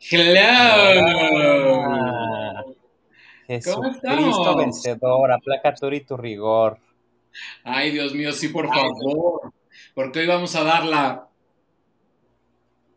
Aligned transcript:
Hello. 0.00 1.82
Ah, 1.84 2.64
¿Cómo 3.64 3.92
Jesucristo 3.92 4.56
vencedor, 4.56 5.32
aplaca 5.32 5.74
tu 5.74 5.92
y 5.92 6.00
tu 6.00 6.16
rigor. 6.16 6.78
Ay, 7.62 7.90
Dios 7.90 8.14
mío, 8.14 8.32
sí, 8.32 8.48
por 8.48 8.68
favor. 8.68 9.52
Porque 9.94 10.20
hoy 10.20 10.26
vamos 10.26 10.54
a 10.56 10.64
dar 10.64 10.84
la. 10.84 11.28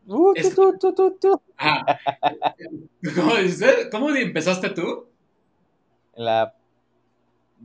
Uh, 0.06 0.32
Es- 0.34 0.54
tu, 0.54 0.94
tu, 0.94 1.18
tu. 1.18 1.40
Ah, 1.58 1.84
¿Cómo? 3.14 3.90
¿Cómo 3.90 4.10
empezaste 4.22 4.70
tú? 4.70 5.08
La 6.16 6.54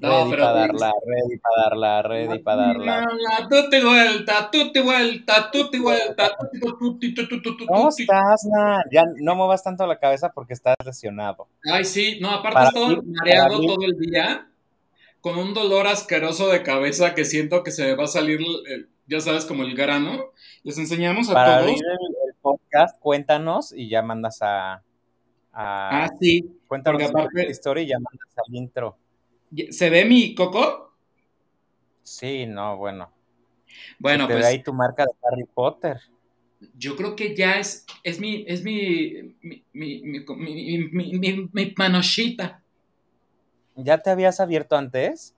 ready 0.08 0.30
pero 0.30 0.44
para 0.44 0.54
darla, 0.54 0.92
ready 1.06 1.38
para 1.40 1.64
darla, 1.64 2.02
ready 2.04 2.40
para 2.40 2.62
darla. 2.62 3.06
La 3.18 3.48
tutti 3.50 3.82
vuelta, 3.82 4.50
tutti 4.52 4.80
vuelta, 4.82 5.50
tutti 5.52 5.80
vuelta, 5.80 6.36
tutti, 6.40 6.60
tutti, 6.60 7.14
tutti, 7.14 7.14
tutti, 7.28 7.42
tutti, 7.42 7.66
¿Cómo 7.66 7.90
tutti. 7.90 8.04
estás? 8.04 8.48
Ya 8.92 9.04
no 9.18 9.36
muevas 9.36 9.64
tanto 9.64 9.86
la 9.88 9.98
cabeza 10.00 10.32
porque 10.32 10.54
estás 10.54 10.76
lesionado. 10.86 11.48
Ay, 11.72 11.84
sí, 11.86 12.20
no, 12.22 12.30
aparte 12.32 12.80
mí- 12.80 13.02
mareado 13.20 13.60
todo 13.60 13.78
el 13.86 13.98
día, 14.00 14.48
con 15.22 15.38
un 15.38 15.54
dolor 15.54 15.88
asqueroso 15.88 16.48
de 16.50 16.64
cabeza 16.64 17.14
que 17.14 17.26
siento 17.26 17.64
que 17.64 17.72
se 17.72 17.84
me 17.86 17.96
va 17.96 18.06
a 18.06 18.08
salir, 18.08 18.40
eh, 18.68 18.86
ya 19.08 19.20
sabes, 19.20 19.44
como 19.46 19.64
el 19.64 19.76
grano. 19.76 20.26
Les 20.64 20.78
enseñamos 20.78 21.30
a 21.30 21.34
Para 21.34 21.58
todos. 21.60 21.64
abrir 21.64 21.78
el, 21.84 22.30
el 22.30 22.36
podcast, 22.42 23.00
cuéntanos 23.02 23.74
y 23.74 23.90
ya 23.90 24.02
mandas 24.02 24.42
a. 24.42 24.82
a- 25.52 26.04
Ah, 26.06 26.10
sí. 26.20 26.46
cuéntanos 26.68 27.02
aparte- 27.04 27.44
la 27.44 27.50
historia 27.50 27.84
y 27.84 27.88
ya 27.88 27.98
mandas 28.00 28.30
al 28.38 28.56
intro. 28.56 28.98
¿Se 29.72 29.90
ve 29.90 30.06
mi 30.06 30.36
coco? 30.36 30.94
Sí, 32.04 32.46
no, 32.46 32.78
bueno. 32.78 33.12
Bueno, 34.00 34.28
Te 34.28 34.34
pues 34.34 34.46
ve 34.46 34.50
ahí 34.50 34.64
tu 34.64 34.74
marca 34.74 35.06
de 35.06 35.12
Harry 35.24 35.46
Potter. 35.46 36.00
yo 36.78 36.96
creo 36.96 37.16
que 37.16 37.36
ya 37.36 37.60
es, 37.60 37.86
es 38.04 38.20
mi, 38.20 38.44
es 38.48 38.64
mi, 38.64 39.36
mi, 39.42 39.64
mi, 39.74 40.02
mi, 40.02 40.20
mi, 40.36 40.78
mi- 40.92 41.14
mi- 41.20 41.50
mi 41.52 41.74
manochita. 41.78 42.64
¿Ya 43.76 43.98
te 44.00 44.10
habías 44.10 44.40
abierto 44.40 44.76
antes? 44.76 45.36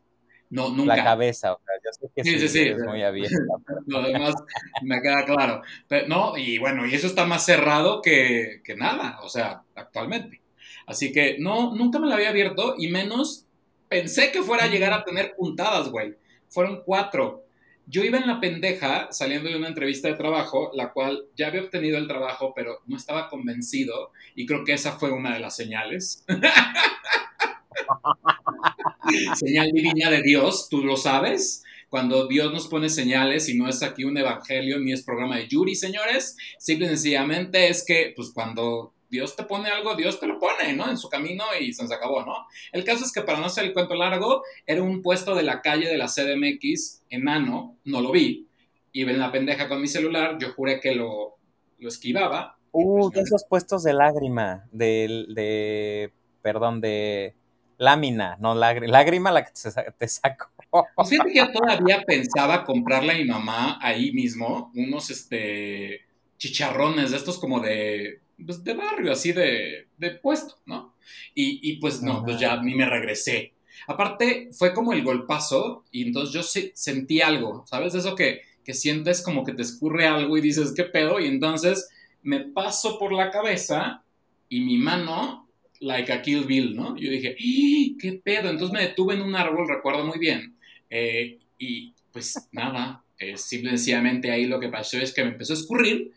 No, 0.49 0.69
La 0.69 0.75
nunca. 0.75 1.03
cabeza, 1.03 1.53
o 1.53 1.61
sea, 1.63 1.75
yo 1.83 1.91
sé 1.93 2.11
que 2.13 2.23
Sí, 2.23 2.31
sí, 2.31 2.39
sí, 2.39 2.47
sí. 2.49 2.59
eres 2.59 2.83
muy 2.83 3.03
abierta. 3.03 3.35
pero- 3.65 3.81
Lo 3.87 4.01
demás 4.01 4.33
me 4.81 5.01
queda 5.01 5.25
claro. 5.25 5.61
Pero, 5.87 6.07
no, 6.07 6.37
y 6.37 6.57
bueno, 6.57 6.85
y 6.85 6.93
eso 6.95 7.07
está 7.07 7.25
más 7.25 7.45
cerrado 7.45 8.01
que, 8.01 8.61
que 8.63 8.75
nada, 8.75 9.19
o 9.23 9.29
sea, 9.29 9.63
actualmente. 9.75 10.41
Así 10.87 11.11
que 11.13 11.37
no, 11.39 11.73
nunca 11.75 11.99
me 11.99 12.07
lo 12.07 12.13
había 12.15 12.29
abierto 12.29 12.75
y 12.77 12.87
menos 12.89 13.45
pensé 13.91 14.31
que 14.31 14.41
fuera 14.41 14.63
a 14.63 14.69
llegar 14.69 14.93
a 14.93 15.03
tener 15.03 15.35
puntadas, 15.35 15.89
güey. 15.89 16.15
Fueron 16.47 16.81
cuatro. 16.85 17.43
Yo 17.85 18.05
iba 18.05 18.17
en 18.17 18.25
la 18.25 18.39
pendeja 18.39 19.11
saliendo 19.11 19.49
de 19.49 19.57
una 19.57 19.67
entrevista 19.67 20.07
de 20.07 20.13
trabajo, 20.13 20.71
la 20.73 20.93
cual 20.93 21.25
ya 21.35 21.47
había 21.47 21.63
obtenido 21.63 21.97
el 21.97 22.07
trabajo, 22.07 22.53
pero 22.55 22.79
no 22.85 22.95
estaba 22.95 23.27
convencido 23.27 24.13
y 24.33 24.45
creo 24.45 24.63
que 24.63 24.71
esa 24.71 24.93
fue 24.93 25.11
una 25.11 25.33
de 25.33 25.41
las 25.41 25.57
señales. 25.57 26.23
Señal 29.35 29.71
divina 29.73 30.09
de 30.09 30.21
Dios, 30.21 30.69
tú 30.69 30.85
lo 30.85 30.95
sabes. 30.95 31.61
Cuando 31.89 32.27
Dios 32.27 32.53
nos 32.53 32.69
pone 32.69 32.87
señales 32.87 33.49
y 33.49 33.57
no 33.57 33.67
es 33.67 33.83
aquí 33.83 34.05
un 34.05 34.17
evangelio 34.17 34.79
ni 34.79 34.93
es 34.93 35.03
programa 35.03 35.35
de 35.35 35.49
Yuri, 35.49 35.75
señores, 35.75 36.37
simple 36.57 36.85
y 36.85 36.89
sencillamente 36.89 37.67
es 37.67 37.83
que, 37.85 38.13
pues 38.15 38.31
cuando 38.33 38.93
Dios 39.11 39.35
te 39.35 39.43
pone 39.43 39.69
algo, 39.69 39.93
Dios 39.95 40.19
te 40.19 40.25
lo 40.25 40.39
pone, 40.39 40.73
¿no? 40.73 40.89
En 40.89 40.97
su 40.97 41.09
camino 41.09 41.43
y 41.59 41.73
se 41.73 41.83
nos 41.83 41.91
acabó, 41.91 42.25
¿no? 42.25 42.47
El 42.71 42.85
caso 42.85 43.03
es 43.03 43.11
que 43.11 43.21
para 43.21 43.39
no 43.39 43.47
hacer 43.47 43.65
el 43.65 43.73
cuento 43.73 43.93
largo, 43.93 44.43
era 44.65 44.81
un 44.81 45.01
puesto 45.01 45.35
de 45.35 45.43
la 45.43 45.61
calle 45.61 45.89
de 45.89 45.97
la 45.97 46.07
CDMX, 46.07 47.03
enano, 47.09 47.75
no 47.83 48.01
lo 48.01 48.11
vi, 48.11 48.47
iba 48.93 49.11
en 49.11 49.19
la 49.19 49.31
pendeja 49.31 49.67
con 49.67 49.81
mi 49.81 49.87
celular, 49.87 50.37
yo 50.39 50.53
juré 50.53 50.79
que 50.79 50.95
lo, 50.95 51.35
lo 51.79 51.89
esquivaba. 51.89 52.57
Uh, 52.71 53.01
Pues, 53.01 53.11
de 53.11 53.21
esos 53.21 53.43
puestos 53.43 53.83
de 53.83 53.93
lágrima, 53.93 54.65
de, 54.71 55.25
de 55.27 56.13
perdón, 56.41 56.79
de 56.79 57.35
lámina, 57.77 58.37
no 58.39 58.55
lágrima, 58.55 58.93
lágrima 58.93 59.31
la 59.31 59.43
que 59.43 59.51
te 59.97 60.07
saco. 60.07 60.51
Pues 60.95 61.09
fíjate 61.09 61.33
que 61.33 61.39
yo 61.39 61.51
todavía 61.51 62.01
pensaba 62.07 62.63
comprarle 62.63 63.11
a 63.11 63.17
mi 63.17 63.25
mamá 63.25 63.77
ahí 63.81 64.13
mismo 64.13 64.71
unos 64.73 65.09
este 65.09 66.05
chicharrones 66.37 67.11
de 67.11 67.17
estos 67.17 67.37
como 67.37 67.59
de, 67.59 68.21
pues, 68.43 68.63
de 68.63 68.73
barrio, 68.73 69.11
así 69.11 69.31
de, 69.31 69.87
de 69.97 70.11
puesto, 70.11 70.57
¿no? 70.65 70.95
Y, 71.33 71.59
y 71.69 71.77
pues 71.77 72.01
no, 72.01 72.13
Ajá. 72.13 72.25
pues 72.25 72.39
ya 72.39 72.57
mí 72.57 72.75
me 72.75 72.89
regresé. 72.89 73.53
Aparte, 73.87 74.49
fue 74.53 74.73
como 74.73 74.93
el 74.93 75.03
golpazo 75.03 75.85
y 75.91 76.03
entonces 76.03 76.33
yo 76.33 76.43
sí 76.43 76.71
sentí 76.75 77.21
algo, 77.21 77.65
¿sabes? 77.67 77.95
Eso 77.95 78.15
que, 78.15 78.41
que 78.63 78.73
sientes 78.73 79.21
como 79.21 79.43
que 79.43 79.53
te 79.53 79.63
escurre 79.63 80.05
algo 80.05 80.37
y 80.37 80.41
dices, 80.41 80.73
¿qué 80.75 80.83
pedo? 80.83 81.19
Y 81.19 81.27
entonces 81.27 81.89
me 82.21 82.41
paso 82.41 82.99
por 82.99 83.11
la 83.11 83.31
cabeza 83.31 84.03
y 84.49 84.61
mi 84.61 84.77
mano, 84.77 85.47
like 85.79 86.11
a 86.13 86.21
Kill 86.21 86.45
Bill, 86.45 86.75
¿no? 86.75 86.95
Yo 86.97 87.09
dije, 87.09 87.35
¡Ah! 87.39 87.97
¿qué 87.99 88.21
pedo? 88.23 88.49
Entonces 88.49 88.71
me 88.71 88.81
detuve 88.87 89.15
en 89.15 89.21
un 89.21 89.35
árbol, 89.35 89.67
recuerdo 89.67 90.05
muy 90.05 90.19
bien. 90.19 90.55
Eh, 90.89 91.39
y 91.57 91.93
pues 92.11 92.49
nada, 92.51 93.03
eh, 93.17 93.37
simple 93.37 93.69
y 93.69 93.77
sencillamente 93.77 94.29
ahí 94.31 94.45
lo 94.45 94.59
que 94.59 94.69
pasó 94.69 94.97
es 94.97 95.13
que 95.13 95.23
me 95.23 95.31
empezó 95.31 95.53
a 95.53 95.57
escurrir. 95.57 96.11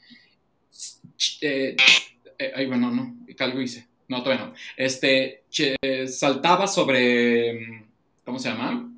Eh, 1.40 1.76
eh, 2.38 2.52
ay, 2.54 2.66
bueno, 2.66 2.90
no, 2.90 3.16
algo 3.38 3.60
hice. 3.60 3.88
No, 4.08 4.22
todavía 4.22 4.46
no. 4.46 4.54
Este, 4.76 5.44
che- 5.50 5.76
saltaba 6.08 6.66
sobre, 6.66 7.54
mm, 7.54 7.84
¿cómo 8.24 8.38
se 8.38 8.48
llama? 8.50 8.90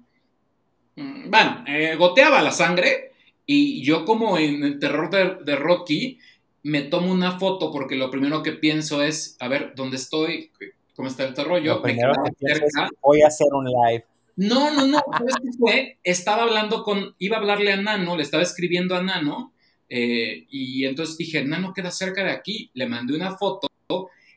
Mm, 0.96 1.30
Bueno, 1.30 1.64
eh, 1.66 1.94
goteaba 1.96 2.42
la 2.42 2.52
sangre 2.52 3.12
y 3.44 3.82
yo 3.84 4.04
como 4.04 4.38
en 4.38 4.62
el 4.64 4.78
terror 4.78 5.10
de, 5.10 5.36
de 5.44 5.56
Rocky 5.56 6.18
me 6.62 6.82
tomo 6.82 7.12
una 7.12 7.38
foto 7.38 7.70
porque 7.70 7.94
lo 7.94 8.10
primero 8.10 8.42
que 8.42 8.52
pienso 8.52 9.02
es, 9.02 9.36
a 9.40 9.48
ver, 9.48 9.72
¿dónde 9.76 9.96
estoy? 9.96 10.50
¿Cómo 10.96 11.08
está 11.08 11.24
este 11.24 11.44
rollo? 11.44 11.76
Lo 11.76 11.82
Me 11.82 11.94
cerca. 11.94 12.88
voy 13.02 13.20
a 13.22 13.26
hacer 13.28 13.48
un 13.52 13.66
live. 13.66 14.04
No, 14.36 14.70
no, 14.72 14.86
no. 14.86 14.98
¿Sabes 15.16 15.34
qué 15.42 15.50
fue? 15.58 15.98
Estaba 16.02 16.42
hablando 16.42 16.82
con. 16.82 17.14
Iba 17.18 17.36
a 17.36 17.40
hablarle 17.40 17.72
a 17.72 17.76
Nano, 17.76 18.16
le 18.16 18.22
estaba 18.22 18.42
escribiendo 18.42 18.94
a 18.96 19.02
Nano. 19.02 19.52
Eh, 19.88 20.46
y 20.50 20.84
entonces 20.84 21.16
dije, 21.16 21.44
Nano 21.44 21.72
queda 21.72 21.90
cerca 21.90 22.24
de 22.24 22.30
aquí. 22.30 22.70
Le 22.74 22.86
mandé 22.86 23.14
una 23.14 23.36
foto. 23.36 23.68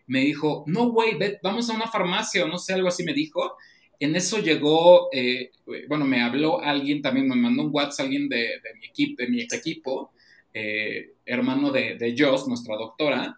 Me 0.08 0.22
dijo, 0.22 0.64
no, 0.68 0.90
güey, 0.90 1.18
vamos 1.44 1.70
a 1.70 1.76
una 1.76 1.88
farmacia 1.88 2.44
o 2.44 2.48
no 2.48 2.58
sé, 2.58 2.74
algo 2.74 2.88
así 2.88 3.04
me 3.04 3.14
dijo. 3.14 3.58
En 4.00 4.16
eso 4.16 4.40
llegó, 4.40 5.10
eh, 5.12 5.52
bueno, 5.88 6.06
me 6.06 6.22
habló 6.22 6.62
alguien 6.62 7.02
también, 7.02 7.28
me 7.28 7.36
mandó 7.36 7.64
un 7.64 7.70
WhatsApp 7.72 8.06
alguien 8.06 8.30
de, 8.30 8.62
mi 8.80 8.88
equipo, 8.88 9.22
de 9.22 9.30
mi 9.30 9.42
equipo, 9.42 10.12
eh, 10.54 11.12
hermano 11.26 11.70
de, 11.72 11.96
de 11.96 12.16
Joss, 12.18 12.48
nuestra 12.48 12.76
doctora, 12.78 13.38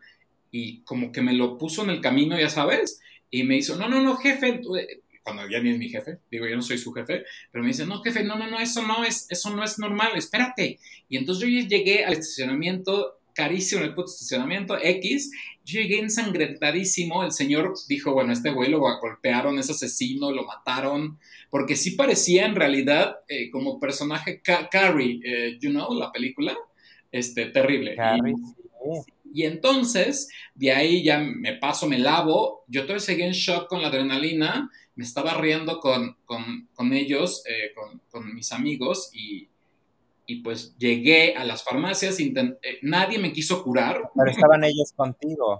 y 0.52 0.82
como 0.82 1.12
que 1.12 1.22
me 1.22 1.34
lo 1.34 1.58
puso 1.58 1.84
en 1.84 1.90
el 1.90 2.00
camino, 2.00 2.40
ya 2.40 2.48
sabes, 2.48 3.02
y 3.32 3.44
me 3.44 3.58
hizo, 3.58 3.76
no, 3.76 3.90
no, 3.90 4.02
no, 4.02 4.16
jefe, 4.18 4.60
tú, 4.60 4.76
eh", 4.76 5.01
cuando 5.24 5.48
ya 5.50 5.60
ni 5.60 5.72
es 5.72 5.78
mi 5.78 5.90
jefe, 5.90 6.20
digo, 6.32 6.48
yo 6.48 6.56
no 6.56 6.62
soy 6.62 6.78
su 6.78 6.92
jefe, 6.94 7.24
pero 7.52 7.64
me 7.64 7.70
dice, 7.70 7.86
no, 7.86 8.02
jefe, 8.02 8.24
no, 8.24 8.36
no, 8.38 8.48
no, 8.50 8.60
eso 8.60 8.82
no 8.86 9.04
es, 9.04 9.28
eso 9.30 9.50
no 9.56 9.64
es 9.64 9.78
normal, 9.80 10.12
espérate. 10.16 10.80
Y 11.10 11.18
entonces 11.18 11.48
yo 11.50 11.60
llegué 11.68 12.04
al 12.06 12.14
estacionamiento, 12.14 13.20
carísimo 13.34 13.84
el 13.84 13.94
puto 13.94 14.10
estacionamiento, 14.12 14.78
X, 14.82 15.32
yo 15.64 15.80
llegué 15.80 16.00
ensangrentadísimo, 16.00 17.24
el 17.24 17.32
señor 17.32 17.74
dijo, 17.88 18.14
bueno, 18.14 18.34
este 18.34 18.52
güey 18.52 18.70
lo 18.70 18.80
golpearon, 18.80 19.60
es 19.60 19.70
asesino, 19.70 20.32
lo 20.32 20.44
mataron, 20.46 21.20
porque 21.50 21.76
sí 21.76 21.92
parecía 21.92 22.46
en 22.46 22.56
realidad 22.56 23.18
eh, 23.28 23.50
como 23.52 23.80
personaje 23.80 24.42
Ca- 24.42 24.70
Carrie, 24.70 25.20
eh, 25.24 25.58
you 25.62 25.70
know, 25.70 25.94
la 25.94 26.12
película, 26.12 26.58
este, 27.12 27.46
terrible. 27.48 27.94
Y- 27.94 27.96
Carrie, 27.98 28.36
sí. 28.36 29.12
y 29.34 29.44
entonces, 29.44 30.30
de 30.56 30.72
ahí 30.72 31.04
ya 31.04 31.20
me 31.20 31.54
paso, 31.54 31.88
me 31.88 32.00
lavo. 32.00 32.64
Yo 32.68 32.82
todavía 32.84 33.00
seguía 33.00 33.28
en 33.28 33.34
shock 33.34 33.68
con 33.68 33.82
la 33.82 33.88
adrenalina. 33.90 34.70
Me 34.96 35.04
estaba 35.04 35.36
riendo 35.36 35.80
con, 35.80 36.18
con, 36.26 36.68
con 36.74 36.94
ellos, 36.94 37.44
eh, 37.48 37.74
con, 37.74 38.02
con 38.10 38.36
mis 38.36 38.52
amigos. 38.52 39.10
Y, 39.14 39.50
y 40.26 40.42
pues 40.42 40.76
llegué 40.78 41.36
a 41.36 41.44
las 41.44 41.64
farmacias. 41.64 42.20
eh, 42.20 42.34
nadie 42.82 43.20
me 43.20 43.34
quiso 43.34 43.64
curar. 43.64 44.02
Pero 44.16 44.32
estaban 44.32 44.64
ellos 44.64 44.94
contigo. 44.96 45.60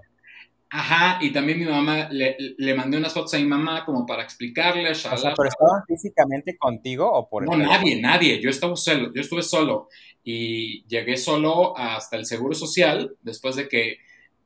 Ajá, 0.74 1.18
y 1.20 1.30
también 1.34 1.58
mi 1.58 1.66
mamá, 1.66 2.08
le, 2.10 2.34
le 2.56 2.74
mandé 2.74 2.96
unas 2.96 3.12
fotos 3.12 3.34
a 3.34 3.38
mi 3.38 3.44
mamá 3.44 3.84
como 3.84 4.06
para 4.06 4.22
explicarle. 4.22 4.90
O 4.90 4.94
sea, 4.94 5.10
shalala. 5.16 5.34
pero 5.36 5.48
estaban 5.50 5.82
físicamente 5.86 6.56
contigo 6.56 7.12
o 7.12 7.28
por 7.28 7.44
No, 7.44 7.52
el 7.52 7.68
nadie, 7.68 8.00
nadie. 8.00 8.40
Yo 8.40 8.48
estaba 8.48 8.74
solo, 8.74 9.12
yo 9.14 9.20
estuve 9.20 9.42
solo 9.42 9.88
y 10.24 10.82
llegué 10.86 11.18
solo 11.18 11.76
hasta 11.76 12.16
el 12.16 12.24
Seguro 12.24 12.54
Social 12.54 13.14
después 13.20 13.56
de 13.56 13.68
que 13.68 13.98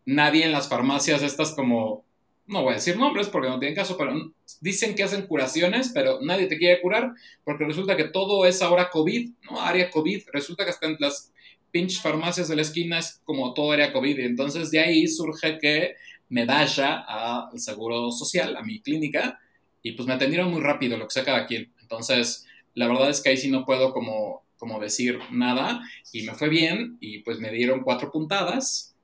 nadie 0.05 0.45
en 0.45 0.51
las 0.51 0.69
farmacias 0.69 1.23
estas 1.23 1.53
como, 1.53 2.06
no 2.47 2.63
voy 2.63 2.73
a 2.73 2.77
decir 2.77 2.97
nombres 2.97 3.29
porque 3.29 3.49
no 3.49 3.59
tienen 3.59 3.75
caso, 3.75 3.97
pero 3.97 4.33
dicen 4.61 4.95
que 4.95 5.03
hacen 5.03 5.27
curaciones, 5.27 5.91
pero 5.93 6.21
nadie 6.23 6.47
te 6.47 6.59
quiere 6.59 6.81
curar 6.81 7.13
porque 7.45 7.65
resulta 7.65 7.97
que 7.97 8.05
todo 8.05 8.47
es 8.47 8.63
ahora 8.63 8.91
COVID, 8.91 9.31
¿no? 9.51 9.61
Área 9.61 9.91
COVID. 9.91 10.23
Resulta 10.33 10.65
que 10.65 10.71
hasta 10.71 10.87
en 10.87 10.97
las 11.01 11.33
pinches 11.71 12.01
farmacias 12.01 12.49
de 12.49 12.57
la 12.57 12.63
esquina 12.63 12.99
es 12.99 13.21
como 13.25 13.53
todo 13.53 13.73
área 13.73 13.93
COVID. 13.93 14.19
Y 14.19 14.23
entonces 14.23 14.71
de 14.71 14.79
ahí 14.79 15.09
surge 15.09 15.59
que 15.59 15.97
me 16.29 16.45
vaya 16.45 17.05
al 17.07 17.59
Seguro 17.59 18.11
Social, 18.11 18.57
a 18.57 18.63
mi 18.63 18.81
clínica, 18.81 19.39
y 19.83 19.93
pues 19.93 20.07
me 20.09 20.15
atendieron 20.15 20.51
muy 20.51 20.61
rápido, 20.61 20.97
lo 20.97 21.07
que 21.07 21.13
sea 21.13 21.25
cada 21.25 21.47
quien. 21.47 21.73
Entonces, 21.81 22.47
la 22.75 22.89
verdad 22.89 23.11
es 23.11 23.21
que 23.21 23.31
ahí 23.31 23.37
sí 23.37 23.51
no 23.51 23.65
puedo 23.65 23.93
como, 23.93 24.45
como 24.57 24.81
decir 24.81 25.19
nada, 25.31 25.81
y 26.13 26.23
me 26.23 26.35
fue 26.35 26.49
bien, 26.49 26.97
y 27.01 27.21
pues 27.21 27.39
me 27.39 27.51
dieron 27.51 27.83
cuatro 27.83 28.11
puntadas, 28.11 28.97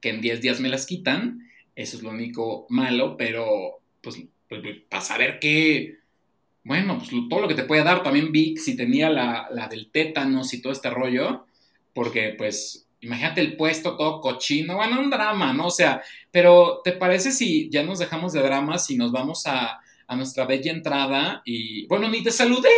que 0.00 0.10
en 0.10 0.20
10 0.20 0.40
días 0.40 0.60
me 0.60 0.68
las 0.68 0.86
quitan. 0.86 1.49
Eso 1.80 1.96
es 1.96 2.02
lo 2.02 2.10
único 2.10 2.66
malo, 2.68 3.16
pero 3.16 3.80
pues, 4.02 4.16
pues, 4.46 4.60
pues 4.60 4.76
para 4.86 5.02
saber 5.02 5.38
qué, 5.40 5.96
bueno, 6.62 6.98
pues 6.98 7.10
todo 7.30 7.40
lo 7.40 7.48
que 7.48 7.54
te 7.54 7.64
puede 7.64 7.82
dar. 7.82 8.02
También 8.02 8.30
vi 8.32 8.58
si 8.58 8.76
tenía 8.76 9.08
la, 9.08 9.48
la 9.50 9.66
del 9.66 9.90
tétanos 9.90 10.52
y 10.52 10.60
todo 10.60 10.74
este 10.74 10.90
rollo, 10.90 11.46
porque 11.94 12.34
pues 12.36 12.86
imagínate 13.00 13.40
el 13.40 13.56
puesto 13.56 13.96
todo 13.96 14.20
cochino, 14.20 14.76
bueno, 14.76 15.00
un 15.00 15.08
drama, 15.08 15.54
¿no? 15.54 15.68
O 15.68 15.70
sea, 15.70 16.02
pero 16.30 16.82
¿te 16.84 16.92
parece 16.92 17.32
si 17.32 17.70
ya 17.70 17.82
nos 17.82 17.98
dejamos 17.98 18.34
de 18.34 18.42
dramas 18.42 18.90
y 18.90 18.98
nos 18.98 19.10
vamos 19.10 19.46
a, 19.46 19.80
a 20.06 20.16
nuestra 20.16 20.44
bella 20.44 20.72
entrada? 20.72 21.40
Y 21.46 21.86
bueno, 21.86 22.10
ni 22.10 22.22
te 22.22 22.30
saludé. 22.30 22.68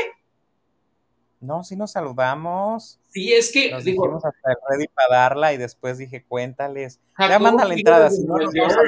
No, 1.43 1.65
sí 1.65 1.75
nos 1.75 1.91
saludamos. 1.91 3.01
Sí, 3.11 3.33
es 3.33 3.53
que 3.53 3.73
nos 3.73 3.85
digo. 3.85 4.17
hasta 4.17 4.31
ready 4.71 4.87
para 4.95 5.09
darla 5.23 5.53
y 5.53 5.57
después 5.57 5.99
dije, 5.99 6.25
cuéntales. 6.25 7.01
ya 7.19 7.39
manda 7.41 7.65
la 7.65 7.75
entrada, 7.75 8.11
si 8.11 8.25
no 8.25 8.37
nos 8.37 8.55
vamos 8.55 8.73
a 8.73 8.83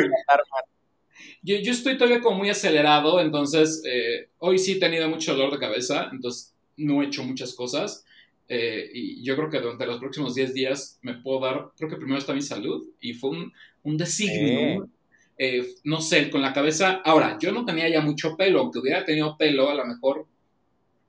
yo, 1.42 1.56
yo, 1.58 1.72
estoy 1.72 1.98
todavía 1.98 2.20
como 2.20 2.38
muy 2.38 2.48
acelerado, 2.48 3.20
entonces 3.20 3.82
eh, 3.84 4.30
hoy 4.38 4.58
sí 4.58 4.72
he 4.72 4.80
tenido 4.80 5.08
mucho 5.10 5.34
dolor 5.34 5.52
de 5.52 5.58
cabeza, 5.58 6.08
entonces 6.10 6.54
no 6.76 7.02
he 7.02 7.06
hecho 7.06 7.22
muchas 7.22 7.54
cosas. 7.54 8.04
Eh, 8.48 8.90
y 8.94 9.22
yo 9.22 9.36
creo 9.36 9.50
que 9.50 9.60
durante 9.60 9.86
los 9.86 9.98
próximos 9.98 10.34
10 10.34 10.54
días 10.54 10.98
me 11.02 11.14
puedo 11.14 11.40
dar, 11.40 11.70
creo 11.76 11.90
que 11.90 11.96
primero 11.96 12.18
está 12.18 12.32
mi 12.32 12.40
salud 12.40 12.86
y 13.00 13.14
fue 13.14 13.30
un, 13.30 13.52
un 13.82 13.96
designio. 13.96 14.88
Eh, 15.36 15.74
no 15.82 16.00
sé, 16.00 16.30
con 16.30 16.40
la 16.40 16.52
cabeza. 16.52 17.02
Ahora, 17.04 17.36
yo 17.40 17.50
no 17.52 17.64
tenía 17.64 17.88
ya 17.88 18.00
mucho 18.00 18.36
pelo, 18.36 18.60
aunque 18.60 18.78
hubiera 18.78 19.04
tenido 19.04 19.36
pelo, 19.36 19.68
a 19.68 19.74
lo 19.74 19.84
mejor 19.84 20.26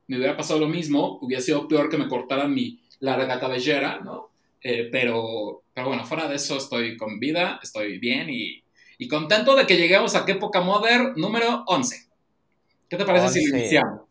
me 0.08 0.18
hubiera 0.18 0.38
pasado 0.38 0.60
lo 0.60 0.68
mismo, 0.68 1.20
hubiera 1.22 1.42
sido 1.42 1.68
peor 1.68 1.90
que 1.90 1.98
me 1.98 2.08
cortaran 2.08 2.54
mi 2.54 2.80
larga 3.00 3.40
cabellera, 3.40 4.00
¿no? 4.00 4.30
pero, 4.92 5.64
pero 5.74 5.88
bueno, 5.88 6.06
fuera 6.06 6.28
de 6.28 6.38
eso 6.38 6.58
estoy 6.58 6.98
con 6.98 7.20
vida, 7.20 7.60
estoy 7.62 8.00
bien 8.00 8.30
y 8.32 8.66
y 8.98 9.08
contento 9.08 9.56
de 9.56 9.66
que 9.68 9.78
lleguemos 9.78 10.16
a 10.16 10.26
qué 10.26 10.34
época 10.34 10.62
modern 10.62 11.14
número 11.16 11.64
11. 11.68 12.08
¿Qué 12.90 12.98
te 12.98 13.06
parece 13.06 13.30
si 13.30 13.48
lo 13.48 13.58
iniciamos? 13.58 14.02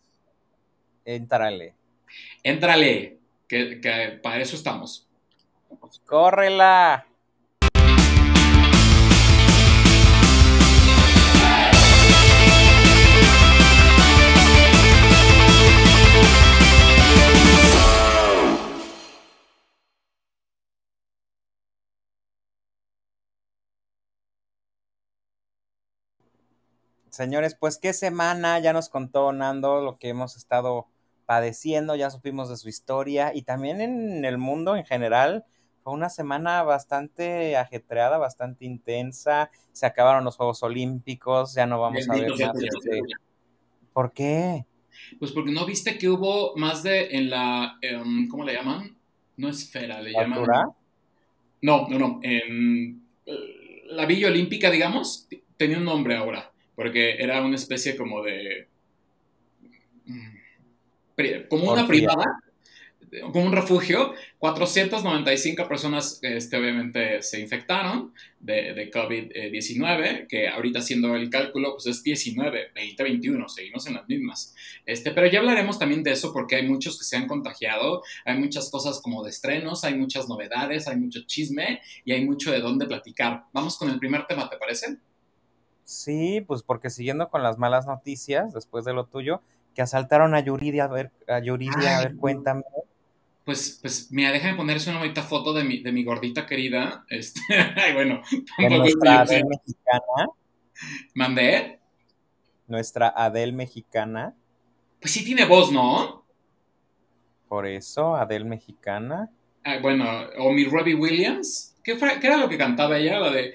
Entrale. 1.05 1.75
Entrale, 2.43 3.19
que, 3.49 3.81
que 3.81 4.19
para 4.23 4.41
eso 4.41 4.57
estamos. 4.57 5.09
¡Córrela! 6.07 7.07
Señores, 27.15 27.57
pues 27.59 27.79
qué 27.79 27.93
semana, 27.93 28.59
ya 28.59 28.73
nos 28.73 28.89
contó 28.89 29.33
Nando 29.33 29.81
lo 29.81 29.99
que 29.99 30.09
hemos 30.09 30.37
estado 30.37 30.89
padeciendo, 31.27 31.95
ya 31.95 32.11
supimos 32.11 32.49
de 32.49 32.57
su 32.57 32.69
historia 32.69 33.31
y 33.33 33.43
también 33.43 33.81
en 33.81 34.25
el 34.25 34.37
mundo 34.37 34.75
en 34.75 34.85
general. 34.85 35.45
Fue 35.85 35.93
una 35.93 36.09
semana 36.09 36.65
bastante 36.65 37.57
ajetreada, 37.57 38.19
bastante 38.19 38.65
intensa. 38.65 39.53
Se 39.71 39.87
acabaron 39.87 40.25
los 40.25 40.37
Juegos 40.37 40.65
Olímpicos, 40.65 41.55
ya 41.55 41.67
no 41.67 41.81
vamos 41.81 42.09
a 42.09 42.15
ver 42.15 42.31
más. 42.31 42.41
Este... 42.41 43.01
¿Por 43.93 44.13
qué? 44.13 44.67
Pues 45.21 45.31
porque 45.31 45.53
no 45.53 45.65
viste 45.67 45.97
que 45.97 46.09
hubo 46.09 46.57
más 46.57 46.83
de 46.83 47.17
en 47.17 47.31
la, 47.31 47.79
em, 47.81 48.27
¿cómo 48.27 48.43
le 48.43 48.55
llaman? 48.55 48.97
No 49.37 49.49
esfera, 49.49 50.03
le 50.03 50.11
llaman. 50.11 50.43
No, 51.63 51.87
no, 51.89 51.97
no. 51.97 52.19
En 52.23 53.07
eh, 53.25 53.85
la 53.87 54.05
Villa 54.05 54.27
Olímpica, 54.27 54.69
digamos, 54.69 55.29
tenía 55.57 55.79
un 55.79 55.85
nombre 55.85 56.17
ahora 56.17 56.51
porque 56.75 57.17
era 57.19 57.43
una 57.43 57.57
especie 57.57 57.97
como 57.97 58.23
de... 58.23 58.69
Mm, 60.07 60.35
como 61.49 61.73
una 61.73 61.87
privada, 61.87 62.43
como 63.21 63.47
un 63.47 63.53
refugio. 63.53 64.15
495 64.39 65.69
personas, 65.69 66.19
este, 66.23 66.57
obviamente, 66.57 67.23
se 67.23 67.41
infectaron 67.41 68.13
de, 68.41 68.75
de 68.75 68.91
COVID-19, 68.91 70.27
que 70.27 70.49
ahorita 70.49 70.81
haciendo 70.81 71.15
el 71.15 71.31
cálculo, 71.31 71.75
pues 71.75 71.87
es 71.87 72.03
19, 72.03 72.73
20, 72.75 73.03
21, 73.03 73.49
seguimos 73.49 73.87
en 73.87 73.95
las 73.95 74.09
mismas. 74.09 74.55
Este, 74.85 75.13
pero 75.13 75.27
ya 75.27 75.41
hablaremos 75.41 75.79
también 75.79 76.03
de 76.03 76.13
eso 76.13 76.33
porque 76.33 76.57
hay 76.57 76.67
muchos 76.67 76.99
que 76.99 77.05
se 77.05 77.17
han 77.17 77.27
contagiado, 77.27 78.03
hay 78.25 78.39
muchas 78.39 78.71
cosas 78.71 79.01
como 79.01 79.23
de 79.23 79.31
estrenos, 79.31 79.85
hay 79.85 79.95
muchas 79.95 80.29
novedades, 80.29 80.89
hay 80.89 80.97
mucho 80.97 81.21
chisme 81.27 81.81
y 82.05 82.13
hay 82.13 82.25
mucho 82.25 82.53
de 82.53 82.61
dónde 82.61 82.87
platicar. 82.87 83.45
Vamos 83.53 83.79
con 83.79 83.91
el 83.91 83.99
primer 83.99 84.27
tema, 84.27 84.49
¿te 84.51 84.57
parece? 84.57 84.99
Sí, 85.85 86.41
pues 86.47 86.63
porque 86.63 86.91
siguiendo 86.91 87.29
con 87.29 87.43
las 87.43 87.59
malas 87.59 87.87
noticias, 87.87 88.53
después 88.55 88.85
de 88.85 88.95
lo 88.95 89.05
tuyo, 89.07 89.41
que 89.75 89.83
asaltaron 89.83 90.35
a 90.35 90.41
Yuridia, 90.41 90.85
a 90.85 90.89
ver, 90.89 91.11
a 91.29 91.41
Yuridia, 91.41 91.99
a 91.99 92.03
ver, 92.05 92.17
cuéntame. 92.17 92.63
Pues, 93.45 93.79
pues, 93.83 94.11
mira, 94.11 94.33
déjame 94.33 94.57
ponerse 94.57 94.89
una 94.89 95.01
bonita 95.01 95.23
foto 95.23 95.53
de 95.53 95.65
mi, 95.65 95.83
de 95.83 95.93
mi 95.93 96.03
gordita 96.05 96.47
querida. 96.47 97.05
Este, 97.11 97.41
ay, 97.77 97.93
bueno, 97.93 98.23
nuestra 98.59 99.21
Adel 99.21 99.45
mexicana. 99.47 100.31
¿Mandé? 101.15 101.81
Nuestra 102.67 103.13
Adel 103.15 103.53
mexicana. 103.53 104.35
Pues 105.01 105.13
sí 105.13 105.25
tiene 105.25 105.45
voz, 105.45 105.71
¿no? 105.71 106.25
Por 107.49 107.67
eso, 107.67 108.17
Adel 108.17 108.47
mexicana. 108.47 109.31
bueno, 109.83 110.07
o 110.39 110.51
mi 110.51 110.65
Robbie 110.65 110.95
Williams. 110.95 111.77
¿Qué, 111.85 111.99
¿Qué, 111.99 112.27
era 112.27 112.39
lo 112.39 112.49
que 112.49 112.57
cantaba 112.57 112.97
ella? 112.97 113.21
La 113.21 113.31
de 113.31 113.55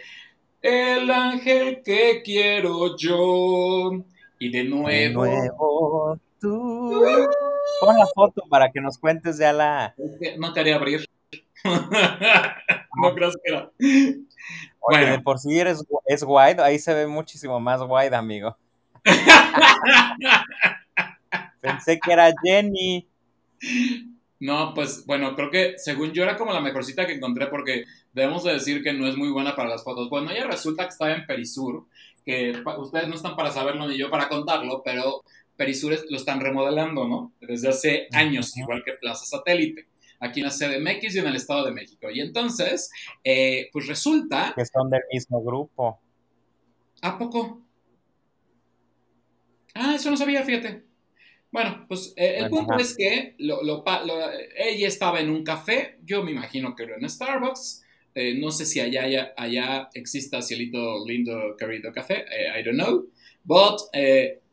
el 0.62 1.10
ángel 1.10 1.82
que 1.84 2.22
quiero 2.24 2.98
yo. 2.98 3.92
Y 4.40 4.52
de 4.52 4.64
nuevo. 4.64 5.24
De 5.24 5.34
nuevo 5.34 6.20
tú. 6.40 7.04
Pon 7.82 7.98
la 7.98 8.06
foto 8.14 8.44
para 8.50 8.72
que 8.72 8.82
nos 8.82 8.98
cuentes 8.98 9.38
ya 9.38 9.54
la. 9.54 9.96
No 10.38 10.54
quería 10.54 10.76
abrir. 10.76 11.06
no 11.64 13.16
creas 13.16 13.36
que 13.44 13.52
era. 13.52 13.72
bueno. 14.80 15.12
de 15.12 15.20
por 15.20 15.40
sí 15.40 15.60
eres, 15.60 15.84
es 16.06 16.24
wide, 16.26 16.62
ahí 16.62 16.80
se 16.80 16.94
ve 16.94 17.08
muchísimo 17.08 17.60
más 17.60 17.82
wide, 17.88 18.16
amigo. 18.16 18.56
Pensé 21.62 22.00
que 22.00 22.14
era 22.14 22.32
Jenny. 22.42 23.06
No, 24.40 24.74
pues 24.74 25.06
bueno, 25.06 25.36
creo 25.36 25.52
que 25.52 25.74
según 25.78 26.14
yo 26.14 26.24
era 26.24 26.38
como 26.38 26.54
la 26.54 26.62
mejorcita 26.62 27.06
que 27.06 27.14
encontré 27.14 27.48
porque 27.48 27.84
debemos 28.14 28.44
de 28.44 28.54
decir 28.54 28.84
que 28.84 28.94
no 28.94 29.08
es 29.08 29.16
muy 29.16 29.30
buena 29.30 29.56
para 29.56 29.70
las 29.70 29.84
fotos. 29.84 30.10
Bueno, 30.10 30.32
ella 30.32 30.48
resulta 30.48 30.84
que 30.84 30.90
estaba 30.90 31.14
en 31.14 31.26
Perisur, 31.26 31.86
que 32.26 32.54
ustedes 32.78 33.08
no 33.08 33.16
están 33.16 33.36
para 33.36 33.52
saberlo 33.52 33.88
ni 33.88 33.98
yo 33.98 34.10
para 34.10 34.30
contarlo, 34.30 34.82
pero 34.84 35.24
Perisur 35.56 35.98
lo 36.10 36.18
están 36.18 36.40
remodelando, 36.40 37.08
¿no? 37.08 37.34
Desde 37.42 37.70
hace 37.70 38.08
años, 38.14 38.56
igual 38.58 38.84
que 38.86 38.94
Plaza 38.94 39.26
Satélite, 39.26 39.88
aquí 40.20 40.42
en 40.42 40.46
la 40.46 40.52
CDMX 40.52 41.16
y 41.16 41.20
en 41.20 41.28
el 41.28 41.36
Estado 41.36 41.66
de 41.66 41.72
México. 41.72 42.10
Y 42.10 42.22
entonces, 42.22 42.90
eh, 43.24 43.70
pues 43.72 43.88
resulta... 43.88 44.54
Que 44.56 44.66
son 44.66 44.90
del 44.90 45.02
mismo 45.12 45.42
grupo. 45.44 46.00
¿A 47.02 47.18
poco? 47.18 47.62
Ah, 49.74 49.96
eso 49.96 50.10
no 50.12 50.18
sabía, 50.18 50.44
fíjate. 50.44 50.84
Bueno, 51.52 51.86
pues 51.88 52.14
eh, 52.16 52.38
el 52.38 52.50
punto 52.50 52.76
es 52.76 52.96
que 52.96 53.36
ella 53.38 54.88
estaba 54.88 55.20
en 55.20 55.30
un 55.30 55.44
café, 55.44 55.98
yo 56.04 56.24
me 56.24 56.32
imagino 56.32 56.76
que 56.76 56.84
era 56.84 56.96
en 56.96 57.10
Starbucks, 57.10 57.84
eh, 58.20 58.38
no 58.38 58.52
sé 58.52 58.66
si 58.66 58.82
allá, 58.82 59.34
allá, 59.38 59.90
exista 59.94 60.42
cielito 60.42 61.06
lindo 61.08 61.56
querido 61.58 61.94
café, 61.94 62.26
eh, 62.30 62.60
I 62.60 62.64
don't 62.64 62.78
know, 62.78 63.06
but 63.46 63.80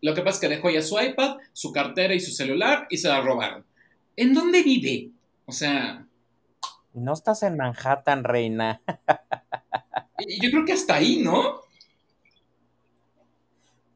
lo 0.03 0.15
que 0.15 0.23
pasa 0.23 0.37
es 0.37 0.41
que 0.41 0.49
dejó 0.49 0.71
ya 0.71 0.83
su 0.83 1.01
iPad, 1.01 1.39
su 1.53 1.73
cartera 1.73 2.15
y 2.15 2.21
su 2.21 2.31
celular 2.31 2.87
y 2.91 2.99
se 2.99 3.09
la 3.09 3.21
robaron. 3.21 3.67
¿En 4.15 4.35
dónde 4.35 4.63
vive? 4.63 5.11
O 5.47 5.53
sea... 5.53 6.07
No 6.95 7.13
estás 7.13 7.43
en 7.43 7.57
Manhattan, 7.57 8.23
reina. 8.23 8.81
yo 10.41 10.51
creo 10.51 10.65
que 10.65 10.75
hasta 10.75 10.95
ahí, 10.95 11.19
¿no? 11.19 11.61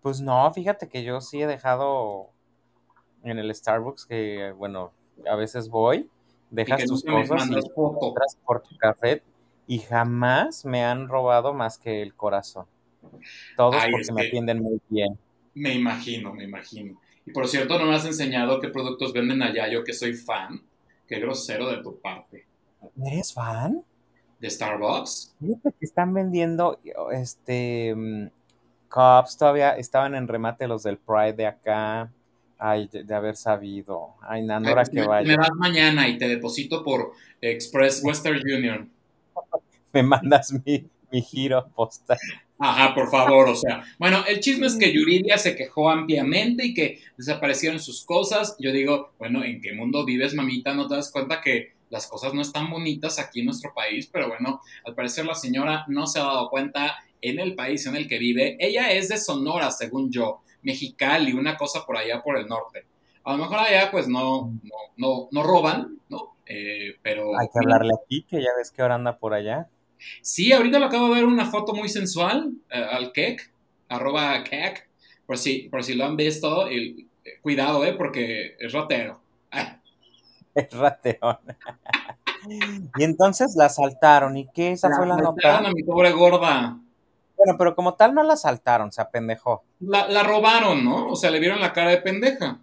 Pues 0.03 0.21
no, 0.21 0.53
fíjate 0.53 0.89
que 0.89 1.05
yo 1.05 1.21
sí 1.21 1.41
he 1.41 1.47
dejado 1.47 2.31
en 3.23 3.39
el 3.39 3.55
Starbucks 3.55 4.07
que, 4.07 4.53
bueno, 4.57 4.93
a 5.31 5.37
veces 5.37 5.69
voy, 5.69 6.11
dejas 6.51 6.85
tus 6.87 7.05
cosas 7.05 7.49
y 7.49 7.55
entras 7.55 8.37
por 8.45 8.63
tu 8.63 8.77
café 8.79 9.23
y 9.71 9.79
jamás 9.79 10.65
me 10.65 10.83
han 10.83 11.07
robado 11.07 11.55
más 11.55 11.79
que 11.79 12.03
el 12.03 12.17
corazón. 12.17 12.67
Todos 13.57 13.77
porque 13.89 14.13
me 14.13 14.27
atienden 14.27 14.61
muy 14.61 14.81
bien. 14.89 15.17
Me 15.55 15.73
imagino, 15.73 16.35
me 16.35 16.43
imagino. 16.43 17.01
Y 17.25 17.31
por 17.31 17.47
cierto, 17.47 17.79
no 17.79 17.87
me 17.87 17.95
has 17.95 18.05
enseñado 18.05 18.59
qué 18.59 18.67
productos 18.67 19.13
venden 19.13 19.45
allá, 19.45 19.69
yo 19.69 19.85
que 19.85 19.93
soy 19.93 20.15
fan. 20.15 20.61
Qué 21.07 21.21
grosero 21.21 21.71
de 21.71 21.85
tu 21.85 22.01
parte. 22.01 22.49
¿Eres 23.07 23.33
fan? 23.33 23.85
¿De 24.41 24.51
Starbucks? 24.51 25.37
Fíjate 25.39 25.73
que 25.79 25.87
están 25.87 26.15
vendiendo, 26.15 26.81
este, 27.13 27.95
mm, 27.95 28.27
cups, 28.89 29.37
todavía 29.39 29.77
estaban 29.77 30.17
en 30.17 30.27
remate 30.27 30.67
los 30.67 30.83
del 30.83 30.99
Pride 30.99 31.35
de 31.35 31.47
acá. 31.47 32.11
Ay, 32.59 32.89
de, 32.89 33.15
haber 33.15 33.37
sabido. 33.37 34.15
Ay, 34.21 34.43
Nandora, 34.43 34.85
que 34.85 35.03
vaya. 35.03 35.29
Me 35.29 35.37
vas 35.37 35.53
mañana 35.55 36.09
y 36.09 36.19
te 36.19 36.27
deposito 36.27 36.83
por 36.83 37.13
Express 37.41 38.03
Western 38.03 38.41
Union. 38.41 38.91
me 39.93 40.03
mandas 40.03 40.53
mi, 40.65 40.85
mi 41.11 41.23
giro 41.23 41.69
postal. 41.75 42.19
Ajá, 42.63 42.95
por 42.95 43.11
favor, 43.11 43.49
o 43.49 43.57
sea. 43.57 43.83
Bueno, 43.99 44.23
el 44.29 44.41
chisme 44.41 44.67
es 44.67 44.77
que 44.77 44.93
Yuridia 44.93 45.39
se 45.39 45.57
quejó 45.57 45.89
ampliamente 45.89 46.67
y 46.67 46.75
que 46.75 47.01
desaparecieron 47.17 47.81
sus 47.81 48.05
cosas. 48.05 48.55
Yo 48.59 48.71
digo, 48.71 49.13
bueno, 49.19 49.43
¿en 49.43 49.63
qué 49.63 49.73
mundo 49.73 50.05
vives, 50.05 50.35
mamita? 50.35 50.75
¿No 50.75 50.87
te 50.87 50.97
das 50.97 51.11
cuenta 51.11 51.41
que 51.41 51.73
las 51.89 52.07
cosas 52.07 52.35
no 52.35 52.43
están 52.43 52.71
bonitas 52.71 53.19
aquí 53.19 53.41
en 53.41 53.47
nuestro 53.47 53.73
país? 53.75 54.11
Pero 54.13 54.29
bueno, 54.29 54.61
al 54.85 54.95
parecer 54.95 55.25
la 55.25 55.35
señora 55.35 55.87
no 55.89 56.07
se 56.07 56.21
ha 56.21 56.25
dado 56.25 56.51
cuenta 56.51 56.99
en 57.23 57.39
el 57.39 57.55
país 57.55 57.87
en 57.87 57.97
el 57.97 58.07
que 58.07 58.19
vive. 58.19 58.59
Ella 58.61 58.93
es 58.93 59.09
de 59.09 59.17
Sonora, 59.17 59.71
según 59.71 60.11
yo, 60.11 60.43
Mexicali, 60.63 61.33
una 61.33 61.57
cosa 61.57 61.87
por 61.87 61.97
allá 61.97 62.23
por 62.23 62.37
el 62.37 62.47
norte. 62.47 62.85
A 63.25 63.33
lo 63.33 63.39
mejor 63.39 63.59
allá 63.59 63.91
pues 63.91 64.07
no, 64.07 64.53
no, 64.63 64.77
no, 64.97 65.29
no 65.31 65.43
roban, 65.43 65.99
¿no? 66.11 66.35
Eh, 66.53 66.97
pero... 67.01 67.39
Hay 67.39 67.47
que 67.47 67.61
hablarle 67.61 67.93
aquí, 67.95 68.25
que 68.25 68.43
ya 68.43 68.49
ves 68.59 68.73
que 68.73 68.83
ahora 68.83 68.97
anda 68.97 69.19
por 69.19 69.35
allá. 69.35 69.69
Sí, 70.21 70.53
ahorita 70.53 70.81
lo 70.81 70.87
acabo 70.87 71.09
de 71.09 71.15
ver 71.15 71.25
una 71.25 71.47
foto 71.47 71.75
muy 71.75 71.89
sensual 71.89 72.55
eh, 72.71 72.85
al 72.91 73.13
Kek, 73.13 73.53
arroba 73.89 74.43
Kek, 74.43 74.89
por 75.27 75.39
si, 75.39 75.69
por 75.69 75.85
si 75.85 75.95
lo 75.95 76.07
han 76.07 76.17
visto, 76.17 76.67
el, 76.67 77.07
cuidado, 77.41 77.85
eh, 77.85 77.93
porque 77.93 78.57
es 78.59 78.73
ratero. 78.73 79.21
Es 80.53 80.69
ratero. 80.73 81.39
y 82.99 83.05
entonces 83.05 83.55
la 83.57 83.67
asaltaron, 83.67 84.37
¿y 84.37 84.49
qué? 84.53 84.73
Esa 84.73 84.91
fue 84.91 85.07
la 85.07 85.17
nota. 85.17 85.59
a 85.59 85.73
mi 85.73 85.85
pobre 85.85 86.11
gorda. 86.11 86.77
Bueno, 87.37 87.57
pero 87.57 87.77
como 87.77 87.95
tal 87.95 88.13
no 88.13 88.25
la 88.25 88.33
asaltaron, 88.33 88.91
se 88.91 89.01
apendejó. 89.01 89.63
La, 89.79 90.09
la 90.09 90.25
robaron, 90.25 90.85
¿no? 90.85 91.07
O 91.07 91.15
sea, 91.15 91.31
le 91.31 91.39
vieron 91.39 91.61
la 91.61 91.73
cara 91.73 91.91
de 91.91 91.99
pendeja. 91.99 92.59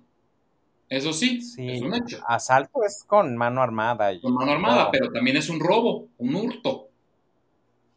Eso 0.89 1.12
sí, 1.12 1.39
es 1.58 1.82
un 1.82 1.94
hecho. 1.94 2.20
Asalto 2.27 2.84
es 2.86 3.03
con 3.06 3.36
mano 3.36 3.62
armada. 3.62 4.10
con 4.22 4.34
mano 4.34 4.53
armada, 4.53 4.89
pero 4.91 5.12
también 5.12 5.36
es 5.36 5.50
un 5.50 5.60
robo, 5.60 6.08
un 6.17 6.36
hurto. 6.36 6.89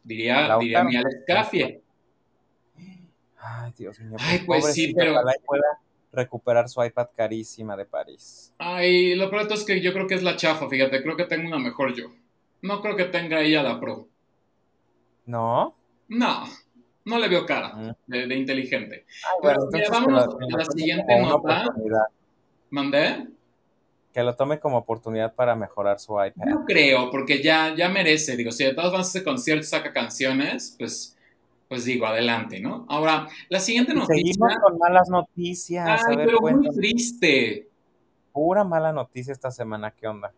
Diría, 0.03 0.57
diría 0.57 0.83
mi 0.83 0.97
Alex 0.97 1.23
Cafie. 1.25 1.81
Ay, 3.37 3.73
Dios 3.77 3.99
mío. 3.99 4.17
Ay, 4.19 4.39
pues 4.45 4.73
sí, 4.73 4.93
pero. 4.93 5.21
pueda 5.45 5.79
recuperar 6.11 6.67
su 6.67 6.83
iPad 6.83 7.07
carísima 7.15 7.77
de 7.77 7.85
París. 7.85 8.53
Ay, 8.57 9.15
lo 9.15 9.29
pronto 9.29 9.53
es 9.53 9.63
que 9.63 9.79
yo 9.81 9.93
creo 9.93 10.07
que 10.07 10.15
es 10.15 10.23
la 10.23 10.35
chafa, 10.35 10.67
fíjate, 10.67 11.01
creo 11.01 11.15
que 11.15 11.25
tengo 11.25 11.47
una 11.47 11.59
mejor 11.59 11.95
yo. 11.95 12.11
No 12.61 12.81
creo 12.81 12.95
que 12.95 13.05
tenga 13.05 13.41
ella 13.41 13.63
la 13.63 13.79
Pro. 13.79 14.07
¿No? 15.25 15.75
No, 16.09 16.43
no 17.05 17.19
le 17.19 17.29
veo 17.29 17.45
cara 17.45 17.73
mm. 17.73 17.95
de, 18.07 18.35
inteligente. 18.35 19.05
Ay, 19.23 19.39
bueno, 19.41 19.67
Pero, 19.71 19.91
vamos 19.91 20.23
a 20.23 20.57
la 20.57 20.65
siguiente 20.65 21.21
nota. 21.21 21.65
¿Mandé? 22.71 23.27
Que 24.13 24.23
lo 24.23 24.35
tome 24.35 24.59
como 24.59 24.77
oportunidad 24.77 25.35
para 25.35 25.55
mejorar 25.55 25.99
su 25.99 26.13
iPad. 26.13 26.45
No 26.45 26.65
creo, 26.65 27.11
porque 27.11 27.43
ya, 27.43 27.75
ya 27.75 27.89
merece. 27.89 28.35
Digo, 28.35 28.51
si 28.51 28.63
de 28.63 28.73
todas 28.73 28.91
van 28.91 29.01
a 29.01 29.03
hacer 29.03 29.23
conciertos, 29.23 29.69
saca 29.69 29.93
canciones, 29.93 30.75
pues, 30.79 31.17
pues 31.69 31.85
digo, 31.85 32.05
adelante, 32.05 32.59
¿no? 32.59 32.85
Ahora, 32.89 33.27
la 33.49 33.59
siguiente 33.59 33.93
noticia. 33.93 34.15
Seguimos 34.15 34.55
con 34.57 34.77
malas 34.77 35.09
noticias. 35.09 36.01
Ay, 36.07 36.15
pero 36.17 36.39
muy 36.41 36.69
triste. 36.75 37.69
Pura 38.31 38.63
mala 38.63 38.91
noticia 38.91 39.33
esta 39.33 39.51
semana, 39.51 39.91
¿qué 39.91 40.07
onda? 40.07 40.33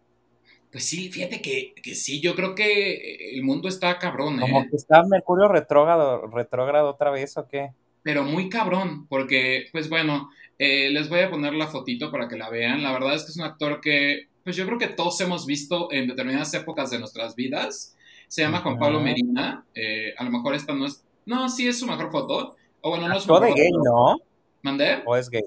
Pues 0.71 0.85
sí, 0.85 1.11
fíjate 1.11 1.39
que, 1.39 1.75
que 1.75 1.93
sí, 1.93 2.19
yo 2.19 2.35
creo 2.35 2.55
que 2.55 3.35
el 3.35 3.43
mundo 3.43 3.67
está 3.69 3.99
cabrón, 3.99 4.37
¿eh? 4.37 4.41
Como 4.41 4.67
que 4.67 4.75
está 4.75 5.03
Mercurio 5.03 5.47
retrógrado, 5.47 6.25
retrógrado 6.27 6.89
otra 6.89 7.11
vez, 7.11 7.37
¿o 7.37 7.47
qué? 7.47 7.73
Pero 8.03 8.23
muy 8.23 8.49
cabrón, 8.49 9.07
porque, 9.07 9.67
pues 9.71 9.89
bueno, 9.89 10.29
eh, 10.59 10.89
les 10.91 11.09
voy 11.09 11.21
a 11.21 11.29
poner 11.29 11.53
la 11.53 11.67
fotito 11.67 12.11
para 12.11 12.27
que 12.27 12.37
la 12.37 12.49
vean. 12.49 12.83
La 12.83 12.91
verdad 12.91 13.15
es 13.15 13.23
que 13.23 13.31
es 13.31 13.37
un 13.37 13.45
actor 13.45 13.81
que, 13.81 14.27
pues 14.43 14.55
yo 14.55 14.65
creo 14.65 14.77
que 14.77 14.87
todos 14.87 15.19
hemos 15.21 15.45
visto 15.45 15.91
en 15.91 16.07
determinadas 16.07 16.53
épocas 16.53 16.91
de 16.91 16.99
nuestras 16.99 17.35
vidas. 17.35 17.95
Se 18.27 18.41
llama 18.41 18.59
Juan 18.59 18.77
Pablo 18.77 18.99
Medina. 18.99 19.65
Eh, 19.73 20.13
a 20.17 20.23
lo 20.23 20.31
mejor 20.31 20.55
esta 20.55 20.73
no 20.73 20.85
es. 20.85 21.03
No, 21.25 21.47
sí 21.49 21.67
es 21.67 21.79
su 21.79 21.87
mejor 21.87 22.11
foto. 22.11 22.55
O 22.81 22.89
bueno, 22.89 23.07
no 23.07 23.15
es 23.15 23.25
de 23.25 23.53
gay, 23.53 23.71
¿no? 23.71 24.17
¿Mandé? 24.61 25.01
¿O 25.05 25.15
es 25.15 25.29
gay? 25.29 25.43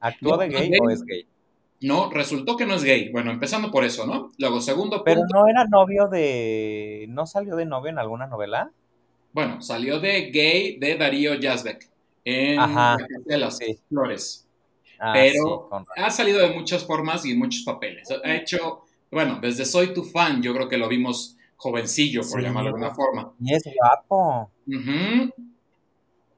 ¿Actuó 0.00 0.36
de 0.36 0.48
gay, 0.48 0.70
o 0.80 0.90
es 0.90 1.02
gay? 1.04 1.26
No, 1.80 2.10
resultó 2.10 2.56
que 2.56 2.66
no 2.66 2.74
es 2.74 2.84
gay. 2.84 3.10
Bueno, 3.10 3.30
empezando 3.30 3.70
por 3.70 3.84
eso, 3.84 4.06
¿no? 4.06 4.32
Luego, 4.38 4.60
segundo 4.60 5.04
Pero 5.04 5.22
no 5.32 5.46
era 5.46 5.66
novio 5.66 6.08
de. 6.08 7.06
¿No 7.08 7.26
salió 7.26 7.54
de 7.54 7.66
novio 7.66 7.90
en 7.90 7.98
alguna 7.98 8.26
novela? 8.26 8.72
Bueno, 9.36 9.60
salió 9.60 10.00
de 10.00 10.30
gay 10.30 10.78
de 10.78 10.96
Darío 10.96 11.34
Yazbek 11.34 11.90
en 12.24 12.58
de 13.26 13.36
las 13.36 13.58
Flores. 13.86 14.48
Ah, 14.98 15.12
Pero 15.12 15.68
ha 15.94 16.10
salido 16.10 16.38
de 16.38 16.54
muchas 16.54 16.86
formas 16.86 17.22
y 17.26 17.32
en 17.32 17.38
muchos 17.40 17.62
papeles. 17.62 18.08
Ha 18.24 18.34
hecho, 18.34 18.86
bueno, 19.10 19.38
desde 19.38 19.66
Soy 19.66 19.92
tu 19.92 20.04
fan, 20.04 20.42
yo 20.42 20.54
creo 20.54 20.70
que 20.70 20.78
lo 20.78 20.88
vimos 20.88 21.36
jovencillo, 21.56 22.22
por 22.22 22.42
llamarlo 22.42 22.70
de 22.70 22.76
alguna 22.76 22.94
forma. 22.94 23.34
Y 23.38 23.52
es 23.52 23.62
guapo. 23.78 24.50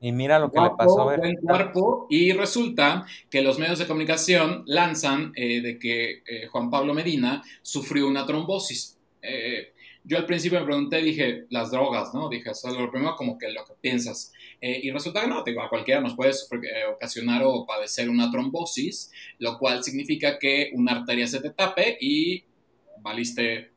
Y 0.01 0.11
mira 0.11 0.41
lo 0.41 0.51
que 0.51 0.61
le 0.61 0.71
pasó 0.77 1.03
a 1.03 1.11
ver. 1.11 1.21
Buen 1.21 1.37
cuerpo, 1.37 2.09
y 2.11 2.33
resulta 2.33 3.07
que 3.31 3.43
los 3.43 3.61
medios 3.61 3.79
de 3.79 3.87
comunicación 3.87 4.65
lanzan 4.67 5.31
eh, 5.37 5.61
de 5.61 5.79
que 5.79 6.25
eh, 6.27 6.49
Juan 6.51 6.69
Pablo 6.69 6.95
Medina 6.95 7.45
sufrió 7.63 8.09
una 8.09 8.27
trombosis. 8.27 8.99
Eh, 9.23 9.73
yo 10.09 10.17
al 10.17 10.25
principio 10.25 10.59
me 10.59 10.65
pregunté, 10.65 11.03
dije, 11.03 11.45
las 11.51 11.71
drogas, 11.71 12.15
¿no? 12.15 12.31
Dije, 12.31 12.51
eso 12.51 12.69
es 12.69 12.75
lo 12.75 12.91
primero 12.91 13.15
como 13.15 13.37
que 13.37 13.51
lo 13.51 13.63
que 13.67 13.75
piensas. 13.79 14.33
Eh, 14.59 14.81
y 14.83 14.91
resulta 14.91 15.21
que 15.21 15.27
no, 15.27 15.41
a 15.41 15.69
cualquiera 15.69 16.01
nos 16.01 16.17
puede 16.17 16.31
eh, 16.31 16.87
ocasionar 16.91 17.43
o 17.45 17.67
padecer 17.67 18.09
una 18.09 18.31
trombosis, 18.31 19.13
lo 19.39 19.59
cual 19.59 19.85
significa 19.85 20.39
que 20.39 20.71
una 20.73 20.93
arteria 20.93 21.27
se 21.27 21.41
te 21.41 21.51
tape 21.51 21.99
y 22.01 22.43
valiste 23.03 23.73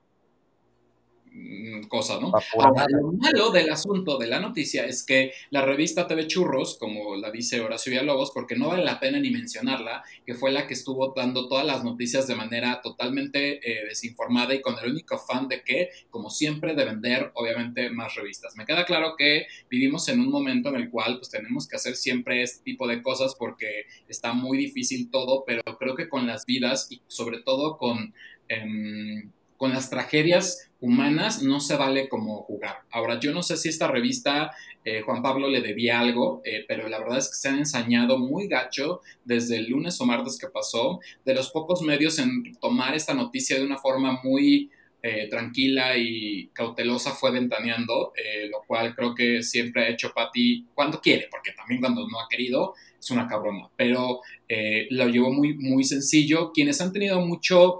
cosa, 1.87 2.19
¿no? 2.19 2.31
lo 2.31 3.11
malo 3.13 3.51
del 3.51 3.69
asunto 3.69 4.17
de 4.17 4.27
la 4.27 4.39
noticia 4.39 4.85
es 4.85 5.05
que 5.05 5.31
la 5.49 5.61
revista 5.61 6.07
TV 6.07 6.27
Churros, 6.27 6.77
como 6.77 7.15
la 7.15 7.31
dice 7.31 7.61
Horacio 7.61 7.91
Villalobos, 7.91 8.31
porque 8.31 8.55
no 8.55 8.69
vale 8.69 8.83
la 8.83 8.99
pena 8.99 9.19
ni 9.19 9.29
mencionarla, 9.29 10.03
que 10.25 10.33
fue 10.33 10.51
la 10.51 10.67
que 10.67 10.73
estuvo 10.73 11.13
dando 11.15 11.47
todas 11.47 11.65
las 11.65 11.83
noticias 11.83 12.27
de 12.27 12.35
manera 12.35 12.81
totalmente 12.81 13.59
eh, 13.63 13.85
desinformada 13.85 14.53
y 14.53 14.61
con 14.61 14.77
el 14.79 14.91
único 14.91 15.17
fan 15.17 15.47
de 15.47 15.63
que, 15.63 15.89
como 16.09 16.29
siempre, 16.29 16.75
de 16.75 16.85
vender, 16.85 17.31
obviamente, 17.35 17.89
más 17.89 18.15
revistas. 18.15 18.55
Me 18.57 18.65
queda 18.65 18.85
claro 18.85 19.15
que 19.17 19.47
vivimos 19.69 20.07
en 20.09 20.19
un 20.19 20.29
momento 20.29 20.69
en 20.69 20.75
el 20.75 20.89
cual, 20.89 21.17
pues, 21.17 21.29
tenemos 21.29 21.67
que 21.67 21.77
hacer 21.77 21.95
siempre 21.95 22.41
este 22.41 22.63
tipo 22.63 22.87
de 22.87 23.01
cosas 23.01 23.35
porque 23.35 23.85
está 24.07 24.33
muy 24.33 24.57
difícil 24.57 25.09
todo, 25.09 25.43
pero 25.45 25.61
creo 25.77 25.95
que 25.95 26.09
con 26.09 26.27
las 26.27 26.45
vidas 26.45 26.87
y 26.89 27.01
sobre 27.07 27.41
todo 27.41 27.77
con... 27.77 28.13
Em, 28.49 29.31
con 29.61 29.73
las 29.73 29.91
tragedias 29.91 30.70
humanas 30.81 31.41
no 31.43 31.59
se 31.59 31.77
vale 31.77 32.09
como 32.09 32.41
jugar. 32.43 32.81
Ahora, 32.91 33.19
yo 33.19 33.31
no 33.31 33.43
sé 33.43 33.55
si 33.55 33.69
esta 33.69 33.87
revista 33.87 34.51
eh, 34.83 35.01
Juan 35.01 35.21
Pablo 35.21 35.47
le 35.47 35.61
debía 35.61 35.99
algo, 35.99 36.41
eh, 36.43 36.65
pero 36.67 36.89
la 36.89 36.99
verdad 36.99 37.19
es 37.19 37.29
que 37.29 37.35
se 37.35 37.49
han 37.49 37.59
ensañado 37.59 38.17
muy 38.17 38.47
gacho 38.47 39.01
desde 39.23 39.57
el 39.57 39.69
lunes 39.69 40.01
o 40.01 40.05
martes 40.05 40.39
que 40.39 40.47
pasó, 40.47 40.99
de 41.23 41.35
los 41.35 41.51
pocos 41.51 41.83
medios 41.83 42.17
en 42.17 42.55
tomar 42.59 42.95
esta 42.95 43.13
noticia 43.13 43.57
de 43.57 43.65
una 43.65 43.77
forma 43.77 44.19
muy 44.23 44.71
eh, 45.03 45.27
tranquila 45.29 45.97
y 45.97 46.47
cautelosa 46.53 47.11
fue 47.11 47.31
ventaneando, 47.31 48.13
lo 48.51 48.63
cual 48.67 48.95
creo 48.95 49.15
que 49.15 49.41
siempre 49.41 49.83
ha 49.83 49.89
hecho 49.89 50.11
Patti 50.13 50.65
cuando 50.73 50.99
quiere, 50.99 51.27
porque 51.29 51.51
también 51.53 51.79
cuando 51.79 52.07
no 52.07 52.19
ha 52.19 52.27
querido 52.29 52.73
es 52.99 53.09
una 53.09 53.27
cabrona, 53.27 53.67
pero 53.75 54.21
lo 54.89 55.07
llevó 55.07 55.31
muy, 55.31 55.55
muy 55.55 55.83
sencillo. 55.83 56.51
Quienes 56.51 56.81
han 56.81 56.91
tenido 56.91 57.19
mucho 57.19 57.79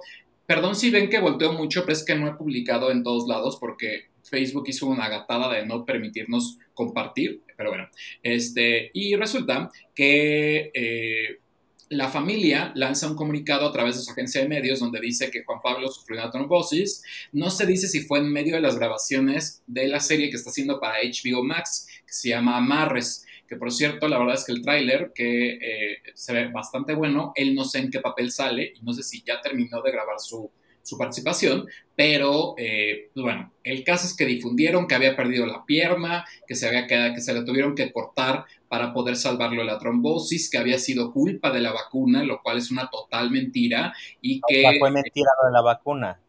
Perdón 0.52 0.76
si 0.76 0.90
ven 0.90 1.10
que 1.10 1.18
volteo 1.18 1.54
mucho, 1.54 1.86
pero 1.86 1.94
es 1.94 2.04
que 2.04 2.14
no 2.14 2.28
he 2.28 2.34
publicado 2.34 2.92
en 2.92 3.04
todos 3.04 3.26
lados 3.26 3.56
porque 3.58 4.10
Facebook 4.22 4.66
hizo 4.68 4.86
una 4.86 5.08
gatada 5.08 5.50
de 5.50 5.66
no 5.66 5.86
permitirnos 5.86 6.58
compartir, 6.74 7.40
pero 7.56 7.70
bueno, 7.70 7.88
este, 8.22 8.92
y 8.94 9.16
resulta 9.16 9.72
que 9.96 10.70
eh, 10.74 11.40
la 11.88 12.10
familia 12.10 12.74
lanza 12.76 13.10
un 13.10 13.16
comunicado 13.16 13.66
a 13.66 13.72
través 13.72 13.96
de 13.96 14.02
su 14.02 14.12
agencia 14.12 14.42
de 14.42 14.50
medios 14.50 14.82
donde 14.82 15.00
dice 15.00 15.32
que 15.32 15.46
Juan 15.46 15.62
Pablo 15.64 15.88
sufrió 15.88 16.20
una 16.20 16.30
trombosis. 16.30 17.02
No 17.32 17.50
se 17.50 17.66
dice 17.66 17.88
si 17.88 18.02
fue 18.02 18.20
en 18.20 18.30
medio 18.30 18.56
de 18.56 18.62
las 18.62 18.76
grabaciones 18.76 19.64
de 19.68 19.88
la 19.88 20.02
serie 20.02 20.30
que 20.30 20.36
está 20.36 20.50
haciendo 20.50 20.82
para 20.82 20.96
HBO 21.02 21.46
Max, 21.46 21.88
que 22.06 22.14
se 22.14 22.28
llama 22.28 22.58
Amarres 22.58 23.26
que 23.52 23.58
por 23.58 23.70
cierto, 23.70 24.08
la 24.08 24.18
verdad 24.18 24.36
es 24.36 24.46
que 24.46 24.54
el 24.54 24.62
tráiler, 24.62 25.12
que 25.14 25.56
eh, 25.56 25.98
se 26.14 26.32
ve 26.32 26.48
bastante 26.48 26.94
bueno, 26.94 27.34
él 27.36 27.54
no 27.54 27.66
sé 27.66 27.80
en 27.80 27.92
qué 27.92 28.00
papel 28.00 28.32
sale 28.32 28.72
y 28.74 28.82
no 28.82 28.94
sé 28.94 29.04
si 29.04 29.24
ya 29.24 29.42
terminó 29.42 29.82
de 29.82 29.92
grabar 29.92 30.22
su, 30.22 30.50
participación, 30.98 31.68
pero 31.94 32.56
eh, 32.58 33.10
pues 33.14 33.24
bueno, 33.26 33.52
el 33.66 33.84
caso 33.84 34.08
es 34.08 34.16
que 34.16 34.26
difundieron 34.26 34.88
que 34.88 34.96
había 34.96 35.18
perdido 35.18 35.46
la 35.46 35.66
pierna, 35.66 36.24
que 36.48 36.56
se, 36.56 36.66
había 36.66 36.88
quedado, 36.88 37.14
que 37.14 37.20
se 37.20 37.34
le 37.34 37.44
tuvieron 37.44 37.76
que 37.76 37.92
cortar 37.92 38.46
para 38.70 38.94
poder 38.94 39.18
salvarlo 39.18 39.64
de 39.64 39.68
la 39.68 39.80
trombosis, 39.80 40.50
que 40.50 40.58
había 40.58 40.80
sido 40.80 41.12
culpa 41.12 41.52
de 41.52 41.60
la 41.60 41.74
vacuna, 41.74 42.24
lo 42.24 42.42
cual 42.42 42.58
es 42.58 42.72
una 42.72 42.90
total 42.90 43.32
mentira 43.32 43.94
y 44.22 44.40
que... 44.48 44.64
fue 44.80 44.92
mentira 44.92 45.32
lo 45.42 45.48
de 45.48 45.54
la 45.54 45.62
vacuna. 45.62 46.21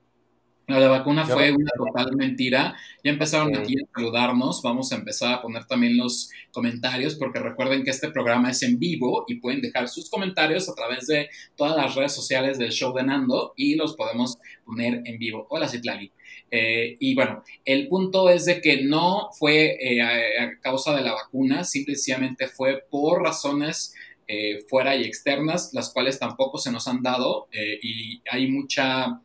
La 0.79 0.89
vacuna 0.89 1.25
fue 1.25 1.53
una 1.53 1.71
total 1.77 2.17
mentira. 2.17 2.77
Ya 3.03 3.11
empezaron 3.11 3.57
aquí 3.57 3.75
a 3.79 3.87
saludarnos. 3.95 4.63
Vamos 4.63 4.93
a 4.93 4.97
empezar 4.97 5.35
a 5.35 5.43
poner 5.43 5.67
también 5.67 5.97
los 5.97 6.31
comentarios 6.51 7.15
porque 7.17 7.39
recuerden 7.39 7.85
que 7.85 7.91
este 7.91 8.11
programa 8.11 8.51
es 8.51 8.63
en 8.63 8.79
vivo 8.79 9.25
y 9.29 9.37
pueden 9.37 9.61
dejar 9.61 9.89
sus 9.89 10.11
comentarios 10.11 10.69
a 10.69 10.75
través 10.75 11.07
de 11.07 11.29
todas 11.57 11.77
las 11.77 11.95
redes 11.95 12.13
sociales 12.13 12.59
del 12.59 12.71
show 12.71 12.95
de 12.95 13.03
Nando 13.03 13.55
y 13.57 13.75
los 13.75 13.95
podemos 13.97 14.39
poner 14.65 15.03
en 15.05 15.19
vivo. 15.19 15.47
Hola, 15.51 15.69
Citlali. 15.69 16.13
Eh, 16.55 16.97
y 17.01 17.15
bueno, 17.15 17.43
el 17.65 17.89
punto 17.89 18.29
es 18.29 18.45
de 18.45 18.61
que 18.61 18.83
no 18.83 19.31
fue 19.39 19.79
eh, 19.81 20.03
a, 20.03 20.61
causa 20.61 20.95
de 20.95 21.01
la 21.01 21.15
vacuna, 21.15 21.65
simplemente 21.65 22.47
fue 22.47 22.85
por 22.91 23.23
razones 23.23 23.95
eh, 24.29 24.63
fuera 24.69 24.95
y 24.95 25.05
externas, 25.05 25.71
las 25.73 25.91
cuales 25.91 26.19
tampoco 26.19 26.59
se 26.59 26.71
nos 26.71 26.87
han 26.89 27.03
dado 27.03 27.49
y 27.83 28.21
hay 28.31 28.51
mucha, 28.51 29.23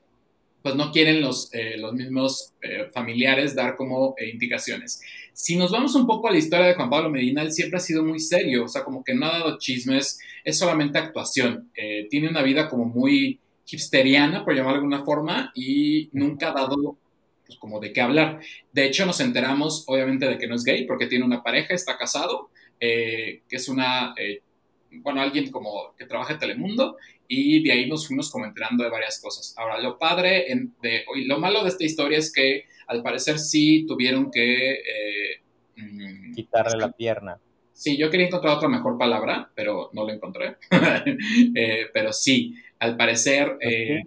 pues 0.67 0.75
no 0.75 0.91
quieren 0.91 1.21
los, 1.21 1.49
los 1.77 1.93
mismos 1.93 2.51
familiares 2.93 3.55
dar 3.55 3.77
como 3.77 4.15
indicaciones. 4.19 4.99
Si 5.31 5.55
nos 5.55 5.71
vamos 5.71 5.95
un 5.95 6.05
poco 6.05 6.27
a 6.27 6.31
la 6.31 6.39
historia 6.39 6.65
de 6.65 6.73
Juan 6.73 6.89
Pablo 6.89 7.09
Medina, 7.09 7.49
siempre 7.49 7.77
ha 7.77 7.79
sido 7.79 8.03
muy 8.03 8.19
serio, 8.19 8.65
o 8.65 8.67
sea, 8.67 8.83
como 8.83 9.01
que 9.01 9.13
no 9.13 9.27
ha 9.27 9.39
dado 9.39 9.57
chismes, 9.59 10.19
es 10.43 10.57
solamente 10.57 10.97
actuación, 10.97 11.71
tiene 12.09 12.27
una 12.27 12.41
vida 12.41 12.67
como 12.67 12.83
muy 12.83 13.39
hipsteriana, 13.65 14.43
por 14.43 14.55
llamarlo 14.55 14.79
de 14.79 14.85
alguna 14.85 15.05
forma, 15.05 15.51
y 15.55 16.09
nunca 16.11 16.49
ha 16.49 16.53
dado 16.53 16.97
pues, 17.45 17.57
como 17.57 17.79
de 17.79 17.93
qué 17.93 18.01
hablar. 18.01 18.41
De 18.73 18.85
hecho, 18.85 19.05
nos 19.05 19.21
enteramos, 19.21 19.85
obviamente, 19.87 20.27
de 20.27 20.37
que 20.37 20.47
no 20.47 20.55
es 20.55 20.63
gay, 20.63 20.85
porque 20.85 21.07
tiene 21.07 21.25
una 21.25 21.41
pareja, 21.43 21.73
está 21.73 21.97
casado, 21.97 22.49
eh, 22.79 23.41
que 23.47 23.55
es 23.55 23.69
una, 23.69 24.13
eh, 24.17 24.41
bueno, 24.91 25.21
alguien 25.21 25.51
como 25.51 25.93
que 25.97 26.05
trabaja 26.05 26.33
en 26.33 26.39
Telemundo, 26.39 26.97
y 27.27 27.63
de 27.63 27.71
ahí 27.71 27.89
nos 27.89 28.07
fuimos 28.07 28.31
como 28.31 28.45
enterando 28.45 28.83
de 28.83 28.89
varias 28.89 29.19
cosas. 29.21 29.53
Ahora, 29.57 29.79
lo 29.79 29.97
padre, 29.97 30.51
en, 30.51 30.73
de, 30.81 31.05
lo 31.25 31.39
malo 31.39 31.63
de 31.63 31.69
esta 31.69 31.83
historia 31.83 32.17
es 32.17 32.31
que 32.31 32.65
al 32.87 33.03
parecer 33.03 33.39
sí 33.39 33.85
tuvieron 33.87 34.31
que... 34.31 34.73
Eh, 34.73 35.41
mm, 35.75 36.33
Quitarle 36.33 36.77
la 36.77 36.91
pierna. 36.91 37.39
Sí, 37.73 37.97
yo 37.97 38.09
quería 38.09 38.27
encontrar 38.27 38.55
otra 38.55 38.69
mejor 38.69 38.97
palabra, 38.97 39.51
pero 39.53 39.89
no 39.93 40.05
la 40.05 40.13
encontré. 40.13 40.57
pero 41.93 42.11
sí, 42.13 42.55
al 42.79 42.97
parecer 42.97 43.57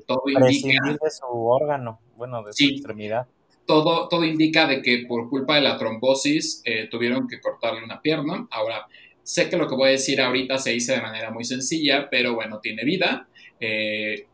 todo 0.06 0.22
indica... 0.26 0.92
de 0.92 1.10
su 1.10 1.26
órgano 1.26 2.00
bueno, 2.20 2.42
de 2.42 2.52
su 2.52 2.64
extremidad. 2.66 3.26
Todo, 3.64 4.06
todo 4.08 4.24
indica 4.24 4.66
de 4.66 4.82
que 4.82 5.06
por 5.08 5.30
culpa 5.30 5.54
de 5.54 5.62
la 5.62 5.78
trombosis 5.78 6.60
eh, 6.66 6.86
tuvieron 6.90 7.26
que 7.26 7.40
cortarle 7.40 7.82
una 7.82 8.02
pierna. 8.02 8.46
Ahora, 8.50 8.86
sé 9.22 9.48
que 9.48 9.56
lo 9.56 9.68
que 9.68 9.74
voy 9.74 9.88
a 9.88 9.92
decir 9.92 10.20
ahorita 10.20 10.59
se 10.59 10.70
dice 10.70 10.92
de 10.92 11.02
manera 11.02 11.30
muy 11.30 11.44
sencilla, 11.44 12.09
pero 12.11 12.35
bueno, 12.35 12.61
tiene 12.61 12.85
vida. 12.85 13.28
Eh, 13.61 14.26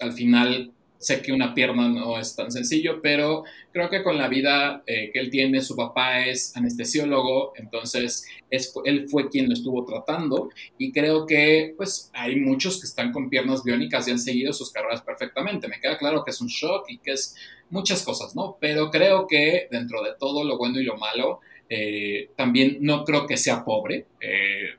al 0.00 0.12
final 0.12 0.72
Sé 1.02 1.20
que 1.20 1.32
una 1.32 1.52
pierna 1.52 1.88
no 1.88 2.16
es 2.16 2.36
tan 2.36 2.52
sencillo, 2.52 3.02
pero 3.02 3.42
creo 3.72 3.90
que 3.90 4.04
con 4.04 4.18
la 4.18 4.28
vida 4.28 4.84
eh, 4.86 5.10
que 5.12 5.18
él 5.18 5.30
tiene, 5.30 5.60
su 5.60 5.74
papá 5.74 6.24
es 6.24 6.56
anestesiólogo, 6.56 7.54
entonces 7.56 8.24
es, 8.48 8.72
él 8.84 9.08
fue 9.08 9.28
quien 9.28 9.48
lo 9.48 9.54
estuvo 9.54 9.84
tratando 9.84 10.50
y 10.78 10.92
creo 10.92 11.26
que 11.26 11.74
pues 11.76 12.08
hay 12.14 12.36
muchos 12.36 12.78
que 12.78 12.86
están 12.86 13.10
con 13.10 13.28
piernas 13.28 13.64
biónicas 13.64 14.06
y 14.06 14.12
han 14.12 14.20
seguido 14.20 14.52
sus 14.52 14.70
carreras 14.70 15.02
perfectamente. 15.02 15.66
Me 15.66 15.80
queda 15.80 15.98
claro 15.98 16.22
que 16.22 16.30
es 16.30 16.40
un 16.40 16.46
shock 16.46 16.84
y 16.88 16.98
que 16.98 17.14
es 17.14 17.34
muchas 17.68 18.04
cosas, 18.04 18.36
¿no? 18.36 18.56
Pero 18.60 18.88
creo 18.88 19.26
que 19.26 19.66
dentro 19.72 20.04
de 20.04 20.10
todo 20.20 20.44
lo 20.44 20.56
bueno 20.56 20.78
y 20.78 20.84
lo 20.84 20.98
malo, 20.98 21.40
eh, 21.74 22.28
también 22.36 22.76
no 22.82 23.02
creo 23.02 23.26
que 23.26 23.38
sea 23.38 23.64
pobre. 23.64 24.04
Eh, 24.20 24.74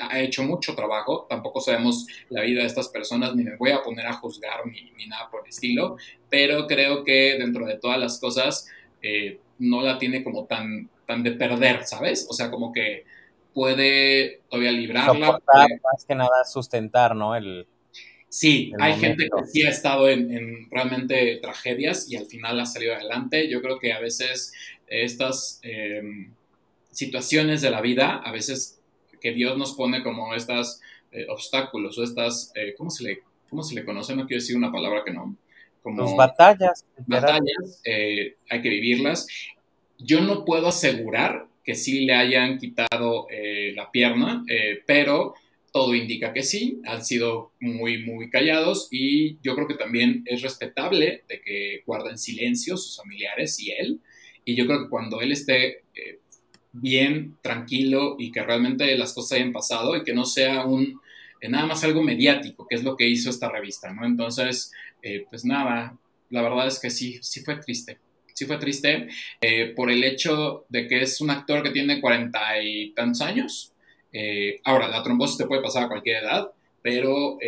ha 0.00 0.20
hecho 0.20 0.42
mucho 0.42 0.74
trabajo, 0.74 1.26
tampoco 1.28 1.60
sabemos 1.60 2.06
la 2.30 2.40
vida 2.40 2.62
de 2.62 2.66
estas 2.66 2.88
personas, 2.88 3.34
ni 3.34 3.44
me 3.44 3.56
voy 3.56 3.72
a 3.72 3.82
poner 3.82 4.06
a 4.06 4.14
juzgar 4.14 4.66
ni, 4.66 5.06
nada 5.06 5.28
por 5.30 5.42
el 5.42 5.50
estilo, 5.50 5.98
pero 6.30 6.66
creo 6.66 7.04
que 7.04 7.36
dentro 7.38 7.66
de 7.66 7.76
todas 7.76 7.98
las 7.98 8.18
cosas 8.18 8.66
eh, 9.02 9.38
no 9.58 9.82
la 9.82 9.98
tiene 9.98 10.24
como 10.24 10.46
tan, 10.46 10.88
tan 11.06 11.22
de 11.22 11.32
perder, 11.32 11.84
¿sabes? 11.84 12.26
O 12.30 12.32
sea, 12.32 12.50
como 12.50 12.72
que 12.72 13.04
puede 13.52 14.40
todavía 14.48 14.72
librarla. 14.72 15.40
más 15.82 16.04
que 16.06 16.14
nada 16.14 16.44
sustentar, 16.46 17.14
¿no? 17.14 17.36
El, 17.36 17.66
sí, 18.30 18.72
hay 18.80 18.94
gente 18.94 19.24
que 19.24 19.46
sí 19.46 19.66
ha 19.66 19.70
estado 19.70 20.08
en, 20.08 20.70
realmente 20.70 21.38
tragedias 21.42 22.10
y 22.10 22.16
al 22.16 22.24
final 22.24 22.58
ha 22.60 22.64
salido 22.64 22.94
adelante. 22.94 23.50
Yo 23.50 23.60
creo 23.60 23.78
que 23.78 23.92
a 23.92 24.00
veces 24.00 24.54
estas 24.88 25.60
em, 25.62 26.32
situaciones 26.90 27.60
de 27.60 27.70
la 27.70 27.80
vida, 27.80 28.16
a 28.16 28.32
veces 28.32 28.80
que 29.20 29.32
Dios 29.32 29.56
nos 29.56 29.74
pone 29.74 30.02
como 30.02 30.34
estos 30.34 30.80
eh, 31.12 31.26
obstáculos 31.28 31.98
o 31.98 32.04
estas, 32.04 32.52
eh, 32.54 32.74
¿cómo, 32.76 32.90
se 32.90 33.04
le, 33.04 33.22
¿cómo 33.48 33.62
se 33.62 33.74
le 33.74 33.84
conoce? 33.84 34.14
No 34.14 34.26
quiero 34.26 34.40
decir 34.40 34.56
una 34.56 34.72
palabra 34.72 35.02
que 35.04 35.12
no. 35.12 35.36
Como 35.82 36.02
Las 36.02 36.16
batallas. 36.16 36.84
Batallas, 37.06 37.80
eh, 37.84 38.36
hay 38.50 38.62
que 38.62 38.68
vivirlas. 38.68 39.26
Yo 39.98 40.20
no 40.20 40.44
puedo 40.44 40.68
asegurar 40.68 41.46
que 41.64 41.74
sí 41.74 42.04
le 42.04 42.14
hayan 42.14 42.58
quitado 42.58 43.26
la 43.74 43.90
pierna, 43.90 44.42
pero 44.86 45.34
todo 45.72 45.94
indica 45.94 46.32
que 46.32 46.42
sí, 46.42 46.80
han 46.86 47.04
sido 47.04 47.52
muy, 47.60 48.02
muy 48.02 48.30
callados 48.30 48.88
y 48.90 49.38
yo 49.42 49.54
creo 49.54 49.68
que 49.68 49.74
también 49.74 50.22
es 50.26 50.42
respetable 50.42 51.24
de 51.28 51.40
que 51.40 51.82
guarden 51.84 52.16
silencio 52.16 52.76
sus 52.76 52.96
familiares 52.96 53.60
y 53.60 53.72
él. 53.72 54.00
Y 54.48 54.56
yo 54.56 54.66
creo 54.66 54.84
que 54.84 54.88
cuando 54.88 55.20
él 55.20 55.32
esté 55.32 55.82
bien, 56.72 57.36
tranquilo 57.42 58.16
y 58.18 58.30
que 58.32 58.42
realmente 58.42 58.96
las 58.96 59.12
cosas 59.12 59.38
hayan 59.38 59.52
pasado 59.52 59.96
y 59.96 60.04
que 60.04 60.14
no 60.14 60.24
sea 60.24 60.64
un 60.64 61.00
eh, 61.40 61.48
nada 61.48 61.66
más 61.66 61.84
algo 61.84 62.02
mediático, 62.02 62.66
que 62.66 62.76
es 62.76 62.84
lo 62.84 62.96
que 62.96 63.08
hizo 63.08 63.30
esta 63.30 63.48
revista, 63.50 63.92
¿no? 63.92 64.04
Entonces, 64.04 64.72
eh, 65.02 65.26
pues 65.30 65.44
nada, 65.44 65.96
la 66.30 66.42
verdad 66.42 66.66
es 66.66 66.78
que 66.80 66.90
sí, 66.90 67.18
sí 67.22 67.40
fue 67.40 67.56
triste. 67.56 67.98
Sí 68.34 68.46
fue 68.46 68.58
triste 68.58 69.08
eh, 69.40 69.72
por 69.74 69.90
el 69.90 70.04
hecho 70.04 70.64
de 70.68 70.86
que 70.86 71.02
es 71.02 71.20
un 71.20 71.30
actor 71.30 71.62
que 71.62 71.70
tiene 71.70 72.00
cuarenta 72.00 72.60
y 72.62 72.92
tantos 72.92 73.22
años. 73.22 73.72
ahora, 74.64 74.88
la 74.88 75.02
trombosis 75.02 75.38
te 75.38 75.46
puede 75.46 75.62
pasar 75.62 75.84
a 75.84 75.88
cualquier 75.88 76.22
edad, 76.24 76.50
pero 76.82 77.38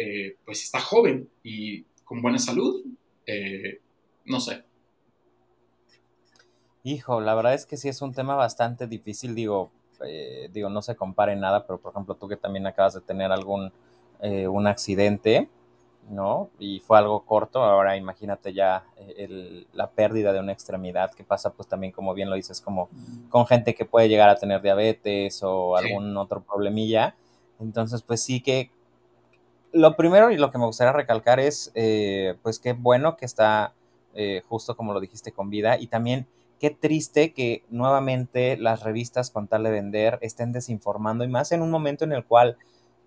pues 0.44 0.64
está 0.64 0.80
joven 0.80 1.28
y 1.42 1.82
con 2.04 2.20
buena 2.22 2.38
salud. 2.38 2.84
no 4.24 4.40
sé, 4.40 4.62
Hijo, 6.82 7.20
la 7.20 7.34
verdad 7.34 7.54
es 7.54 7.66
que 7.66 7.76
sí 7.76 7.88
es 7.88 8.00
un 8.00 8.14
tema 8.14 8.36
bastante 8.36 8.86
difícil, 8.86 9.34
digo, 9.34 9.70
eh, 10.02 10.48
digo, 10.52 10.70
no 10.70 10.80
se 10.80 10.96
compare 10.96 11.36
nada, 11.36 11.66
pero 11.66 11.78
por 11.78 11.92
ejemplo 11.92 12.14
tú 12.14 12.26
que 12.26 12.36
también 12.36 12.66
acabas 12.66 12.94
de 12.94 13.02
tener 13.02 13.32
algún, 13.32 13.70
eh, 14.22 14.48
un 14.48 14.66
accidente, 14.66 15.50
¿no? 16.08 16.48
Y 16.58 16.80
fue 16.80 16.96
algo 16.96 17.20
corto, 17.26 17.62
ahora 17.62 17.98
imagínate 17.98 18.54
ya 18.54 18.84
eh, 18.96 19.66
la 19.74 19.90
pérdida 19.90 20.32
de 20.32 20.40
una 20.40 20.52
extremidad 20.52 21.12
que 21.12 21.22
pasa 21.22 21.52
pues 21.52 21.68
también 21.68 21.92
como 21.92 22.14
bien 22.14 22.30
lo 22.30 22.36
dices, 22.36 22.62
como 22.62 22.88
con 23.28 23.46
gente 23.46 23.74
que 23.74 23.84
puede 23.84 24.08
llegar 24.08 24.30
a 24.30 24.36
tener 24.36 24.62
diabetes 24.62 25.42
o 25.42 25.76
algún 25.76 26.16
otro 26.16 26.42
problemilla. 26.42 27.14
Entonces 27.60 28.00
pues 28.00 28.22
sí 28.22 28.40
que 28.40 28.70
lo 29.72 29.96
primero 29.96 30.30
y 30.30 30.38
lo 30.38 30.50
que 30.50 30.58
me 30.58 30.64
gustaría 30.64 30.94
recalcar 30.94 31.40
es 31.40 31.72
pues 32.42 32.58
qué 32.58 32.72
bueno 32.72 33.16
que 33.16 33.26
está 33.26 33.74
justo 34.48 34.76
como 34.76 34.94
lo 34.94 35.00
dijiste 35.00 35.30
con 35.30 35.50
vida 35.50 35.78
y 35.78 35.86
también 35.86 36.26
qué 36.60 36.70
triste 36.70 37.32
que 37.32 37.64
nuevamente 37.70 38.58
las 38.58 38.82
revistas 38.84 39.30
con 39.30 39.48
tal 39.48 39.64
de 39.64 39.70
vender 39.70 40.18
estén 40.20 40.52
desinformando 40.52 41.24
y 41.24 41.28
más 41.28 41.50
en 41.52 41.62
un 41.62 41.70
momento 41.70 42.04
en 42.04 42.12
el 42.12 42.24
cual 42.24 42.58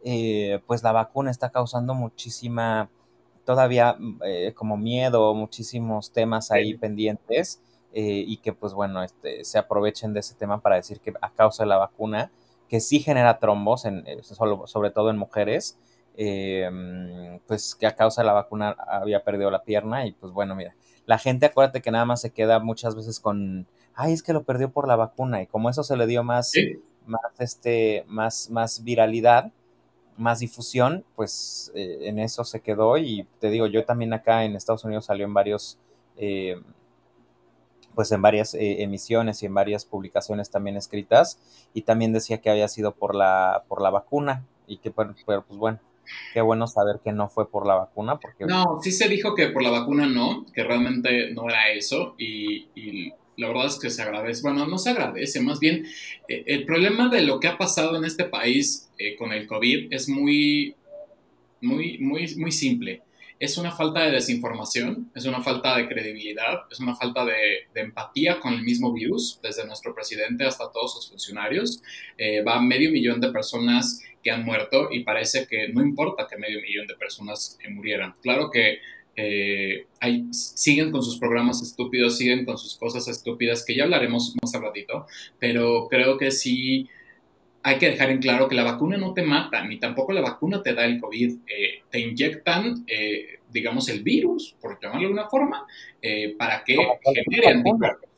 eh, 0.03 0.59
pues 0.65 0.83
la 0.83 0.91
vacuna 0.91 1.29
está 1.31 1.51
causando 1.51 1.93
muchísima 1.93 2.89
todavía 3.45 3.95
eh, 4.25 4.53
como 4.55 4.75
miedo, 4.75 5.33
muchísimos 5.35 6.11
temas 6.11 6.51
ahí 6.51 6.75
pendientes 6.75 7.61
eh, 7.93 8.23
y 8.25 8.37
que 8.37 8.53
pues 8.53 8.73
bueno, 8.73 9.03
este, 9.03 9.45
se 9.45 9.59
aprovechen 9.59 10.13
de 10.13 10.21
ese 10.21 10.33
tema 10.33 10.59
para 10.59 10.77
decir 10.77 10.99
que 10.99 11.13
a 11.21 11.29
causa 11.29 11.63
de 11.63 11.69
la 11.69 11.77
vacuna, 11.77 12.31
que 12.67 12.79
sí 12.79 12.99
genera 13.01 13.37
trombos, 13.37 13.85
en, 13.85 14.03
sobre 14.23 14.89
todo 14.89 15.11
en 15.11 15.17
mujeres, 15.17 15.77
pues 17.47 17.75
que 17.75 17.85
a 17.85 17.95
causa 17.95 18.23
de 18.23 18.27
la 18.27 18.33
vacuna 18.33 18.75
había 18.87 19.23
perdido 19.23 19.51
la 19.51 19.63
pierna 19.63 20.07
y 20.07 20.13
pues 20.13 20.33
bueno, 20.33 20.55
mira, 20.55 20.75
la 21.05 21.17
gente 21.17 21.45
acuérdate 21.45 21.81
que 21.81 21.91
nada 21.91 22.05
más 22.05 22.21
se 22.21 22.31
queda 22.31 22.59
muchas 22.59 22.95
veces 22.95 23.19
con, 23.19 23.67
ay, 23.95 24.13
es 24.13 24.23
que 24.23 24.33
lo 24.33 24.43
perdió 24.43 24.71
por 24.71 24.87
la 24.87 24.95
vacuna 24.95 25.41
y 25.41 25.47
como 25.47 25.69
eso 25.69 25.83
se 25.83 25.97
le 25.97 26.07
dio 26.07 26.23
más, 26.23 26.51
más, 27.05 27.21
este, 27.39 28.05
más, 28.07 28.49
más 28.49 28.83
viralidad, 28.83 29.51
más 30.17 30.39
difusión, 30.39 31.03
pues 31.15 31.71
eh, 31.75 31.99
en 32.03 32.19
eso 32.19 32.43
se 32.43 32.61
quedó. 32.61 32.97
Y 32.97 33.27
te 33.39 33.49
digo, 33.49 33.67
yo 33.67 33.85
también 33.85 34.13
acá 34.13 34.45
en 34.45 34.55
Estados 34.55 34.83
Unidos 34.83 35.05
salió 35.05 35.25
en 35.25 35.33
varios, 35.33 35.77
eh, 36.17 36.61
pues 37.95 38.11
en 38.11 38.21
varias 38.21 38.53
eh, 38.53 38.83
emisiones 38.83 39.43
y 39.43 39.45
en 39.47 39.53
varias 39.53 39.85
publicaciones 39.85 40.49
también 40.49 40.77
escritas 40.77 41.39
y 41.73 41.83
también 41.83 42.13
decía 42.13 42.39
que 42.39 42.49
había 42.49 42.67
sido 42.67 42.93
por 42.93 43.15
la, 43.15 43.63
por 43.67 43.81
la 43.81 43.89
vacuna 43.89 44.45
y 44.67 44.77
que, 44.77 44.91
pero 44.91 45.43
pues 45.43 45.59
bueno, 45.59 45.79
Qué 46.33 46.41
bueno 46.41 46.67
saber 46.67 46.99
que 47.03 47.11
no 47.11 47.29
fue 47.29 47.49
por 47.49 47.65
la 47.65 47.75
vacuna, 47.75 48.19
porque... 48.19 48.45
No, 48.45 48.79
sí 48.81 48.91
se 48.91 49.07
dijo 49.07 49.35
que 49.35 49.47
por 49.47 49.63
la 49.63 49.69
vacuna 49.69 50.05
no, 50.05 50.45
que 50.53 50.63
realmente 50.63 51.31
no 51.31 51.49
era 51.49 51.69
eso, 51.71 52.15
y, 52.17 52.67
la 53.35 53.47
verdad 53.47 53.65
es 53.65 53.79
que 53.79 53.89
se 53.89 54.01
agradece, 54.03 54.43
bueno, 54.43 54.67
no 54.67 54.77
se 54.77 54.91
agradece, 54.91 55.41
más 55.41 55.59
bien 55.59 55.87
eh, 56.27 56.43
el 56.45 56.65
problema 56.65 57.09
de 57.09 57.23
lo 57.23 57.39
que 57.39 57.47
ha 57.47 57.57
pasado 57.57 57.97
en 57.97 58.05
este 58.05 58.25
país 58.25 58.91
eh, 58.99 59.15
con 59.15 59.31
el 59.31 59.47
COVID 59.47 59.91
es 59.91 60.07
muy, 60.07 60.75
muy, 61.59 61.97
muy, 61.97 62.35
muy 62.35 62.51
simple 62.51 63.01
es 63.39 63.57
una 63.57 63.71
falta 63.71 64.01
de 64.01 64.11
desinformación, 64.11 65.11
es 65.15 65.25
una 65.25 65.41
falta 65.41 65.75
de 65.77 65.87
credibilidad, 65.87 66.61
es 66.71 66.79
una 66.79 66.95
falta 66.95 67.25
de, 67.25 67.67
empatía 67.75 68.39
con 68.39 68.53
el 68.53 68.63
mismo 68.63 68.93
virus, 68.93 69.39
desde 69.41 69.65
nuestro 69.65 69.93
presidente 69.93 70.45
hasta 70.45 70.71
todos 70.71 70.93
sus 70.93 71.09
funcionarios. 71.09 71.81
Eh, 72.17 72.41
va 72.43 72.61
medio 72.61 72.91
millón 72.91 73.19
de 73.19 73.31
personas 73.31 74.01
que 74.23 74.31
han 74.31 74.45
muerto 74.45 74.89
y 74.91 75.03
parece 75.03 75.45
que 75.47 75.67
no 75.69 75.81
importa 75.81 76.27
que 76.29 76.37
medio 76.37 76.61
millón 76.61 76.87
de 76.87 76.95
personas 76.95 77.57
murieran. 77.69 78.13
Claro 78.21 78.49
que 78.49 78.79
eh, 79.15 79.85
siguen 80.31 80.91
con 80.91 81.03
sus 81.03 81.19
programas 81.19 81.61
estúpidos, 81.61 82.17
siguen 82.17 82.45
con 82.45 82.57
sus 82.57 82.75
cosas 82.77 83.07
estúpidas, 83.07 83.63
que 83.65 83.75
ya 83.75 83.83
hablaremos 83.83 84.35
más 84.41 84.55
al 84.55 84.63
ratito, 84.63 85.05
pero 85.39 85.87
creo 85.89 86.17
que 86.17 86.31
sí 86.31 86.89
hay 87.63 87.77
que 87.77 87.89
dejar 87.89 88.09
en 88.09 88.19
claro 88.19 88.47
que 88.47 88.55
la 88.55 88.63
vacuna 88.63 88.97
no 88.97 89.13
te 89.13 89.23
mata, 89.23 89.65
ni 89.65 89.79
tampoco 89.79 90.11
la 90.11 90.21
vacuna 90.21 90.61
te 90.61 90.73
da 90.73 90.85
el 90.85 90.99
COVID. 90.99 91.37
Eh, 91.47 91.83
te 91.89 91.99
inyectan, 91.99 92.83
eh, 92.87 93.39
digamos, 93.49 93.89
el 93.89 94.03
virus, 94.03 94.55
por 94.59 94.79
llamarlo 94.81 95.01
de 95.01 95.05
alguna 95.05 95.29
forma, 95.29 95.65
para 96.37 96.63
que 96.63 96.75
genere 97.03 97.47
anticuerpos. 97.47 98.09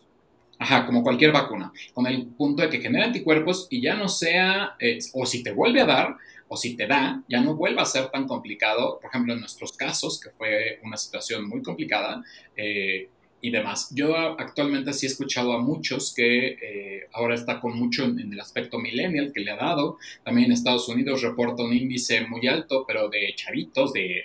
Ajá, 0.58 0.86
como 0.86 1.04
cualquier 1.04 1.34
vacuna, 1.34 1.72
con 1.94 2.08
el 2.08 2.28
punto 2.28 2.62
de 2.64 2.70
que 2.70 2.80
genere 2.80 3.06
anticuerpos 3.06 3.68
y 3.70 3.82
ya 3.82 3.96
no 3.96 4.08
sea, 4.08 4.78
o 5.14 5.26
si 5.26 5.44
te 5.44 5.52
vuelve 5.52 5.82
a 5.82 5.86
dar, 5.86 6.16
o 6.48 6.58
si 6.58 6.76
te 6.76 6.88
da, 6.88 7.24
ya 7.28 7.42
no 7.42 7.56
vuelva 7.56 7.82
a 7.82 7.86
ser 7.86 8.10
tan 8.10 8.28
complicado, 8.28 9.00
por 9.00 9.10
ejemplo, 9.10 9.34
en 9.34 9.40
nuestros 9.40 9.74
casos, 9.74 10.20
que 10.20 10.30
fue 10.32 10.80
una 10.84 10.98
situación 10.98 11.48
muy 11.48 11.62
complicada 11.62 12.24
eh, 12.56 13.10
y 13.46 13.52
demás. 13.52 13.90
Yo 13.94 14.16
actualmente 14.16 14.92
sí 14.94 15.06
he 15.06 15.10
escuchado 15.10 15.54
a 15.54 15.60
muchos 15.60 16.14
que 16.16 16.48
eh, 16.48 17.10
ahora 17.14 17.36
está 17.36 17.60
con 17.60 17.78
mucho 17.78 18.04
en, 18.04 18.34
el 18.34 18.40
aspecto 18.40 18.80
millennial 18.80 19.32
que 19.34 19.42
le 19.42 19.52
ha 19.52 19.58
dado. 19.58 19.98
También 20.24 20.48
en 20.48 20.54
Estados 20.54 20.90
Unidos 20.90 21.22
reporta 21.22 21.64
un 21.64 21.74
índice 21.74 22.26
muy 22.28 22.48
alto, 22.48 22.86
pero 22.88 23.08
de 23.10 23.34
chavitos, 23.36 23.94
de, 23.94 24.24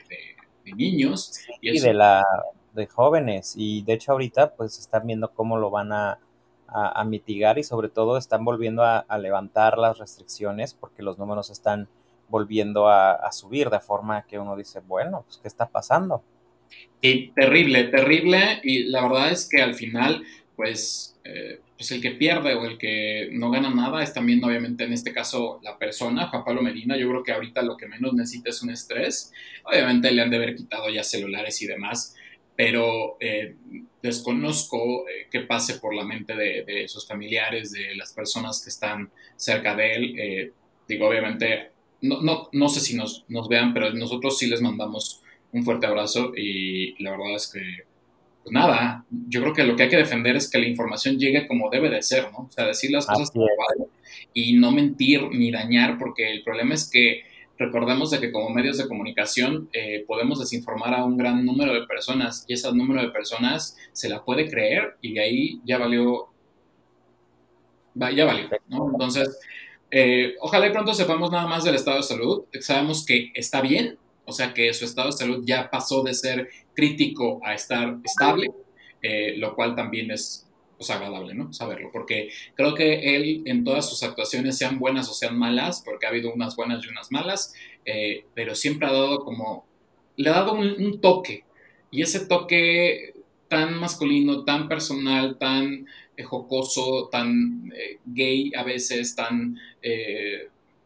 niños. 0.65 1.33
Y, 1.61 1.81
de, 1.81 1.93
la, 1.93 2.25
de 2.73 2.87
jóvenes. 2.87 3.55
Y 3.57 3.83
de 3.83 3.93
hecho 3.95 4.13
ahorita 4.13 4.55
pues 4.55 4.79
están 4.79 5.07
viendo 5.07 5.31
cómo 5.33 5.59
lo 5.59 5.71
van 5.71 5.93
a 5.93 6.19
a, 6.73 7.05
mitigar 7.05 7.59
y 7.59 7.65
sobre 7.65 7.89
todo 7.89 8.17
están 8.17 8.45
volviendo 8.45 8.85
a, 8.85 9.05
levantar 9.19 9.77
las 9.77 9.99
restricciones 9.99 10.73
porque 10.73 11.03
los 11.03 11.19
números 11.19 11.51
están 11.51 11.89
volviendo 12.29 12.89
a, 12.89 13.31
subir 13.33 13.71
de 13.71 13.81
forma 13.81 14.23
que 14.23 14.39
uno 14.39 14.55
dice, 14.55 14.81
bueno, 14.87 15.25
pues 15.27 15.39
¿qué 15.39 15.49
está 15.49 15.67
pasando? 15.67 16.23
Y 17.01 17.29
terrible, 17.29 17.85
terrible. 17.85 18.61
Y 18.63 18.85
la 18.85 19.03
verdad 19.03 19.33
es 19.33 19.49
que 19.49 19.63
al 19.63 19.75
final, 19.75 20.25
pues, 20.57 21.19
eh, 21.25 21.61
pues 21.77 21.91
el 21.93 22.03
que 22.03 22.11
pierde 22.13 22.55
o 22.55 22.67
el 22.67 22.77
que 22.77 23.29
no 23.33 23.51
gana 23.51 23.71
nada 23.71 24.03
es 24.03 24.13
también, 24.13 24.45
obviamente, 24.45 24.85
en 24.85 24.93
este 24.93 25.13
caso, 25.13 25.61
la 25.63 25.79
persona, 25.79 26.29
Juan 26.29 26.45
Pablo 26.45 26.63
Medina. 26.63 26.97
Yo 26.97 27.09
creo 27.09 27.23
que 27.23 27.33
ahorita 27.33 27.63
lo 27.63 27.77
que 27.77 27.87
menos 27.87 28.13
necesita 28.13 28.51
es 28.51 28.63
un 28.63 28.71
estrés. 28.71 29.33
Obviamente 29.65 30.11
le 30.13 30.23
han 30.23 30.31
de 30.31 30.37
haber 30.37 30.55
quitado 30.55 30.91
ya 30.91 31.03
celulares 31.03 31.61
y 31.63 31.67
demás, 31.67 32.15
pero 32.55 33.17
eh, 33.21 33.55
desconozco 34.03 35.09
eh, 35.09 35.27
qué 35.31 35.41
pase 35.41 35.79
por 35.79 35.95
la 35.95 36.05
mente 36.05 36.35
de, 36.35 36.65
de, 36.65 36.89
sus 36.89 37.07
familiares, 37.07 37.73
de 37.73 37.95
las 37.95 38.13
personas 38.13 38.63
que 38.63 38.69
están 38.69 39.11
cerca 39.37 39.75
de 39.75 39.95
él. 39.95 40.53
digo, 40.87 41.09
obviamente 41.09 41.71
no, 42.03 42.21
no, 42.23 42.49
no 42.53 42.69
sé 42.69 42.81
si 42.81 42.97
nos, 42.97 43.25
nos, 43.29 43.49
vean, 43.49 43.75
pero 43.75 43.93
nosotros 43.93 44.39
sí 44.39 44.47
les 44.47 44.61
mandamos 44.61 45.23
un 45.53 45.65
fuerte 45.65 45.87
abrazo 45.87 46.33
y 46.37 47.03
la 47.03 47.13
verdad 47.13 47.35
es 47.37 47.51
que, 47.53 47.61
pues 48.43 48.53
nada, 48.53 49.05
yo 49.29 49.41
creo 49.43 49.53
que 49.53 49.65
lo 49.65 49.77
que 49.77 49.85
hay 49.85 49.89
que 49.89 49.97
defender 49.97 50.37
es 50.37 50.51
que 50.51 50.59
la 50.59 50.69
información 50.69 51.19
llegue 51.19 51.47
como 51.47 51.71
debe 51.71 51.91
de 51.91 52.03
ser, 52.03 52.31
¿no? 52.33 52.47
O 52.49 52.51
sea, 52.51 52.67
decir 52.67 52.91
las 52.91 53.07
cosas 53.07 53.31
como 53.31 53.47
y 54.33 54.55
no 54.55 54.71
mentir 54.73 55.29
ni 55.33 55.51
dañar, 55.51 55.99
porque 55.99 56.31
el 56.31 56.43
problema 56.43 56.75
es 56.75 56.89
que 56.91 57.23
recordemos 57.59 58.11
de 58.11 58.21
que 58.21 58.33
como 58.33 58.49
medios 58.51 58.79
de 58.79 58.89
comunicación 58.89 59.69
eh, 59.73 60.05
podemos 60.07 60.41
desinformar 60.41 60.95
a 60.95 61.05
un 61.05 61.19
gran 61.19 61.45
número 61.45 61.75
de 61.75 61.87
personas 61.87 62.45
y 62.49 62.55
ese 62.55 62.73
número 62.73 63.03
de 63.03 63.11
personas 63.11 63.77
se 63.93 64.09
la 64.09 64.25
puede 64.25 64.49
creer 64.49 64.97
y 65.03 65.13
de 65.13 65.21
ahí 65.21 65.61
ya 65.65 65.77
valió, 65.77 66.29
ya 67.95 68.25
valió, 68.25 68.49
¿no? 68.69 68.91
Entonces, 68.93 69.39
eh, 69.91 70.37
ojalá 70.41 70.69
y 70.69 70.73
pronto 70.73 70.95
sepamos 70.95 71.31
nada 71.31 71.47
más 71.47 71.65
del 71.65 71.75
estado 71.75 71.99
de 71.99 72.03
salud. 72.05 72.45
Sabemos 72.61 73.05
que 73.05 73.31
está 73.35 73.61
bien, 73.61 73.99
o 74.31 74.33
sea 74.33 74.55
que 74.55 74.73
su 74.73 74.85
estado 74.85 75.11
de 75.11 75.17
salud 75.17 75.43
ya 75.45 75.69
pasó 75.71 76.03
de 76.03 76.15
ser 76.15 76.49
crítico 76.75 77.41
a 77.45 77.55
estar 77.55 77.99
estable, 78.05 78.51
eh, 79.03 79.35
lo 79.37 79.55
cual 79.57 79.75
también 79.75 80.11
es 80.11 80.47
agradable, 80.89 81.35
¿no? 81.35 81.53
Saberlo, 81.53 81.91
porque 81.93 82.31
creo 82.55 82.75
que 82.75 83.17
él 83.17 83.43
en 83.45 83.65
todas 83.65 83.91
sus 83.91 84.03
actuaciones, 84.03 84.57
sean 84.57 84.79
buenas 84.79 85.11
o 85.11 85.13
sean 85.13 85.37
malas, 85.37 85.83
porque 85.85 86.07
ha 86.07 86.09
habido 86.11 86.33
unas 86.33 86.57
buenas 86.57 86.85
y 86.85 86.89
unas 86.89 87.11
malas, 87.11 87.53
eh, 87.85 88.25
pero 88.35 88.55
siempre 88.55 88.87
ha 88.87 88.93
dado 88.93 89.25
como, 89.25 89.67
le 90.17 90.31
ha 90.31 90.35
dado 90.35 90.53
un 90.53 91.01
toque, 91.01 91.45
y 91.91 92.03
ese 92.03 92.25
toque 92.27 93.15
tan 93.49 93.79
masculino, 93.79 94.45
tan 94.45 94.69
personal, 94.69 95.37
tan 95.39 95.87
eh, 96.17 96.23
jocoso, 96.23 97.09
tan 97.11 97.71
gay 98.07 98.53
a 98.57 98.63
veces, 98.63 99.15
tan, 99.17 99.59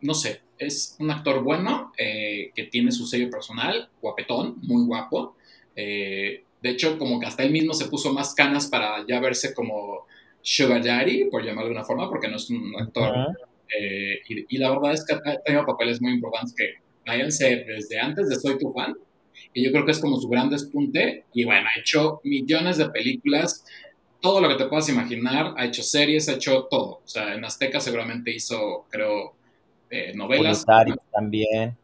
no 0.04 0.14
sé, 0.14 0.42
es 0.58 0.96
un 1.00 1.10
actor 1.10 1.42
bueno 1.42 1.92
que 1.96 2.68
tiene 2.70 2.92
su 2.92 3.06
sello 3.06 3.30
personal, 3.30 3.88
guapetón, 4.00 4.58
muy 4.62 4.84
guapo. 4.84 5.36
de 5.74 6.44
hecho, 6.62 6.98
como 6.98 7.18
que 7.18 7.26
hasta 7.26 7.42
él 7.42 7.50
mismo 7.50 7.74
se 7.74 7.86
puso 7.86 8.12
más 8.12 8.34
canas 8.34 8.68
para 8.68 9.04
ya 9.06 9.20
verse 9.20 9.54
como 9.54 10.06
Sugar 10.42 10.84
Daddy, 10.84 11.24
por 11.30 11.44
llamarlo 11.44 11.70
de 11.70 11.76
una 11.76 11.84
forma, 11.84 12.08
porque 12.08 12.28
no 12.28 12.36
es 12.36 12.48
un 12.50 12.74
actor. 12.78 13.12
y, 14.28 14.58
la 14.58 14.70
verdad 14.70 14.92
es 14.92 15.04
que 15.04 15.14
ha 15.14 15.40
tenido 15.42 15.66
papeles 15.66 16.00
muy 16.00 16.12
importantes 16.12 16.54
que 16.54 16.74
váyanse 17.06 17.64
desde 17.66 17.98
antes 17.98 18.28
de 18.28 18.36
Soy 18.36 18.58
tu 18.58 18.72
fan, 18.72 18.94
y 19.52 19.64
yo 19.64 19.72
creo 19.72 19.84
que 19.84 19.92
es 19.92 20.00
como 20.00 20.16
su 20.16 20.28
gran 20.28 20.50
despunte. 20.50 21.24
Y 21.32 21.44
bueno, 21.44 21.66
ha 21.66 21.80
hecho 21.80 22.20
millones 22.24 22.76
de 22.76 22.88
películas 22.90 23.64
todo 24.24 24.40
lo 24.40 24.48
que 24.48 24.54
te 24.54 24.64
puedas 24.64 24.88
imaginar, 24.88 25.52
ha 25.58 25.66
hecho 25.66 25.82
series, 25.82 26.30
ha 26.30 26.36
hecho 26.36 26.66
todo. 26.70 27.02
O 27.04 27.08
sea, 27.08 27.34
en 27.34 27.44
Azteca 27.44 27.78
seguramente 27.78 28.34
hizo, 28.34 28.86
creo, 28.88 29.34
eh, 29.94 30.12
novelas. 30.12 30.64
también. 31.12 31.76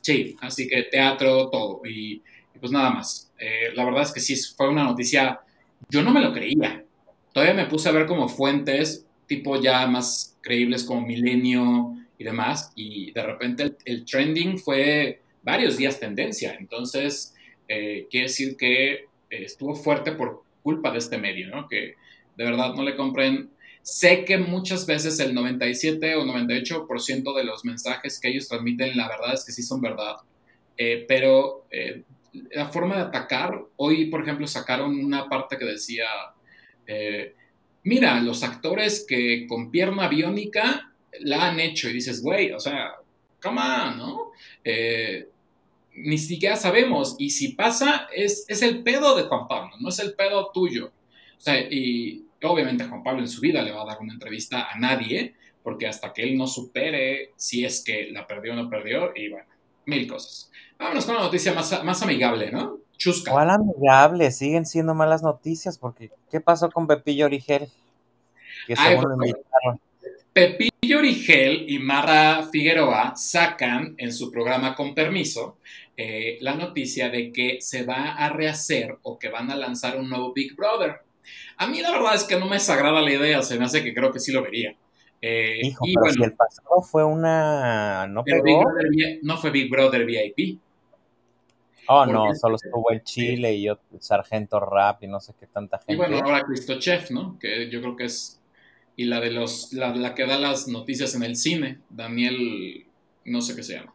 Sí, 0.00 0.36
así 0.40 0.68
que 0.68 0.84
teatro, 0.84 1.50
todo. 1.50 1.80
Y, 1.84 2.22
pues 2.60 2.70
nada 2.70 2.90
más. 2.90 3.32
Eh, 3.36 3.70
la 3.74 3.84
verdad 3.84 4.02
es 4.02 4.12
que 4.12 4.20
sí, 4.20 4.36
fue 4.56 4.68
una 4.68 4.84
noticia, 4.84 5.40
yo 5.88 6.02
no 6.02 6.12
me 6.12 6.20
lo 6.20 6.32
creía. 6.32 6.84
Todavía 7.32 7.54
me 7.54 7.66
puse 7.66 7.88
a 7.88 7.92
ver 7.92 8.06
como 8.06 8.28
fuentes, 8.28 9.06
tipo 9.26 9.60
ya 9.60 9.88
más 9.88 10.38
creíbles 10.40 10.84
como 10.84 11.00
Milenio 11.04 11.96
y 12.16 12.22
demás, 12.22 12.72
y 12.76 13.10
de 13.10 13.22
repente 13.24 13.74
el, 13.84 14.04
trending 14.04 14.58
fue 14.58 15.20
varios 15.42 15.76
días 15.76 15.98
tendencia. 15.98 16.56
Entonces, 16.60 17.34
eh, 17.66 18.06
quiere 18.08 18.28
decir 18.28 18.56
que 18.56 19.06
estuvo 19.30 19.74
fuerte 19.74 20.12
por 20.12 20.44
culpa 20.62 20.92
de 20.92 20.98
este 20.98 21.18
medio, 21.18 21.48
¿no? 21.48 21.66
Que 21.68 21.94
de 22.36 22.44
verdad 22.44 22.72
no 22.74 22.84
le 22.84 22.94
compren. 22.94 23.50
Sé 23.88 24.26
que 24.26 24.36
muchas 24.36 24.84
veces 24.84 25.18
el 25.18 25.34
97 25.34 26.14
o 26.16 26.22
98% 26.22 27.34
de 27.34 27.42
los 27.42 27.64
mensajes 27.64 28.20
que 28.20 28.28
ellos 28.28 28.46
transmiten, 28.46 28.94
la 28.98 29.08
verdad 29.08 29.32
es 29.32 29.46
que 29.46 29.52
sí 29.52 29.62
son 29.62 29.80
verdad, 29.80 30.16
eh, 30.76 31.06
pero 31.08 31.64
eh, 31.70 32.02
la 32.50 32.66
forma 32.66 32.96
de 32.96 33.00
atacar, 33.00 33.58
hoy 33.76 34.10
por 34.10 34.20
ejemplo 34.20 34.46
sacaron 34.46 35.02
una 35.02 35.26
parte 35.30 35.56
que 35.56 35.64
decía, 35.64 36.04
eh, 36.86 37.34
mira, 37.84 38.20
los 38.20 38.42
actores 38.42 39.06
que 39.08 39.46
con 39.48 39.70
pierna 39.70 40.06
biónica 40.06 40.92
la 41.20 41.48
han 41.48 41.58
hecho 41.58 41.88
y 41.88 41.94
dices, 41.94 42.20
güey, 42.20 42.52
o 42.52 42.60
sea, 42.60 42.92
come 43.40 43.62
on, 43.62 43.96
¿no? 43.96 44.32
ni 45.94 46.18
siquiera 46.18 46.56
sabemos. 46.56 47.16
Y 47.18 47.30
si 47.30 47.54
pasa, 47.54 48.06
es, 48.14 48.44
es 48.48 48.60
el 48.60 48.82
pedo 48.82 49.16
de 49.16 49.22
Juan 49.22 49.48
Pablo, 49.48 49.70
no 49.80 49.88
es 49.88 49.98
el 49.98 50.12
pedo 50.12 50.50
tuyo. 50.52 50.92
O 51.38 51.40
sea, 51.40 51.58
y 51.58 52.27
obviamente 52.42 52.84
Juan 52.84 53.02
Pablo 53.02 53.20
en 53.20 53.28
su 53.28 53.40
vida 53.40 53.62
le 53.62 53.72
va 53.72 53.82
a 53.82 53.86
dar 53.86 53.98
una 54.00 54.12
entrevista 54.12 54.68
a 54.70 54.78
nadie, 54.78 55.34
porque 55.62 55.86
hasta 55.86 56.12
que 56.12 56.22
él 56.22 56.36
no 56.36 56.46
supere 56.46 57.32
si 57.36 57.64
es 57.64 57.82
que 57.84 58.08
la 58.10 58.26
perdió 58.26 58.52
o 58.52 58.56
no 58.56 58.70
perdió, 58.70 59.12
y 59.14 59.28
bueno, 59.28 59.46
mil 59.86 60.06
cosas. 60.06 60.50
Vámonos 60.78 61.04
con 61.04 61.16
una 61.16 61.24
noticia 61.24 61.52
más, 61.52 61.84
más 61.84 62.02
amigable, 62.02 62.50
¿no? 62.52 62.78
Chusca. 62.96 63.32
¿Cuál 63.32 63.50
amigable? 63.50 64.30
Siguen 64.30 64.66
siendo 64.66 64.94
malas 64.94 65.22
noticias, 65.22 65.78
porque 65.78 66.10
¿qué 66.30 66.40
pasó 66.40 66.70
con 66.70 66.86
Pepillo 66.86 67.26
Origel? 67.26 67.68
Que 68.66 68.74
Pepillo 70.32 70.98
Origel 70.98 71.64
y 71.68 71.78
Mara 71.78 72.48
Figueroa 72.52 73.16
sacan 73.16 73.94
en 73.98 74.12
su 74.12 74.30
programa 74.30 74.74
Con 74.74 74.94
Permiso 74.94 75.58
eh, 75.96 76.38
la 76.42 76.54
noticia 76.54 77.08
de 77.08 77.32
que 77.32 77.60
se 77.60 77.84
va 77.84 78.12
a 78.12 78.28
rehacer 78.28 78.98
o 79.02 79.18
que 79.18 79.30
van 79.30 79.50
a 79.50 79.56
lanzar 79.56 79.98
un 79.98 80.08
nuevo 80.08 80.32
Big 80.32 80.54
Brother. 80.54 81.00
A 81.56 81.66
mí 81.66 81.80
la 81.80 81.90
verdad 81.90 82.14
es 82.14 82.24
que 82.24 82.38
no 82.38 82.46
me 82.46 82.56
desagrada 82.56 83.00
la 83.00 83.12
idea, 83.12 83.42
se 83.42 83.58
me 83.58 83.64
hace 83.64 83.82
que 83.82 83.94
creo 83.94 84.12
que 84.12 84.20
sí 84.20 84.32
lo 84.32 84.42
vería. 84.42 84.76
Eh, 85.20 85.58
Hijo, 85.62 85.84
y 85.86 85.94
pero 85.94 86.12
si 86.12 86.22
el 86.22 86.34
pasado 86.34 86.80
fue 86.82 87.04
una... 87.04 88.06
¿No 88.06 88.22
pegó? 88.24 88.64
no 89.22 89.36
fue 89.36 89.50
Big 89.50 89.70
Brother 89.70 90.06
VIP. 90.06 90.60
Oh, 91.88 92.06
no, 92.06 92.34
solo 92.34 92.56
estuvo 92.56 92.90
el 92.90 93.02
Chile 93.02 93.54
y 93.54 93.62
yo, 93.62 93.78
Sargento 93.98 94.60
Rap 94.60 95.02
y 95.02 95.06
no 95.06 95.20
sé 95.20 95.32
qué 95.40 95.46
tanta 95.46 95.78
gente. 95.78 95.94
Y 95.94 95.96
bueno, 95.96 96.18
ahora 96.18 96.42
Cristo 96.42 96.78
Chef, 96.78 97.10
¿no? 97.10 97.38
Que 97.38 97.70
yo 97.70 97.80
creo 97.80 97.96
que 97.96 98.04
es... 98.04 98.40
Y 98.94 99.04
la 99.04 99.20
de 99.20 99.30
los... 99.30 99.72
La, 99.72 99.94
la 99.94 100.14
que 100.14 100.26
da 100.26 100.38
las 100.38 100.68
noticias 100.68 101.14
en 101.14 101.22
el 101.22 101.36
cine, 101.36 101.80
Daniel... 101.88 102.86
No 103.24 103.40
sé 103.40 103.56
qué 103.56 103.62
se 103.62 103.74
llama. 103.74 103.92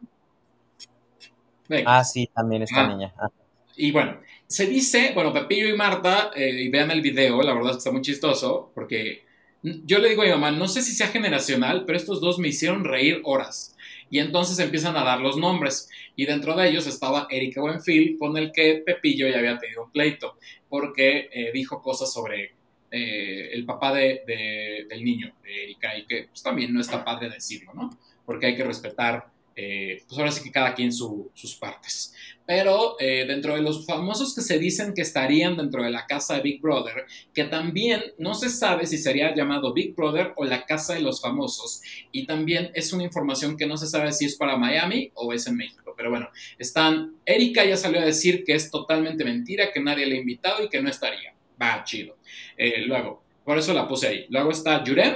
Ah, 1.86 2.04
sí, 2.04 2.28
también 2.34 2.62
esta 2.62 2.84
ah. 2.84 2.88
niña. 2.88 3.14
Ah. 3.16 3.28
Y 3.76 3.90
bueno, 3.90 4.20
se 4.46 4.66
dice, 4.66 5.12
bueno, 5.14 5.32
Pepillo 5.32 5.68
y 5.68 5.76
Marta, 5.76 6.30
eh, 6.34 6.50
y 6.50 6.68
vean 6.68 6.90
el 6.90 7.00
video, 7.00 7.42
la 7.42 7.54
verdad 7.54 7.76
está 7.76 7.90
muy 7.90 8.02
chistoso, 8.02 8.70
porque 8.74 9.24
yo 9.62 9.98
le 9.98 10.10
digo 10.10 10.22
a 10.22 10.26
mi 10.26 10.30
mamá, 10.30 10.50
no 10.50 10.68
sé 10.68 10.82
si 10.82 10.92
sea 10.92 11.08
generacional, 11.08 11.84
pero 11.86 11.96
estos 11.96 12.20
dos 12.20 12.38
me 12.38 12.48
hicieron 12.48 12.84
reír 12.84 13.22
horas. 13.24 13.74
Y 14.10 14.18
entonces 14.18 14.58
empiezan 14.58 14.96
a 14.96 15.04
dar 15.04 15.20
los 15.20 15.38
nombres. 15.38 15.88
Y 16.14 16.26
dentro 16.26 16.54
de 16.54 16.68
ellos 16.68 16.86
estaba 16.86 17.26
Erika 17.30 17.62
Buenfil, 17.62 18.18
con 18.18 18.36
el 18.36 18.52
que 18.52 18.82
Pepillo 18.84 19.26
ya 19.26 19.38
había 19.38 19.58
tenido 19.58 19.84
un 19.84 19.90
pleito, 19.90 20.38
porque 20.68 21.30
eh, 21.32 21.50
dijo 21.52 21.82
cosas 21.82 22.12
sobre 22.12 22.52
eh, 22.90 23.50
el 23.52 23.64
papá 23.64 23.92
de, 23.94 24.84
del 24.88 25.02
niño, 25.02 25.34
de 25.42 25.64
Erika, 25.64 25.96
y 25.96 26.04
que 26.04 26.24
pues, 26.24 26.42
también 26.42 26.72
no 26.72 26.80
está 26.80 27.02
padre 27.02 27.30
decirlo, 27.30 27.72
¿no? 27.74 27.98
Porque 28.26 28.46
hay 28.46 28.56
que 28.56 28.64
respetar, 28.64 29.26
eh, 29.56 30.02
pues 30.06 30.18
ahora 30.18 30.30
sí 30.30 30.44
que 30.44 30.52
cada 30.52 30.74
quien 30.74 30.92
sus 30.92 31.56
partes. 31.58 32.14
Pero 32.46 32.96
eh, 33.00 33.24
dentro 33.26 33.54
de 33.54 33.62
los 33.62 33.86
famosos 33.86 34.34
que 34.34 34.42
se 34.42 34.58
dicen 34.58 34.92
que 34.92 35.00
estarían 35.02 35.56
dentro 35.56 35.82
de 35.82 35.90
la 35.90 36.06
casa 36.06 36.34
de 36.34 36.42
Big 36.42 36.60
Brother, 36.60 37.06
que 37.32 37.44
también 37.44 38.02
no 38.18 38.34
se 38.34 38.50
sabe 38.50 38.86
si 38.86 38.98
sería 38.98 39.34
llamado 39.34 39.72
Big 39.72 39.94
Brother 39.94 40.32
o 40.36 40.44
la 40.44 40.66
casa 40.66 40.94
de 40.94 41.00
los 41.00 41.22
famosos, 41.22 41.80
y 42.12 42.26
también 42.26 42.70
es 42.74 42.92
una 42.92 43.04
información 43.04 43.56
que 43.56 43.66
no 43.66 43.76
se 43.76 43.86
sabe 43.86 44.12
si 44.12 44.26
es 44.26 44.36
para 44.36 44.58
Miami 44.58 45.10
o 45.14 45.32
es 45.32 45.46
en 45.46 45.56
México. 45.56 45.94
Pero 45.96 46.10
bueno, 46.10 46.28
están, 46.58 47.14
Erika 47.24 47.64
ya 47.64 47.76
salió 47.76 48.00
a 48.00 48.04
decir 48.04 48.44
que 48.44 48.54
es 48.54 48.70
totalmente 48.70 49.24
mentira, 49.24 49.72
que 49.72 49.80
nadie 49.80 50.06
le 50.06 50.16
ha 50.16 50.20
invitado 50.20 50.62
y 50.62 50.68
que 50.68 50.82
no 50.82 50.90
estaría. 50.90 51.34
Va, 51.60 51.82
chido. 51.84 52.18
Eh, 52.56 52.82
luego, 52.86 53.22
por 53.44 53.58
eso 53.58 53.72
la 53.72 53.86
puse 53.88 54.08
ahí. 54.08 54.26
Luego 54.28 54.50
está 54.50 54.82
Jurem, 54.84 55.14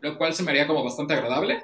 lo 0.00 0.18
cual 0.18 0.34
se 0.34 0.42
me 0.42 0.50
haría 0.50 0.66
como 0.66 0.84
bastante 0.84 1.14
agradable. 1.14 1.62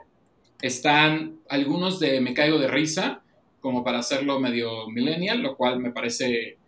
Están 0.60 1.40
algunos 1.48 1.98
de 1.98 2.20
Me 2.20 2.34
Caigo 2.34 2.58
de 2.58 2.68
Risa, 2.68 3.21
como 3.62 3.82
para 3.82 4.00
hacerlo 4.00 4.38
medio 4.38 4.88
millennial, 4.88 5.40
lo 5.40 5.56
cual 5.56 5.80
me 5.80 5.92
parece... 5.92 6.58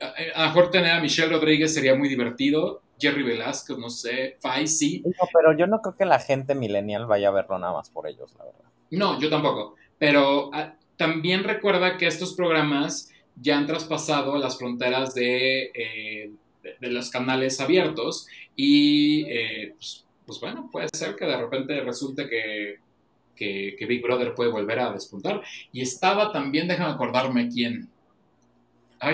A, 0.00 0.42
lo 0.42 0.48
mejor 0.48 0.70
tener 0.70 0.92
a 0.92 1.00
Michelle 1.00 1.30
Rodríguez 1.30 1.74
sería 1.74 1.94
muy 1.96 2.08
divertido. 2.08 2.82
Jerry 3.00 3.24
Velasco, 3.24 3.76
no 3.76 3.90
sé, 3.90 4.36
Faisy. 4.40 5.02
No, 5.04 5.28
pero 5.32 5.56
yo 5.56 5.66
no 5.66 5.80
creo 5.80 5.96
que 5.96 6.04
la 6.04 6.20
gente 6.20 6.54
millennial 6.54 7.06
vaya 7.06 7.28
a 7.28 7.32
verlo 7.32 7.58
nada 7.58 7.72
más 7.72 7.90
por 7.90 8.06
ellos, 8.06 8.32
la 8.38 8.44
verdad. 8.44 8.60
No, 8.90 9.18
yo 9.18 9.28
tampoco. 9.28 9.74
Pero 9.98 10.50
ah, 10.52 10.74
también 10.96 11.42
recuerda 11.42 11.96
que 11.96 12.06
estos 12.06 12.34
programas 12.34 13.10
ya 13.40 13.56
han 13.58 13.66
traspasado 13.66 14.36
las 14.36 14.58
fronteras 14.58 15.14
de, 15.14 15.70
eh, 15.74 16.30
de, 16.80 16.90
los 16.90 17.10
canales 17.10 17.60
abiertos 17.60 18.26
y 18.54 19.24
eh, 19.28 19.72
pues, 19.74 20.04
pues, 20.26 20.40
bueno, 20.40 20.68
puede 20.70 20.88
ser 20.92 21.16
que 21.16 21.24
de 21.24 21.36
repente 21.36 21.80
resulte 21.80 22.28
que 22.28 22.76
que, 23.36 23.76
Big 23.88 24.02
Brother 24.02 24.34
puede 24.34 24.50
volver 24.50 24.80
a 24.80 24.92
despuntar. 24.92 25.42
Y 25.72 25.82
estaba 25.82 26.32
también, 26.32 26.68
déjame 26.68 26.92
acordarme 26.92 27.48
quién. 27.48 27.88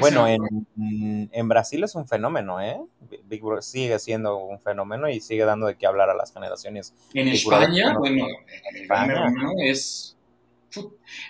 bueno, 0.00 0.26
en, 0.26 1.48
Brasil 1.48 1.82
es 1.84 1.94
un 1.94 2.06
fenómeno, 2.06 2.60
¿eh? 2.60 2.78
Big 3.24 3.42
Brother 3.42 3.62
sigue 3.62 3.98
siendo 3.98 4.36
un 4.36 4.60
fenómeno 4.60 5.08
y 5.08 5.20
sigue 5.20 5.44
dando 5.44 5.66
de 5.66 5.76
qué 5.76 5.86
hablar 5.86 6.10
a 6.10 6.14
las 6.14 6.32
generaciones. 6.32 6.94
En 7.14 7.28
España, 7.28 7.96
bueno, 7.98 8.26
España. 8.74 9.32
es... 9.64 10.14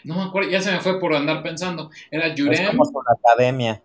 No 0.03 0.17
me 0.17 0.23
acuerdo, 0.23 0.51
ya 0.51 0.61
se 0.61 0.73
me 0.73 0.81
fue 0.81 0.99
por 0.99 1.15
andar 1.15 1.43
pensando. 1.45 1.91
Era 2.11 2.35
Jurem. 2.37 2.55
Es 2.55 2.71
como 2.71 3.03
la 3.03 3.15
academia. 3.17 3.83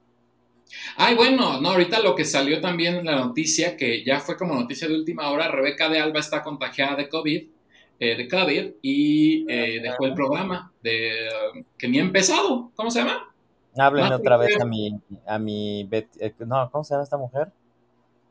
Ay, 0.97 1.13
bueno, 1.13 1.61
no, 1.61 1.69
ahorita 1.69 1.99
lo 1.99 2.15
que 2.15 2.25
salió 2.25 2.59
también 2.59 2.95
en 2.95 3.05
la 3.05 3.15
noticia, 3.15 3.77
que 3.77 4.03
ya 4.03 4.19
fue 4.19 4.35
como 4.35 4.55
noticia 4.55 4.87
de 4.87 4.95
última 4.95 5.29
hora, 5.29 5.47
Rebeca 5.47 5.87
de 5.87 5.99
Alba 5.99 6.19
está 6.19 6.41
contagiada 6.41 6.95
de 6.95 7.07
COVID 7.07 7.43
eh, 7.99 8.17
de 8.17 8.27
COVID 8.27 8.73
y 8.81 9.45
eh, 9.49 9.79
dejó 9.81 10.05
el 10.05 10.13
programa 10.13 10.73
de, 10.81 11.29
que 11.77 11.87
ni 11.87 11.99
ha 11.99 12.01
empezado. 12.01 12.71
¿Cómo 12.75 12.89
se 12.91 12.99
llama? 12.99 13.33
Háblenme 13.77 14.15
otra 14.15 14.35
vez 14.37 14.59
a 14.59 14.65
mi, 14.65 14.99
a 15.25 15.39
mi 15.39 15.87
eh, 15.91 16.33
no, 16.39 16.69
¿cómo 16.71 16.83
se 16.83 16.93
llama 16.93 17.03
esta 17.03 17.17
mujer? 17.17 17.51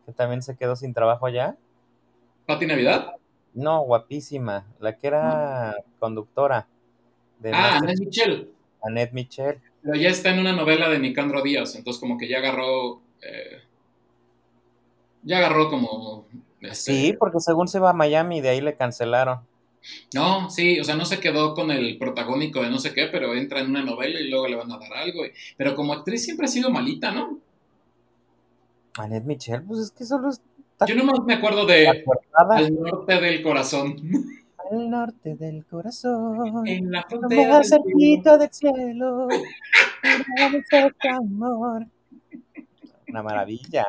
Que 0.05 0.13
también 0.13 0.43
se 0.43 0.57
quedó 0.57 0.77
sin 0.77 0.93
trabajo 0.93 1.27
allá. 1.27 1.57
¿Pati 2.47 2.67
Navidad? 2.67 3.15
No, 3.55 3.83
guapísima, 3.83 4.67
la 4.81 4.97
que 4.97 5.07
era 5.07 5.75
conductora. 5.99 6.67
De 7.39 7.53
ah, 7.53 7.79
Annette 7.79 8.01
Michel. 8.01 8.51
Annette 8.83 9.13
Michel. 9.13 9.61
Pero 9.83 9.95
ya 9.97 10.11
está 10.11 10.31
en 10.31 10.41
una 10.41 10.53
novela 10.53 10.89
de 10.89 10.99
Nicandro 10.99 11.41
Díaz, 11.43 11.77
entonces 11.77 12.01
como 12.01 12.19
que 12.19 12.29
ya 12.29 12.39
agarró, 12.39 13.01
ya 15.23 15.39
agarró 15.39 15.71
como... 15.71 16.27
Este 16.61 16.93
sí, 16.93 17.17
porque 17.19 17.41
según 17.41 17.69
se 17.69 17.81
va 17.81 17.91
a 17.91 17.95
Miami, 17.95 18.41
de 18.41 18.51
ahí 18.51 18.61
le 18.61 18.77
cancelaron. 18.77 19.41
No, 20.15 20.51
sí, 20.51 20.79
o 20.81 20.85
sea, 20.85 20.95
no 20.95 21.05
se 21.05 21.21
quedó 21.21 21.55
con 21.55 21.71
el 21.71 21.99
protagónico 21.99 22.63
de 22.63 22.71
no 22.71 22.79
sé 22.79 22.93
qué, 22.93 23.07
pero 23.07 23.35
entra 23.35 23.61
en 23.61 23.71
una 23.71 23.83
novela 23.83 24.21
y 24.21 24.29
luego 24.29 24.49
le 24.49 24.57
van 24.57 24.71
a 24.71 24.79
dar 24.79 24.93
algo. 24.95 25.23
Pero 25.57 25.75
como 25.75 25.93
actriz 25.93 26.25
siempre 26.25 26.47
ha 26.47 26.49
sido 26.49 26.71
malita, 26.71 27.13
¿no? 27.13 27.39
Annette 28.95 29.25
Michelle, 29.25 29.63
pues 29.63 29.81
es 29.81 29.91
que 29.91 30.05
solo 30.05 30.31
es... 30.31 30.41
Yo 30.87 30.95
nomás 30.97 31.21
me 31.25 31.35
acuerdo 31.35 31.65
de 31.65 32.05
Al 32.35 32.75
norte 32.75 33.21
del 33.21 33.43
corazón. 33.43 33.97
Al 34.71 34.91
norte 34.91 35.37
del 35.37 35.65
corazón. 35.65 36.67
En 36.67 36.91
la 36.91 37.05
frontera 37.05 37.59
del, 37.59 37.65
cielo. 37.65 38.39
del 38.39 38.51
cielo. 38.53 39.29
amor. 41.17 41.87
Una 43.09 43.23
maravilla. 43.23 43.87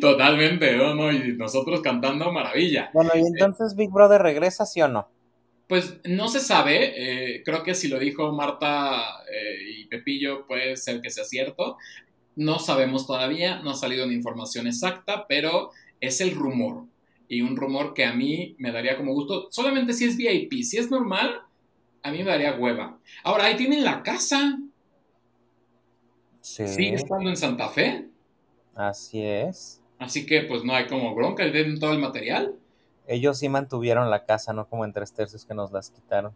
Totalmente, 0.00 0.76
¿no? 0.76 1.12
Y 1.12 1.36
nosotros 1.36 1.80
cantando 1.80 2.32
maravilla. 2.32 2.90
Bueno, 2.92 3.10
¿y 3.14 3.20
entonces 3.20 3.74
Big 3.76 3.90
Brother 3.90 4.22
regresa, 4.22 4.66
sí 4.66 4.80
o 4.80 4.88
no? 4.88 5.08
Pues 5.68 6.00
no 6.04 6.28
se 6.28 6.40
sabe, 6.40 6.94
eh, 6.96 7.42
creo 7.44 7.62
que 7.62 7.74
si 7.74 7.88
lo 7.88 7.98
dijo 7.98 8.32
Marta 8.32 9.22
eh, 9.32 9.56
y 9.68 9.86
Pepillo 9.86 10.46
puede 10.46 10.76
ser 10.76 11.00
que 11.00 11.10
sea 11.10 11.24
cierto. 11.24 11.76
No 12.34 12.58
sabemos 12.58 13.06
todavía, 13.06 13.60
no 13.60 13.70
ha 13.70 13.74
salido 13.74 14.04
una 14.04 14.14
información 14.14 14.66
exacta, 14.66 15.26
pero 15.28 15.70
es 16.00 16.20
el 16.20 16.34
rumor. 16.34 16.86
Y 17.28 17.42
un 17.42 17.56
rumor 17.56 17.94
que 17.94 18.04
a 18.04 18.12
mí 18.12 18.56
me 18.58 18.72
daría 18.72 18.96
como 18.96 19.12
gusto, 19.12 19.46
solamente 19.50 19.92
si 19.92 20.06
es 20.06 20.16
VIP, 20.16 20.64
si 20.64 20.78
es 20.78 20.90
normal, 20.90 21.42
a 22.02 22.10
mí 22.10 22.18
me 22.18 22.30
daría 22.30 22.56
hueva. 22.56 22.98
Ahora, 23.22 23.44
ahí 23.44 23.56
tienen 23.56 23.84
la 23.84 24.02
casa. 24.02 24.58
Sí. 26.40 26.66
¿Sigue 26.66 26.94
estando 26.94 27.30
en 27.30 27.36
Santa 27.36 27.68
Fe? 27.68 28.09
Así 28.80 29.22
es. 29.22 29.82
Así 29.98 30.24
que 30.24 30.40
pues 30.42 30.64
no 30.64 30.74
hay 30.74 30.86
como 30.86 31.14
bronca, 31.14 31.42
tienen 31.52 31.78
todo 31.78 31.92
el 31.92 31.98
material. 31.98 32.54
Ellos 33.06 33.38
sí 33.38 33.50
mantuvieron 33.50 34.08
la 34.08 34.24
casa, 34.24 34.54
no 34.54 34.66
como 34.68 34.86
en 34.86 34.94
tres 34.94 35.12
tercios 35.12 35.44
que 35.44 35.52
nos 35.52 35.70
las 35.70 35.90
quitaron. 35.90 36.32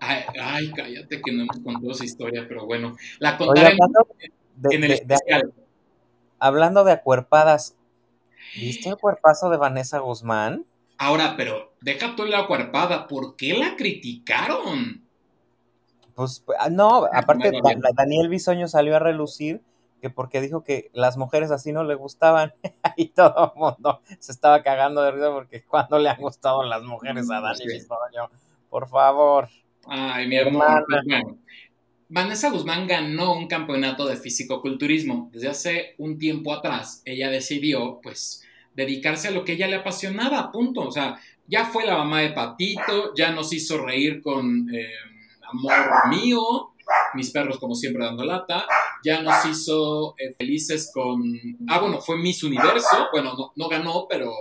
Ay, 0.00 0.72
cállate 0.74 1.20
que 1.20 1.32
no 1.32 1.42
hemos 1.42 1.58
contado 1.58 1.90
esa 1.90 2.06
historia, 2.06 2.46
pero 2.48 2.64
bueno, 2.64 2.96
la 3.18 3.36
contaré 3.36 3.76
en 4.70 4.84
el 4.84 4.92
especial. 4.92 5.52
hablando 6.38 6.84
de 6.84 6.92
acuerpadas, 6.92 7.76
¿viste 8.54 8.88
el 8.88 8.96
cuerpazo 8.96 9.50
de 9.50 9.58
Vanessa 9.58 9.98
Guzmán? 9.98 10.64
Ahora, 10.96 11.34
pero 11.36 11.74
deja 11.82 12.16
tú 12.16 12.24
la 12.24 12.38
acuerpada, 12.38 13.06
¿por 13.08 13.36
qué 13.36 13.58
la 13.58 13.76
criticaron? 13.76 15.04
Pues 16.14 16.42
ah, 16.58 16.70
no, 16.70 17.06
aparte 17.12 17.52
Daniel 17.94 18.28
Bisoño 18.30 18.68
salió 18.68 18.96
a 18.96 19.00
relucir 19.00 19.60
que 20.00 20.10
porque 20.10 20.40
dijo 20.40 20.64
que 20.64 20.90
las 20.92 21.16
mujeres 21.16 21.50
así 21.50 21.72
no 21.72 21.84
le 21.84 21.94
gustaban 21.94 22.54
y 22.96 23.08
todo 23.08 23.52
el 23.54 23.60
mundo 23.60 24.00
se 24.18 24.32
estaba 24.32 24.62
cagando 24.62 25.02
de 25.02 25.12
risa 25.12 25.30
porque 25.30 25.62
cuando 25.64 25.98
le 25.98 26.08
han 26.08 26.20
gustado 26.20 26.62
las 26.62 26.82
mujeres 26.82 27.30
a 27.30 27.40
Dani 27.40 27.66
Bisoño, 27.66 28.30
por 28.70 28.88
favor. 28.88 29.48
Ay, 29.86 30.26
mi 30.26 30.36
hermana. 30.36 30.84
Vanessa 32.10 32.50
Guzmán 32.50 32.86
ganó 32.86 33.34
un 33.34 33.48
campeonato 33.48 34.06
de 34.06 34.16
fisicoculturismo. 34.16 35.28
Desde 35.30 35.48
hace 35.48 35.94
un 35.98 36.18
tiempo 36.18 36.54
atrás, 36.54 37.02
ella 37.04 37.28
decidió, 37.28 38.00
pues, 38.02 38.42
dedicarse 38.74 39.28
a 39.28 39.30
lo 39.30 39.44
que 39.44 39.52
ella 39.52 39.68
le 39.68 39.76
apasionaba, 39.76 40.50
punto. 40.50 40.82
O 40.82 40.90
sea, 40.90 41.18
ya 41.46 41.66
fue 41.66 41.84
la 41.84 41.98
mamá 41.98 42.20
de 42.20 42.30
Patito, 42.30 43.14
ya 43.14 43.32
nos 43.32 43.52
hizo 43.52 43.84
reír 43.84 44.22
con 44.22 44.68
eh, 44.74 44.88
Amor 45.50 46.08
Mío, 46.08 46.72
mis 47.14 47.30
perros 47.30 47.58
como 47.58 47.74
siempre 47.74 48.04
dando 48.04 48.24
lata, 48.24 48.66
ya 49.02 49.22
nos 49.22 49.44
hizo 49.46 50.14
eh, 50.18 50.34
felices 50.36 50.90
con... 50.92 51.22
Ah, 51.68 51.80
bueno, 51.80 52.00
fue 52.00 52.18
Miss 52.18 52.42
Universo, 52.42 53.08
bueno, 53.12 53.52
no, 53.54 53.68
ganó, 53.68 54.06
pero 54.08 54.32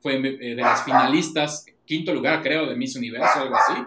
fue 0.00 0.16
eh, 0.16 0.54
de 0.54 0.62
las 0.62 0.84
finalistas, 0.84 1.66
quinto 1.84 2.12
lugar 2.12 2.42
creo 2.42 2.66
de 2.66 2.76
Miss 2.76 2.96
Universo, 2.96 3.40
algo 3.40 3.56
así. 3.56 3.82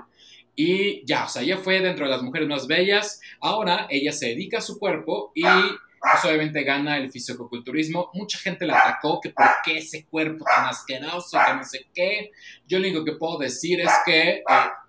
Y 0.56 1.06
ya, 1.06 1.26
o 1.26 1.28
sea, 1.28 1.42
ella 1.42 1.58
fue 1.58 1.82
dentro 1.82 2.06
de 2.06 2.12
las 2.12 2.22
mujeres 2.22 2.48
más 2.48 2.66
bellas. 2.66 3.20
Ahora 3.42 3.88
ella 3.90 4.14
se 4.14 4.28
dedica 4.28 4.60
a 4.60 4.62
su 4.62 4.80
cuerpo 4.80 5.32
y 5.36 5.44
pues 5.44 6.24
obviamente 6.24 6.64
gana 6.64 6.98
el 6.98 7.12
fisicoculturismo. 7.12 8.12
Mucha 8.14 8.38
gente 8.38 8.66
la 8.66 8.80
atacó, 8.80 9.20
que 9.20 9.32
por 9.32 9.46
qué 9.64 9.80
ese 9.80 10.06
cuerpo 10.06 10.46
tan 10.46 10.66
asqueroso, 10.66 11.38
que 11.46 11.54
no 11.54 11.64
sé 11.64 11.88
qué. 11.94 12.32
Yo 12.68 12.80
lo 12.80 12.86
único 12.88 13.04
que 13.04 13.14
puedo 13.14 13.38
decir 13.38 13.82
es 13.82 13.92
que 14.06 14.30
eh, 14.30 14.44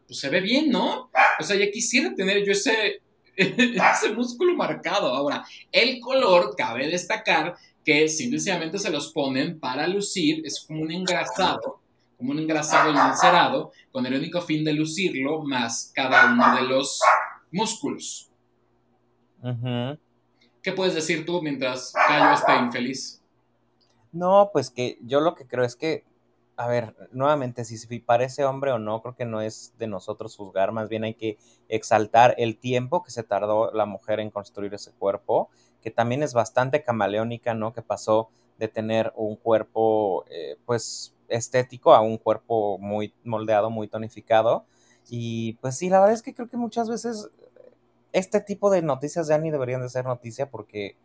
pues 0.07 0.21
se 0.21 0.29
ve 0.29 0.41
bien, 0.41 0.71
¿no? 0.71 1.11
O 1.41 1.43
sea, 1.43 1.57
ya 1.57 1.71
quisiera 1.71 2.15
tener 2.15 2.45
yo 2.45 2.53
ese 2.53 3.03
ese 3.93 4.13
músculo 4.15 4.55
marcado. 4.55 5.09
Ahora, 5.09 5.45
el 5.71 6.01
color, 6.01 6.55
cabe 6.57 6.89
destacar 6.89 7.57
que 7.85 8.09
simplemente 8.09 8.79
se 8.79 8.91
los 8.91 9.13
ponen 9.13 9.61
para 9.61 9.87
lucir, 9.87 10.45
es 10.45 10.65
como 10.67 10.83
un 10.83 10.91
engrasado, 10.91 11.81
como 12.17 12.33
un 12.33 12.41
engrasado 12.41 12.93
y 12.93 12.97
encerado, 12.97 13.73
con 13.93 14.05
el 14.07 14.15
único 14.15 14.41
fin 14.41 14.65
de 14.65 14.73
lucirlo 14.73 15.43
más 15.45 15.93
cada 15.95 16.33
uno 16.33 16.57
de 16.57 16.63
los 16.63 17.01
músculos. 17.53 18.31
¿Qué 20.63 20.73
puedes 20.73 20.95
decir 20.95 21.25
tú 21.25 21.41
mientras 21.43 21.93
Cayo 21.93 22.35
está 22.35 22.59
infeliz? 22.59 23.23
No, 24.11 24.51
pues 24.53 24.71
que 24.71 24.99
yo 25.03 25.21
lo 25.21 25.35
que 25.37 25.47
creo 25.47 25.65
es 25.65 25.77
que 25.77 26.05
a 26.57 26.69
ver, 26.69 26.95
nuevamente, 27.13 27.65
si 27.65 27.99
parece 28.01 28.45
hombre 28.45 28.73
o 28.73 28.79
no, 28.79 29.03
creo 29.03 29.15
que 29.15 29.27
no 29.27 29.41
es 29.43 29.75
de 29.79 29.87
nosotros 29.87 30.37
juzgar, 30.37 30.73
más 30.73 30.89
bien 30.89 31.05
hay 31.05 31.15
que 31.15 31.37
exaltar 31.69 32.35
el 32.39 32.59
tiempo 32.59 33.03
que 33.03 33.11
se 33.11 33.23
tardó 33.23 33.71
la 33.73 33.85
mujer 33.85 34.21
en 34.21 34.31
construir 34.31 34.73
ese 34.73 34.93
cuerpo, 34.93 35.51
que 35.83 35.91
también 35.91 36.23
es 36.23 36.33
bastante 36.33 36.83
camaleónica, 36.83 37.55
¿no? 37.55 37.73
Que 37.75 37.83
pasó 37.83 38.31
de 38.59 38.69
tener 38.69 39.13
un 39.17 39.37
cuerpo, 39.37 40.25
eh, 40.31 40.57
pues, 40.65 41.15
estético 41.29 41.95
a 41.95 42.01
un 42.01 42.19
cuerpo 42.19 42.79
muy 42.79 43.13
moldeado, 43.25 43.71
muy 43.71 43.89
tonificado. 43.89 44.65
Y 45.09 45.55
pues 45.55 45.77
sí, 45.77 45.89
la 45.89 46.01
verdad 46.01 46.15
es 46.15 46.23
que 46.23 46.35
creo 46.35 46.49
que 46.49 46.57
muchas 46.57 46.89
veces 46.89 47.31
este 48.13 48.41
tipo 48.41 48.71
de 48.71 48.83
noticias 48.83 49.29
ya 49.29 49.39
ni 49.39 49.51
deberían 49.51 49.83
de 49.83 49.89
ser 49.89 50.07
noticia 50.07 50.51
porque 50.51 50.97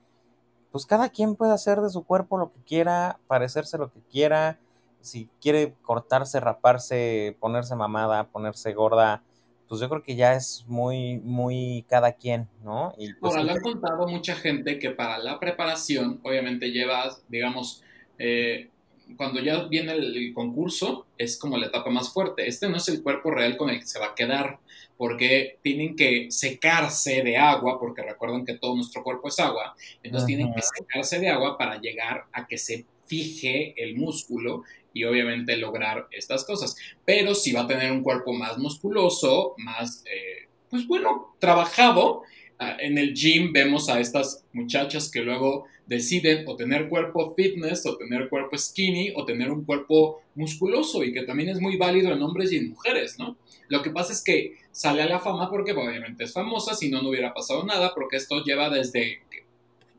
pues 0.72 0.86
cada 0.86 1.10
quien 1.10 1.36
puede 1.36 1.52
hacer 1.52 1.82
de 1.82 1.89
su 1.89 2.04
cuerpo 2.06 2.38
lo 2.38 2.52
que 2.52 2.62
quiera, 2.62 3.20
parecerse 3.28 3.78
lo 3.78 3.91
que 3.91 3.99
quiera, 4.10 4.58
si 5.02 5.30
quiere 5.41 5.74
cortarse, 5.82 6.39
raparse, 6.39 7.36
ponerse 7.39 7.76
mamada, 7.76 8.28
ponerse 8.30 8.74
gorda, 8.74 9.24
pues 9.68 9.80
yo 9.80 9.88
creo 9.88 10.04
que 10.04 10.16
ya 10.16 10.34
es 10.34 10.66
muy, 10.68 11.20
muy 11.20 11.86
cada 11.88 12.12
quien, 12.12 12.49
¿no? 12.64 12.93
Y 12.97 13.14
pues, 13.14 13.34
Ahora, 13.34 13.43
lo 13.45 13.52
han 13.54 13.62
contado 13.62 14.08
mucha 14.08 14.36
gente 14.36 14.80
que 14.80 14.91
para 14.91 15.18
la 15.18 15.39
preparación, 15.39 16.20
obviamente 16.24 16.72
llevas, 16.72 17.24
digamos, 17.30 17.82
eh, 18.20 18.70
cuando 19.18 19.41
ya 19.41 19.64
viene 19.64 19.93
el, 19.93 20.34
concurso, 20.34 21.08
es 21.18 21.38
como 21.38 21.58
la 21.58 21.68
etapa 21.68 21.89
más 21.89 22.12
fuerte. 22.12 22.47
Este 22.47 22.70
no 22.70 22.78
es 22.78 22.88
el 22.89 23.02
cuerpo 23.02 23.32
real 23.32 23.58
con 23.58 23.70
el 23.70 23.80
que 23.80 23.86
se 23.86 23.99
va 23.99 24.08
a 24.08 24.16
quedar, 24.16 24.60
porque 24.97 25.58
tienen 25.62 25.95
que 25.95 26.28
secarse 26.30 27.24
de 27.24 27.38
agua, 27.38 27.80
porque 27.80 28.02
recuerden 28.02 28.45
que 28.45 28.58
todo 28.58 28.76
nuestro 28.76 29.04
cuerpo 29.04 29.30
es 29.30 29.39
agua, 29.39 29.76
entonces 30.04 30.28
tienen 30.28 30.54
que 30.54 30.62
secarse 30.62 31.20
de 31.20 31.30
agua 31.30 31.58
para 31.58 31.80
llegar 31.80 32.26
a 32.34 32.45
que 32.45 32.58
se 32.58 32.86
fije 33.06 33.74
el 33.82 33.95
músculo 33.95 34.64
y 34.94 35.04
obviamente 35.04 35.58
lograr 35.58 36.08
estas 36.12 36.44
cosas. 36.44 36.76
Pero 37.06 37.36
si 37.36 37.52
va 37.52 37.62
a 37.62 37.68
tener 37.68 37.92
un 37.92 38.04
cuerpo 38.04 38.34
más 38.34 38.58
musculoso, 38.58 39.56
más, 39.58 40.04
eh, 40.06 40.48
pues 40.70 40.88
bueno, 40.88 41.36
trabajado, 41.39 42.24
ah, 42.60 42.78
en 42.80 42.98
el 42.98 43.14
gym 43.14 43.54
vemos 43.54 43.89
a 43.89 44.00
estas 44.00 44.44
muchachas 44.54 45.10
que 45.10 45.22
luego 45.22 45.66
deciden 45.86 46.48
o 46.48 46.56
tener 46.56 46.88
cuerpo 46.88 47.34
fitness, 47.36 47.86
o 47.86 47.98
tener 47.98 48.30
cuerpo 48.30 48.58
skinny, 48.58 49.12
o 49.16 49.26
tener 49.26 49.52
un 49.52 49.66
cuerpo 49.66 50.22
musculoso, 50.36 51.04
y 51.04 51.12
que 51.12 51.24
también 51.24 51.50
es 51.50 51.60
muy 51.60 51.76
válido 51.76 52.14
en 52.14 52.22
hombres 52.22 52.52
y 52.54 52.58
en 52.58 52.70
mujeres, 52.70 53.20
¿no? 53.20 53.36
Lo 53.68 53.82
que 53.82 53.89
pasa 53.89 54.14
es 54.14 54.24
que 54.24 54.58
sale 54.72 55.02
a 55.02 55.06
la 55.06 55.20
fama 55.20 55.50
porque 55.50 55.74
obviamente 55.74 56.24
es 56.24 56.34
famosa, 56.34 56.76
si 56.76 56.89
no, 56.89 57.02
no 57.02 57.10
hubiera 57.10 57.34
pasado 57.34 57.66
nada, 57.66 57.94
porque 57.94 58.18
esto 58.18 58.44
lleva 58.44 58.70
desde 58.70 59.22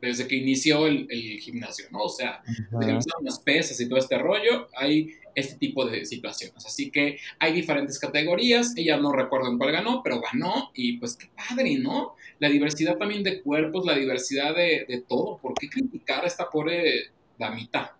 desde 0.07 0.27
que 0.27 0.35
inició 0.35 0.85
el, 0.85 1.07
gimnasio, 1.39 1.85
¿no? 1.91 1.99
O 1.99 2.09
sea, 2.09 2.43
desde 2.45 2.85
que 2.85 2.91
empezaron 2.91 3.23
las 3.23 3.39
pesas 3.39 3.79
y 3.79 3.87
todo 3.87 3.99
este 3.99 4.17
rollo, 4.17 4.67
hay 4.75 5.11
este 5.33 5.57
tipo 5.57 5.85
de 5.85 6.05
situaciones. 6.05 6.65
Así 6.65 6.91
que 6.91 7.19
hay 7.39 7.53
diferentes 7.53 7.99
categorías, 7.99 8.73
ella 8.75 8.97
no 8.97 9.13
recuerdo 9.13 9.49
en 9.49 9.57
cuál 9.57 9.71
ganó, 9.71 10.01
pero 10.03 10.19
ganó 10.19 10.71
y 10.73 10.97
pues 10.97 11.15
qué 11.15 11.29
padre, 11.35 11.77
¿no? 11.77 12.15
La 12.39 12.49
diversidad 12.49 12.97
también 12.97 13.23
de 13.23 13.41
cuerpos, 13.41 13.85
la 13.85 13.95
diversidad 13.95 14.53
de, 14.53 14.85
de 14.87 15.01
todo. 15.01 15.37
¿Por 15.37 15.53
qué 15.53 15.69
criticar 15.69 16.25
a 16.25 16.27
esta 16.27 16.49
pobre 16.49 17.11
damita? 17.39 17.95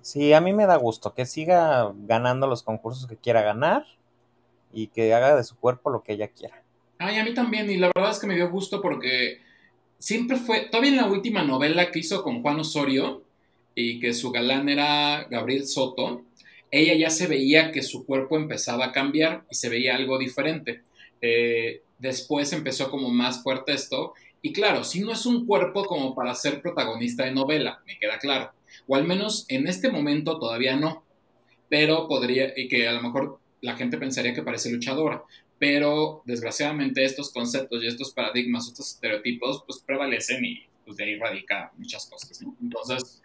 Sí, 0.00 0.32
a 0.32 0.40
mí 0.40 0.54
me 0.54 0.66
da 0.66 0.76
gusto 0.76 1.12
que 1.14 1.26
siga 1.26 1.92
ganando 2.06 2.46
los 2.46 2.62
concursos 2.62 3.06
que 3.06 3.16
quiera 3.16 3.42
ganar 3.42 3.84
y 4.72 4.86
que 4.86 5.12
haga 5.12 5.36
de 5.36 5.44
su 5.44 5.56
cuerpo 5.56 5.90
lo 5.90 6.02
que 6.02 6.14
ella 6.14 6.28
quiera. 6.28 6.62
Ay, 6.98 7.18
a 7.18 7.24
mí 7.24 7.34
también, 7.34 7.70
y 7.70 7.76
la 7.76 7.90
verdad 7.94 8.12
es 8.12 8.18
que 8.18 8.26
me 8.26 8.36
dio 8.36 8.50
gusto 8.50 8.80
porque 8.80 9.44
siempre 9.98 10.36
fue, 10.36 10.66
todavía 10.70 10.90
en 10.90 10.96
la 10.96 11.06
última 11.06 11.42
novela 11.42 11.90
que 11.90 12.00
hizo 12.00 12.22
con 12.22 12.42
Juan 12.42 12.60
Osorio 12.60 13.22
y 13.74 14.00
que 14.00 14.14
su 14.14 14.30
galán 14.30 14.68
era 14.68 15.26
Gabriel 15.30 15.66
Soto, 15.66 16.22
ella 16.70 16.94
ya 16.94 17.10
se 17.10 17.26
veía 17.26 17.72
que 17.72 17.82
su 17.82 18.04
cuerpo 18.04 18.36
empezaba 18.36 18.86
a 18.86 18.92
cambiar 18.92 19.44
y 19.50 19.54
se 19.54 19.68
veía 19.68 19.96
algo 19.96 20.18
diferente. 20.18 20.82
Eh, 21.20 21.82
después 21.98 22.52
empezó 22.52 22.90
como 22.90 23.08
más 23.08 23.42
fuerte 23.42 23.72
esto 23.72 24.14
y 24.46 24.52
claro, 24.52 24.84
si 24.84 25.00
no 25.00 25.12
es 25.12 25.26
un 25.26 25.44
cuerpo 25.44 25.84
como 25.84 26.14
para 26.14 26.34
ser 26.34 26.62
protagonista 26.62 27.24
de 27.24 27.32
novela, 27.32 27.80
me 27.86 27.98
queda 27.98 28.18
claro. 28.18 28.52
O 28.86 28.94
al 28.94 29.04
menos 29.04 29.44
en 29.48 29.66
este 29.66 29.90
momento 29.90 30.38
todavía 30.38 30.76
no. 30.76 31.02
Pero 31.68 32.06
podría, 32.06 32.52
y 32.56 32.68
que 32.68 32.86
a 32.86 32.92
lo 32.92 33.02
mejor 33.02 33.40
la 33.60 33.74
gente 33.74 33.98
pensaría 33.98 34.34
que 34.34 34.42
parece 34.42 34.70
luchadora 34.70 35.24
pero 35.58 36.22
desgraciadamente 36.24 37.04
estos 37.04 37.32
conceptos 37.32 37.82
y 37.82 37.86
estos 37.86 38.12
paradigmas, 38.12 38.68
estos 38.68 38.92
estereotipos, 38.92 39.64
pues 39.66 39.80
prevalecen 39.80 40.44
y 40.44 40.62
pues 40.84 40.96
de 40.96 41.04
ahí 41.04 41.16
radica 41.16 41.72
muchas 41.76 42.06
cosas, 42.06 42.40
¿no? 42.42 42.54
Entonces, 42.62 43.22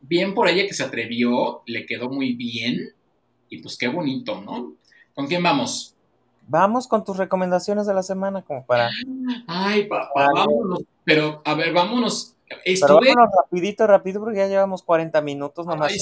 bien 0.00 0.34
por 0.34 0.48
ella 0.48 0.66
que 0.66 0.74
se 0.74 0.82
atrevió, 0.82 1.62
le 1.66 1.86
quedó 1.86 2.08
muy 2.08 2.32
bien 2.32 2.92
y 3.48 3.58
pues 3.58 3.76
qué 3.76 3.88
bonito, 3.88 4.40
¿no? 4.40 4.74
¿Con 5.14 5.26
quién 5.26 5.42
vamos? 5.42 5.94
Vamos 6.48 6.88
con 6.88 7.04
tus 7.04 7.18
recomendaciones 7.18 7.86
de 7.86 7.94
la 7.94 8.02
semana, 8.02 8.42
como 8.42 8.64
para... 8.64 8.90
Ay, 9.46 9.86
papá, 9.86 10.28
vámonos, 10.34 10.82
pero 11.04 11.42
a 11.44 11.54
ver, 11.54 11.72
vámonos 11.72 12.34
Estuve... 12.64 13.08
Pero 13.08 13.26
rapidito, 13.26 13.86
rápido, 13.86 14.20
porque 14.20 14.38
ya 14.38 14.48
llevamos 14.48 14.82
40 14.82 15.20
minutos 15.22 15.66
nomás. 15.66 15.94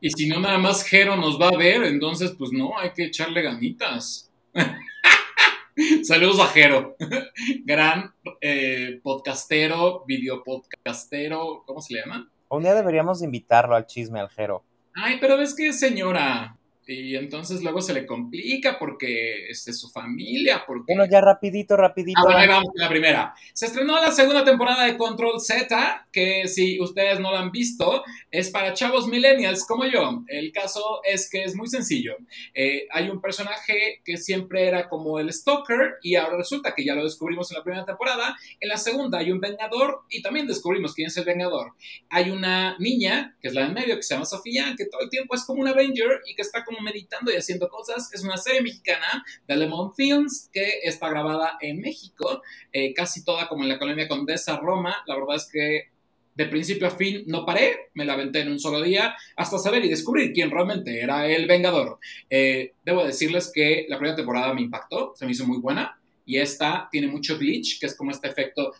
Y 0.00 0.10
si 0.10 0.28
no, 0.28 0.40
nada 0.40 0.58
más 0.58 0.84
Jero 0.84 1.16
nos 1.16 1.40
va 1.40 1.48
a 1.48 1.56
ver, 1.56 1.84
entonces, 1.84 2.34
pues 2.36 2.50
no, 2.52 2.78
hay 2.78 2.90
que 2.92 3.04
echarle 3.04 3.42
ganitas. 3.42 4.30
Saludos 6.02 6.40
a 6.40 6.46
Jero, 6.46 6.96
gran 7.64 8.14
eh, 8.40 8.98
podcastero, 9.02 10.04
videopodcastero, 10.06 11.64
¿cómo 11.66 11.82
se 11.82 11.94
le 11.94 12.00
llama? 12.00 12.30
Un 12.48 12.62
día 12.62 12.74
deberíamos 12.74 13.22
invitarlo 13.22 13.74
al 13.74 13.86
chisme 13.86 14.20
al 14.20 14.30
Jero. 14.30 14.64
Ay, 14.94 15.18
pero 15.20 15.36
ves 15.36 15.54
que 15.54 15.74
señora, 15.74 16.56
y 16.86 17.16
entonces 17.16 17.62
luego 17.62 17.82
se 17.82 17.92
le 17.92 18.06
complica 18.06 18.78
porque 18.78 19.48
es 19.48 19.58
este, 19.58 19.72
su 19.72 19.88
familia. 19.88 20.62
Porque... 20.66 20.94
Bueno, 20.94 21.10
ya 21.10 21.20
rapidito, 21.20 21.76
rapidito. 21.76 22.20
Ah, 22.20 22.32
bueno, 22.32 22.52
vamos 22.52 22.70
con 22.72 22.80
la 22.80 22.88
primera. 22.88 23.34
Se 23.52 23.66
estrenó 23.66 24.00
la 24.00 24.12
segunda 24.12 24.44
temporada 24.44 24.84
de 24.84 24.96
Control 24.96 25.40
Z, 25.40 26.06
que 26.12 26.46
si 26.46 26.80
ustedes 26.80 27.18
no 27.18 27.32
la 27.32 27.40
han 27.40 27.50
visto, 27.50 28.04
es 28.30 28.50
para 28.50 28.72
chavos 28.72 29.08
millennials 29.08 29.66
como 29.66 29.84
yo. 29.84 30.22
El 30.28 30.52
caso 30.52 31.00
es 31.02 31.28
que 31.28 31.42
es 31.42 31.56
muy 31.56 31.66
sencillo. 31.66 32.16
Eh, 32.54 32.86
hay 32.92 33.10
un 33.10 33.20
personaje 33.20 34.00
que 34.04 34.16
siempre 34.16 34.68
era 34.68 34.88
como 34.88 35.18
el 35.18 35.32
stalker 35.32 35.96
y 36.02 36.14
ahora 36.14 36.36
resulta 36.36 36.74
que 36.74 36.84
ya 36.84 36.94
lo 36.94 37.02
descubrimos 37.02 37.50
en 37.50 37.58
la 37.58 37.64
primera 37.64 37.84
temporada. 37.84 38.36
En 38.60 38.68
la 38.68 38.76
segunda 38.76 39.18
hay 39.18 39.32
un 39.32 39.40
vengador 39.40 40.04
y 40.08 40.22
también 40.22 40.46
descubrimos 40.46 40.94
quién 40.94 41.08
es 41.08 41.16
el 41.16 41.24
vengador. 41.24 41.72
Hay 42.10 42.30
una 42.30 42.76
niña, 42.78 43.36
que 43.40 43.48
es 43.48 43.54
la 43.54 43.66
en 43.66 43.74
medio, 43.74 43.96
que 43.96 44.02
se 44.04 44.14
llama 44.14 44.26
Sofía, 44.26 44.74
que 44.76 44.86
todo 44.86 45.00
el 45.00 45.10
tiempo 45.10 45.34
es 45.34 45.44
como 45.44 45.62
un 45.62 45.68
Avenger 45.68 46.20
y 46.26 46.36
que 46.36 46.42
está 46.42 46.64
como 46.64 46.75
meditando 46.80 47.32
y 47.32 47.36
haciendo 47.36 47.68
cosas. 47.68 48.12
Es 48.12 48.22
una 48.22 48.36
serie 48.36 48.62
mexicana 48.62 49.24
de 49.46 49.56
Lemon 49.56 49.94
Films 49.94 50.48
que 50.52 50.80
está 50.82 51.08
grabada 51.08 51.58
en 51.60 51.80
México, 51.80 52.42
eh, 52.72 52.92
casi 52.94 53.24
toda 53.24 53.48
como 53.48 53.62
en 53.62 53.68
la 53.68 53.78
colonia 53.78 54.08
Condesa 54.08 54.56
Roma. 54.56 54.96
La 55.06 55.16
verdad 55.16 55.36
es 55.36 55.48
que 55.50 55.90
de 56.36 56.46
principio 56.46 56.86
a 56.86 56.90
fin 56.90 57.24
no 57.26 57.46
paré, 57.46 57.90
me 57.94 58.04
la 58.04 58.12
aventé 58.12 58.40
en 58.40 58.50
un 58.50 58.60
solo 58.60 58.82
día 58.82 59.16
hasta 59.36 59.58
saber 59.58 59.84
y 59.84 59.88
descubrir 59.88 60.32
quién 60.32 60.50
realmente 60.50 61.00
era 61.00 61.26
el 61.26 61.46
Vengador. 61.46 61.98
Eh, 62.28 62.74
debo 62.84 63.04
decirles 63.04 63.50
que 63.52 63.86
la 63.88 63.96
primera 63.96 64.16
temporada 64.16 64.52
me 64.52 64.60
impactó, 64.60 65.14
se 65.16 65.24
me 65.24 65.32
hizo 65.32 65.46
muy 65.46 65.58
buena 65.58 65.98
y 66.26 66.38
esta 66.38 66.88
tiene 66.90 67.06
mucho 67.06 67.38
glitch, 67.38 67.80
que 67.80 67.86
es 67.86 67.96
como 67.96 68.10
este 68.10 68.28
efecto... 68.28 68.72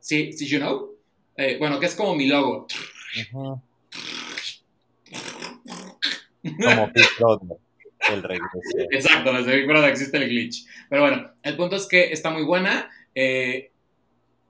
Sí, 0.00 0.32
sí, 0.32 0.46
you 0.48 0.58
know? 0.58 0.96
Eh, 1.36 1.56
bueno, 1.58 1.78
que 1.78 1.86
es 1.86 1.94
como 1.94 2.16
mi 2.16 2.26
logo. 2.26 2.66
Como 6.42 6.86
Big 6.94 7.06
Brother, 7.18 7.58
el 8.10 8.22
regreso. 8.22 8.58
Exacto, 8.90 9.32
desde 9.32 9.56
Big 9.56 9.66
Brother 9.66 9.90
existe 9.90 10.16
el 10.16 10.28
glitch. 10.28 10.66
Pero 10.88 11.02
bueno, 11.02 11.30
el 11.42 11.56
punto 11.56 11.76
es 11.76 11.86
que 11.86 12.12
está 12.12 12.30
muy 12.30 12.44
buena. 12.44 12.90
Eh, 13.14 13.70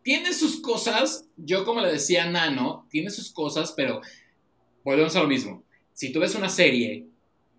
tiene 0.02 0.32
sus 0.32 0.60
cosas, 0.60 1.26
yo 1.36 1.64
como 1.64 1.80
le 1.80 1.92
decía 1.92 2.24
a 2.24 2.30
Nano, 2.30 2.86
tiene 2.90 3.10
sus 3.10 3.32
cosas, 3.32 3.72
pero 3.76 4.00
volvemos 4.84 5.14
a 5.16 5.22
lo 5.22 5.28
mismo. 5.28 5.64
Si 5.92 6.12
tú 6.12 6.20
ves 6.20 6.34
una 6.34 6.48
serie 6.48 7.06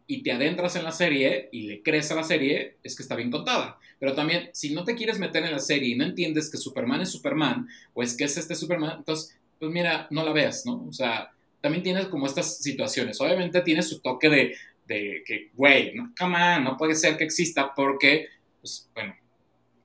y 0.08 0.22
te 0.24 0.32
adentras 0.32 0.76
en 0.76 0.84
la 0.84 0.92
serie 0.92 1.50
y 1.52 1.64
le 1.64 1.82
crees 1.82 2.12
a 2.12 2.16
la 2.16 2.24
serie, 2.24 2.78
es 2.84 2.96
que 2.96 3.04
está 3.04 3.16
bien 3.16 3.32
contada. 3.32 3.80
Pero 4.00 4.14
también, 4.14 4.50
si 4.54 4.74
no 4.74 4.84
te 4.84 4.96
quieres 4.96 5.20
meter 5.20 5.46
en 5.46 5.52
la 5.52 5.60
serie 5.60 5.90
y 5.90 5.96
no 5.96 6.04
entiendes 6.04 6.52
que 6.52 6.58
Superman 6.58 7.02
es 7.02 7.12
Superman, 7.12 7.68
o 7.94 8.04
es 8.04 8.18
que 8.18 8.26
es 8.26 8.36
este 8.36 8.56
Superman, 8.56 8.98
entonces, 8.98 9.38
pues 9.60 9.72
mira, 9.72 10.08
no 10.10 10.26
la 10.26 10.34
veas, 10.34 10.66
¿no? 10.66 10.86
O 10.88 10.92
sea, 10.92 11.32
también 11.64 11.82
tienes 11.82 12.07
como 12.07 12.26
estas 12.26 12.57
situaciones. 12.57 13.22
Obviamente 13.22 13.61
tiene 13.61 13.82
su 13.82 14.01
toque 14.01 14.30
de, 14.30 14.55
de 14.86 15.24
que, 15.26 15.49
güey, 15.53 15.95
no, 15.95 16.14
come 16.20 16.36
on, 16.36 16.66
no 16.66 16.76
puede 16.76 16.93
ser 16.93 17.16
que 17.16 17.24
exista 17.24 17.74
porque, 17.74 18.28
pues, 18.59 18.89
bueno, 18.93 19.16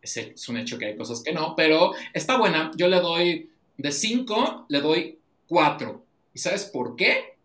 es, 0.03 0.17
es 0.17 0.49
un 0.49 0.57
hecho 0.57 0.77
que 0.77 0.87
hay 0.87 0.97
cosas 0.97 1.23
que 1.23 1.33
no, 1.33 1.55
pero 1.57 1.93
está 2.13 2.37
buena. 2.37 2.73
Yo 2.77 2.89
le 2.89 2.99
doy, 2.99 3.51
de 3.77 3.93
5, 3.93 4.67
le 4.69 4.81
doy 4.81 5.19
4. 5.47 6.05
¿Y 6.35 6.39
sabes 6.41 6.65
por 6.65 6.97
qué? 6.97 7.37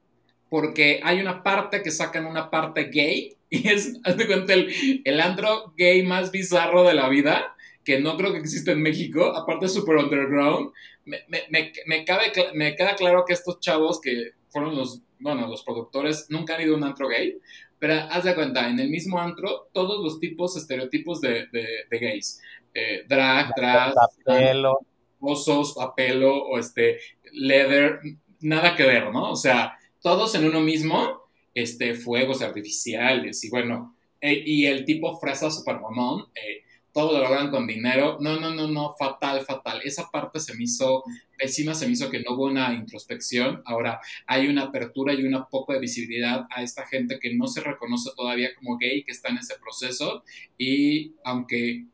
Porque 0.50 1.00
hay 1.04 1.20
una 1.20 1.44
parte 1.44 1.84
que 1.84 1.92
sacan 1.92 2.26
una 2.26 2.50
parte 2.50 2.86
gay 2.86 3.38
y 3.52 3.68
es, 3.70 4.00
haz 4.04 4.18
de 4.18 4.26
cuenta, 4.26 4.56
el, 4.56 5.02
el 5.06 5.22
andro 5.22 5.76
gay 5.78 6.02
más 6.02 6.32
bizarro 6.32 6.84
de 6.84 6.96
la 6.96 7.08
vida 7.08 7.56
que 7.84 8.00
no 8.00 8.18
creo 8.18 8.32
que 8.32 8.40
exista 8.40 8.72
en 8.72 8.82
México, 8.82 9.36
aparte 9.36 9.68
super 9.68 9.98
underground, 9.98 10.72
me, 11.06 11.20
me, 11.28 11.72
me, 11.86 12.06
cabe, 12.06 12.32
me 12.54 12.76
queda 12.76 12.96
claro 12.96 13.26
que 13.26 13.34
estos 13.34 13.60
chavos 13.60 14.00
que 14.00 14.32
fueron 14.50 14.76
los, 14.76 15.02
bueno, 15.20 15.48
los 15.48 15.64
productores, 15.64 16.28
nunca 16.30 16.56
han 16.56 16.62
ido 16.62 16.76
a 16.76 16.78
un 16.78 16.84
antro 16.84 17.08
gay, 17.08 17.40
pero 17.80 17.96
haz 17.96 18.24
de 18.24 18.36
cuenta, 18.36 18.70
en 18.70 18.80
el 18.80 18.90
mismo 18.90 19.20
antro, 19.20 19.68
todos 19.74 20.02
los 20.04 20.20
tipos, 20.20 20.56
estereotipos 20.56 21.20
de, 21.20 21.48
de, 21.52 22.00
gays. 22.00 22.40
Eh, 22.74 23.04
drag, 23.08 23.52
drag, 23.56 23.94
apelo. 23.98 24.80
osos, 25.20 25.78
apelo, 25.80 26.46
o 26.46 26.58
este, 26.58 27.00
leather, 27.34 28.00
nada 28.40 28.76
que 28.76 28.84
ver, 28.84 29.12
¿no? 29.12 29.32
O 29.32 29.36
sea, 29.36 29.78
todos 30.02 30.34
en 30.36 30.46
uno 30.46 30.62
mismo, 30.62 31.24
este, 31.54 31.96
fuegos 31.96 32.42
artificiales, 32.42 33.44
y 33.44 33.50
bueno, 33.50 33.96
eh, 34.22 34.42
y 34.46 34.66
el 34.66 34.86
tipo 34.86 35.20
fresa 35.20 35.52
super 35.52 35.82
mamón, 35.82 36.28
eh, 36.36 36.64
todo 36.94 37.14
lo 37.14 37.24
logran 37.24 37.50
con 37.50 37.66
dinero. 37.66 38.18
No, 38.22 38.40
no, 38.40 38.54
no, 38.54 38.68
no, 38.68 38.96
fatal, 38.98 39.42
fatal. 39.42 39.82
Esa 39.84 40.10
parte 40.12 40.40
se 40.40 40.56
me 40.56 40.64
hizo 40.64 41.04
pésima, 41.36 41.74
se 41.74 41.88
me 41.88 41.94
hizo 41.94 42.10
que 42.10 42.20
no 42.20 42.36
hubo 42.36 42.46
una 42.46 42.74
introspección. 42.74 43.64
Ahora, 43.66 44.00
hay 44.28 44.48
una 44.48 44.64
apertura 44.64 45.14
y 45.14 45.24
un 45.24 45.44
poco 45.50 45.74
de 45.74 45.80
visibilidad 45.80 46.46
a 46.52 46.62
esta 46.62 46.86
gente 46.86 47.20
que 47.20 47.34
no 47.34 47.48
se 47.48 47.62
reconoce 47.62 48.12
todavía 48.16 48.54
como 48.56 48.78
gay, 48.78 49.04
que 49.04 49.12
está 49.12 49.30
en 49.30 49.40
ese 49.40 49.56
proceso. 49.60 50.24
Y 50.58 51.16
aunque, 51.24 51.86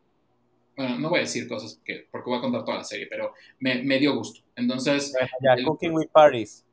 bueno, 0.76 1.00
no 1.00 1.10
voy 1.10 1.20
a 1.20 1.22
decir 1.22 1.47
cosas 1.47 1.76
porque, 1.76 2.08
porque 2.12 2.30
voy 2.30 2.39
a 2.39 2.41
contar 2.41 2.66
toda 2.66 2.80
la 2.80 2.84
serie, 2.84 3.08
pero 3.10 3.34
me, 3.60 3.82
me 3.84 4.00
dio 4.00 4.14
gusto. 4.16 4.41
Entonces... 4.58 5.14
ya, 5.41 5.56
Cooking 5.64 5.93
with 5.93 6.10
Paris. 6.12 6.66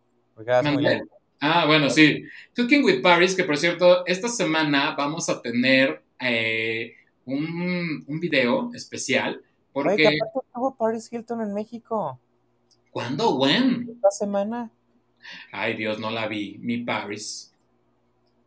Ah, 1.41 1.65
bueno, 1.67 1.91
sí. 1.91 2.25
Cooking 2.57 2.83
with 2.83 3.03
Paris, 3.03 3.37
que 3.37 3.45
por 3.45 3.57
cierto, 3.57 4.05
esta 4.05 4.29
semana 4.29 4.97
vamos 4.99 5.29
a 5.29 5.41
tener... 5.41 6.03
Eh, 6.21 6.95
un, 7.27 8.05
un 8.07 8.21
video 8.21 8.73
especial. 8.73 9.43
Porque... 9.73 10.07
Oye, 10.07 10.19
estuvo 10.47 10.75
Paris 10.75 11.13
Hilton 11.13 11.43
en 11.43 11.53
México. 11.53 12.19
¿Cuándo? 12.91 13.37
¿When? 13.37 13.91
Esta 13.91 14.11
semana. 14.11 14.71
Ay, 15.53 15.77
Dios, 15.77 15.99
no 15.99 16.11
la 16.11 16.29
vi. 16.29 16.57
Mi 16.61 16.79
Paris. 16.79 17.53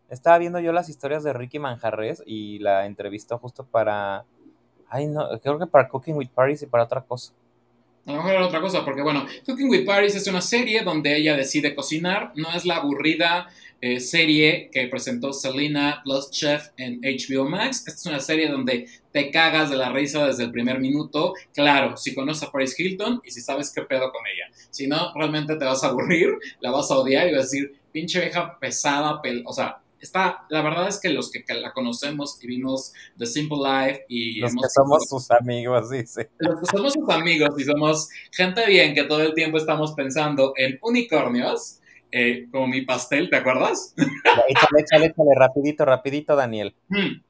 Estaba 0.09 0.39
viendo 0.39 0.59
yo 0.59 0.71
las 0.71 0.89
historias 0.89 1.23
de 1.23 1.33
Ricky 1.33 1.59
Manjarres 1.59 2.23
y 2.25 2.57
la 2.59 2.87
entrevistó 2.87 3.37
justo 3.37 3.63
para. 3.63 4.25
Ay, 4.87 5.05
no, 5.05 5.39
creo 5.39 5.59
que 5.59 5.67
para 5.67 5.87
Cooking 5.87 6.15
with 6.15 6.29
Paris 6.29 6.63
y 6.63 6.65
para 6.65 6.85
otra 6.85 7.01
cosa. 7.01 7.33
A 8.09 8.13
lo 8.13 8.17
mejor 8.17 8.31
era 8.31 8.47
otra 8.47 8.59
cosa, 8.59 8.83
porque 8.83 9.03
bueno, 9.03 9.27
Cooking 9.45 9.69
with 9.69 9.85
Paris 9.85 10.15
es 10.15 10.25
una 10.25 10.41
serie 10.41 10.81
donde 10.81 11.15
ella 11.15 11.37
decide 11.37 11.75
cocinar, 11.75 12.31
no 12.33 12.51
es 12.55 12.65
la 12.65 12.77
aburrida 12.77 13.49
eh, 13.81 13.99
serie 13.99 14.71
que 14.73 14.87
presentó 14.87 15.31
Selena 15.31 16.01
Plus 16.03 16.31
Chef 16.31 16.69
en 16.77 17.01
HBO 17.01 17.47
Max. 17.47 17.83
Esta 17.85 17.91
es 17.91 18.05
una 18.07 18.19
serie 18.19 18.49
donde 18.49 18.87
te 19.11 19.29
cagas 19.29 19.69
de 19.69 19.77
la 19.77 19.91
risa 19.91 20.25
desde 20.25 20.45
el 20.45 20.51
primer 20.51 20.79
minuto. 20.79 21.35
Claro, 21.53 21.97
si 21.97 22.15
conoces 22.15 22.49
a 22.49 22.51
Paris 22.51 22.79
Hilton 22.79 23.21
y 23.23 23.29
si 23.29 23.41
sabes 23.41 23.71
qué 23.71 23.83
pedo 23.83 24.11
con 24.11 24.23
ella. 24.25 24.51
Si 24.71 24.87
no, 24.87 25.13
realmente 25.13 25.55
te 25.55 25.65
vas 25.65 25.83
a 25.83 25.89
aburrir, 25.89 26.29
la 26.61 26.71
vas 26.71 26.89
a 26.89 26.97
odiar 26.97 27.27
y 27.27 27.33
vas 27.33 27.41
a 27.41 27.43
decir, 27.43 27.75
pinche 27.91 28.19
vieja 28.21 28.57
pesada, 28.59 29.21
o 29.45 29.53
sea, 29.53 29.77
está, 29.99 30.45
la 30.49 30.61
verdad 30.61 30.87
es 30.87 30.99
que 30.99 31.09
los 31.09 31.31
que 31.31 31.43
la 31.53 31.71
conocemos 31.73 32.41
y 32.41 32.47
vimos 32.47 32.93
The 33.17 33.25
Simple 33.25 33.57
Life 33.57 34.05
y... 34.07 34.39
Los 34.39 34.53
que 34.53 34.69
somos 34.69 35.07
sus 35.07 35.31
amigos, 35.31 35.89
dice. 35.89 36.29
Los 36.37 36.59
que 36.59 36.65
somos 36.65 36.93
sus 36.93 37.09
amigos 37.09 37.49
y 37.57 37.63
somos 37.63 38.09
gente 38.31 38.65
bien 38.67 38.93
que 38.93 39.03
todo 39.03 39.21
el 39.21 39.33
tiempo 39.33 39.57
estamos 39.57 39.93
pensando 39.93 40.53
en 40.55 40.79
unicornios, 40.81 41.79
eh, 42.11 42.47
como 42.51 42.67
mi 42.67 42.81
pastel, 42.81 43.29
¿te 43.29 43.35
acuerdas? 43.35 43.93
Échale, 43.95 44.81
échale, 44.81 45.05
échale, 45.07 45.35
rapidito, 45.35 45.85
rapidito, 45.85 46.35
Daniel. 46.35 46.75
Hmm. 46.87 47.21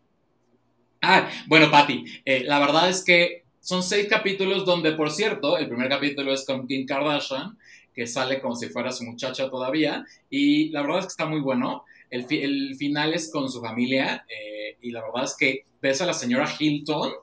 Ah, 1.02 1.30
bueno, 1.48 1.72
Patti, 1.72 2.04
eh, 2.26 2.44
la 2.46 2.60
verdad 2.60 2.90
es 2.90 3.04
que 3.04 3.44
son 3.60 3.84
seis 3.84 4.08
capítulos 4.10 4.66
donde, 4.66 4.94
por 4.94 5.12
cierto, 5.12 5.58
el 5.58 5.68
primer 5.68 5.90
capítulo 5.90 6.34
es 6.34 6.46
con 6.46 6.68
Kim 6.68 6.86
Kardashian, 6.86 7.58
que 7.94 8.08
sale 8.08 8.42
como 8.42 8.56
si 8.56 8.68
fuera 8.70 8.92
su 8.92 9.04
muchacha 9.04 9.50
todavía, 9.50 10.06
y 10.30 10.70
la 10.70 10.82
verdad 10.82 11.00
es 11.00 11.06
que 11.06 11.12
está 11.12 11.26
muy 11.26 11.42
bueno. 11.42 11.84
El, 12.10 12.26
el 12.30 12.76
final 12.76 13.14
es 13.14 13.32
con 13.32 13.50
su 13.50 13.62
familia, 13.62 14.26
eh, 14.28 14.78
y 14.82 14.92
la 14.92 15.02
verdad 15.02 15.24
es 15.26 15.36
que 15.38 15.66
ves 15.82 16.02
a 16.02 16.06
la 16.06 16.14
señora 16.14 16.50
Hilton 16.58 17.14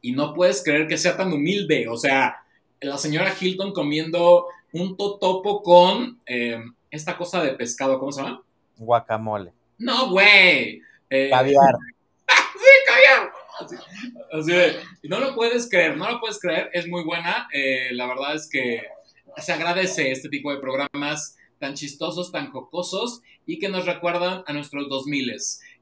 y 0.00 0.12
no 0.12 0.34
puedes 0.34 0.62
creer 0.62 0.86
que 0.86 0.98
sea 0.98 1.16
tan 1.16 1.32
humilde, 1.32 1.88
o 1.88 1.96
sea, 1.96 2.36
la 2.80 2.98
señora 2.98 3.34
Hilton 3.38 3.72
comiendo 3.72 4.46
un 4.72 4.96
totopo 4.96 5.62
con 5.62 6.20
esta 6.90 7.16
cosa 7.16 7.42
de 7.42 7.52
pescado, 7.52 7.98
¿cómo 7.98 8.12
se 8.12 8.22
llama? 8.22 8.42
Guacamole. 8.76 9.52
No, 9.78 10.10
güey. 10.10 10.82
Eh, 11.10 11.30
caviar. 11.30 11.74
sí, 12.28 12.70
caviar. 12.86 13.32
Así, 14.32 15.08
no 15.08 15.20
lo 15.20 15.34
puedes 15.34 15.68
creer, 15.70 15.96
no 15.96 16.10
lo 16.10 16.20
puedes 16.20 16.38
creer, 16.38 16.70
es 16.72 16.86
muy 16.86 17.04
buena. 17.04 17.48
Eh, 17.52 17.88
la 17.92 18.06
verdad 18.06 18.34
es 18.34 18.48
que 18.50 18.82
se 19.38 19.52
agradece 19.52 20.10
este 20.10 20.28
tipo 20.28 20.52
de 20.52 20.60
programas 20.60 21.36
tan 21.58 21.74
chistosos, 21.74 22.32
tan 22.32 22.50
jocosos 22.50 23.22
y 23.46 23.58
que 23.58 23.68
nos 23.68 23.86
recuerdan 23.86 24.44
a 24.46 24.52
nuestros 24.52 24.88
2000 24.88 25.36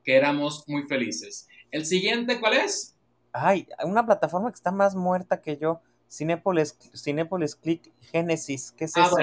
que 0.05 0.17
éramos 0.17 0.65
muy 0.69 0.83
felices. 0.85 1.49
¿El 1.71 1.87
siguiente 1.87 2.39
cuál 2.39 2.55
es? 2.55 2.95
Ay, 3.33 3.67
una 3.85 4.07
plataforma 4.07 4.51
que 4.51 4.57
está 4.57 4.71
más 4.71 4.95
muerta 4.95 5.41
que 5.41 5.57
yo. 5.57 5.81
Cinepolis, 6.09 6.77
Cinepolis 6.95 7.57
Click 7.57 7.91
Genesis. 8.13 8.73
¿Qué 8.77 8.85
es 8.85 8.97
ah, 8.97 9.07
eso? 9.07 9.17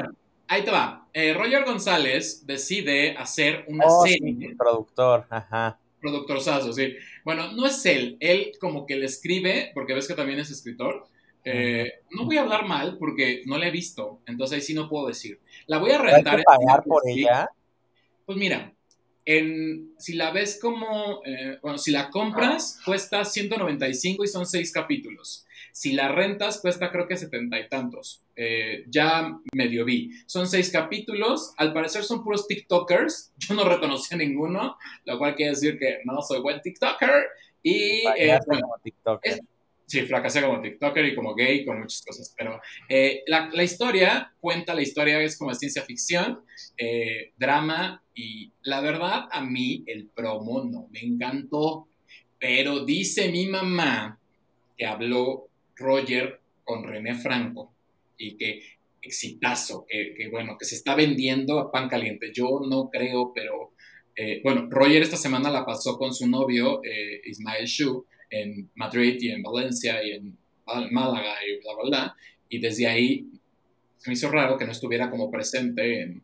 Ahí 0.48 0.66
te 0.66 0.72
va. 0.72 1.08
Eh, 1.14 1.34
Roger 1.34 1.64
González 1.64 2.46
decide 2.46 3.16
hacer 3.16 3.64
una 3.70 3.86
oh, 3.88 4.06
serie. 4.06 4.36
Sí, 4.38 4.56
productor, 4.56 5.26
ajá. 5.30 5.80
Productorzazo, 6.02 6.74
sí. 6.74 6.96
Bueno, 7.24 7.54
no 7.54 7.66
es 7.66 7.86
él. 7.86 8.18
Él 8.20 8.52
como 8.60 8.86
que 8.86 8.98
le 8.98 9.06
escribe, 9.06 9.72
porque 9.74 9.94
ves 9.94 10.10
que 10.10 10.14
también 10.14 10.40
es 10.40 10.52
escritor. 10.52 11.08
Eh, 11.44 11.92
no 12.12 12.26
voy 12.26 12.38
a 12.38 12.42
hablar 12.42 12.68
mal 12.68 12.98
porque 12.98 13.44
no 13.46 13.58
la 13.58 13.68
he 13.68 13.72
visto, 13.72 14.22
entonces 14.28 14.56
ahí 14.56 14.62
sí 14.62 14.74
no 14.74 14.88
puedo 14.88 15.08
decir. 15.08 15.40
La 15.68 15.78
voy 15.78 15.92
a 15.92 15.98
rentar. 15.98 16.38
¿Hay 16.38 16.44
pagar 16.44 16.84
por 16.84 17.02
ella? 17.08 17.50
Pues 18.26 18.38
mira, 18.38 18.74
en, 19.26 19.94
si 19.98 20.14
la 20.14 20.32
ves 20.32 20.60
como, 20.62 21.22
eh, 21.26 21.58
bueno, 21.62 21.78
si 21.78 21.92
la 21.92 22.10
compras, 22.10 22.80
cuesta 22.86 23.24
195 23.26 24.24
y 24.24 24.28
son 24.28 24.46
seis 24.46 24.72
capítulos. 24.72 25.46
Si 25.72 25.94
la 25.94 26.10
rentas, 26.10 26.60
cuesta 26.60 26.92
creo 26.92 27.08
que 27.08 27.18
setenta 27.18 27.60
y 27.60 27.70
tantos. 27.70 28.24
Eh, 28.36 28.84
ya 28.88 29.40
medio 29.54 29.86
vi. 29.86 30.12
Son 30.26 30.48
seis 30.48 30.70
capítulos. 30.70 31.54
Al 31.58 31.74
parecer 31.74 32.04
son 32.04 32.24
puros 32.24 32.48
TikTokers. 32.48 33.34
Yo 33.38 33.56
no 33.56 33.64
reconocí 33.64 34.14
a 34.14 34.18
ninguno, 34.18 34.78
lo 35.06 35.18
cual 35.18 35.36
quiere 35.36 35.52
decir 35.52 35.80
que 35.80 36.00
no 36.04 36.22
soy 36.22 36.42
buen 36.42 36.62
TikToker. 36.62 37.26
Y 37.64 38.04
eh, 38.18 38.40
como 38.46 38.76
TikToker. 38.84 39.40
Sí, 39.92 40.02
fracasé 40.04 40.42
como 40.42 40.62
TikToker 40.62 41.06
y 41.06 41.16
como 41.16 41.36
gay, 41.36 41.66
con 41.66 41.80
muchas 41.80 42.02
cosas. 42.02 42.34
Pero 42.38 42.62
eh, 42.88 43.24
la, 43.28 43.50
la, 43.52 43.64
historia 43.64 44.34
cuenta, 44.40 44.74
la 44.74 44.82
historia 44.82 45.22
es 45.22 45.38
como 45.38 45.54
ciencia 45.54 45.84
ficción, 45.84 46.42
drama. 47.38 48.02
Y 48.16 48.52
la 48.64 48.82
verdad, 48.82 49.28
a 49.32 49.42
mí 49.42 49.84
el 49.88 50.08
promo 50.08 50.64
no 50.64 50.88
me 50.92 51.02
encantó. 51.02 51.88
Pero 52.40 52.86
dice 52.86 53.30
mi 53.30 53.48
mamá 53.48 54.20
que 54.78 54.86
habló 54.86 55.48
Roger 55.76 56.40
con 56.64 56.84
René 56.84 57.16
Franco 57.16 57.74
y 58.18 58.38
que 58.38 58.62
exitazo, 59.02 59.86
que, 59.88 60.30
bueno, 60.30 60.58
que 60.58 60.66
se 60.66 60.76
está 60.76 60.96
vendiendo 60.96 61.60
a 61.60 61.72
pan 61.72 61.90
caliente. 61.90 62.32
Yo 62.34 62.62
no 62.68 62.90
creo, 62.90 63.34
pero 63.34 63.74
eh, 64.16 64.42
bueno, 64.44 64.68
Roger 64.70 65.02
esta 65.02 65.18
semana 65.18 65.50
la 65.50 65.66
pasó 65.66 65.98
con 65.98 66.14
su 66.14 66.28
novio 66.28 66.82
eh, 66.84 67.22
Ismael 67.26 67.66
Shu 67.66 68.06
en 68.32 68.72
Madrid 68.76 69.18
y 69.20 69.30
en 69.30 69.44
Valencia 69.44 70.04
y 70.04 70.12
en 70.12 70.38
Málaga 70.92 71.36
y 71.46 71.62
bla, 71.62 71.74
bla, 71.76 71.90
bla. 71.90 72.16
Y 72.50 72.60
desde 72.60 72.88
ahí 72.88 73.30
se 73.98 74.10
me 74.10 74.14
hizo 74.14 74.32
raro 74.32 74.58
que 74.58 74.66
no 74.66 74.72
estuviera 74.72 75.12
como 75.12 75.30
presente 75.30 76.02
en, 76.02 76.24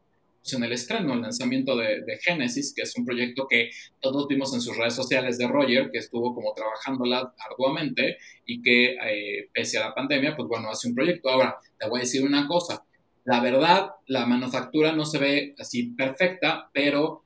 en 0.51 0.64
el 0.64 0.72
estreno, 0.72 1.14
el 1.14 1.22
lanzamiento 1.22 1.76
de, 1.76 2.01
de, 2.01 2.18
Genesis, 2.18 2.74
que 2.76 2.84
es 2.84 2.95
un 2.97 3.05
proyecto 3.05 3.47
que 3.47 3.70
todos 3.99 4.28
vimos 4.28 4.53
en 4.53 4.62
sus 4.62 4.78
redes 4.78 4.95
sociales 4.95 5.38
de 5.38 5.47
Roger, 5.47 5.89
que 5.91 5.99
estuvo 5.99 6.34
como 6.34 6.53
trabajándola 6.53 7.34
arduamente 7.49 8.18
y 8.45 8.62
que 8.62 8.95
eh, 8.95 9.49
pese 9.53 9.78
a 9.78 9.89
la 9.89 9.93
pandemia, 9.93 10.36
pues 10.36 10.47
bueno, 10.47 10.70
hace 10.70 10.88
un 10.88 10.95
proyecto. 10.95 11.30
Ahora, 11.30 11.58
te 11.78 11.88
voy 11.88 11.99
a 11.99 12.03
decir 12.03 12.24
una 12.24 12.47
cosa, 12.47 12.84
la 13.26 13.41
verdad, 13.41 13.89
la 14.08 14.26
manufactura 14.26 14.93
no 14.93 15.05
se 15.05 15.20
ve 15.20 15.55
así 15.60 15.91
perfecta, 15.91 16.70
pero 16.74 17.26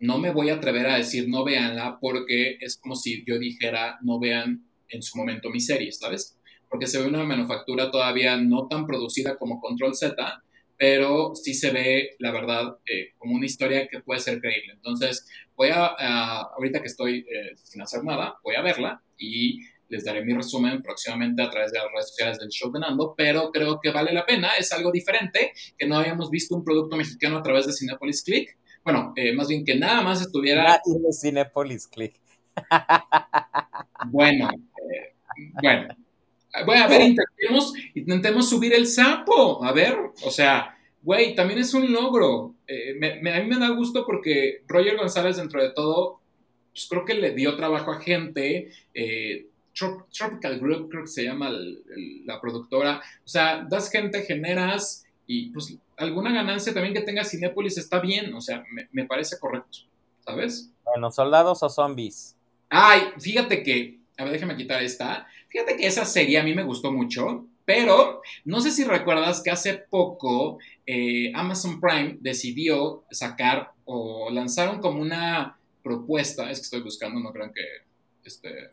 no 0.00 0.18
me 0.18 0.32
voy 0.32 0.50
a 0.50 0.54
atrever 0.54 0.86
a 0.86 0.96
decir 0.96 1.28
no 1.28 1.44
véanla 1.44 1.98
porque 2.00 2.56
es 2.60 2.78
como 2.78 2.96
si 2.96 3.22
yo 3.26 3.38
dijera 3.38 3.98
no 4.02 4.18
vean 4.18 4.66
en 4.88 5.02
su 5.02 5.16
momento 5.16 5.50
mi 5.50 5.60
serie, 5.60 5.92
¿sabes? 5.92 6.36
Porque 6.68 6.86
se 6.86 7.00
ve 7.00 7.06
una 7.06 7.22
manufactura 7.24 7.90
todavía 7.90 8.36
no 8.36 8.66
tan 8.66 8.86
producida 8.86 9.36
como 9.36 9.60
Control 9.60 9.94
Z, 9.94 10.42
pero 10.76 11.34
sí 11.34 11.54
se 11.54 11.70
ve, 11.70 12.16
la 12.18 12.32
verdad, 12.32 12.78
eh, 12.86 13.12
como 13.18 13.34
una 13.34 13.46
historia 13.46 13.86
que 13.86 14.00
puede 14.00 14.20
ser 14.20 14.40
creíble. 14.40 14.72
Entonces, 14.72 15.26
voy 15.54 15.68
a, 15.68 16.40
ahorita 16.56 16.80
que 16.80 16.86
estoy 16.86 17.18
eh, 17.18 17.54
sin 17.62 17.82
hacer 17.82 18.02
nada, 18.02 18.36
voy 18.42 18.54
a 18.54 18.62
verla 18.62 19.02
y 19.18 19.60
les 19.90 20.04
daré 20.04 20.24
mi 20.24 20.32
resumen 20.32 20.82
próximamente 20.82 21.42
a 21.42 21.50
través 21.50 21.72
de 21.72 21.78
las 21.78 21.88
redes 21.92 22.08
sociales 22.08 22.38
del 22.38 22.48
show 22.48 22.72
de 22.72 22.80
Nando, 22.80 23.14
pero 23.16 23.50
creo 23.50 23.80
que 23.82 23.90
vale 23.90 24.12
la 24.12 24.24
pena, 24.24 24.50
es 24.58 24.72
algo 24.72 24.90
diferente, 24.90 25.52
que 25.76 25.86
no 25.86 25.96
habíamos 25.96 26.30
visto 26.30 26.54
un 26.54 26.64
producto 26.64 26.96
mexicano 26.96 27.38
a 27.38 27.42
través 27.42 27.66
de 27.66 27.72
Cinepolis 27.72 28.22
Click. 28.22 28.56
Bueno, 28.84 29.12
eh, 29.16 29.32
más 29.34 29.48
bien 29.48 29.64
que 29.64 29.74
nada 29.74 30.02
más 30.02 30.20
estuviera... 30.20 30.80
Cinepolis 31.12 31.86
Click. 31.86 32.14
bueno, 34.06 34.50
bueno, 35.62 35.88
bueno, 36.66 36.84
a 36.84 36.88
ver, 36.88 37.02
intentemos, 37.02 37.72
intentemos 37.94 38.48
subir 38.48 38.74
el 38.74 38.86
sapo. 38.86 39.64
A 39.64 39.72
ver, 39.72 39.96
o 40.24 40.30
sea, 40.30 40.76
güey, 41.02 41.34
también 41.34 41.60
es 41.60 41.74
un 41.74 41.92
logro. 41.92 42.54
eh, 42.66 42.98
a 43.00 43.40
mí 43.40 43.48
me 43.48 43.58
da 43.58 43.68
gusto 43.70 44.04
porque 44.04 44.62
Roger 44.66 44.96
González, 44.96 45.36
dentro 45.36 45.62
de 45.62 45.70
todo, 45.70 46.20
pues 46.72 46.86
creo 46.88 47.04
que 47.04 47.14
le 47.14 47.32
dio 47.32 47.56
trabajo 47.56 47.92
a 47.92 48.00
gente. 48.00 48.70
Eh, 48.94 49.46
Tropical 49.72 50.58
Group, 50.58 50.90
creo 50.90 51.02
que 51.04 51.10
se 51.10 51.24
llama 51.24 51.50
la 52.24 52.40
productora. 52.40 53.00
O 53.24 53.28
sea, 53.28 53.64
das 53.68 53.90
gente, 53.90 54.22
generas 54.22 55.06
y 55.26 55.50
pues 55.50 55.78
alguna 56.00 56.32
ganancia 56.32 56.74
también 56.74 56.94
que 56.94 57.02
tenga 57.02 57.24
Cinépolis 57.24 57.78
está 57.78 58.00
bien. 58.00 58.34
O 58.34 58.40
sea, 58.40 58.64
me, 58.72 58.88
me 58.92 59.06
parece 59.06 59.38
correcto, 59.38 59.78
¿sabes? 60.24 60.70
Bueno, 60.84 61.10
soldados 61.10 61.62
o 61.62 61.68
zombies. 61.68 62.36
Ay, 62.68 63.02
fíjate 63.18 63.62
que, 63.62 64.00
a 64.16 64.24
ver, 64.24 64.32
déjame 64.32 64.56
quitar 64.56 64.82
esta. 64.82 65.26
Fíjate 65.48 65.76
que 65.76 65.86
esa 65.86 66.04
serie 66.04 66.38
a 66.38 66.42
mí 66.42 66.54
me 66.54 66.64
gustó 66.64 66.90
mucho. 66.90 67.46
Pero 67.64 68.20
no 68.44 68.60
sé 68.60 68.72
si 68.72 68.82
recuerdas 68.82 69.42
que 69.42 69.50
hace 69.50 69.74
poco 69.74 70.58
eh, 70.86 71.30
Amazon 71.34 71.80
Prime 71.80 72.16
decidió 72.20 73.04
sacar 73.12 73.72
o 73.84 74.28
lanzaron 74.30 74.80
como 74.80 75.00
una 75.00 75.56
propuesta, 75.82 76.50
es 76.50 76.58
que 76.58 76.64
estoy 76.64 76.80
buscando, 76.80 77.20
no 77.20 77.32
crean 77.32 77.52
que 77.52 77.62
este 78.24 78.70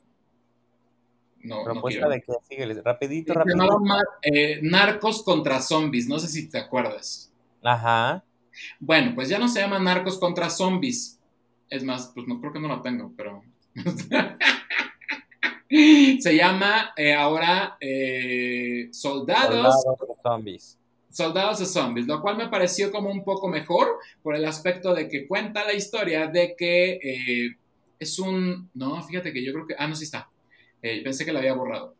no, 1.44 1.64
propuesta 1.64 2.10
de 2.10 2.22
que 2.22 2.34
sigue 2.50 2.82
rapidito, 2.82 3.34
rapidito. 3.34 3.80
Eh, 4.22 4.60
Narcos 4.64 5.24
contra 5.24 5.62
zombies, 5.62 6.08
no 6.08 6.20
sé 6.20 6.28
si 6.28 6.50
te 6.50 6.58
acuerdas. 6.58 7.32
Ajá. 7.64 8.24
Bueno, 8.80 9.14
pues 9.16 9.30
ya 9.30 9.40
no 9.40 9.48
se 9.48 9.62
llama 9.62 9.80
Narcos 9.80 10.18
contra 10.18 10.50
zombies. 10.50 11.20
Es 11.70 11.84
más, 11.84 12.12
pues 12.14 12.28
no 12.28 12.40
creo 12.40 12.54
que 12.54 12.60
no 12.60 12.68
la 12.68 12.82
tengo, 12.82 13.14
pero 13.16 13.44
Se 16.20 16.36
llama 16.36 16.94
eh, 16.96 17.14
ahora 17.14 17.78
eh, 17.80 18.90
Soldados. 18.92 19.84
de 19.84 20.16
Zombies. 20.24 20.78
Soldados 21.10 21.60
de 21.60 21.66
Zombies, 21.66 22.08
lo 22.08 22.22
cual 22.22 22.38
me 22.38 22.48
pareció 22.48 22.92
como 22.92 23.10
un 23.10 23.24
poco 23.24 23.48
mejor 23.48 23.88
por 24.22 24.36
el 24.36 24.46
aspecto 24.46 24.94
de 24.94 25.10
que 25.10 25.28
cuenta 25.28 25.66
la 25.66 25.74
historia 25.74 26.28
de 26.28 26.56
que 26.56 27.00
eh, 27.02 27.58
es 28.00 28.20
un... 28.20 28.70
No, 28.74 29.02
fíjate 29.04 29.34
que 29.34 29.44
yo 29.44 29.54
creo 29.54 29.68
que... 29.68 29.76
Ah, 29.78 29.88
no, 29.88 29.96
sí 29.96 30.04
está. 30.04 30.30
Pensé 30.82 31.26
que 31.26 31.34
la 31.34 31.40
había 31.40 31.54
borrado. 31.54 31.96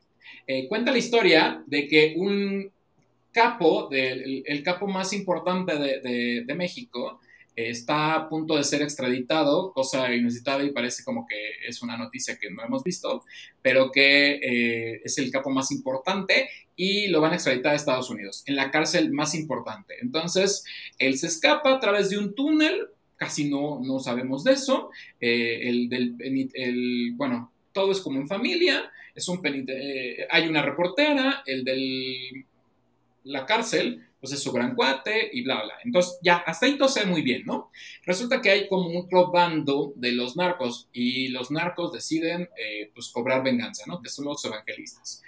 cuenta 0.70 0.92
la 0.92 0.98
historia 0.98 1.64
de 1.66 1.88
que 1.88 2.16
un 2.18 2.72
capo, 3.32 3.90
el 3.92 4.64
capo 4.64 4.88
más 4.88 5.14
importante 5.14 5.76
de 5.78 6.56
México, 6.56 7.20
está 7.58 8.14
a 8.14 8.30
punto 8.30 8.56
de 8.56 8.64
ser 8.64 8.84
extraditado, 8.84 9.74
cosa 9.74 10.14
inusitada 10.14 10.64
y 10.64 10.72
parece 10.72 11.04
como 11.04 11.26
que 11.26 11.36
es 11.68 11.82
una 11.82 11.98
noticia 11.98 12.38
que 12.38 12.52
no 12.52 12.64
hemos 12.64 12.84
visto, 12.84 13.26
pero 13.64 13.92
que 13.92 14.36
eh, 14.36 15.02
es 15.04 15.18
el 15.18 15.32
capo 15.32 15.50
más 15.50 15.72
importante 15.72 16.50
y 16.76 17.08
lo 17.08 17.20
van 17.20 17.32
a 17.32 17.36
extraditar 17.36 17.74
a 17.74 17.76
Estados 17.76 18.12
Unidos, 18.12 18.44
en 18.46 18.56
la 18.56 18.70
cárcel 18.70 19.12
más 19.12 19.34
importante. 19.34 19.96
Entonces, 20.02 20.64
él 21.00 21.18
se 21.18 21.26
escapa 21.26 21.74
a 21.74 21.80
través 21.80 22.12
de 22.12 22.20
un 22.20 22.36
túnel, 22.36 22.90
casi 23.16 23.50
no, 23.50 23.82
no 23.84 23.98
sabemos 23.98 24.44
de 24.44 24.52
eso, 24.54 24.92
eh, 25.20 25.62
el 25.64 25.90
del, 25.90 26.16
el, 26.54 27.14
bueno, 27.16 27.52
todo 27.78 27.92
es 27.92 28.02
como 28.02 28.20
en 28.20 28.28
familia, 28.28 28.92
es 29.14 29.28
un 29.28 29.40
eh, 29.46 30.26
hay 30.32 30.48
una 30.48 30.64
reportera, 30.64 31.44
el 31.46 31.64
de 31.64 32.44
la 33.26 33.46
cárcel, 33.46 34.04
pues 34.20 34.34
es 34.34 34.42
su 34.42 34.52
gran 34.52 34.74
cuate 34.74 35.30
y 35.32 35.44
bla, 35.44 35.62
bla. 35.64 35.76
Entonces, 35.84 36.18
ya, 36.24 36.38
hasta 36.38 36.66
ahí 36.66 36.76
todo 36.76 36.90
se 36.90 37.02
ve 37.02 37.06
muy 37.06 37.22
bien, 37.22 37.44
¿no? 37.46 37.70
Resulta 38.04 38.42
que 38.42 38.50
hay 38.50 38.68
como 38.68 38.90
un 38.90 39.08
bando 39.32 39.94
de 39.96 40.12
los 40.14 40.36
narcos 40.36 40.90
y 40.92 41.28
los 41.28 41.52
narcos 41.52 41.94
deciden, 41.94 42.50
eh, 42.58 42.90
pues, 42.96 43.10
cobrar 43.10 43.44
venganza, 43.44 43.84
¿no? 43.86 44.02
Que 44.02 44.10
son 44.10 44.26
los 44.26 44.44
evangelistas. 44.44 45.22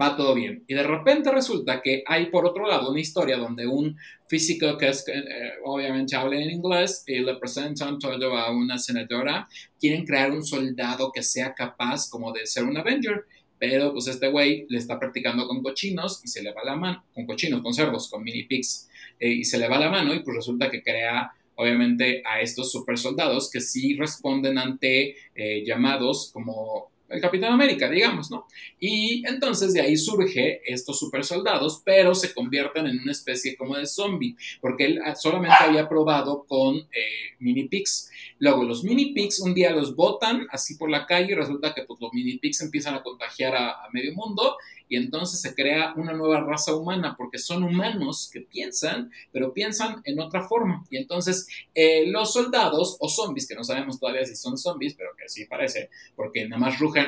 Va 0.00 0.16
todo 0.16 0.34
bien. 0.34 0.64
Y 0.68 0.74
de 0.74 0.82
repente 0.82 1.30
resulta 1.30 1.82
que 1.82 2.02
hay, 2.06 2.26
por 2.26 2.46
otro 2.46 2.66
lado, 2.66 2.90
una 2.90 3.00
historia 3.00 3.36
donde 3.36 3.66
un 3.66 3.96
físico 4.28 4.78
que 4.78 4.88
es, 4.88 5.04
eh, 5.08 5.54
obviamente 5.64 6.16
habla 6.16 6.36
en 6.36 6.50
inglés 6.50 7.02
y 7.06 7.18
le 7.18 7.36
presentan 7.36 7.98
todo 7.98 8.36
a 8.36 8.50
una 8.52 8.78
senadora, 8.78 9.48
quieren 9.78 10.06
crear 10.06 10.30
un 10.30 10.44
soldado 10.44 11.10
que 11.12 11.22
sea 11.22 11.52
capaz 11.54 12.08
como 12.08 12.32
de 12.32 12.46
ser 12.46 12.64
un 12.64 12.76
Avenger 12.76 13.26
pero 13.60 13.92
pues 13.92 14.06
este 14.06 14.28
güey 14.28 14.64
le 14.70 14.78
está 14.78 14.98
practicando 14.98 15.46
con 15.46 15.62
cochinos 15.62 16.22
y 16.24 16.28
se 16.28 16.42
le 16.42 16.50
va 16.50 16.64
la 16.64 16.76
mano, 16.76 17.04
con 17.12 17.26
cochinos, 17.26 17.60
con 17.60 17.74
cerdos, 17.74 18.08
con 18.08 18.24
mini 18.24 18.44
pigs, 18.44 18.88
eh, 19.20 19.28
y 19.28 19.44
se 19.44 19.58
le 19.58 19.68
va 19.68 19.78
la 19.78 19.90
mano 19.90 20.14
y 20.14 20.20
pues 20.20 20.34
resulta 20.34 20.70
que 20.70 20.82
crea 20.82 21.30
obviamente 21.56 22.22
a 22.24 22.40
estos 22.40 22.72
super 22.72 22.96
soldados 22.96 23.50
que 23.50 23.60
sí 23.60 23.94
responden 23.98 24.56
ante 24.56 25.14
eh, 25.34 25.62
llamados 25.62 26.30
como 26.32 26.89
el 27.10 27.20
Capitán 27.20 27.52
América, 27.52 27.90
digamos, 27.90 28.30
¿no? 28.30 28.46
Y 28.78 29.26
entonces 29.26 29.72
de 29.74 29.80
ahí 29.80 29.96
surge 29.96 30.62
estos 30.64 30.98
super 30.98 31.24
soldados, 31.24 31.82
pero 31.84 32.14
se 32.14 32.32
convierten 32.32 32.86
en 32.86 33.00
una 33.00 33.12
especie 33.12 33.56
como 33.56 33.76
de 33.76 33.86
zombie, 33.86 34.36
porque 34.60 34.86
él 34.86 35.00
ah, 35.04 35.14
solamente 35.14 35.56
había 35.60 35.88
probado 35.88 36.44
con 36.46 36.76
eh, 36.76 37.34
mini 37.40 37.68
pigs. 37.68 38.10
Luego 38.38 38.64
los 38.64 38.84
mini 38.84 39.12
pigs 39.12 39.40
un 39.40 39.54
día 39.54 39.70
los 39.70 39.94
botan 39.94 40.46
así 40.50 40.76
por 40.76 40.88
la 40.88 41.06
calle 41.06 41.32
y 41.32 41.34
resulta 41.34 41.74
que 41.74 41.82
pues, 41.82 42.00
los 42.00 42.12
mini 42.12 42.38
pigs 42.38 42.60
empiezan 42.62 42.94
a 42.94 43.02
contagiar 43.02 43.54
a, 43.56 43.76
medio 43.92 44.14
mundo 44.14 44.56
y 44.90 44.96
entonces 44.96 45.40
se 45.40 45.54
crea 45.54 45.94
una 45.96 46.12
nueva 46.12 46.40
raza 46.40 46.74
humana 46.74 47.14
porque 47.16 47.38
son 47.38 47.62
humanos 47.62 48.28
que 48.30 48.40
piensan, 48.40 49.12
pero 49.30 49.54
piensan 49.54 50.02
en 50.04 50.18
otra 50.18 50.42
forma. 50.42 50.84
Y 50.90 50.96
entonces 50.96 51.46
eh, 51.72 52.08
los 52.08 52.32
soldados 52.32 52.96
o 52.98 53.08
zombies, 53.08 53.46
que 53.46 53.54
no 53.54 53.62
sabemos 53.62 54.00
todavía 54.00 54.24
si 54.26 54.34
son 54.34 54.58
zombies, 54.58 54.94
pero 54.94 55.10
que 55.16 55.28
sí 55.28 55.46
parece, 55.46 55.90
porque 56.16 56.48
nada 56.48 56.60
más 56.60 56.80
rugen 56.80 57.06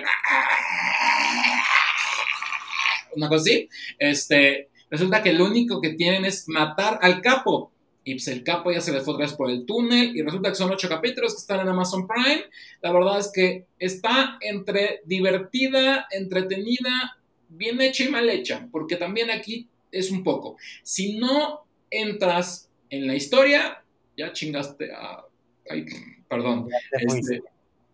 una 3.16 3.28
cosa 3.28 3.42
así, 3.42 3.68
este, 3.98 4.68
resulta 4.88 5.20
que 5.20 5.32
lo 5.32 5.46
único 5.46 5.80
que 5.80 5.90
tienen 5.94 6.24
es 6.24 6.48
matar 6.48 7.00
al 7.02 7.20
capo. 7.20 7.72
Y 8.04 8.14
pues 8.14 8.28
el 8.28 8.42
capo 8.42 8.72
ya 8.72 8.80
se 8.80 8.92
le 8.92 9.00
fue 9.00 9.14
otra 9.14 9.26
vez 9.26 9.34
por 9.34 9.50
el 9.50 9.64
túnel 9.64 10.16
y 10.16 10.22
resulta 10.22 10.50
que 10.50 10.56
son 10.56 10.70
ocho 10.70 10.88
capítulos 10.88 11.34
que 11.34 11.40
están 11.40 11.60
en 11.60 11.68
Amazon 11.68 12.06
Prime. 12.06 12.44
La 12.80 12.92
verdad 12.92 13.18
es 13.18 13.30
que 13.32 13.66
está 13.78 14.38
entre 14.40 15.02
divertida, 15.04 16.06
entretenida, 16.10 17.16
bien 17.56 17.80
hecha 17.80 18.04
y 18.04 18.08
mal 18.08 18.28
hecha, 18.28 18.68
porque 18.70 18.96
también 18.96 19.30
aquí 19.30 19.68
es 19.90 20.10
un 20.10 20.22
poco. 20.22 20.56
Si 20.82 21.18
no 21.18 21.64
entras 21.90 22.70
en 22.90 23.06
la 23.06 23.14
historia, 23.14 23.82
ya 24.16 24.32
chingaste 24.32 24.92
a... 24.92 25.24
Ay, 25.68 25.86
perdón. 26.28 26.68
Ya 26.68 26.98
te, 26.98 27.18
este, 27.18 27.42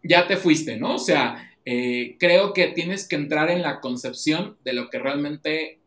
ya 0.03 0.27
te 0.27 0.37
fuiste, 0.37 0.77
¿no? 0.77 0.95
O 0.95 0.99
sea, 0.99 1.53
eh, 1.65 2.17
creo 2.19 2.53
que 2.53 2.69
tienes 2.69 3.07
que 3.07 3.17
entrar 3.17 3.51
en 3.51 3.63
la 3.63 3.81
concepción 3.81 4.57
de 4.65 4.73
lo 4.73 4.89
que 4.91 4.99
realmente 4.99 5.81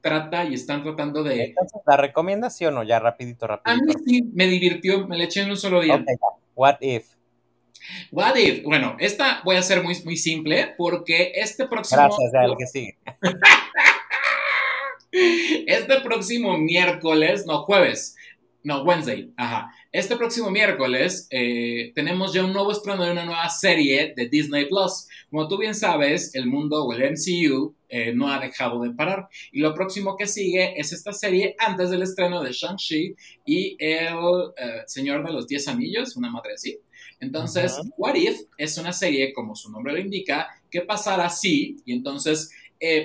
trata 0.00 0.44
y 0.44 0.54
están 0.54 0.82
tratando 0.82 1.22
de... 1.22 1.54
¿la 1.86 1.96
recomendación 1.96 2.76
o 2.78 2.82
ya 2.82 2.98
rapidito, 2.98 3.46
rapidito? 3.46 3.82
A 3.82 3.84
mí 3.84 3.92
sí, 4.06 4.22
me 4.32 4.46
divirtió, 4.46 5.06
me 5.06 5.16
le 5.16 5.24
eché 5.24 5.42
en 5.42 5.50
un 5.50 5.56
solo 5.56 5.80
día. 5.80 6.04
What 6.54 6.76
if? 6.80 7.15
What 8.10 8.36
if? 8.36 8.62
Bueno, 8.62 8.96
esta 8.98 9.42
voy 9.44 9.56
a 9.56 9.62
ser 9.62 9.82
muy, 9.82 9.94
muy 10.04 10.16
simple 10.16 10.74
porque 10.76 11.32
este 11.34 11.66
próximo... 11.66 12.02
Gracias, 12.02 12.34
a 12.34 12.56
que 12.56 12.66
sigue. 12.66 12.98
este 15.66 16.00
próximo 16.00 16.56
miércoles, 16.58 17.44
no, 17.46 17.62
jueves, 17.62 18.16
no, 18.66 18.82
Wednesday, 18.82 19.32
ajá. 19.36 19.72
Este 19.92 20.16
próximo 20.16 20.50
miércoles 20.50 21.28
eh, 21.30 21.92
tenemos 21.94 22.34
ya 22.34 22.44
un 22.44 22.52
nuevo 22.52 22.72
estreno 22.72 23.04
de 23.04 23.12
una 23.12 23.24
nueva 23.24 23.48
serie 23.48 24.12
de 24.16 24.28
Disney 24.28 24.66
Plus. 24.66 25.06
Como 25.30 25.46
tú 25.46 25.56
bien 25.56 25.74
sabes, 25.74 26.34
el 26.34 26.46
mundo 26.46 26.84
o 26.84 26.92
el 26.92 27.12
MCU 27.12 27.74
eh, 27.88 28.12
no 28.12 28.28
ha 28.28 28.40
dejado 28.40 28.80
de 28.82 28.90
parar. 28.90 29.28
Y 29.52 29.60
lo 29.60 29.72
próximo 29.72 30.16
que 30.16 30.26
sigue 30.26 30.78
es 30.78 30.92
esta 30.92 31.12
serie 31.12 31.54
antes 31.58 31.90
del 31.90 32.02
estreno 32.02 32.42
de 32.42 32.50
Shang-Chi 32.52 33.14
y 33.46 33.76
el 33.78 34.16
eh, 34.56 34.82
Señor 34.86 35.24
de 35.24 35.32
los 35.32 35.46
Diez 35.46 35.68
Anillos, 35.68 36.16
una 36.16 36.28
madre 36.28 36.54
así. 36.54 36.76
Entonces, 37.20 37.80
What 37.96 38.14
If 38.14 38.42
es 38.58 38.78
una 38.78 38.92
serie, 38.92 39.32
como 39.32 39.54
su 39.54 39.70
nombre 39.70 39.92
lo 39.92 40.00
indica, 40.00 40.48
que 40.70 40.82
pasará 40.82 41.26
así. 41.26 41.76
Y 41.84 41.92
entonces 41.92 42.50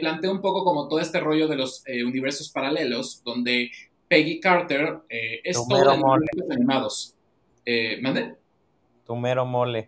plantea 0.02 0.32
un 0.32 0.42
poco 0.42 0.64
como 0.64 0.88
todo 0.88 1.00
este 1.00 1.20
rollo 1.20 1.48
de 1.48 1.56
los 1.56 1.84
universos 1.88 2.50
paralelos, 2.50 3.22
donde 3.24 3.72
Peggy 4.12 4.42
Carter 4.42 5.00
eh, 5.08 5.40
es 5.42 5.56
todo 5.56 5.96
mole. 5.96 6.28
animados. 6.50 7.16
Eh, 7.66 7.98
¿Mande? 8.02 8.36
Tu 9.06 9.16
mero 9.16 9.46
mole. 9.46 9.88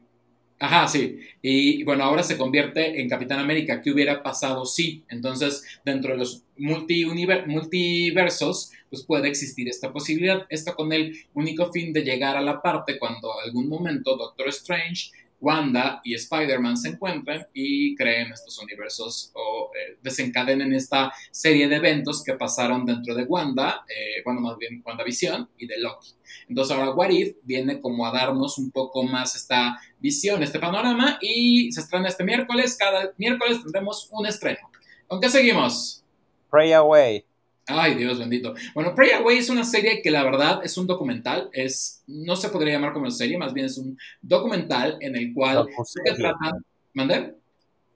Ajá, 0.59 0.88
sí. 0.88 1.19
Y 1.41 1.84
bueno, 1.84 2.05
ahora 2.05 2.24
se 2.24 2.38
convierte 2.38 3.01
en 3.01 3.09
Capitán 3.09 3.39
América. 3.39 3.82
¿Qué 3.82 3.91
hubiera 3.91 4.24
pasado? 4.24 4.65
Sí. 4.65 5.03
Entonces, 5.09 5.82
dentro 5.84 6.13
de 6.13 6.19
los 6.19 6.45
multiversos, 6.55 8.71
pues 8.93 9.05
puede 9.07 9.27
existir 9.27 9.67
esta 9.67 9.91
posibilidad. 9.91 10.45
Esto 10.49 10.75
con 10.75 10.93
el 10.93 11.17
único 11.33 11.71
fin 11.71 11.91
de 11.91 12.03
llegar 12.03 12.37
a 12.37 12.41
la 12.41 12.61
parte 12.61 12.99
cuando 12.99 13.39
algún 13.39 13.67
momento 13.67 14.15
Doctor 14.15 14.49
Strange 14.49 15.09
Wanda 15.41 15.99
y 16.03 16.13
Spider-Man 16.13 16.77
se 16.77 16.89
encuentran 16.89 17.47
y 17.55 17.95
creen 17.95 18.31
estos 18.31 18.59
universos 18.59 19.31
o 19.33 19.71
eh, 19.73 19.97
desencadenen 20.03 20.75
esta 20.75 21.11
serie 21.31 21.67
de 21.67 21.77
eventos 21.77 22.23
que 22.23 22.35
pasaron 22.35 22.85
dentro 22.85 23.15
de 23.15 23.23
Wanda, 23.23 23.83
eh, 23.89 24.21
bueno, 24.23 24.41
más 24.41 24.59
bien 24.59 24.83
WandaVision 24.85 25.49
y 25.57 25.65
de 25.65 25.79
Loki. 25.79 26.09
Entonces 26.47 26.77
ahora 26.77 26.91
What 26.91 27.09
If 27.09 27.37
viene 27.41 27.81
como 27.81 28.05
a 28.05 28.11
darnos 28.11 28.59
un 28.59 28.69
poco 28.69 29.01
más 29.01 29.35
esta 29.35 29.75
visión, 29.99 30.43
este 30.43 30.59
panorama 30.59 31.17
y 31.19 31.71
se 31.71 31.81
estrena 31.81 32.09
este 32.09 32.23
miércoles. 32.23 32.77
Cada 32.77 33.11
miércoles 33.17 33.59
tendremos 33.59 34.07
un 34.11 34.27
estreno. 34.27 34.69
¿Con 35.07 35.19
qué 35.19 35.31
seguimos? 35.31 36.03
Pray 36.51 36.73
Away. 36.73 37.25
Ay, 37.68 37.95
Dios 37.95 38.20
bendito. 38.20 38.53
Bueno, 38.74 38.93
Pray 38.93 39.11
Away 39.11 39.38
es 39.38 39.49
una 39.49 39.64
serie 39.64 40.01
que 40.01 40.11
la 40.11 40.24
verdad 40.24 40.61
es 40.64 40.78
un 40.78 40.86
documental, 40.86 41.49
es, 41.53 42.03
no 42.07 42.36
se 42.36 42.49
podría 42.49 42.74
llamar 42.74 42.93
como 42.93 43.09
serie, 43.09 43.38
más 43.38 43.53
bien 43.53 43.68
es 43.68 43.78
un 43.78 43.97
documental 44.22 44.97
en 44.99 45.16
el 45.16 45.34
cual 45.34 45.68
se 45.86 46.14
tratan... 46.14 46.64
¿Mandé? 46.93 47.36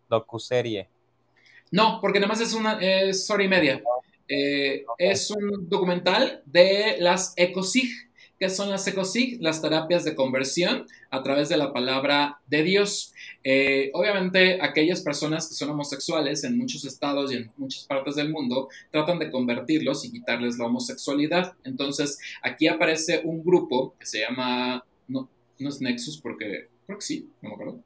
Docuserie. 0.09 0.87
No, 1.71 1.99
porque 2.01 2.19
nada 2.19 2.29
más 2.29 2.41
es 2.41 2.53
una 2.53 2.79
es 2.79 3.29
hora 3.29 3.43
y 3.43 3.47
media. 3.47 3.81
Eh, 4.27 4.85
es 4.97 5.31
un 5.31 5.69
documental 5.69 6.41
de 6.45 6.97
las 6.99 7.33
ECOSIG, 7.35 8.06
¿Qué 8.39 8.49
son 8.49 8.69
las 8.69 8.87
ECOSIG? 8.87 9.41
Las 9.41 9.63
terapias 9.63 10.03
de 10.03 10.13
conversión 10.13 10.85
a 11.09 11.23
través 11.23 11.49
de 11.49 11.57
la 11.57 11.73
palabra 11.73 12.39
de 12.45 12.61
Dios. 12.61 13.13
Eh, 13.43 13.89
obviamente, 13.93 14.59
aquellas 14.61 15.01
personas 15.01 15.47
que 15.47 15.55
son 15.55 15.71
homosexuales 15.71 16.43
en 16.43 16.55
muchos 16.55 16.85
estados 16.85 17.31
y 17.31 17.37
en 17.37 17.51
muchas 17.57 17.85
partes 17.85 18.15
del 18.15 18.29
mundo 18.29 18.69
tratan 18.91 19.17
de 19.17 19.31
convertirlos 19.31 20.05
y 20.05 20.11
quitarles 20.11 20.59
la 20.59 20.65
homosexualidad. 20.65 21.53
Entonces, 21.63 22.19
aquí 22.43 22.67
aparece 22.67 23.21
un 23.23 23.43
grupo 23.43 23.95
que 23.99 24.05
se 24.05 24.19
llama, 24.19 24.85
no, 25.07 25.27
no 25.57 25.69
es 25.69 25.81
Nexus 25.81 26.19
porque 26.19 26.67
creo 26.85 26.99
que 26.99 27.05
sí, 27.05 27.29
no 27.41 27.49
me 27.49 27.55
acuerdo. 27.55 27.79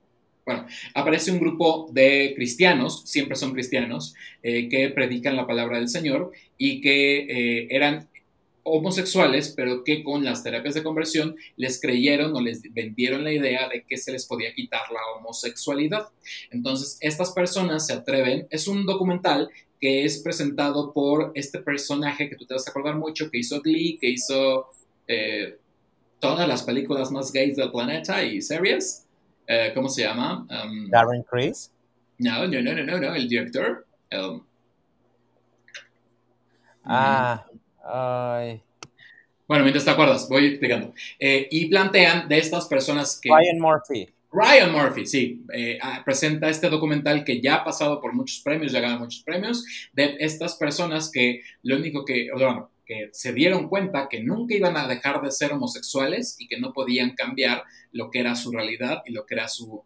Bueno, 0.46 0.66
aparece 0.96 1.32
un 1.32 1.40
grupo 1.40 1.88
de 1.94 2.34
cristianos, 2.36 3.04
siempre 3.06 3.38
son 3.38 3.54
cristianos, 3.54 4.16
eh, 4.44 4.68
que 4.68 4.90
predican 4.90 5.38
la 5.38 5.48
palabra 5.48 5.78
del 5.78 5.88
Señor 5.88 6.32
y 6.58 6.82
que 6.82 7.20
eh, 7.20 7.68
eran 7.70 8.10
homosexuales, 8.64 9.54
pero 9.56 9.84
que 9.84 10.04
con 10.04 10.24
las 10.24 10.44
terapias 10.44 10.76
de 10.76 10.84
conversión 10.84 11.36
les 11.58 11.80
creyeron 11.82 12.36
o 12.36 12.42
les 12.42 12.62
vendieron 12.74 13.24
la 13.24 13.32
idea 13.32 13.68
de 13.70 13.84
que 13.84 13.98
se 13.98 14.12
les 14.12 14.26
podía 14.26 14.54
quitar 14.54 14.82
la 14.92 15.00
homosexualidad. 15.18 16.08
Entonces, 16.52 16.98
estas 17.02 17.32
personas 17.32 17.88
se 17.88 17.94
atreven, 17.94 18.48
es 18.50 18.68
un 18.68 18.86
documental 18.86 19.50
que 19.80 20.06
es 20.06 20.20
presentado 20.20 20.94
por 20.94 21.32
este 21.34 21.60
personaje 21.60 22.30
que 22.30 22.36
tú 22.36 22.46
te 22.46 22.54
vas 22.54 22.68
a 22.68 22.70
acordar 22.70 22.96
mucho, 22.98 23.32
que 23.32 23.40
hizo 23.40 23.62
Glee, 23.62 23.98
que 24.00 24.10
hizo 24.10 24.68
eh, 25.08 25.58
todas 26.20 26.48
las 26.48 26.62
películas 26.62 27.12
más 27.12 27.34
gays 27.34 27.56
del 27.56 27.72
planeta 27.72 28.24
y 28.24 28.42
series. 28.42 29.08
Eh, 29.48 29.72
¿Cómo 29.74 29.90
se 29.90 30.04
llama? 30.04 30.46
Um, 30.50 30.88
Darren 30.90 31.24
Criss. 31.24 31.72
No, 32.20 32.48
no, 32.48 32.62
no, 32.62 32.74
no, 32.76 33.00
no, 33.00 33.16
el 33.16 33.28
director. 33.28 33.88
ah. 36.86 37.44
Ay. 37.84 38.62
Bueno, 39.48 39.64
mientras 39.64 39.84
te 39.84 39.92
acuerdas, 39.92 40.30
voy 40.30 40.46
explicando. 40.46 40.94
Eh, 41.20 41.48
y 41.52 41.66
plantean 41.66 42.30
de 42.30 42.38
estas 42.38 42.68
personas 42.68 43.20
que... 43.22 43.30
Ryan 43.30 43.60
Murphy. 43.60 44.10
Ryan 44.32 44.72
Murphy, 44.72 45.06
sí, 45.06 45.44
eh, 45.54 45.78
ah, 45.82 46.02
presenta 46.06 46.50
este 46.50 46.70
documental 46.70 47.26
que 47.26 47.42
ya 47.42 47.56
ha 47.56 47.64
pasado 47.66 48.00
por 48.00 48.14
muchos 48.14 48.40
premios, 48.40 48.72
ya 48.72 48.80
ganado 48.80 49.02
muchos 49.02 49.24
premios, 49.24 49.66
de 49.92 50.16
estas 50.20 50.56
personas 50.56 51.12
que 51.12 51.42
lo 51.64 51.76
único 51.76 52.06
que, 52.06 52.30
bueno, 52.34 52.72
que 52.86 53.10
se 53.12 53.34
dieron 53.34 53.68
cuenta 53.68 54.08
que 54.10 54.24
nunca 54.24 54.56
iban 54.56 54.78
a 54.78 54.88
dejar 54.88 55.22
de 55.22 55.32
ser 55.32 55.52
homosexuales 55.52 56.38
y 56.40 56.48
que 56.48 56.60
no 56.60 56.72
podían 56.72 57.14
cambiar 57.14 57.64
lo 57.92 58.10
que 58.10 58.22
era 58.22 58.36
su 58.36 58.52
realidad 58.52 59.02
y 59.06 59.12
lo 59.12 59.26
que 59.26 59.36
era 59.36 59.50
su, 59.50 59.84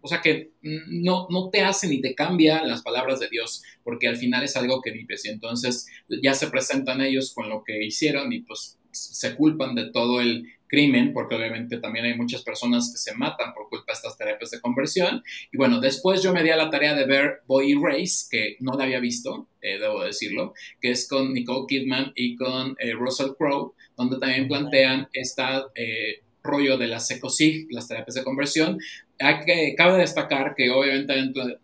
o 0.00 0.08
sea 0.08 0.20
que 0.20 0.52
no, 0.62 1.28
no 1.30 1.50
te 1.50 1.62
hace 1.62 1.88
ni 1.88 2.00
te 2.00 2.14
cambia 2.14 2.64
las 2.64 2.82
palabras 2.82 3.20
de 3.20 3.28
Dios, 3.28 3.62
porque 3.84 4.08
al 4.08 4.16
final 4.16 4.42
es 4.44 4.56
algo 4.56 4.80
que 4.82 4.90
vives 4.90 5.24
y 5.24 5.28
entonces 5.28 5.86
ya 6.22 6.34
se 6.34 6.48
presentan 6.48 7.00
ellos 7.00 7.32
con 7.34 7.48
lo 7.48 7.62
que 7.64 7.84
hicieron 7.84 8.32
y 8.32 8.40
pues 8.40 8.78
se 8.90 9.34
culpan 9.36 9.74
de 9.74 9.90
todo 9.90 10.20
el 10.20 10.46
crimen, 10.68 11.12
porque 11.12 11.34
obviamente 11.34 11.78
también 11.78 12.04
hay 12.04 12.14
muchas 12.14 12.42
personas 12.42 12.90
que 12.92 12.98
se 12.98 13.16
matan 13.16 13.54
por 13.54 13.68
culpa 13.68 13.92
de 13.92 13.94
estas 13.94 14.18
terapias 14.18 14.50
de 14.50 14.60
conversión. 14.60 15.22
Y 15.50 15.56
bueno, 15.56 15.80
después 15.80 16.22
yo 16.22 16.32
me 16.32 16.42
di 16.42 16.50
a 16.50 16.56
la 16.56 16.70
tarea 16.70 16.94
de 16.94 17.06
ver 17.06 17.40
Boy 17.46 17.74
Race, 17.80 18.26
que 18.30 18.56
no 18.60 18.72
la 18.72 18.84
había 18.84 19.00
visto, 19.00 19.48
eh, 19.62 19.78
debo 19.78 20.04
decirlo, 20.04 20.52
que 20.80 20.90
es 20.90 21.08
con 21.08 21.32
Nicole 21.32 21.66
Kidman 21.66 22.12
y 22.14 22.36
con 22.36 22.76
eh, 22.78 22.92
Russell 22.92 23.32
Crowe, 23.36 23.74
donde 23.96 24.18
también 24.18 24.46
plantean 24.46 25.08
esta... 25.12 25.66
Eh, 25.74 26.22
rollo 26.40 26.78
de 26.78 26.86
las 26.86 27.10
ECOSIG, 27.10 27.66
las 27.70 27.88
terapias 27.88 28.14
de 28.14 28.24
conversión, 28.24 28.78
cabe 29.18 29.98
destacar 29.98 30.54
que 30.54 30.70
obviamente 30.70 31.12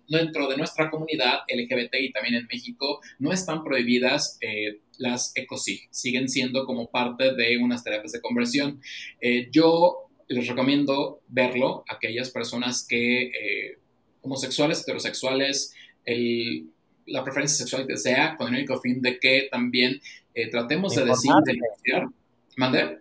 dentro, 0.09 0.48
de 0.48 0.57
nuestra 0.57 0.90
comunidad 0.90 1.40
LGBT 1.48 1.94
y 2.00 2.12
también 2.12 2.34
en 2.34 2.46
México 2.46 3.00
no 3.20 3.32
están 3.32 3.62
prohibidas 3.62 4.38
eh, 4.40 4.80
las 4.98 5.32
ECOSIG, 5.36 5.88
siguen 5.90 6.28
siendo 6.28 6.66
como 6.66 6.90
parte 6.90 7.34
de 7.34 7.57
unas 7.59 7.84
terapias 7.84 8.12
de 8.12 8.20
conversión. 8.20 8.80
Eh, 9.20 9.48
yo 9.52 10.09
les 10.28 10.48
recomiendo 10.48 11.20
verlo 11.28 11.84
a 11.88 11.94
aquellas 11.94 12.30
personas 12.30 12.84
que, 12.88 13.22
eh, 13.26 13.78
homosexuales, 14.22 14.82
heterosexuales, 14.82 15.74
la 17.07 17.22
preferencia 17.22 17.59
sexual 17.59 17.86
que 17.86 17.96
sea, 17.96 18.36
con 18.36 18.48
el 18.48 18.55
único 18.55 18.80
fin 18.80 19.00
de 19.00 19.18
que 19.18 19.48
también 19.50 20.00
tratemos 20.50 20.94
de, 20.94 21.05
decir, 21.05 21.32
de. 21.44 22.98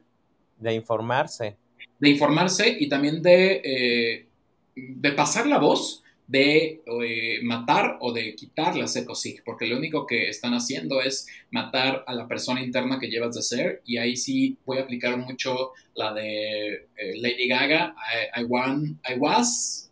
De 0.59 0.73
informarse. 0.73 1.55
De 1.99 2.09
informarse 2.09 2.75
y 2.79 2.89
también 2.89 3.21
de 3.21 4.27
de 4.75 5.11
pasar 5.11 5.47
la 5.47 5.59
voz 5.59 6.03
de 6.27 6.81
eh, 6.85 7.39
matar 7.43 7.97
o 7.99 8.13
de 8.13 8.33
quitar 8.35 8.75
la 8.75 8.87
secosig, 8.87 9.43
porque 9.43 9.67
lo 9.67 9.77
único 9.77 10.07
que 10.07 10.29
están 10.29 10.53
haciendo 10.53 11.01
es 11.01 11.27
matar 11.51 12.03
a 12.07 12.13
la 12.13 12.27
persona 12.27 12.61
interna 12.61 12.99
que 12.99 13.07
llevas 13.07 13.35
de 13.35 13.41
ser, 13.41 13.81
y 13.85 13.97
ahí 13.97 14.15
sí 14.15 14.57
voy 14.65 14.77
a 14.77 14.83
aplicar 14.83 15.17
mucho 15.17 15.71
la 15.95 16.13
de 16.13 16.87
eh, 16.95 17.13
Lady 17.17 17.47
Gaga, 17.47 17.93
I, 18.35 18.43
want, 18.45 18.99
I 19.07 19.15
was... 19.17 19.91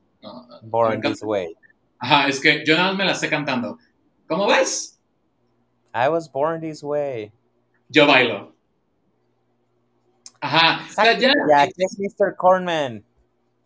Born 0.64 1.02
this 1.02 1.22
way. 1.22 1.56
Ajá, 2.00 2.28
es 2.28 2.40
que 2.40 2.64
yo 2.66 2.76
nada 2.76 2.90
más 2.90 2.98
me 2.98 3.06
la 3.06 3.16
sé 3.16 3.30
cantando. 3.30 3.78
¿Cómo 4.28 4.48
ves? 4.48 5.00
I 5.94 6.08
was 6.08 6.32
born 6.32 6.62
this 6.62 6.82
way. 6.82 7.32
Yo 7.90 8.08
bailo. 8.08 8.56
Ajá. 10.40 10.88
ya, 11.20 11.66
es 11.66 12.00
Mr. 12.00 12.36
Cornman. 12.36 13.04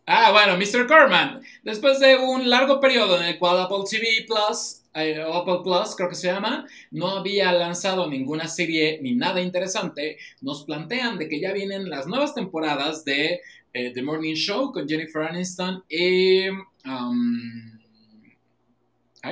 Ah, 0.06 0.30
bueno, 0.30 0.56
Mr. 0.56 0.86
Corman. 0.86 1.42
Después 1.64 1.98
de 1.98 2.16
un 2.16 2.48
largo 2.48 2.78
periodo 2.78 3.20
en 3.20 3.26
el 3.26 3.38
cual 3.38 3.58
Apple 3.58 3.84
TV 3.90 4.24
Plus, 4.26 4.82
eh, 4.94 5.20
Apple 5.20 5.58
Plus 5.64 5.96
creo 5.96 6.08
que 6.08 6.14
se 6.14 6.28
llama, 6.28 6.64
no 6.92 7.08
había 7.08 7.52
lanzado 7.52 8.08
ninguna 8.08 8.46
serie 8.46 9.00
ni 9.02 9.16
nada 9.16 9.40
interesante, 9.40 10.16
nos 10.40 10.64
plantean 10.64 11.18
de 11.18 11.28
que 11.28 11.40
ya 11.40 11.52
vienen 11.52 11.90
las 11.90 12.06
nuevas 12.06 12.34
temporadas 12.34 13.04
de 13.04 13.40
eh, 13.72 13.90
The 13.92 14.02
Morning 14.02 14.34
Show 14.34 14.72
con 14.72 14.88
Jennifer 14.88 15.22
Aniston 15.22 15.84
y... 15.88 16.48
Um, 16.48 17.76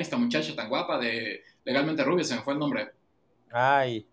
esta 0.00 0.16
muchacha 0.16 0.56
tan 0.56 0.68
guapa 0.68 0.98
de 0.98 1.42
Legalmente 1.64 2.02
Rubia, 2.02 2.24
se 2.24 2.34
me 2.34 2.42
fue 2.42 2.54
el 2.54 2.58
nombre. 2.58 2.90
Ay, 3.52 4.04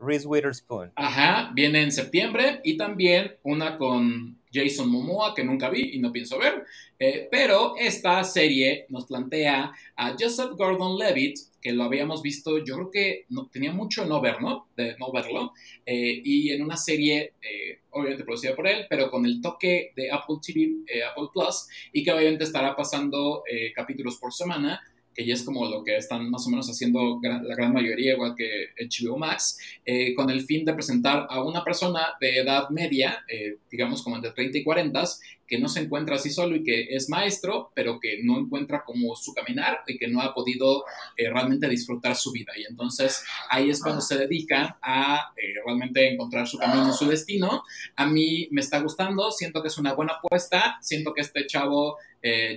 Reese 0.00 0.26
Witherspoon. 0.26 0.92
Ajá, 0.96 1.50
viene 1.54 1.82
en 1.82 1.92
septiembre 1.92 2.60
y 2.64 2.76
también 2.76 3.36
una 3.42 3.76
con 3.76 4.40
Jason 4.52 4.90
Momoa, 4.90 5.34
que 5.34 5.44
nunca 5.44 5.70
vi 5.70 5.90
y 5.94 5.98
no 5.98 6.12
pienso 6.12 6.38
ver. 6.38 6.64
Eh, 6.98 7.28
pero 7.30 7.74
esta 7.76 8.22
serie 8.24 8.86
nos 8.88 9.06
plantea 9.06 9.72
a 9.96 10.16
Joseph 10.18 10.52
Gordon-Levitt, 10.56 11.38
que 11.60 11.72
lo 11.72 11.84
habíamos 11.84 12.22
visto, 12.22 12.58
yo 12.64 12.74
creo 12.74 12.90
que 12.90 13.26
no, 13.28 13.46
tenía 13.46 13.72
mucho 13.72 14.04
no 14.06 14.20
ver, 14.20 14.40
¿no? 14.40 14.68
De 14.76 14.96
no 14.98 15.12
verlo. 15.12 15.52
Eh, 15.86 16.20
y 16.24 16.50
en 16.50 16.62
una 16.62 16.76
serie, 16.76 17.34
eh, 17.42 17.80
obviamente 17.90 18.24
producida 18.24 18.56
por 18.56 18.66
él, 18.66 18.86
pero 18.88 19.10
con 19.10 19.24
el 19.24 19.40
toque 19.40 19.92
de 19.94 20.10
Apple 20.10 20.36
TV, 20.42 20.84
Apple 21.10 21.28
Plus, 21.32 21.68
y 21.92 22.02
que 22.02 22.12
obviamente 22.12 22.44
estará 22.44 22.74
pasando 22.74 23.44
capítulos 23.74 24.16
por 24.16 24.32
semana 24.32 24.80
que 25.14 25.26
ya 25.26 25.34
es 25.34 25.42
como 25.42 25.68
lo 25.68 25.82
que 25.82 25.96
están 25.96 26.30
más 26.30 26.46
o 26.46 26.50
menos 26.50 26.68
haciendo 26.68 27.18
la 27.22 27.54
gran 27.54 27.72
mayoría, 27.72 28.12
igual 28.12 28.34
que 28.36 28.68
HBO 28.78 29.18
Max, 29.18 29.58
eh, 29.84 30.14
con 30.14 30.30
el 30.30 30.42
fin 30.42 30.64
de 30.64 30.74
presentar 30.74 31.26
a 31.28 31.42
una 31.42 31.64
persona 31.64 32.14
de 32.20 32.38
edad 32.38 32.68
media, 32.70 33.24
eh, 33.28 33.56
digamos 33.70 34.02
como 34.02 34.16
entre 34.16 34.30
30 34.32 34.58
y 34.58 34.64
40, 34.64 35.04
que 35.46 35.58
no 35.58 35.68
se 35.68 35.80
encuentra 35.80 36.14
así 36.14 36.30
solo 36.30 36.54
y 36.54 36.62
que 36.62 36.94
es 36.94 37.08
maestro, 37.08 37.72
pero 37.74 37.98
que 37.98 38.20
no 38.22 38.38
encuentra 38.38 38.84
como 38.84 39.16
su 39.16 39.34
caminar 39.34 39.80
y 39.88 39.98
que 39.98 40.06
no 40.06 40.20
ha 40.20 40.32
podido 40.32 40.84
eh, 41.16 41.28
realmente 41.28 41.68
disfrutar 41.68 42.14
su 42.14 42.30
vida. 42.30 42.52
Y 42.56 42.64
entonces 42.70 43.24
ahí 43.50 43.68
es 43.68 43.82
cuando 43.82 44.00
se 44.00 44.16
dedica 44.16 44.78
a 44.80 45.32
realmente 45.64 46.08
encontrar 46.08 46.46
su 46.46 46.56
camino, 46.56 46.92
su 46.92 47.08
destino. 47.08 47.64
A 47.96 48.06
mí 48.06 48.46
me 48.52 48.60
está 48.60 48.78
gustando, 48.78 49.32
siento 49.32 49.60
que 49.60 49.68
es 49.68 49.78
una 49.78 49.94
buena 49.94 50.12
apuesta, 50.12 50.78
siento 50.82 51.12
que 51.12 51.22
este 51.22 51.44
chavo, 51.46 51.96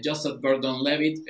Joseph 0.04 0.40
Gordon-Levitt, 0.40 1.26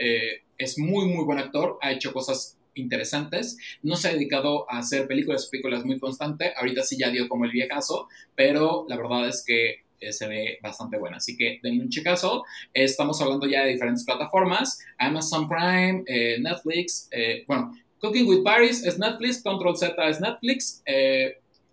es 0.63 0.77
muy, 0.79 1.05
muy 1.07 1.25
buen 1.25 1.39
actor, 1.39 1.77
ha 1.81 1.91
hecho 1.91 2.13
cosas 2.13 2.57
interesantes. 2.75 3.57
No 3.81 3.95
se 3.95 4.09
ha 4.09 4.13
dedicado 4.13 4.69
a 4.71 4.79
hacer 4.79 5.07
películas, 5.07 5.47
películas 5.47 5.85
muy 5.85 5.99
constante. 5.99 6.53
Ahorita 6.55 6.83
sí 6.83 6.97
ya 6.97 7.09
dio 7.09 7.27
como 7.27 7.45
el 7.45 7.51
viejazo, 7.51 8.07
pero 8.35 8.85
la 8.87 8.97
verdad 8.97 9.27
es 9.27 9.43
que 9.45 9.83
eh, 9.99 10.11
se 10.11 10.27
ve 10.27 10.59
bastante 10.61 10.97
buena. 10.97 11.17
Así 11.17 11.37
que 11.37 11.59
denle 11.61 11.83
un 11.83 11.89
chicazo. 11.89 12.43
estamos 12.73 13.21
hablando 13.21 13.47
ya 13.47 13.63
de 13.63 13.73
diferentes 13.73 14.03
plataformas: 14.03 14.79
Amazon 14.97 15.47
Prime, 15.47 16.03
eh, 16.07 16.37
Netflix. 16.39 17.07
Eh, 17.11 17.43
bueno, 17.47 17.75
Cooking 17.99 18.27
with 18.27 18.43
Paris 18.43 18.83
es 18.85 18.97
Netflix, 18.99 19.41
Control 19.41 19.77
Z 19.77 19.95
es 20.09 20.19
Netflix, 20.19 20.83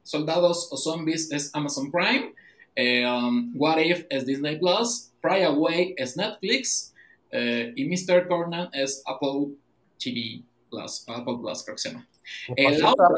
Soldados 0.04 0.68
o 0.70 0.76
Zombies 0.76 1.30
es 1.32 1.50
Amazon 1.54 1.90
Prime, 1.90 2.32
um, 3.04 3.52
What 3.56 3.78
If 3.78 4.06
es 4.10 4.26
Disney 4.26 4.56
Plus, 4.56 5.10
Pry 5.20 5.42
Away 5.42 5.94
es 5.96 6.16
Netflix. 6.16 6.89
Eh, 7.32 7.72
y 7.76 7.84
Mr. 7.84 8.26
Cornan 8.26 8.68
es 8.72 9.02
Apple 9.06 9.54
TV 9.98 10.42
Plus, 10.68 11.04
Apple 11.08 11.38
Plus 11.40 11.64
creo 11.64 11.76
que 11.76 11.82
se 11.82 11.90
llama. 11.90 12.08
El 12.56 12.84
otra, 12.84 13.08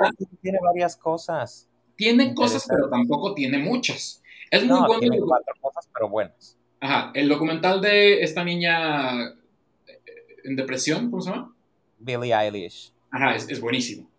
tiene 0.41 0.59
varias 0.63 0.97
cosas. 0.97 1.69
Tiene 1.97 2.35
cosas, 2.35 2.67
pero 2.69 2.89
tampoco 2.89 3.35
tiene 3.35 3.59
muchas. 3.59 4.23
Es 4.51 4.65
muy 4.65 4.81
bueno. 4.81 5.01
Tiene 5.01 5.21
cuatro 5.21 5.55
cosas, 5.61 5.89
pero 5.93 6.09
buenas. 6.09 6.57
Ajá, 6.81 7.13
el 7.15 7.29
documental 7.29 7.81
de 7.81 8.23
esta 8.23 8.45
niña 8.45 9.29
eh, 9.29 10.01
en 10.45 10.57
depresión, 10.57 11.11
¿cómo 11.11 11.23
se 11.23 11.31
llama? 11.31 11.55
Billie 11.99 12.35
Eilish. 12.35 12.93
Ajá, 13.11 13.37
es, 13.37 13.61
buenísimo. 13.61 14.11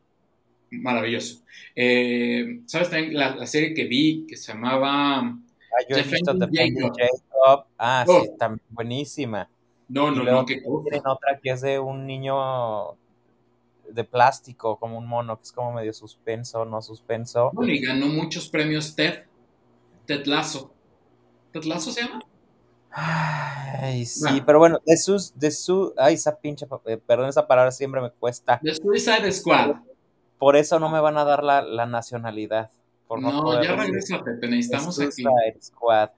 Maravilloso. 0.72 1.42
Eh, 1.76 2.62
¿Sabes 2.68 2.90
también 2.90 3.16
la, 3.16 3.46
serie 3.48 3.74
que 3.74 3.86
vi 3.86 4.26
que 4.28 4.38
se 4.38 4.54
llamaba... 4.54 5.20
Ah, 5.20 5.84
yo 5.90 5.98
he 5.98 6.04
visto 6.04 6.34
Jacob. 6.40 7.66
Ah, 7.78 8.06
sí, 8.08 8.14
oh. 8.14 8.24
está 8.24 8.56
buenísima. 8.70 9.50
No, 9.94 10.10
no, 10.10 10.24
no. 10.24 10.46
Que, 10.46 10.56
tienen 10.60 11.08
otra 11.08 11.40
que 11.40 11.52
es 11.52 11.62
de 11.62 11.78
un 11.78 12.08
niño 12.08 12.96
de 13.88 14.04
plástico, 14.04 14.80
como 14.80 14.98
un 14.98 15.06
mono, 15.06 15.38
que 15.38 15.44
es 15.44 15.52
como 15.52 15.72
medio 15.72 15.94
suspenso, 15.94 16.66
no 16.66 16.82
suspenso. 16.82 17.52
y 17.62 17.80
ganó 17.80 18.08
muchos 18.08 18.50
premios 18.50 18.96
Ted. 18.96 19.26
Ted 20.08 20.26
Lasso. 20.26 20.74
¿Ted 21.52 21.64
Lasso 21.66 21.92
se 21.92 22.02
llama? 22.02 22.22
Ay, 22.90 24.06
sí, 24.06 24.42
pero 24.46 24.58
bueno, 24.58 24.80
de 24.84 24.98
sus, 24.98 25.38
de 25.38 25.52
su, 25.52 25.94
ay, 25.98 26.16
esa 26.16 26.40
pinche, 26.40 26.66
eh, 26.86 26.98
perdón, 26.98 27.30
esa 27.30 27.46
palabra 27.46 27.72
siempre 27.72 28.02
me 28.02 28.10
cuesta. 28.10 28.60
De 28.64 28.74
Suicide 28.74 29.32
Squad. 29.32 29.76
Por 30.40 30.56
eso 30.56 30.80
no 30.80 30.90
me 30.90 31.00
van 31.00 31.18
a 31.18 31.24
dar 31.24 31.44
la, 31.44 31.62
la 31.62 31.86
nacionalidad. 31.86 32.72
Por 33.08 33.22
no, 33.22 33.62
ya 33.62 33.76
regresa, 33.76 34.24
Pepe, 34.24 34.48
necesitamos 34.48 35.00
aquí. 35.00 35.24
Squad. 35.62 36.10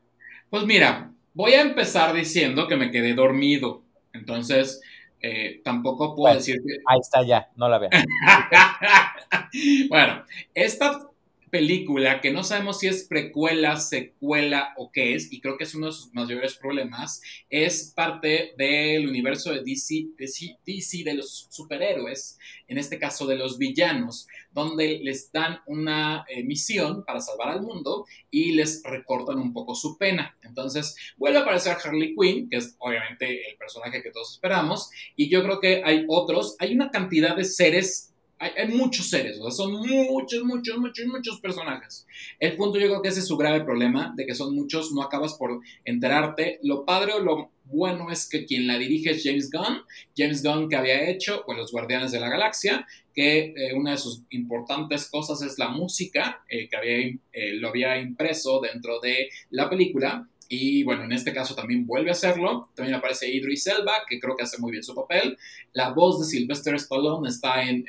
Pues 0.50 0.66
mira, 0.66 1.12
voy 1.36 1.54
a 1.54 1.62
empezar 1.62 2.14
diciendo 2.14 2.68
que 2.68 2.78
me 2.78 2.90
quedé 2.90 3.14
dormido, 3.14 3.84
entonces 4.14 4.82
eh, 5.22 5.62
tampoco 5.64 6.16
puedo 6.16 6.34
decir 6.34 6.58
que... 6.66 6.78
Ahí 6.88 7.00
está 7.00 7.24
ya, 7.24 7.50
no 7.56 7.70
la 7.70 7.78
veo. 7.78 7.90
bueno, 9.90 10.24
esta 10.54 11.08
película 11.50 12.22
que 12.22 12.32
no 12.32 12.44
sabemos 12.44 12.80
si 12.80 12.88
es 12.88 13.04
precuela, 13.04 13.78
secuela 13.78 14.74
o 14.78 14.92
qué 14.92 15.16
es, 15.16 15.32
y 15.32 15.40
creo 15.40 15.58
que 15.58 15.64
es 15.64 15.76
uno 15.76 15.88
de 15.88 15.94
sus 15.94 16.14
mayores 16.14 16.56
problemas, 16.56 17.22
es 17.50 17.94
parte 17.96 18.54
del 18.58 19.08
universo 19.08 19.52
de 19.52 19.64
DC, 19.64 20.08
DC, 20.18 21.04
de 21.04 21.14
los 21.14 21.48
superhéroes, 21.50 22.38
en 22.68 22.78
este 22.78 22.98
caso 22.98 23.28
de 23.28 23.38
los 23.38 23.58
villanos, 23.58 24.28
donde 24.52 25.00
les 25.04 25.32
dan 25.32 25.60
una 25.68 26.26
eh, 26.28 26.44
misión 26.44 27.04
para 27.06 27.22
salvar 27.22 27.50
al 27.50 27.62
mundo 27.62 28.06
y 28.32 28.52
les 28.52 28.82
recortan 28.84 29.40
un 29.40 29.54
poco 29.54 29.76
su 29.76 29.98
pena. 29.98 30.38
Entonces 30.42 30.96
vuelve 31.18 31.40
a 31.40 31.42
aparecer 31.42 31.78
Harley 31.84 32.16
Quinn, 32.16 32.50
que 32.50 32.58
es 32.58 32.76
obviamente 32.80 33.50
el 33.50 33.58
personaje 33.58 34.02
que 34.02 34.12
todos 34.12 34.34
esperamos, 34.34 34.90
y 35.16 35.30
yo 35.30 35.44
creo 35.44 35.60
que 35.60 35.84
hay 35.86 36.06
otros, 36.08 36.56
hay 36.60 36.74
una 36.74 36.90
cantidad 36.90 37.36
de 37.36 37.46
seres 37.46 38.12
hay, 38.38 38.68
muchos 38.68 39.10
seres, 39.10 39.38
son 39.50 39.72
muchos, 39.74 40.44
muchos, 40.44 40.78
muchos, 40.78 41.06
muchos 41.08 41.40
personajes. 41.40 42.06
El 42.40 42.56
punto 42.56 42.78
yo 42.78 42.88
creo 42.88 43.02
que 43.02 43.10
ese 43.10 43.22
es 43.22 43.28
su 43.28 43.38
grave 43.38 43.64
problema, 43.64 44.14
de 44.16 44.26
que 44.26 44.36
son 44.36 44.54
muchos, 44.54 44.92
no 44.92 45.02
acabas 45.02 45.36
por 45.36 45.62
enterarte. 45.86 46.60
Lo 46.64 46.86
padre 46.86 47.14
o 47.14 47.20
lo 47.20 47.52
bueno 47.66 48.12
es 48.12 48.28
que 48.30 48.46
quien 48.46 48.68
la 48.68 48.78
dirige 48.78 49.12
es 49.12 49.24
James 49.24 49.50
Gunn, 49.50 49.82
James 50.16 50.44
Gunn 50.44 50.70
que 50.70 50.76
había 50.76 51.10
hecho 51.10 51.44
con 51.44 51.58
Los 51.58 51.72
Guardianes 51.72 52.12
de 52.12 52.20
la 52.20 52.30
Galaxia, 52.30 52.86
que 53.14 53.54
eh, 53.56 53.74
una 53.74 53.92
de 53.92 53.98
sus 53.98 54.24
importantes 54.32 55.10
cosas 55.10 55.42
es 55.42 55.58
la 55.58 55.70
música, 55.70 56.44
eh, 56.50 56.68
que 56.68 56.76
había, 56.76 56.98
eh, 57.32 57.54
lo 57.54 57.70
había 57.70 57.98
impreso 57.98 58.60
dentro 58.60 59.00
de 59.00 59.30
la 59.50 59.70
película, 59.70 60.28
y 60.48 60.84
bueno, 60.84 61.04
en 61.04 61.12
este 61.12 61.34
caso 61.34 61.56
también 61.56 61.86
vuelve 61.86 62.10
a 62.10 62.14
hacerlo. 62.14 62.70
También 62.76 62.96
aparece 62.96 63.32
Idris 63.32 63.68
Elba, 63.68 63.94
que 64.08 64.20
creo 64.20 64.36
que 64.36 64.44
hace 64.44 64.60
muy 64.60 64.72
bien 64.72 64.84
su 64.84 64.94
papel. 64.94 65.38
La 65.74 65.92
voz 65.92 66.20
de 66.20 66.26
Sylvester 66.26 66.76
Stallone 66.76 67.30
está 67.30 67.64
en, 67.64 67.86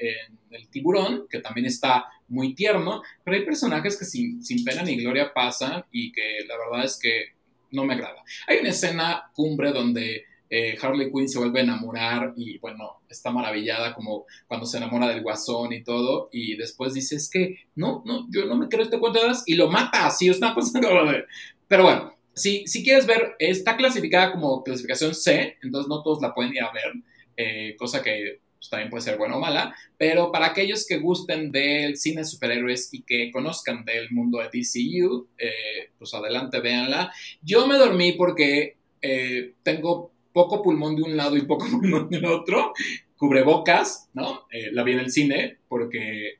El 0.50 0.68
Tiburón, 0.68 1.26
que 1.28 1.40
también 1.40 1.66
está 1.66 2.06
muy 2.28 2.54
tierno. 2.54 3.02
Pero 3.24 3.36
hay 3.36 3.44
personajes 3.44 3.98
que 3.98 4.04
sin, 4.04 4.42
sin, 4.42 4.64
pena 4.64 4.82
ni 4.82 4.96
gloria 4.96 5.32
pasan 5.34 5.84
y 5.92 6.12
que 6.12 6.40
la 6.48 6.56
verdad 6.56 6.84
es 6.84 6.98
que 6.98 7.34
no 7.72 7.84
me 7.84 7.94
agrada. 7.94 8.22
Hay 8.46 8.58
una 8.58 8.70
escena 8.70 9.30
cumbre 9.34 9.72
donde 9.72 10.24
eh, 10.48 10.78
Harley 10.80 11.10
Quinn 11.10 11.28
se 11.28 11.38
vuelve 11.38 11.60
a 11.60 11.64
enamorar 11.64 12.32
y 12.36 12.58
bueno, 12.58 13.00
está 13.08 13.30
maravillada 13.30 13.92
como 13.94 14.26
cuando 14.46 14.64
se 14.64 14.76
enamora 14.78 15.08
del 15.08 15.22
guasón 15.22 15.72
y 15.72 15.82
todo. 15.82 16.28
Y 16.32 16.56
después 16.56 16.94
dice, 16.94 17.16
es 17.16 17.28
que 17.28 17.66
no, 17.74 18.02
no, 18.06 18.26
yo 18.30 18.46
no 18.46 18.56
me 18.56 18.68
creo 18.68 18.84
este 18.84 18.98
cuento 18.98 19.20
de 19.20 19.34
y 19.46 19.54
lo 19.54 19.70
mata 19.70 20.06
así, 20.06 20.28
es 20.28 20.38
una 20.38 20.54
cosa 20.54 20.80
Pero 21.68 21.82
bueno, 21.82 22.15
si, 22.36 22.66
si 22.66 22.84
quieres 22.84 23.06
ver, 23.06 23.34
está 23.38 23.76
clasificada 23.76 24.30
como 24.30 24.62
clasificación 24.62 25.14
C, 25.14 25.56
entonces 25.62 25.88
no 25.88 26.02
todos 26.02 26.20
la 26.20 26.34
pueden 26.34 26.54
ir 26.54 26.62
a 26.62 26.70
ver, 26.70 26.92
eh, 27.34 27.74
cosa 27.78 28.02
que 28.02 28.40
pues, 28.58 28.68
también 28.68 28.90
puede 28.90 29.02
ser 29.02 29.16
buena 29.16 29.36
o 29.36 29.40
mala, 29.40 29.74
pero 29.96 30.30
para 30.30 30.48
aquellos 30.48 30.86
que 30.86 30.98
gusten 30.98 31.50
del 31.50 31.96
cine 31.96 32.20
de 32.20 32.26
superhéroes 32.26 32.92
y 32.92 33.02
que 33.02 33.30
conozcan 33.32 33.86
del 33.86 34.10
mundo 34.10 34.38
de 34.38 34.50
DCU, 34.52 35.28
eh, 35.38 35.90
pues 35.98 36.12
adelante, 36.12 36.60
véanla. 36.60 37.10
Yo 37.40 37.66
me 37.66 37.78
dormí 37.78 38.12
porque 38.12 38.76
eh, 39.00 39.54
tengo 39.62 40.12
poco 40.34 40.60
pulmón 40.60 40.94
de 40.94 41.04
un 41.04 41.16
lado 41.16 41.38
y 41.38 41.42
poco 41.42 41.66
pulmón 41.70 42.10
del 42.10 42.26
otro, 42.26 42.74
cubrebocas, 43.16 44.10
¿no? 44.12 44.46
la 44.72 44.82
vi 44.82 44.92
en 44.92 44.98
el 44.98 45.10
cine 45.10 45.56
porque 45.68 46.34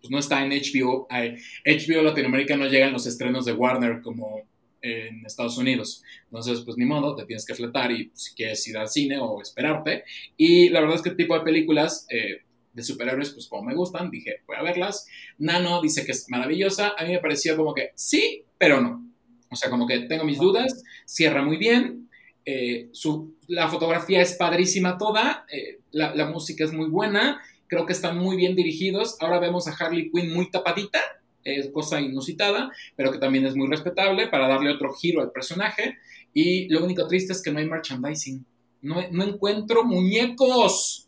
pues, 0.00 0.08
no 0.12 0.20
está 0.20 0.44
en 0.44 0.50
HBO. 0.50 1.08
HBO 1.10 2.02
Latinoamérica 2.02 2.56
no 2.56 2.66
llega 2.66 2.86
en 2.86 2.92
los 2.92 3.08
estrenos 3.08 3.44
de 3.44 3.54
Warner 3.54 4.02
como 4.02 4.44
en 4.86 5.26
Estados 5.26 5.58
Unidos. 5.58 6.02
Entonces, 6.24 6.60
pues 6.64 6.76
ni 6.76 6.84
modo, 6.84 7.14
te 7.14 7.24
tienes 7.24 7.44
que 7.44 7.54
fletar 7.54 7.90
y 7.90 8.10
si 8.14 8.34
quieres 8.34 8.66
ir 8.68 8.76
al 8.78 8.88
cine 8.88 9.18
o 9.18 9.40
esperarte. 9.40 10.04
Y 10.36 10.68
la 10.68 10.80
verdad 10.80 10.96
es 10.96 11.02
que 11.02 11.10
el 11.10 11.16
tipo 11.16 11.34
de 11.34 11.44
películas 11.44 12.06
eh, 12.10 12.42
de 12.72 12.82
superhéroes, 12.82 13.30
pues 13.30 13.48
como 13.48 13.62
me 13.62 13.74
gustan, 13.74 14.10
dije, 14.10 14.42
voy 14.46 14.56
a 14.56 14.62
verlas. 14.62 15.06
Nano 15.38 15.80
dice 15.80 16.04
que 16.04 16.12
es 16.12 16.26
maravillosa. 16.28 16.94
A 16.96 17.04
mí 17.04 17.12
me 17.12 17.18
pareció 17.20 17.56
como 17.56 17.74
que 17.74 17.90
sí, 17.94 18.44
pero 18.58 18.80
no. 18.80 19.04
O 19.50 19.56
sea, 19.56 19.70
como 19.70 19.86
que 19.86 20.00
tengo 20.00 20.24
mis 20.24 20.38
dudas, 20.38 20.82
cierra 21.04 21.42
muy 21.42 21.56
bien. 21.56 22.08
Eh, 22.44 22.88
su, 22.92 23.34
la 23.48 23.68
fotografía 23.68 24.20
es 24.20 24.34
padrísima 24.34 24.98
toda, 24.98 25.46
eh, 25.50 25.80
la, 25.90 26.14
la 26.14 26.26
música 26.26 26.64
es 26.64 26.72
muy 26.72 26.88
buena, 26.88 27.40
creo 27.66 27.86
que 27.86 27.92
están 27.92 28.18
muy 28.18 28.36
bien 28.36 28.54
dirigidos. 28.54 29.16
Ahora 29.20 29.40
vemos 29.40 29.66
a 29.66 29.72
Harley 29.72 30.10
Quinn 30.12 30.32
muy 30.32 30.50
tapadita, 30.50 31.00
es 31.46 31.70
cosa 31.70 32.00
inusitada, 32.00 32.70
pero 32.96 33.12
que 33.12 33.18
también 33.18 33.46
es 33.46 33.54
muy 33.54 33.68
respetable 33.68 34.26
para 34.28 34.48
darle 34.48 34.72
otro 34.72 34.92
giro 34.92 35.22
al 35.22 35.30
personaje. 35.30 35.98
Y 36.34 36.68
lo 36.68 36.84
único 36.84 37.06
triste 37.06 37.32
es 37.32 37.42
que 37.42 37.52
no 37.52 37.58
hay 37.58 37.66
merchandising. 37.66 38.44
No, 38.82 38.96
no 39.10 39.24
encuentro 39.24 39.84
muñecos. 39.84 41.06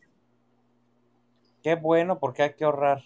Qué 1.61 1.75
bueno, 1.75 2.19
porque 2.19 2.43
hay 2.43 2.53
que 2.53 2.63
ahorrar. 2.63 3.03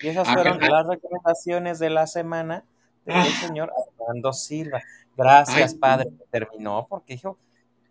Y 0.00 0.08
esas 0.08 0.28
ah, 0.28 0.34
fueron 0.34 0.58
las 0.60 0.86
recomendaciones 0.86 1.78
de 1.78 1.90
la 1.90 2.06
semana 2.06 2.64
del 3.04 3.16
ah. 3.16 3.24
señor 3.46 3.72
Armando 3.98 4.32
Silva. 4.32 4.80
Gracias, 5.16 5.74
padre. 5.74 6.10
Terminó 6.30 6.86
porque 6.88 7.14
dijo 7.14 7.36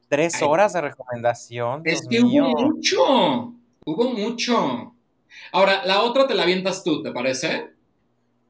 tres 0.08 0.42
horas 0.42 0.74
de 0.74 0.82
recomendación. 0.82 1.82
es 1.86 2.08
que 2.08 2.22
hubo 2.22 2.50
mucho. 2.50 3.54
Hubo 3.86 4.14
mucho. 4.14 4.96
Ahora, 5.52 5.86
la 5.86 6.02
otra 6.02 6.28
te 6.28 6.34
la 6.34 6.44
avientas 6.44 6.84
tú, 6.84 7.04
¿te 7.04 7.12
parece? 7.12 7.70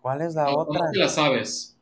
¿Cuál 0.01 0.21
es 0.21 0.35
la 0.35 0.49
otra? 0.49 0.79
No 0.93 0.99
la 0.99 1.09
sabes. 1.09 1.77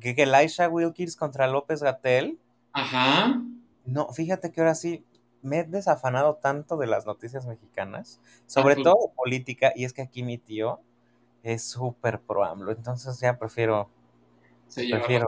¿Que, 0.00 0.14
que 0.14 0.26
Laisha 0.26 0.68
Wilkins 0.68 1.16
contra 1.16 1.46
López 1.46 1.82
Gatel. 1.82 2.38
Ajá. 2.72 3.42
No, 3.84 4.12
fíjate 4.12 4.52
que 4.52 4.60
ahora 4.60 4.74
sí 4.74 5.04
me 5.42 5.60
he 5.60 5.64
desafanado 5.64 6.36
tanto 6.36 6.76
de 6.76 6.86
las 6.86 7.06
noticias 7.06 7.46
mexicanas, 7.46 8.20
sobre 8.46 8.76
todo 8.76 8.94
de 9.08 9.14
política, 9.14 9.72
y 9.74 9.84
es 9.84 9.92
que 9.92 10.02
aquí 10.02 10.22
mi 10.22 10.38
tío 10.38 10.80
es 11.42 11.62
súper 11.62 12.20
pro 12.20 12.44
AMLO, 12.44 12.72
entonces 12.72 13.18
ya 13.20 13.38
prefiero. 13.38 13.88
Sí, 14.68 14.90
prefiero. 14.90 15.26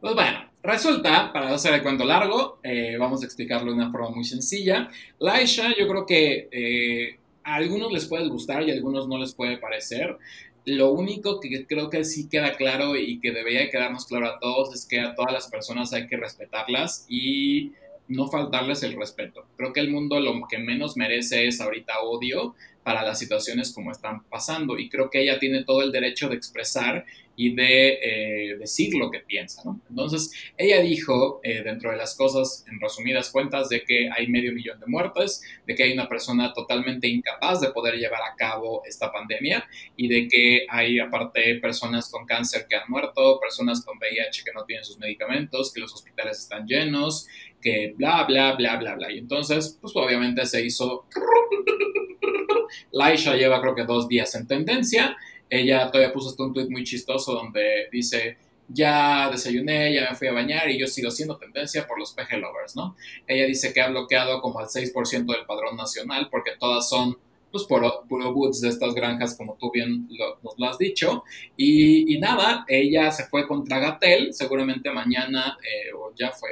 Pues 0.00 0.14
bueno, 0.14 0.38
resulta, 0.62 1.32
para 1.32 1.48
no 1.48 1.54
hacer 1.54 1.74
el 1.74 1.82
cuento 1.82 2.04
largo, 2.04 2.58
eh, 2.62 2.96
vamos 2.98 3.22
a 3.22 3.26
explicarlo 3.26 3.70
de 3.70 3.78
una 3.78 3.92
forma 3.92 4.10
muy 4.10 4.24
sencilla. 4.24 4.88
Laisha, 5.18 5.68
yo 5.78 5.86
creo 5.86 6.06
que 6.06 6.48
eh, 6.50 7.20
a 7.44 7.54
algunos 7.54 7.92
les 7.92 8.06
puede 8.06 8.28
gustar 8.28 8.62
y 8.62 8.70
a 8.70 8.74
algunos 8.74 9.06
no 9.06 9.18
les 9.18 9.34
puede 9.34 9.58
parecer. 9.58 10.18
Lo 10.64 10.92
único 10.92 11.40
que 11.40 11.66
creo 11.66 11.88
que 11.88 12.04
sí 12.04 12.28
queda 12.28 12.56
claro 12.56 12.96
y 12.96 13.18
que 13.20 13.32
debería 13.32 13.70
quedarnos 13.70 14.06
claro 14.06 14.26
a 14.26 14.38
todos 14.38 14.74
es 14.74 14.86
que 14.86 15.00
a 15.00 15.14
todas 15.14 15.32
las 15.32 15.48
personas 15.48 15.92
hay 15.92 16.06
que 16.06 16.16
respetarlas 16.16 17.06
y 17.08 17.72
no 18.08 18.26
faltarles 18.28 18.82
el 18.82 18.96
respeto. 18.96 19.46
Creo 19.56 19.72
que 19.72 19.80
el 19.80 19.90
mundo 19.90 20.20
lo 20.20 20.34
que 20.48 20.58
menos 20.58 20.96
merece 20.96 21.46
es 21.46 21.60
ahorita 21.60 22.00
odio 22.00 22.54
para 22.82 23.02
las 23.02 23.18
situaciones 23.18 23.72
como 23.72 23.92
están 23.92 24.24
pasando 24.24 24.78
y 24.78 24.88
creo 24.88 25.10
que 25.10 25.22
ella 25.22 25.38
tiene 25.38 25.64
todo 25.64 25.82
el 25.82 25.92
derecho 25.92 26.28
de 26.28 26.36
expresar 26.36 27.04
y 27.40 27.54
de 27.54 27.98
eh, 28.02 28.56
decir 28.58 28.94
lo 28.96 29.10
que 29.10 29.20
piensa, 29.20 29.62
¿no? 29.64 29.80
Entonces, 29.88 30.30
ella 30.58 30.82
dijo, 30.82 31.40
eh, 31.42 31.62
dentro 31.62 31.90
de 31.90 31.96
las 31.96 32.14
cosas, 32.14 32.66
en 32.70 32.78
resumidas 32.78 33.30
cuentas, 33.30 33.70
de 33.70 33.82
que 33.82 34.10
hay 34.14 34.26
medio 34.26 34.52
millón 34.52 34.78
de 34.78 34.84
muertes, 34.86 35.40
de 35.66 35.74
que 35.74 35.84
hay 35.84 35.94
una 35.94 36.06
persona 36.06 36.52
totalmente 36.52 37.08
incapaz 37.08 37.62
de 37.62 37.70
poder 37.70 37.94
llevar 37.94 38.20
a 38.20 38.36
cabo 38.36 38.82
esta 38.86 39.10
pandemia 39.10 39.66
y 39.96 40.08
de 40.08 40.28
que 40.28 40.66
hay, 40.68 40.98
aparte, 40.98 41.54
personas 41.62 42.10
con 42.10 42.26
cáncer 42.26 42.66
que 42.68 42.76
han 42.76 42.90
muerto, 42.90 43.40
personas 43.40 43.82
con 43.86 43.96
VIH 43.96 44.44
que 44.44 44.52
no 44.52 44.66
tienen 44.66 44.84
sus 44.84 44.98
medicamentos, 44.98 45.72
que 45.72 45.80
los 45.80 45.94
hospitales 45.94 46.40
están 46.40 46.66
llenos, 46.66 47.26
que 47.62 47.94
bla, 47.96 48.24
bla, 48.24 48.52
bla, 48.52 48.76
bla, 48.76 48.96
bla. 48.96 49.10
Y 49.10 49.16
entonces, 49.16 49.78
pues 49.80 49.96
obviamente 49.96 50.44
se 50.44 50.62
hizo 50.62 51.06
Laisha 52.92 53.34
lleva 53.34 53.62
creo 53.62 53.74
que 53.74 53.84
dos 53.84 54.08
días 54.08 54.34
en 54.34 54.46
tendencia. 54.46 55.16
Ella 55.50 55.90
todavía 55.90 56.12
puso 56.12 56.30
hasta 56.30 56.44
un 56.44 56.54
tweet 56.54 56.68
muy 56.70 56.84
chistoso 56.84 57.34
donde 57.34 57.88
dice, 57.90 58.38
ya 58.68 59.28
desayuné, 59.30 59.92
ya 59.92 60.10
me 60.10 60.16
fui 60.16 60.28
a 60.28 60.32
bañar 60.32 60.70
y 60.70 60.78
yo 60.78 60.86
sigo 60.86 61.10
siendo 61.10 61.36
tendencia 61.36 61.86
por 61.86 61.98
los 61.98 62.12
PG 62.12 62.38
lovers, 62.38 62.76
¿no? 62.76 62.96
Ella 63.26 63.44
dice 63.46 63.72
que 63.72 63.80
ha 63.80 63.88
bloqueado 63.88 64.40
como 64.40 64.60
al 64.60 64.66
6% 64.66 65.26
del 65.26 65.44
padrón 65.46 65.76
nacional 65.76 66.28
porque 66.30 66.52
todas 66.58 66.88
son 66.88 67.18
pues 67.50 67.64
puro, 67.64 68.04
puro 68.08 68.32
boots 68.32 68.60
de 68.60 68.68
estas 68.68 68.94
granjas, 68.94 69.36
como 69.36 69.56
tú 69.58 69.72
bien 69.72 70.08
nos 70.42 70.56
lo 70.56 70.66
has 70.66 70.78
dicho. 70.78 71.24
Y, 71.56 72.16
nada, 72.20 72.64
ella 72.68 73.10
se 73.10 73.24
fue 73.24 73.48
contra 73.48 73.80
Gatel, 73.80 74.32
seguramente 74.32 74.88
mañana, 74.92 75.58
eh, 75.60 75.92
o 75.92 76.12
ya 76.14 76.30
fue, 76.30 76.50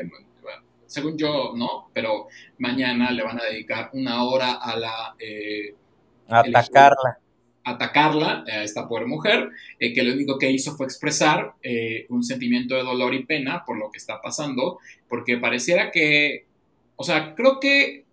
según 0.87 1.17
yo, 1.17 1.53
no, 1.55 1.89
pero 1.93 2.27
mañana 2.59 3.11
le 3.13 3.23
van 3.23 3.41
a 3.41 3.45
dedicar 3.45 3.91
una 3.93 4.25
hora 4.25 4.55
a 4.55 4.77
la... 4.77 5.15
Eh, 5.21 5.75
atacarla. 6.27 7.21
Atacarla 7.71 8.45
a 8.47 8.63
esta 8.63 8.89
pobre 8.89 9.07
mujer, 9.07 9.51
eh, 9.79 9.93
que 9.93 10.03
lo 10.03 10.13
único 10.13 10.39
que 10.39 10.51
hizo 10.51 10.77
fue 10.77 10.87
expresar 10.87 11.55
un 12.09 12.25
sentimiento 12.25 12.75
de 12.75 12.83
dolor 12.83 13.15
y 13.15 13.25
pena 13.25 13.65
por 13.67 13.79
lo 13.79 13.91
que 13.91 13.99
está 13.99 14.21
pasando, 14.23 14.79
porque 15.09 15.37
pareciera 15.37 15.91
que, 15.91 16.47
o 16.97 17.05
sea, 17.05 17.35
creo 17.35 17.61
que 17.61 18.05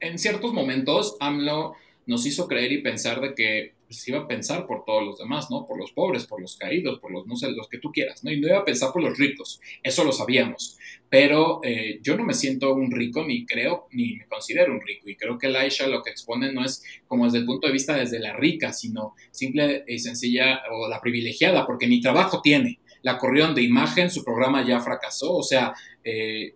en 0.00 0.18
ciertos 0.18 0.52
momentos 0.52 1.16
AMLO 1.20 1.74
nos 2.06 2.26
hizo 2.26 2.48
creer 2.48 2.72
y 2.72 2.82
pensar 2.82 3.20
de 3.20 3.34
que 3.34 3.72
pues, 3.90 4.06
iba 4.06 4.20
a 4.20 4.28
pensar 4.28 4.68
por 4.68 4.84
todos 4.84 5.04
los 5.04 5.18
demás, 5.18 5.50
¿no? 5.50 5.66
Por 5.66 5.76
los 5.76 5.90
pobres, 5.90 6.24
por 6.24 6.40
los 6.40 6.56
caídos, 6.56 7.00
por 7.00 7.10
los, 7.10 7.26
no 7.26 7.34
sé, 7.34 7.50
los 7.50 7.68
que 7.68 7.78
tú 7.78 7.90
quieras, 7.90 8.22
¿no? 8.22 8.30
Y 8.30 8.38
no 8.38 8.46
iba 8.46 8.58
a 8.58 8.64
pensar 8.64 8.92
por 8.92 9.02
los 9.02 9.18
ricos, 9.18 9.60
eso 9.82 10.04
lo 10.04 10.12
sabíamos. 10.12 10.78
Pero 11.08 11.58
eh, 11.64 11.98
yo 12.00 12.16
no 12.16 12.22
me 12.22 12.34
siento 12.34 12.72
un 12.72 12.92
rico, 12.92 13.24
ni 13.26 13.44
creo, 13.44 13.88
ni 13.90 14.14
me 14.14 14.28
considero 14.28 14.72
un 14.72 14.80
rico. 14.80 15.08
Y 15.10 15.16
creo 15.16 15.38
que 15.38 15.48
Laisha 15.48 15.88
lo 15.88 16.04
que 16.04 16.10
expone 16.10 16.52
no 16.52 16.64
es 16.64 16.84
como 17.08 17.24
desde 17.24 17.38
el 17.38 17.46
punto 17.46 17.66
de 17.66 17.72
vista 17.72 17.96
desde 17.96 18.20
la 18.20 18.32
rica, 18.32 18.72
sino 18.72 19.16
simple 19.32 19.82
y 19.88 19.98
sencilla, 19.98 20.60
o 20.70 20.88
la 20.88 21.00
privilegiada, 21.00 21.66
porque 21.66 21.88
ni 21.88 22.00
trabajo 22.00 22.40
tiene. 22.40 22.78
La 23.02 23.18
corrieron 23.18 23.56
de 23.56 23.62
imagen, 23.62 24.08
su 24.08 24.22
programa 24.22 24.64
ya 24.64 24.78
fracasó, 24.78 25.34
o 25.34 25.42
sea, 25.42 25.74
eh, 26.04 26.54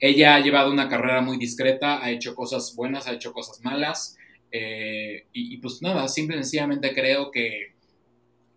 ella 0.00 0.34
ha 0.34 0.40
llevado 0.40 0.72
una 0.72 0.88
carrera 0.88 1.20
muy 1.20 1.36
discreta, 1.38 2.02
ha 2.02 2.10
hecho 2.10 2.34
cosas 2.34 2.74
buenas, 2.74 3.06
ha 3.06 3.12
hecho 3.12 3.32
cosas 3.32 3.60
malas. 3.62 4.16
Eh, 4.50 5.26
y, 5.32 5.56
pues 5.58 5.82
nada, 5.82 6.08
simple 6.08 6.36
y 6.36 6.42
sencillamente 6.42 6.94
creo 6.94 7.30
que 7.30 7.76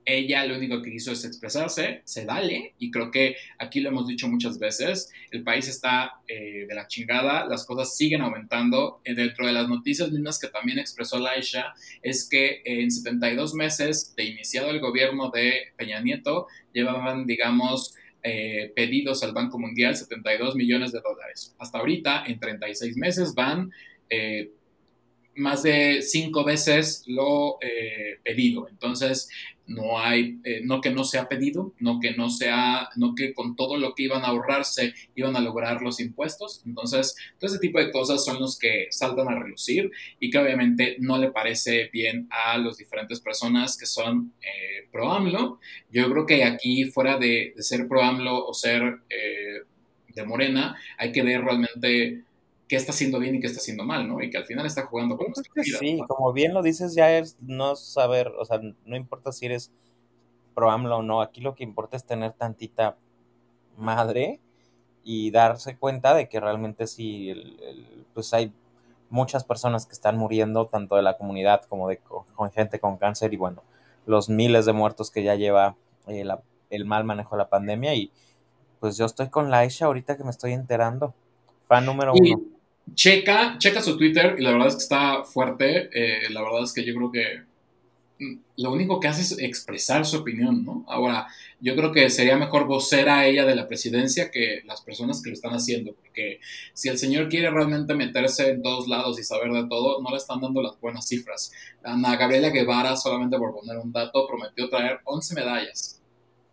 ella 0.04 0.46
lo 0.46 0.56
único 0.56 0.82
que 0.82 0.94
hizo 0.94 1.12
es 1.12 1.24
expresarse, 1.26 2.02
se 2.06 2.26
vale, 2.26 2.74
y 2.80 2.90
creo 2.90 3.12
que 3.12 3.36
aquí 3.60 3.82
lo 3.82 3.90
hemos 3.90 4.08
dicho 4.08 4.28
muchas 4.28 4.58
veces, 4.58 5.12
el 5.30 5.44
país 5.44 5.68
está 5.68 6.14
eh, 6.28 6.66
de 6.68 6.74
la 6.74 6.88
chingada, 6.88 7.46
las 7.46 7.66
cosas 7.66 7.96
siguen 7.96 8.22
aumentando. 8.22 9.02
Eh, 9.04 9.14
dentro 9.14 9.46
de 9.46 9.54
las 9.54 9.70
noticias 9.70 10.12
mismas 10.12 10.40
que 10.40 10.48
también 10.48 10.80
expresó 10.80 11.20
Laisha, 11.20 11.74
es 12.02 12.28
que 12.28 12.62
en 12.66 12.90
72 12.90 13.54
meses 13.54 14.16
de 14.16 14.24
iniciado 14.24 14.72
el 14.72 14.80
gobierno 14.80 15.30
de 15.30 15.74
Peña 15.78 16.02
Nieto, 16.02 16.48
llevaban, 16.74 17.26
digamos, 17.28 17.94
pedidos 18.76 19.24
al 19.24 19.34
Banco 19.34 19.58
Mundial 19.58 19.96
72 19.96 20.56
millones 20.56 20.92
de 20.92 21.02
dólares. 21.02 21.56
Hasta 21.58 21.80
ahorita, 21.80 22.24
en 22.28 22.40
36 22.40 22.96
meses, 22.96 23.34
van 23.34 23.72
más 25.42 25.64
de 25.64 26.02
cinco 26.02 26.44
veces 26.44 27.04
lo 27.08 27.58
eh, 27.62 28.20
pedido. 28.24 28.68
Entonces, 28.70 29.30
no 29.72 30.00
hay, 30.00 30.40
eh, 30.44 30.62
no 30.64 30.82
que 30.82 30.92
no 30.92 31.04
se 31.04 31.18
ha 31.18 31.28
pedido, 31.28 31.74
no 31.80 32.00
que 32.00 32.12
no 32.12 32.30
sea, 32.30 32.90
no 32.96 33.16
que 33.16 33.34
con 33.34 33.56
todo 33.56 33.78
lo 33.78 33.96
que 33.96 34.04
iban 34.04 34.24
a 34.24 34.28
ahorrarse 34.28 34.94
iban 35.16 35.36
a 35.36 35.40
lograr 35.40 35.82
los 35.82 36.00
impuestos. 36.00 36.62
Entonces, 36.66 37.16
todo 37.40 37.50
ese 37.50 37.60
tipo 37.60 37.80
de 37.80 37.92
cosas 37.92 38.24
son 38.24 38.40
los 38.40 38.58
que 38.58 38.88
saltan 38.90 39.30
a 39.30 39.40
relucir 39.40 39.92
y 40.20 40.30
que 40.30 40.38
obviamente 40.38 40.98
no 41.00 41.18
le 41.18 41.32
parece 41.32 41.90
bien 41.92 42.28
a 42.32 42.58
las 42.58 42.78
diferentes 42.78 43.20
personas 43.20 43.78
que 43.78 43.86
son 43.86 44.34
eh, 44.42 44.88
pro 44.92 45.12
AMLO. 45.12 45.60
Yo 45.92 46.12
creo 46.12 46.26
que 46.26 46.44
aquí, 46.44 46.86
fuera 46.86 47.18
de, 47.18 47.54
de 47.56 47.64
ser 47.64 47.88
pro 47.88 48.04
AMLO 48.04 48.46
o 48.46 48.54
ser 48.54 49.00
eh, 49.10 49.62
de 50.14 50.26
Morena, 50.26 50.76
hay 50.98 51.12
que 51.12 51.24
ver 51.24 51.42
realmente 51.42 52.24
qué 52.72 52.78
está 52.78 52.94
haciendo 52.94 53.20
bien 53.20 53.36
y 53.36 53.42
qué 53.42 53.48
está 53.48 53.60
haciendo 53.60 53.84
mal, 53.84 54.08
¿no? 54.08 54.22
Y 54.24 54.30
que 54.30 54.38
al 54.38 54.46
final 54.46 54.66
está 54.66 54.86
jugando 54.86 55.18
con 55.18 55.28
nuestra 55.28 55.62
vida. 55.62 55.78
Sí, 55.78 56.02
como 56.08 56.32
bien 56.32 56.54
lo 56.54 56.64
dices, 56.64 56.96
ya 56.96 57.12
es 57.12 57.36
no 57.42 57.76
saber, 57.76 58.30
o 58.40 58.46
sea, 58.46 58.62
no 58.86 58.96
importa 58.96 59.34
si 59.34 59.46
eres 59.46 59.74
pro 60.56 60.72
AMLO 60.72 61.00
o 61.00 61.02
no, 61.04 61.22
aquí 61.22 61.42
lo 61.42 61.54
que 61.54 61.66
importa 61.66 61.98
es 61.98 62.06
tener 62.06 62.32
tantita 62.32 62.96
madre 63.76 64.40
y 65.04 65.32
darse 65.32 65.76
cuenta 65.76 66.14
de 66.14 66.30
que 66.30 66.40
realmente 66.40 66.88
sí, 66.88 67.34
pues 68.14 68.34
hay 68.34 68.54
muchas 69.10 69.44
personas 69.44 69.86
que 69.86 69.92
están 69.92 70.18
muriendo, 70.18 70.68
tanto 70.68 70.96
de 70.96 71.02
la 71.02 71.18
comunidad 71.18 71.66
como 71.66 71.90
de 71.90 71.98
con, 71.98 72.52
gente 72.54 72.80
con 72.80 72.96
cáncer 72.96 73.34
y 73.34 73.36
bueno, 73.36 73.64
los 74.06 74.30
miles 74.30 74.66
de 74.66 74.72
muertos 74.72 75.12
que 75.12 75.24
ya 75.24 75.36
lleva 75.36 75.76
eh, 76.08 76.24
el 76.70 76.86
mal 76.86 77.04
manejo 77.04 77.36
de 77.36 77.40
la 77.40 77.50
pandemia 77.50 77.96
y 77.96 78.14
pues 78.80 78.96
yo 78.96 79.04
estoy 79.04 79.28
con 79.28 79.52
Laisha 79.52 79.88
ahorita 79.88 80.16
que 80.16 80.24
me 80.24 80.30
estoy 80.30 80.54
enterando. 80.54 81.14
Fan 81.68 81.86
número 81.86 82.14
uno 82.14 82.61
checa, 82.96 83.58
checa 83.58 83.82
su 83.82 83.98
Twitter 83.98 84.36
y 84.38 84.42
la 84.44 84.52
verdad 84.52 84.68
es 84.68 84.76
que 84.76 84.84
está 84.84 85.24
fuerte. 85.24 85.90
Eh, 85.94 86.30
la 86.30 86.42
verdad 86.42 86.64
es 86.64 86.74
que 86.74 86.84
yo 86.86 86.94
creo 86.96 87.12
que 87.12 87.42
mm, 88.20 88.40
lo 88.58 88.72
único 88.72 89.00
que 89.00 89.08
hace 89.08 89.22
es 89.22 89.40
expresar 89.40 90.06
su 90.06 90.18
opinión, 90.18 90.64
¿no? 90.66 90.86
Ahora, 90.88 91.28
yo 91.60 91.76
creo 91.76 91.92
que 91.92 92.10
sería 92.10 92.38
mejor 92.38 92.66
vocera 92.66 93.26
ella 93.26 93.46
de 93.46 93.56
la 93.56 93.68
presidencia 93.68 94.32
que 94.32 94.62
las 94.66 94.82
personas 94.82 95.22
que 95.22 95.30
lo 95.30 95.34
están 95.34 95.54
haciendo, 95.54 95.94
porque 95.94 96.40
si 96.74 96.90
el 96.90 96.98
señor 96.98 97.30
quiere 97.30 97.50
realmente 97.50 97.94
meterse 97.96 98.50
en 98.50 98.62
todos 98.62 98.88
lados 98.88 99.20
y 99.20 99.24
saber 99.24 99.52
de 99.52 99.68
todo, 99.68 100.02
no 100.02 100.10
le 100.12 100.18
están 100.18 100.42
dando 100.42 100.62
las 100.62 100.80
buenas 100.80 101.08
cifras. 101.08 101.52
Ana 101.84 102.16
Gabriela 102.18 102.50
Guevara, 102.50 102.96
solamente 102.96 103.38
por 103.38 103.54
poner 103.54 103.78
un 103.78 103.92
dato, 103.92 104.28
prometió 104.28 104.70
traer 104.70 105.00
11 105.06 105.36
medallas. 105.36 106.02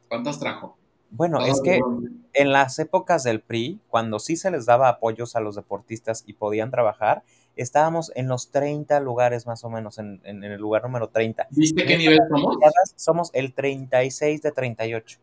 ¿Cuántas 0.09 0.39
trajo? 0.39 0.78
Bueno, 1.11 1.45
es 1.45 1.61
que 1.63 1.81
en 2.35 2.53
las 2.53 2.79
épocas 2.79 3.25
del 3.25 3.41
PRI, 3.41 3.81
cuando 3.89 4.19
sí 4.19 4.37
se 4.37 4.51
les 4.51 4.67
daba 4.67 4.89
apoyos 4.89 5.37
a 5.37 5.41
los 5.41 5.57
deportistas 5.57 6.23
y 6.27 6.35
podían 6.35 6.71
trabajar, 6.71 7.23
estábamos 7.57 8.13
en 8.15 8.29
los 8.29 8.51
30 8.51 9.01
lugares 9.01 9.47
más 9.47 9.65
o 9.65 9.71
menos, 9.71 9.99
en, 9.99 10.21
el 10.25 10.61
lugar 10.61 10.83
número 10.83 11.09
30. 11.09 11.49
¿Viste 11.51 11.85
qué 11.87 11.97
nivel 11.97 12.19
somos? 12.29 12.57
Somos 12.97 13.31
el 13.33 13.55
36 13.55 14.43
de 14.43 14.53
38. 14.53 15.19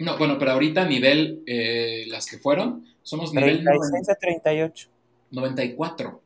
No, 0.00 0.18
bueno, 0.18 0.38
pero 0.38 0.52
ahorita 0.52 0.84
nivel, 0.86 1.42
eh, 1.46 2.04
las 2.08 2.26
que 2.26 2.38
fueron, 2.38 2.84
somos 3.02 3.32
nivel 3.32 3.64
36 3.64 4.06
de 4.06 4.14
38. 4.16 4.88
94. 5.30 6.20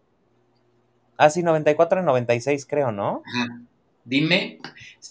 Ah, 1.18 1.30
sí, 1.30 1.42
94 1.42 2.01
de 2.01 2.07
96 2.07 2.66
creo, 2.66 2.92
¿no? 2.92 3.22
Ajá. 3.26 3.61
Dime, 4.07 4.59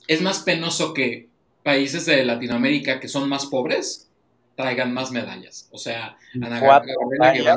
¿es 0.08 0.22
más 0.22 0.40
penoso 0.40 0.94
que 0.94 1.28
países 1.66 2.06
de 2.06 2.24
Latinoamérica 2.24 3.00
que 3.00 3.08
son 3.08 3.28
más 3.28 3.48
pobres 3.48 4.08
traigan 4.56 4.94
más 4.94 5.12
medallas. 5.12 5.68
O 5.72 5.80
sea, 5.80 6.16
Ana 6.36 6.60
Gabriela 6.60 7.56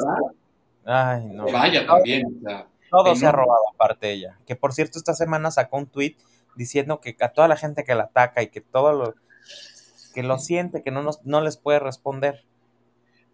Ay, 0.87 1.27
no. 1.27 1.45
vaya 1.45 1.87
también. 1.87 2.43
todo 2.91 3.15
se 3.15 3.27
ha 3.27 3.33
robado 3.33 3.61
aparte 3.75 4.11
ella. 4.11 4.39
Que 4.47 4.57
por 4.57 4.73
cierto, 4.73 4.99
esta 4.99 5.13
semana 5.13 5.51
sacó 5.51 5.77
un 5.77 5.87
tweet 5.87 6.17
diciendo 6.57 7.03
que 7.03 7.17
a 7.21 7.29
toda 7.29 7.49
la 7.49 7.57
gente 7.57 7.85
que 7.85 7.95
la 7.95 8.05
ataca 8.05 8.43
y 8.43 8.49
que 8.49 8.63
todo 8.63 8.95
lo 8.95 9.15
que 10.15 10.23
lo 10.23 10.39
siente, 10.39 10.83
que 10.83 10.91
no, 10.91 11.03
nos, 11.03 11.23
no 11.27 11.43
les 11.43 11.59
puede 11.59 11.79
responder. 11.79 12.47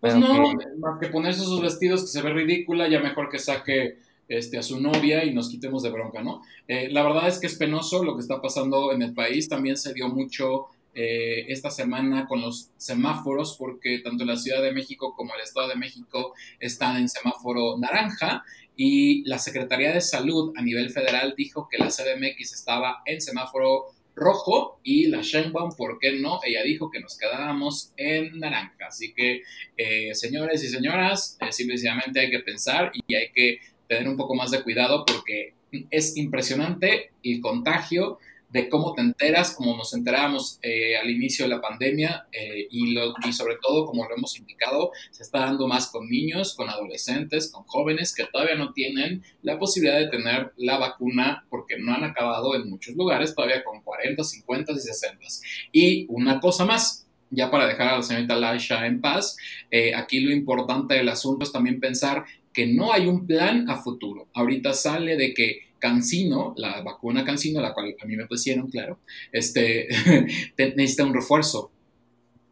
Pues 0.01 0.17
no, 0.17 0.43
más 0.79 0.99
que 1.01 1.07
ponerse 1.07 1.43
sus 1.43 1.63
vestidos 1.63 2.03
que 2.03 2.09
se 2.09 2.21
ve 2.21 2.33
ridícula, 2.33 2.89
ya 2.89 2.99
mejor 2.99 3.29
que 3.31 3.39
saque 3.39 4.01
este, 4.29 4.59
a 4.59 4.63
su 4.63 4.81
novia 4.81 5.25
y 5.25 5.35
nos 5.35 5.49
quitemos 5.49 5.83
de 5.83 5.91
bronca, 5.91 6.23
¿no? 6.23 6.43
Eh, 6.69 6.89
la 6.91 7.03
verdad 7.03 7.29
es 7.29 7.39
que 7.39 7.47
es 7.47 7.57
penoso 7.57 8.03
lo 8.03 8.15
que 8.15 8.23
está 8.23 8.41
pasando 8.41 8.93
en 8.93 9.03
el 9.03 9.15
país. 9.15 9.49
También 9.49 9.77
se 9.77 9.93
dio 9.93 10.09
mucho 10.09 10.67
eh, 10.95 11.47
esta 11.49 11.71
semana 11.71 12.27
con 12.27 12.41
los 12.41 12.71
semáforos, 12.77 13.57
porque 13.59 13.99
tanto 13.99 14.25
la 14.25 14.37
Ciudad 14.37 14.63
de 14.63 14.73
México 14.73 15.15
como 15.17 15.35
el 15.35 15.41
Estado 15.41 15.69
de 15.69 15.77
México 15.77 16.35
están 16.61 16.97
en 16.97 17.09
semáforo 17.09 17.77
naranja. 17.79 18.45
Y 18.77 19.23
la 19.29 19.39
Secretaría 19.39 19.93
de 19.93 20.01
Salud 20.01 20.53
a 20.57 20.63
nivel 20.63 20.91
federal 20.91 21.35
dijo 21.37 21.69
que 21.71 21.79
la 21.79 21.89
CDMX 21.89 22.55
estaba 22.55 23.03
en 23.07 23.21
semáforo 23.21 23.87
rojo 24.17 24.79
y 24.85 25.07
la 25.07 25.23
Sheinbaum, 25.23 25.75
¿por 25.77 25.99
qué 25.99 26.13
no? 26.13 26.39
Ella 26.45 26.63
dijo 26.63 26.91
que 26.91 27.01
nos 27.01 27.19
quedábamos 27.19 27.93
en 27.97 28.39
naranja. 28.39 28.87
Así 28.87 29.13
que, 29.13 29.43
eh, 29.77 30.15
señores 30.15 30.63
y 30.63 30.69
señoras, 30.69 31.39
simplemente 31.51 32.21
hay 32.21 32.31
que 32.31 32.41
pensar 32.41 32.93
y 32.95 33.15
hay 33.15 33.33
que 33.33 33.59
tener 33.95 34.09
un 34.09 34.17
poco 34.17 34.35
más 34.35 34.51
de 34.51 34.63
cuidado 34.63 35.05
porque 35.05 35.55
es 35.91 36.17
impresionante 36.17 37.11
el 37.23 37.41
contagio 37.41 38.19
de 38.55 38.69
cómo 38.69 38.95
te 38.95 39.01
enteras, 39.01 39.53
como 39.53 39.77
nos 39.77 39.93
enterábamos 39.95 40.61
eh, 40.63 40.97
al 40.97 41.11
inicio 41.11 41.45
de 41.45 41.49
la 41.49 41.61
pandemia 41.61 42.29
eh, 42.31 42.69
y, 42.71 42.93
lo, 42.93 43.13
y 43.27 43.33
sobre 43.33 43.57
todo, 43.61 43.85
como 43.85 44.09
lo 44.09 44.15
hemos 44.17 44.39
indicado, 44.39 44.93
se 45.11 45.25
está 45.25 45.41
dando 45.41 45.67
más 45.67 45.89
con 45.89 46.09
niños, 46.09 46.55
con 46.55 46.71
adolescentes, 46.71 47.51
con 47.51 47.65
jóvenes 47.65 48.15
que 48.15 48.27
todavía 48.27 48.55
no 48.55 48.73
tienen 48.73 49.25
la 49.43 49.59
posibilidad 49.59 49.99
de 49.99 50.07
tener 50.07 50.53
la 50.57 50.79
vacuna 50.79 51.45
porque 51.51 51.79
no 51.81 51.95
han 51.95 52.05
acabado 52.05 52.55
en 52.55 52.71
muchos 52.71 52.95
lugares 52.95 53.35
todavía 53.35 53.65
con 53.65 53.83
40, 53.83 54.23
50 54.23 54.73
y 54.73 54.79
60. 54.79 55.27
Y 55.73 56.07
una 56.09 56.39
cosa 56.39 56.65
más, 56.65 57.09
ya 57.31 57.51
para 57.51 57.67
dejar 57.67 57.89
a 57.89 57.97
la 57.97 58.03
señorita 58.05 58.37
Laisha 58.37 58.87
en 58.87 59.01
paz, 59.01 59.37
eh, 59.69 59.97
aquí 59.97 60.21
lo 60.21 60.31
importante 60.31 60.95
del 60.95 61.09
asunto 61.09 61.43
es 61.45 61.51
también 61.51 61.81
pensar 61.81 62.25
que 62.55 62.69
no 62.69 62.93
hay 62.93 63.07
un 63.07 63.27
plan 63.27 63.69
a 63.69 63.77
futuro. 63.77 64.29
Ahorita 64.33 64.73
sale 64.73 65.17
de 65.17 65.35
que 65.35 65.75
Cancino, 65.79 66.55
la 66.57 66.81
vacuna 66.81 67.25
Cancino, 67.25 67.61
la 67.61 67.75
cual 67.75 67.95
a 68.01 68.07
mí 68.07 68.17
me 68.17 68.27
pusieron, 68.27 68.71
claro, 68.71 69.01
este, 69.33 69.89
necesita 70.57 71.05
un 71.05 71.13
refuerzo. 71.13 71.73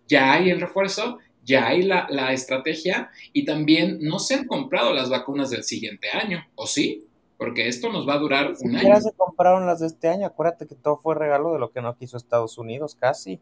Ya 0.08 0.34
hay 0.34 0.50
el 0.50 0.60
refuerzo, 0.60 1.18
ya 1.44 1.68
hay 1.68 1.82
la, 1.82 2.06
la, 2.10 2.32
estrategia 2.32 3.10
y 3.32 3.46
también 3.46 3.98
no 4.02 4.18
se 4.18 4.34
han 4.34 4.46
comprado 4.46 4.92
las 4.92 5.08
vacunas 5.08 5.48
del 5.48 5.64
siguiente 5.64 6.08
año, 6.10 6.44
¿o 6.56 6.66
sí? 6.66 7.06
Porque 7.38 7.68
esto 7.68 7.90
nos 7.90 8.06
va 8.06 8.14
a 8.14 8.18
durar 8.18 8.52
un 8.60 8.76
año. 8.76 8.88
Ya 8.88 9.00
se 9.00 9.12
compraron 9.12 9.66
las 9.66 9.80
de 9.80 9.86
este 9.86 10.08
año, 10.08 10.26
acuérdate 10.26 10.66
que 10.66 10.74
todo 10.74 10.98
fue 10.98 11.14
regalo 11.14 11.54
de 11.54 11.58
lo 11.58 11.72
que 11.72 11.80
no 11.80 11.96
quiso 11.96 12.16
Estados 12.16 12.58
Unidos, 12.58 12.96
casi. 12.96 13.40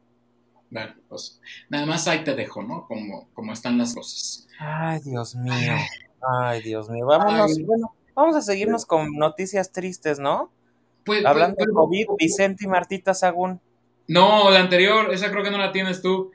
Bueno, 0.71 0.95
pues 1.09 1.41
nada 1.69 1.85
más 1.87 2.07
ahí 2.07 2.23
te 2.23 2.37
dejo, 2.37 2.63
¿no? 2.63 2.87
Como, 2.87 3.29
como 3.35 3.53
están 3.53 3.77
las 3.77 3.93
cosas. 3.93 4.47
Ay, 4.61 5.01
Dios 5.05 5.35
mío. 5.35 5.53
Ay, 5.53 6.10
Dios 6.63 6.89
mío. 6.91 7.07
Vámonos, 7.07 7.59
bueno, 7.65 7.95
vamos 8.15 8.37
a 8.37 8.43
seguirnos 8.43 8.87
con 8.87 9.13
noticias 9.17 9.73
tristes, 9.73 10.19
¿no? 10.19 10.51
Pues, 11.05 11.25
Hablando 11.25 11.57
pues, 11.57 11.67
de 11.67 11.73
COVID, 11.73 12.07
Vicente 12.19 12.65
y 12.65 12.69
Martita 12.69 13.15
Sagún. 13.15 13.61
No, 14.07 14.51
la 14.51 14.61
anterior, 14.61 15.13
esa 15.13 15.31
creo 15.31 15.45
que 15.45 15.51
no 15.51 15.59
la 15.59 15.73
tienes 15.73 16.03
tú. 16.03 16.31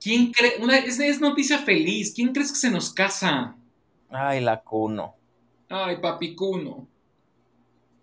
¿Quién 0.00 0.32
cree? 0.32 0.54
Una, 0.60 0.78
es, 0.78 0.98
es 0.98 1.20
noticia 1.20 1.58
feliz. 1.58 2.12
¿Quién 2.14 2.32
crees 2.32 2.50
que 2.52 2.58
se 2.58 2.70
nos 2.70 2.92
casa? 2.92 3.54
Ay, 4.08 4.40
la 4.40 4.60
Cuno. 4.62 5.14
Ay, 5.68 5.98
papi 5.98 6.34
Cuno. 6.34 6.88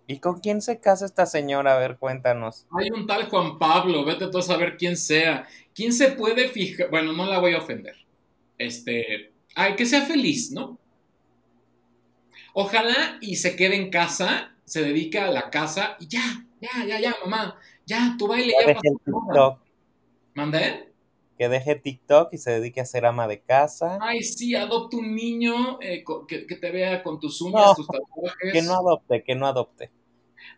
¿Y 0.06 0.20
con 0.20 0.40
quién 0.40 0.62
se 0.62 0.80
casa 0.80 1.04
esta 1.04 1.26
señora? 1.26 1.76
A 1.76 1.78
ver, 1.78 1.98
cuéntanos. 1.98 2.66
Hay 2.78 2.88
un 2.90 3.06
tal 3.06 3.28
Juan 3.28 3.58
Pablo, 3.58 4.06
vete 4.06 4.28
tú 4.28 4.38
a 4.38 4.42
saber 4.42 4.78
quién 4.78 4.96
sea. 4.96 5.46
¿Quién 5.74 5.92
se 5.92 6.12
puede 6.12 6.48
fijar? 6.48 6.88
Bueno, 6.88 7.12
no 7.12 7.26
la 7.26 7.38
voy 7.38 7.52
a 7.52 7.58
ofender. 7.58 7.94
Este, 8.56 9.32
ay, 9.54 9.76
que 9.76 9.84
sea 9.84 10.02
feliz, 10.02 10.50
¿no? 10.50 10.78
Ojalá 12.52 13.18
y 13.20 13.36
se 13.36 13.56
quede 13.56 13.76
en 13.76 13.90
casa, 13.90 14.54
se 14.64 14.82
dedica 14.82 15.26
a 15.26 15.30
la 15.30 15.50
casa 15.50 15.96
y 16.00 16.08
ya, 16.08 16.44
ya, 16.60 16.84
ya, 16.86 17.00
ya, 17.00 17.16
mamá, 17.24 17.58
ya, 17.86 18.14
tu 18.18 18.26
baile 18.26 18.54
ya, 18.60 18.66
deje 18.66 18.80
TikTok. 19.04 19.58
¿Mandé? 20.34 20.92
Que 21.38 21.48
deje 21.48 21.76
TikTok 21.76 22.32
y 22.32 22.38
se 22.38 22.50
dedique 22.52 22.80
a 22.80 22.84
ser 22.84 23.06
ama 23.06 23.28
de 23.28 23.40
casa. 23.40 23.98
Ay, 24.00 24.22
sí, 24.22 24.54
adopte 24.54 24.96
un 24.96 25.14
niño 25.14 25.78
eh, 25.80 26.04
que, 26.26 26.56
te 26.56 26.70
vea 26.70 27.02
con 27.02 27.20
tus 27.20 27.40
uñas, 27.40 27.76
tus 27.76 27.86
tatuajes. 27.86 28.52
Que 28.52 28.62
no 28.62 28.74
adopte, 28.74 29.22
que 29.22 29.34
no 29.34 29.46
adopte. 29.46 29.90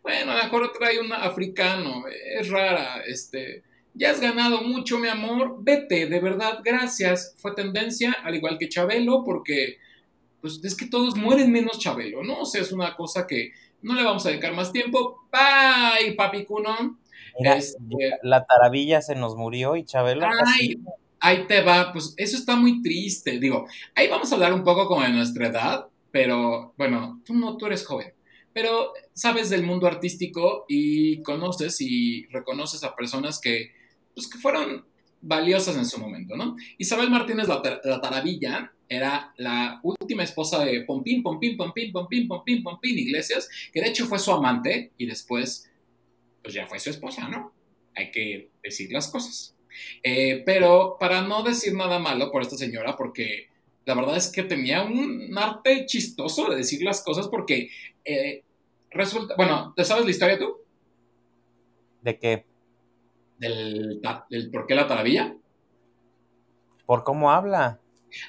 Bueno, 0.02 0.32
a 0.32 0.36
lo 0.36 0.44
mejor 0.44 0.72
trae 0.72 0.98
un 0.98 1.12
africano, 1.12 2.04
es 2.08 2.48
rara, 2.48 3.02
este, 3.06 3.62
ya 3.94 4.10
has 4.10 4.20
ganado 4.20 4.62
mucho, 4.62 4.98
mi 4.98 5.08
amor, 5.08 5.56
vete, 5.60 6.06
de 6.06 6.20
verdad, 6.20 6.60
gracias. 6.64 7.34
Fue 7.36 7.54
tendencia, 7.54 8.12
al 8.24 8.34
igual 8.34 8.56
que 8.58 8.68
Chabelo, 8.68 9.24
porque 9.24 9.78
pues 10.40 10.60
es 10.62 10.76
que 10.76 10.86
todos 10.86 11.16
mueren 11.16 11.50
menos 11.50 11.78
Chabelo, 11.78 12.22
¿no? 12.22 12.40
O 12.40 12.46
sea, 12.46 12.62
es 12.62 12.72
una 12.72 12.96
cosa 12.96 13.26
que 13.26 13.52
no 13.82 13.94
le 13.94 14.04
vamos 14.04 14.24
a 14.26 14.30
dedicar 14.30 14.54
más 14.54 14.72
tiempo. 14.72 15.26
Bye, 15.32 16.14
papi 16.14 16.44
Cuno. 16.44 16.98
Mira, 17.38 17.56
este, 17.56 17.78
la 18.22 18.44
taravilla 18.44 19.00
se 19.02 19.14
nos 19.14 19.36
murió 19.36 19.76
y 19.76 19.84
Chabelo. 19.84 20.26
Ay, 20.46 20.78
ahí 21.20 21.46
te 21.46 21.62
va, 21.62 21.92
pues 21.92 22.14
eso 22.16 22.36
está 22.36 22.56
muy 22.56 22.82
triste. 22.82 23.38
Digo, 23.38 23.66
ahí 23.94 24.08
vamos 24.08 24.30
a 24.30 24.34
hablar 24.34 24.52
un 24.52 24.64
poco 24.64 24.86
como 24.86 25.02
de 25.02 25.10
nuestra 25.10 25.46
edad, 25.46 25.86
pero 26.10 26.74
bueno, 26.76 27.20
tú 27.24 27.34
no, 27.34 27.56
tú 27.56 27.66
eres 27.66 27.86
joven 27.86 28.12
pero 28.52 28.92
sabes 29.12 29.50
del 29.50 29.62
mundo 29.62 29.86
artístico 29.86 30.64
y 30.68 31.22
conoces 31.22 31.80
y 31.80 32.26
reconoces 32.26 32.82
a 32.84 32.96
personas 32.96 33.40
que, 33.40 33.72
pues, 34.14 34.28
que 34.28 34.38
fueron 34.38 34.84
valiosas 35.20 35.76
en 35.76 35.86
su 35.86 35.98
momento, 35.98 36.36
¿no? 36.36 36.56
Isabel 36.78 37.10
Martínez 37.10 37.48
la, 37.48 37.62
la 37.84 38.00
Taravilla 38.00 38.72
era 38.88 39.32
la 39.36 39.80
última 39.82 40.24
esposa 40.24 40.64
de 40.64 40.82
Pompín, 40.82 41.22
Pompín, 41.22 41.56
Pompín, 41.56 41.92
Pompín, 41.92 42.26
Pompín, 42.26 42.62
Pompín 42.62 42.98
Iglesias, 42.98 43.48
que 43.72 43.80
de 43.80 43.88
hecho 43.88 44.06
fue 44.06 44.18
su 44.18 44.32
amante 44.32 44.90
y 44.98 45.06
después, 45.06 45.70
pues 46.42 46.54
ya 46.54 46.66
fue 46.66 46.80
su 46.80 46.90
esposa, 46.90 47.28
¿no? 47.28 47.52
Hay 47.94 48.10
que 48.10 48.50
decir 48.62 48.90
las 48.90 49.08
cosas. 49.08 49.54
Eh, 50.02 50.42
pero 50.44 50.96
para 50.98 51.22
no 51.22 51.44
decir 51.44 51.74
nada 51.74 52.00
malo 52.00 52.32
por 52.32 52.42
esta 52.42 52.56
señora, 52.56 52.96
porque 52.96 53.48
la 53.84 53.94
verdad 53.94 54.16
es 54.16 54.28
que 54.28 54.42
tenía 54.42 54.82
un 54.82 55.36
arte 55.38 55.86
chistoso 55.86 56.50
de 56.50 56.56
decir 56.56 56.82
las 56.82 57.02
cosas 57.02 57.28
porque 57.28 57.70
eh, 58.04 58.42
resulta, 58.90 59.34
bueno, 59.36 59.72
¿te 59.76 59.84
sabes 59.84 60.04
la 60.04 60.10
historia 60.10 60.38
tú? 60.38 60.56
¿De 62.02 62.18
qué? 62.18 62.49
Del, 63.40 64.00
por 64.52 64.66
qué 64.66 64.74
la 64.74 64.86
taravilla. 64.86 65.34
Por 66.86 67.02
cómo 67.02 67.32
habla. 67.32 67.80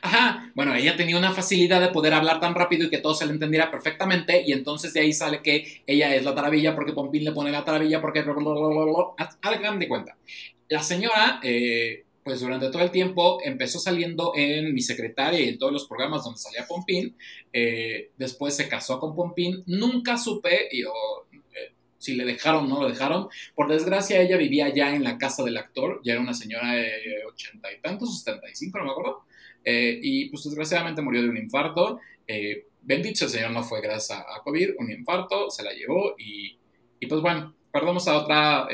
Ajá, 0.02 0.52
bueno, 0.56 0.74
ella 0.74 0.96
tenía 0.96 1.18
una 1.18 1.32
facilidad 1.32 1.82
de 1.82 1.90
poder 1.90 2.14
hablar 2.14 2.40
tan 2.40 2.56
rápido 2.56 2.86
y 2.86 2.90
que 2.90 3.00
todo 3.00 3.14
se 3.14 3.26
le 3.26 3.34
entendiera 3.34 3.72
perfectamente 3.72 4.44
y 4.46 4.52
entonces 4.52 4.94
de 4.94 5.02
ahí 5.02 5.12
sale 5.12 5.42
que 5.42 5.84
ella 5.88 6.16
es 6.16 6.24
la 6.24 6.36
taravilla 6.36 6.76
porque 6.76 6.94
Pompín 6.94 7.24
le 7.24 7.32
pone 7.32 7.52
la 7.52 7.66
taravilla 7.66 8.00
porque... 8.00 8.24
Hagan 9.42 9.80
de 9.80 9.88
cuenta. 9.88 10.16
La 10.70 10.84
señora 10.84 11.40
eh, 11.44 12.06
pues 12.24 12.40
durante 12.40 12.70
todo 12.70 12.84
el 12.84 12.92
tiempo 12.92 13.40
empezó 13.44 13.80
saliendo 13.80 14.34
en 14.36 14.74
Mi 14.74 14.82
Secretaria 14.82 15.40
y 15.40 15.50
en 15.50 15.58
todos 15.58 15.74
los 15.74 15.88
programas 15.88 16.24
donde 16.24 16.40
salía 16.40 16.68
Pompín. 16.68 17.16
Eh, 17.52 18.12
después 18.18 18.56
se 18.56 18.68
casó 18.68 19.00
con 19.00 19.16
Pompín. 19.16 19.64
Nunca 19.66 20.18
supe 20.18 20.68
eh, 20.72 20.84
si 22.02 22.16
le 22.16 22.26
dejaron 22.26 22.66
o 22.66 22.68
no 22.68 22.82
lo 22.82 22.90
dejaron. 22.90 23.30
Por 23.56 23.70
desgracia, 23.70 24.22
ella 24.22 24.38
vivía 24.38 24.70
ya 24.70 24.94
en 24.96 25.04
la 25.04 25.18
casa 25.18 25.44
del 25.44 25.58
actor. 25.58 26.02
Ya 26.04 26.14
era 26.14 26.22
una 26.22 26.34
señora 26.34 26.74
de 26.74 27.24
ochenta 27.28 27.72
y 27.72 27.80
tantos, 27.80 28.24
setenta 28.24 28.50
y 28.50 28.56
cinco, 28.56 28.80
no 28.80 28.86
me 28.86 28.92
acuerdo. 28.92 29.24
Eh, 29.64 30.00
y 30.02 30.30
pues 30.30 30.44
desgraciadamente 30.44 31.02
murió 31.02 31.22
de 31.22 31.30
un 31.30 31.38
infarto. 31.38 32.00
bendito 32.82 33.26
el 33.26 33.32
Señor 33.32 33.52
no 33.52 33.64
fue 33.64 33.82
gracias 33.82 34.20
a, 34.20 34.42
COVID, 34.44 34.72
un 34.80 34.92
infarto, 34.92 35.50
se 35.50 35.64
la 35.64 35.72
llevó 35.72 36.16
y, 36.18 36.58
y 37.00 37.06
pues 37.06 37.22
bueno, 37.22 37.56
perdemos 37.72 38.08
a 38.08 38.18
otra 38.18 38.68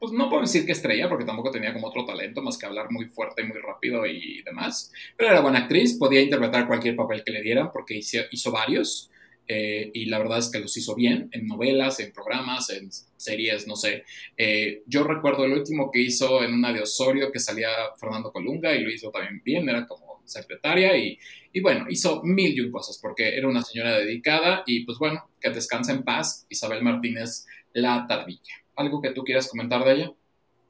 pues 0.00 0.12
no 0.12 0.30
puedo 0.30 0.40
decir 0.40 0.64
que 0.64 0.72
estrella, 0.72 1.10
porque 1.10 1.26
tampoco 1.26 1.50
tenía 1.50 1.74
como 1.74 1.88
otro 1.88 2.06
talento 2.06 2.40
más 2.40 2.56
que 2.56 2.64
hablar 2.64 2.90
muy 2.90 3.04
fuerte, 3.04 3.44
muy 3.44 3.58
rápido 3.58 4.06
y 4.06 4.42
demás. 4.42 4.90
Pero 5.14 5.30
era 5.30 5.40
buena 5.40 5.58
actriz, 5.58 5.98
podía 5.98 6.22
interpretar 6.22 6.66
cualquier 6.66 6.96
papel 6.96 7.22
que 7.22 7.30
le 7.30 7.42
dieran, 7.42 7.70
porque 7.70 7.98
hizo, 7.98 8.50
varios. 8.50 9.09
Eh, 9.52 9.90
y 9.94 10.04
la 10.04 10.20
verdad 10.20 10.38
es 10.38 10.48
que 10.48 10.60
los 10.60 10.76
hizo 10.76 10.94
bien 10.94 11.28
en 11.32 11.48
novelas, 11.48 11.98
en 11.98 12.12
programas, 12.12 12.70
en 12.70 12.88
series, 13.16 13.66
no 13.66 13.74
sé. 13.74 14.04
Eh, 14.36 14.84
yo 14.86 15.02
recuerdo 15.02 15.44
el 15.44 15.54
último 15.54 15.90
que 15.90 16.00
hizo 16.00 16.44
en 16.44 16.54
una 16.54 16.72
de 16.72 16.82
Osorio 16.82 17.32
que 17.32 17.40
salía 17.40 17.68
Fernando 17.98 18.30
Colunga 18.30 18.72
y 18.76 18.84
lo 18.84 18.90
hizo 18.92 19.10
también 19.10 19.42
bien, 19.44 19.68
era 19.68 19.88
como 19.88 20.22
secretaria 20.24 20.96
y, 20.96 21.18
y 21.52 21.60
bueno, 21.60 21.86
hizo 21.90 22.22
mil 22.22 22.56
y 22.56 22.60
un 22.60 22.70
cosas 22.70 22.96
porque 23.02 23.36
era 23.36 23.48
una 23.48 23.62
señora 23.62 23.98
dedicada 23.98 24.62
y 24.66 24.84
pues 24.84 24.98
bueno, 24.98 25.28
que 25.40 25.50
descanse 25.50 25.90
en 25.90 26.04
paz 26.04 26.46
Isabel 26.48 26.84
Martínez 26.84 27.44
La 27.72 28.06
Tardilla. 28.06 28.54
¿Algo 28.76 29.02
que 29.02 29.10
tú 29.10 29.24
quieras 29.24 29.48
comentar 29.48 29.84
de 29.84 29.92
ella? 29.94 30.12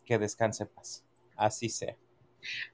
Que 0.06 0.16
descanse 0.16 0.64
paz. 0.64 1.04
Así 1.36 1.68
sea. 1.68 1.98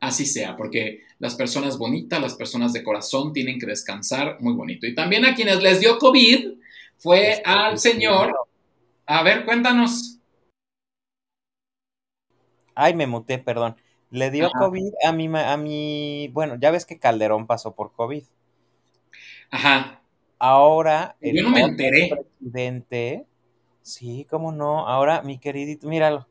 Así 0.00 0.26
sea, 0.26 0.56
porque 0.56 1.02
las 1.18 1.34
personas 1.34 1.78
bonitas, 1.78 2.20
las 2.20 2.34
personas 2.34 2.72
de 2.72 2.82
corazón 2.82 3.32
tienen 3.32 3.58
que 3.58 3.66
descansar 3.66 4.38
muy 4.40 4.54
bonito. 4.54 4.86
Y 4.86 4.94
también 4.94 5.24
a 5.24 5.34
quienes 5.34 5.62
les 5.62 5.80
dio 5.80 5.98
COVID 5.98 6.54
fue 6.96 7.42
al 7.44 7.78
señor. 7.78 8.34
A 9.06 9.22
ver, 9.22 9.44
cuéntanos. 9.44 10.18
Ay, 12.74 12.94
me 12.94 13.06
muté, 13.06 13.38
perdón. 13.38 13.76
Le 14.10 14.30
dio 14.30 14.50
COVID 14.50 14.92
a 15.04 15.12
mi, 15.12 15.28
a 15.34 15.56
mi, 15.56 16.28
bueno, 16.32 16.56
ya 16.60 16.70
ves 16.70 16.86
que 16.86 16.98
Calderón 16.98 17.46
pasó 17.46 17.74
por 17.74 17.92
COVID. 17.92 18.22
Ajá. 19.50 20.02
Ahora 20.38 21.16
el 21.20 21.36
Yo 21.36 21.42
no 21.44 21.50
me 21.50 21.62
enteré. 21.62 22.10
presidente 22.10 23.26
Sí, 23.86 24.26
cómo 24.28 24.50
no. 24.50 24.88
Ahora, 24.88 25.22
mi 25.22 25.38
queridito, 25.38 25.86
míralo. 25.86 26.26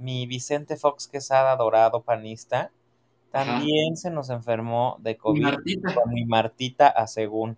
Mi 0.00 0.26
Vicente 0.26 0.76
Fox 0.76 1.06
Quesada, 1.06 1.54
dorado 1.56 2.02
panista, 2.02 2.72
también 3.30 3.96
se 3.96 4.10
nos 4.10 4.30
enfermó 4.30 4.96
de 5.00 5.16
COVID 5.16 5.54
con 5.94 6.12
mi 6.12 6.24
Martita 6.24 6.88
a 6.88 7.06
según. 7.06 7.56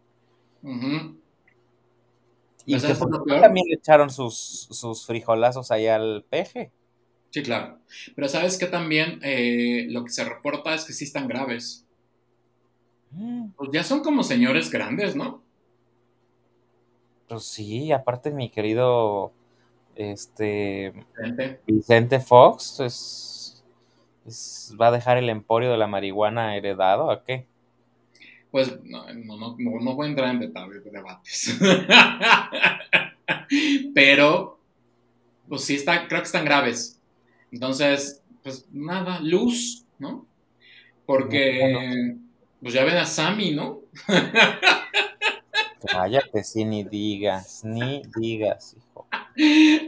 Y 2.66 2.78
que 2.78 2.94
también 3.40 3.66
le 3.68 3.76
echaron 3.76 4.10
sus, 4.10 4.68
sus 4.70 5.06
frijolazos 5.06 5.70
ahí 5.70 5.86
al 5.86 6.24
peje. 6.28 6.72
Sí, 7.30 7.42
claro. 7.42 7.78
Pero 8.14 8.28
sabes 8.28 8.58
que 8.58 8.66
también 8.66 9.18
eh, 9.22 9.86
lo 9.88 10.04
que 10.04 10.10
se 10.10 10.24
reporta 10.24 10.74
es 10.74 10.84
que 10.84 10.92
sí 10.92 11.04
están 11.04 11.28
graves. 11.28 11.86
Mm. 13.12 13.50
Pues 13.56 13.70
ya 13.72 13.84
son 13.84 14.02
como 14.02 14.22
señores 14.22 14.70
grandes, 14.70 15.16
¿no? 15.16 15.42
Pues 17.28 17.44
sí, 17.44 17.92
aparte 17.92 18.30
mi 18.30 18.50
querido 18.50 19.32
este 19.96 20.92
Vicente, 21.66 22.20
Fox 22.20 22.80
es, 22.80 23.64
va 24.80 24.88
a 24.88 24.92
dejar 24.92 25.18
el 25.18 25.28
emporio 25.28 25.70
de 25.70 25.78
la 25.78 25.86
marihuana 25.86 26.56
heredado 26.56 27.10
a 27.10 27.24
qué? 27.24 27.46
Pues 28.50 28.82
no, 28.84 29.06
no, 29.14 29.56
no, 29.58 29.94
voy 29.94 30.06
a 30.06 30.10
entrar 30.10 30.30
en 30.30 30.40
detalles 30.40 30.84
de 30.84 30.90
debates. 30.90 31.58
Pero, 33.94 34.58
pues 35.48 35.64
sí, 35.64 35.76
está, 35.76 36.06
creo 36.06 36.20
que 36.20 36.26
están 36.26 36.44
graves. 36.44 37.00
Entonces, 37.50 38.22
pues 38.42 38.66
nada, 38.70 39.20
luz, 39.20 39.86
¿no? 39.98 40.26
Porque, 41.06 42.16
pues 42.60 42.74
ya 42.74 42.84
ven 42.84 42.98
a 42.98 43.06
Sammy, 43.06 43.52
¿no? 43.52 43.80
Cállate, 45.86 46.44
sí, 46.44 46.64
ni 46.64 46.84
digas, 46.84 47.64
ni 47.64 48.02
digas, 48.16 48.76
hijo. 48.76 49.06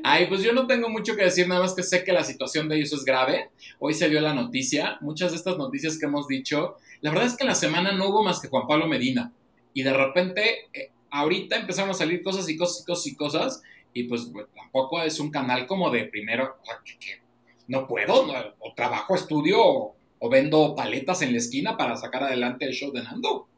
Ay, 0.02 0.26
pues 0.28 0.42
yo 0.42 0.52
no 0.52 0.66
tengo 0.66 0.88
mucho 0.88 1.16
que 1.16 1.24
decir, 1.24 1.46
nada 1.48 1.62
más 1.62 1.74
que 1.74 1.82
sé 1.82 2.04
que 2.04 2.12
la 2.12 2.24
situación 2.24 2.68
de 2.68 2.76
ellos 2.76 2.92
es 2.92 3.04
grave. 3.04 3.50
Hoy 3.78 3.94
se 3.94 4.08
dio 4.08 4.20
la 4.20 4.34
noticia, 4.34 4.98
muchas 5.00 5.32
de 5.32 5.38
estas 5.38 5.56
noticias 5.56 5.98
que 5.98 6.06
hemos 6.06 6.26
dicho, 6.28 6.76
la 7.00 7.10
verdad 7.10 7.26
es 7.26 7.36
que 7.36 7.44
en 7.44 7.48
la 7.48 7.54
semana 7.54 7.92
no 7.92 8.08
hubo 8.08 8.22
más 8.22 8.40
que 8.40 8.48
Juan 8.48 8.66
Pablo 8.66 8.86
Medina. 8.86 9.32
Y 9.72 9.82
de 9.82 9.92
repente, 9.92 10.68
eh, 10.72 10.90
ahorita 11.10 11.56
empezaron 11.56 11.90
a 11.90 11.94
salir 11.94 12.22
cosas 12.22 12.48
y 12.48 12.56
cosas 12.56 12.82
y 12.82 12.84
cosas 12.84 13.06
y 13.06 13.16
cosas, 13.16 13.62
y 13.92 14.02
pues, 14.04 14.30
tampoco 14.54 15.02
es 15.02 15.20
un 15.20 15.30
canal 15.30 15.66
como 15.66 15.90
de 15.90 16.04
primero, 16.04 16.56
que, 16.84 17.22
no 17.68 17.86
puedo, 17.86 18.26
o 18.58 18.74
trabajo, 18.74 19.14
estudio, 19.14 19.58
o, 19.60 19.96
o 20.18 20.28
vendo 20.28 20.74
paletas 20.74 21.22
en 21.22 21.32
la 21.32 21.38
esquina 21.38 21.76
para 21.76 21.96
sacar 21.96 22.24
adelante 22.24 22.64
el 22.64 22.72
show 22.72 22.92
de 22.92 23.02
Nando 23.02 23.48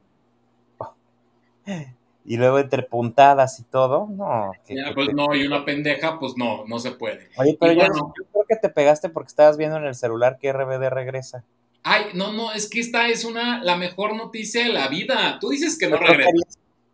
y 2.27 2.37
luego 2.37 2.59
entre 2.59 2.83
puntadas 2.83 3.61
y 3.61 3.63
todo, 3.63 4.09
no. 4.11 4.51
pues 4.95 5.15
no, 5.15 5.35
y 5.35 5.47
una 5.47 5.65
pendeja, 5.65 6.19
pues 6.19 6.35
no, 6.37 6.65
no 6.67 6.81
se 6.81 6.91
puede. 6.91 7.29
Oye, 7.37 7.57
pero 7.59 7.73
yo, 7.73 7.87
creo 8.33 8.45
que 8.49 8.57
te 8.57 8.69
pegaste 8.69 9.09
porque 9.09 9.29
estabas 9.29 9.57
viendo 9.57 9.77
en 9.77 9.85
el 9.85 9.95
celular 9.95 10.39
que 10.41 10.53
RBD 10.53 10.91
regresa. 10.91 11.45
Ay, 11.85 12.07
no, 12.15 12.33
no, 12.33 12.53
es 12.53 12.69
que 12.69 12.81
esta 12.81 13.09
es 13.09 13.25
una, 13.25 13.63
la 13.63 13.77
mejor 13.77 14.17
noticia 14.17 14.65
de 14.65 14.73
la 14.73 14.89
vida. 14.89 15.39
Tú 15.41 15.51
dices 15.51 15.79
que 15.79 15.89
no 15.89 15.99
regresa. 15.99 16.31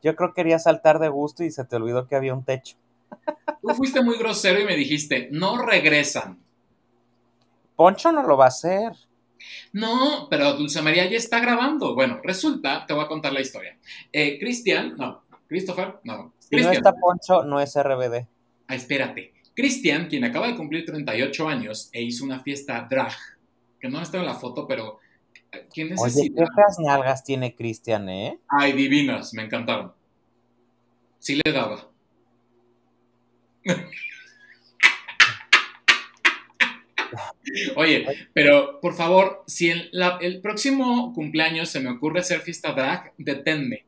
yo 0.03 0.15
creo 0.15 0.35
que 0.35 0.43
quería 0.43 0.59
saltar 0.59 0.99
de 0.99 1.09
gusto 1.09 1.45
y 1.45 1.51
se 1.51 1.65
te 1.65 1.77
olvidó 1.77 2.07
que 2.07 2.15
había 2.15 2.35
un 2.35 2.45
techo. 2.45 2.77
Tú 3.63 3.75
fuiste 3.75 4.03
muy 4.03 4.19
grosero 4.19 4.61
y 4.61 4.67
me 4.67 4.77
dijiste, 4.77 5.29
no 5.33 5.65
regresan. 5.65 6.39
Poncho 7.75 8.13
no 8.13 8.23
lo 8.23 8.37
va 8.37 8.45
a 8.45 8.49
hacer. 8.49 8.93
No, 9.73 10.29
pero 10.31 10.55
Dulce 10.55 10.83
María 10.83 11.09
ya 11.09 11.17
está 11.17 11.41
grabando. 11.41 11.95
Bueno, 11.95 12.21
resulta, 12.23 12.87
te 12.87 12.95
voy 12.95 13.05
a 13.05 13.09
contar 13.09 13.33
la 13.33 13.41
historia. 13.41 13.79
Eh, 14.13 14.39
Cristian, 14.39 14.95
no, 14.97 15.25
Christopher, 15.49 15.97
no. 16.05 16.35
Si 16.39 16.57
no 16.57 16.71
está 16.71 16.93
Poncho, 16.95 17.45
no 17.45 17.61
es 17.61 17.75
RBD. 17.75 18.27
Ah, 18.69 18.75
espérate. 18.75 19.33
Cristian, 19.55 20.09
quien 20.09 20.25
acaba 20.25 20.49
de 20.49 20.57
cumplir 20.57 20.85
38 20.85 21.49
años 21.49 21.91
e 21.93 22.03
hizo 22.03 22.25
una 22.25 22.41
fiesta 22.41 22.87
drag, 22.89 23.13
que 23.79 23.89
no 23.89 24.01
está 24.01 24.19
en 24.19 24.27
la 24.27 24.35
foto, 24.35 24.67
pero 24.67 24.99
¿quién 25.73 25.91
necesita? 25.91 26.43
Oye, 26.43 26.51
¿qué 26.55 26.83
nalgas 26.85 27.25
tiene 27.25 27.55
Cristian, 27.55 28.09
eh? 28.09 28.39
Ay, 28.49 28.73
divinas, 28.73 29.35
me 29.35 29.43
encantaron. 29.43 29.93
Sí 31.19 31.39
le 31.45 31.53
daba. 31.53 31.89
Oye, 37.77 38.07
pero 38.33 38.81
por 38.81 38.95
favor, 38.95 39.43
si 39.47 39.71
el, 39.71 39.91
el, 40.21 40.41
próximo 40.41 41.13
cumpleaños 41.15 41.69
se 41.69 41.81
me 41.81 41.91
ocurre 41.91 42.21
hacer 42.21 42.41
fiesta 42.41 42.73
drag, 42.73 43.13
deténme. 43.19 43.85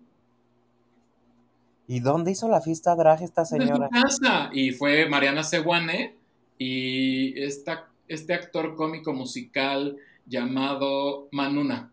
¿Y 1.86 2.00
dónde 2.00 2.32
hizo 2.32 2.48
la 2.48 2.60
fiesta 2.60 2.94
drag 2.94 3.22
esta 3.22 3.44
señora? 3.44 3.88
En 3.92 4.00
su 4.10 4.20
casa. 4.20 4.50
Y 4.52 4.72
fue 4.72 5.08
Mariana 5.08 5.42
Seguane 5.42 6.14
y 6.58 7.38
esta, 7.42 7.88
este 8.08 8.34
actor 8.34 8.74
cómico 8.74 9.12
musical 9.12 9.96
llamado 10.26 11.28
Manuna. 11.30 11.90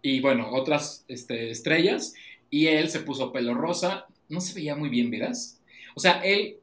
Y 0.00 0.20
bueno, 0.20 0.50
otras 0.52 1.04
este, 1.08 1.50
estrellas. 1.50 2.14
Y 2.50 2.66
él 2.68 2.88
se 2.88 3.00
puso 3.00 3.32
pelo 3.32 3.54
rosa. 3.54 4.06
No 4.28 4.40
se 4.40 4.54
veía 4.54 4.74
muy 4.74 4.88
bien, 4.88 5.10
¿verás? 5.10 5.60
O 5.94 6.00
sea, 6.00 6.20
él 6.24 6.58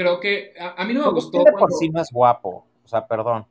creo 0.00 0.18
que 0.18 0.54
a, 0.58 0.82
mí 0.86 0.94
no 0.94 1.04
me 1.04 1.12
gustó. 1.12 1.44
por 1.58 1.72
sí 1.72 1.90
no 1.90 2.00
es 2.00 2.10
guapo, 2.10 2.64
o 2.82 2.88
sea, 2.88 3.06
perdón. 3.06 3.44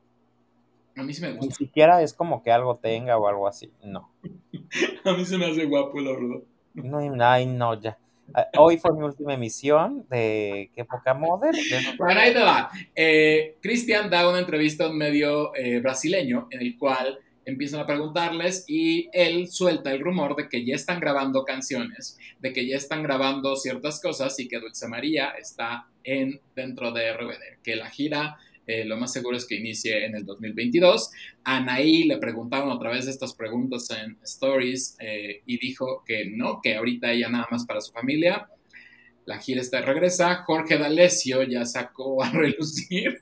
A 0.96 1.04
mí 1.04 1.14
sí 1.14 1.22
me 1.22 1.32
gusta. 1.34 1.46
Ni 1.46 1.52
siquiera 1.52 2.02
es 2.02 2.12
como 2.12 2.42
que 2.42 2.52
algo 2.52 2.76
tenga 2.78 3.18
o 3.18 3.28
algo 3.28 3.48
así, 3.48 3.72
no. 3.84 4.12
a 5.06 5.14
mí 5.14 5.26
se 5.26 5.38
me 5.38 5.46
hace 5.46 5.66
guapo, 5.66 6.00
la 6.00 6.12
verdad. 6.12 6.42
No, 6.74 7.26
ay, 7.26 7.46
no, 7.46 7.80
ya. 7.80 7.98
Ah, 8.34 8.48
hoy 8.58 8.78
fue 8.78 8.94
mi 8.94 9.04
última 9.04 9.34
emisión 9.34 10.06
de 10.10 10.72
Qué 10.76 10.86
poca 10.86 11.14
moda. 11.14 11.52
Bueno, 11.98 12.20
ahí 12.20 12.34
te 12.34 12.40
va. 12.40 12.70
Eh, 12.96 13.58
Cristian 13.62 14.10
da 14.10 14.28
una 14.28 14.40
entrevista 14.40 14.86
a 14.86 14.90
un 14.90 14.98
medio 14.98 15.56
eh, 15.56 15.80
brasileño 15.80 16.48
en 16.52 16.62
el 16.62 16.78
cual 16.78 17.20
empiezan 17.50 17.82
a 17.82 17.86
preguntarles 17.86 18.66
y 18.68 19.10
él 19.14 19.48
suelta 19.48 19.92
el 19.92 20.00
rumor 20.00 20.36
de 20.36 20.48
que 20.48 20.66
ya 20.66 20.76
están 20.76 21.00
grabando 21.00 21.44
canciones, 21.44 22.18
de 22.40 22.54
que 22.54 22.68
ya 22.68 22.78
están 22.78 23.04
grabando 23.04 23.56
ciertas 23.56 24.02
cosas 24.02 24.40
y 24.40 24.48
que 24.48 24.60
Dulce 24.60 24.88
María 24.88 25.30
está 25.32 25.88
en, 26.04 26.40
dentro 26.56 26.92
de 26.92 27.14
RBD, 27.14 27.62
que 27.64 27.76
la 27.76 27.90
gira 27.90 28.38
eh, 28.72 28.86
lo 28.86 28.98
más 28.98 29.12
seguro 29.12 29.36
es 29.36 29.48
que 29.48 29.56
inicie 29.56 30.06
en 30.06 30.14
el 30.14 30.24
2022. 30.28 31.10
Anaí 31.44 32.04
le 32.04 32.18
preguntaron 32.18 32.70
otra 32.70 32.92
vez 32.92 33.08
estas 33.08 33.34
preguntas 33.34 33.90
en 33.90 34.20
Stories 34.22 34.96
eh, 35.00 35.42
y 35.48 35.58
dijo 35.58 36.04
que 36.06 36.30
no, 36.30 36.62
que 36.62 36.76
ahorita 36.76 37.12
ella 37.12 37.30
nada 37.30 37.48
más 37.50 37.66
para 37.66 37.82
su 37.82 37.92
familia. 37.92 38.48
La 39.26 39.40
gira 39.40 39.62
está 39.62 39.80
de 39.80 39.88
regresa. 39.88 40.44
Jorge 40.44 40.78
D'Alessio 40.78 41.42
ya 41.42 41.66
sacó 41.66 42.22
a 42.24 42.30
relucir 42.30 43.20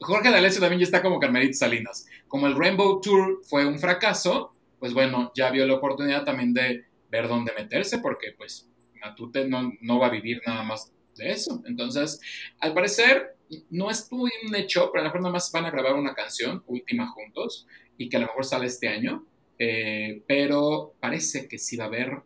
Jorge 0.00 0.30
D'Alessio 0.30 0.60
también 0.60 0.80
ya 0.80 0.84
está 0.84 1.02
como 1.02 1.18
Carmelito 1.18 1.56
Salinas. 1.56 2.06
Como 2.26 2.46
el 2.46 2.56
Rainbow 2.56 3.00
Tour 3.00 3.40
fue 3.44 3.66
un 3.66 3.78
fracaso, 3.78 4.54
pues 4.78 4.94
bueno, 4.94 5.32
ya 5.34 5.50
vio 5.50 5.66
la 5.66 5.74
oportunidad 5.74 6.24
también 6.24 6.52
de 6.54 6.84
ver 7.10 7.28
dónde 7.28 7.52
meterse, 7.56 7.98
porque 7.98 8.32
pues 8.36 8.70
Matute 9.00 9.48
no, 9.48 9.72
no 9.80 9.98
va 9.98 10.08
a 10.08 10.10
vivir 10.10 10.40
nada 10.46 10.62
más 10.62 10.92
de 11.16 11.30
eso. 11.30 11.62
Entonces, 11.66 12.20
al 12.60 12.74
parecer, 12.74 13.36
no 13.70 13.90
es 13.90 14.10
muy 14.12 14.30
un 14.46 14.54
hecho, 14.54 14.90
pero 14.92 15.00
a 15.00 15.04
lo 15.04 15.08
mejor 15.08 15.20
nada 15.22 15.32
más 15.32 15.50
van 15.52 15.66
a 15.66 15.70
grabar 15.70 15.94
una 15.94 16.14
canción 16.14 16.62
última 16.66 17.06
juntos 17.08 17.66
y 17.96 18.08
que 18.08 18.16
a 18.16 18.20
lo 18.20 18.26
mejor 18.26 18.44
sale 18.44 18.66
este 18.66 18.88
año. 18.88 19.26
Eh, 19.58 20.22
pero 20.26 20.94
parece 21.00 21.48
que 21.48 21.58
sí 21.58 21.76
va 21.76 21.84
a 21.84 21.88
haber 21.88 22.22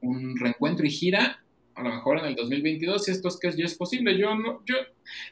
un 0.00 0.36
reencuentro 0.36 0.84
y 0.84 0.90
gira 0.90 1.43
a 1.74 1.82
lo 1.82 1.90
mejor 1.90 2.18
en 2.18 2.26
el 2.26 2.34
2022, 2.34 3.04
si 3.04 3.10
esto 3.10 3.28
es 3.28 3.38
que 3.38 3.52
ya 3.52 3.64
es 3.64 3.74
posible. 3.74 4.16
Yo 4.16 4.34
no, 4.34 4.62
yo, 4.64 4.76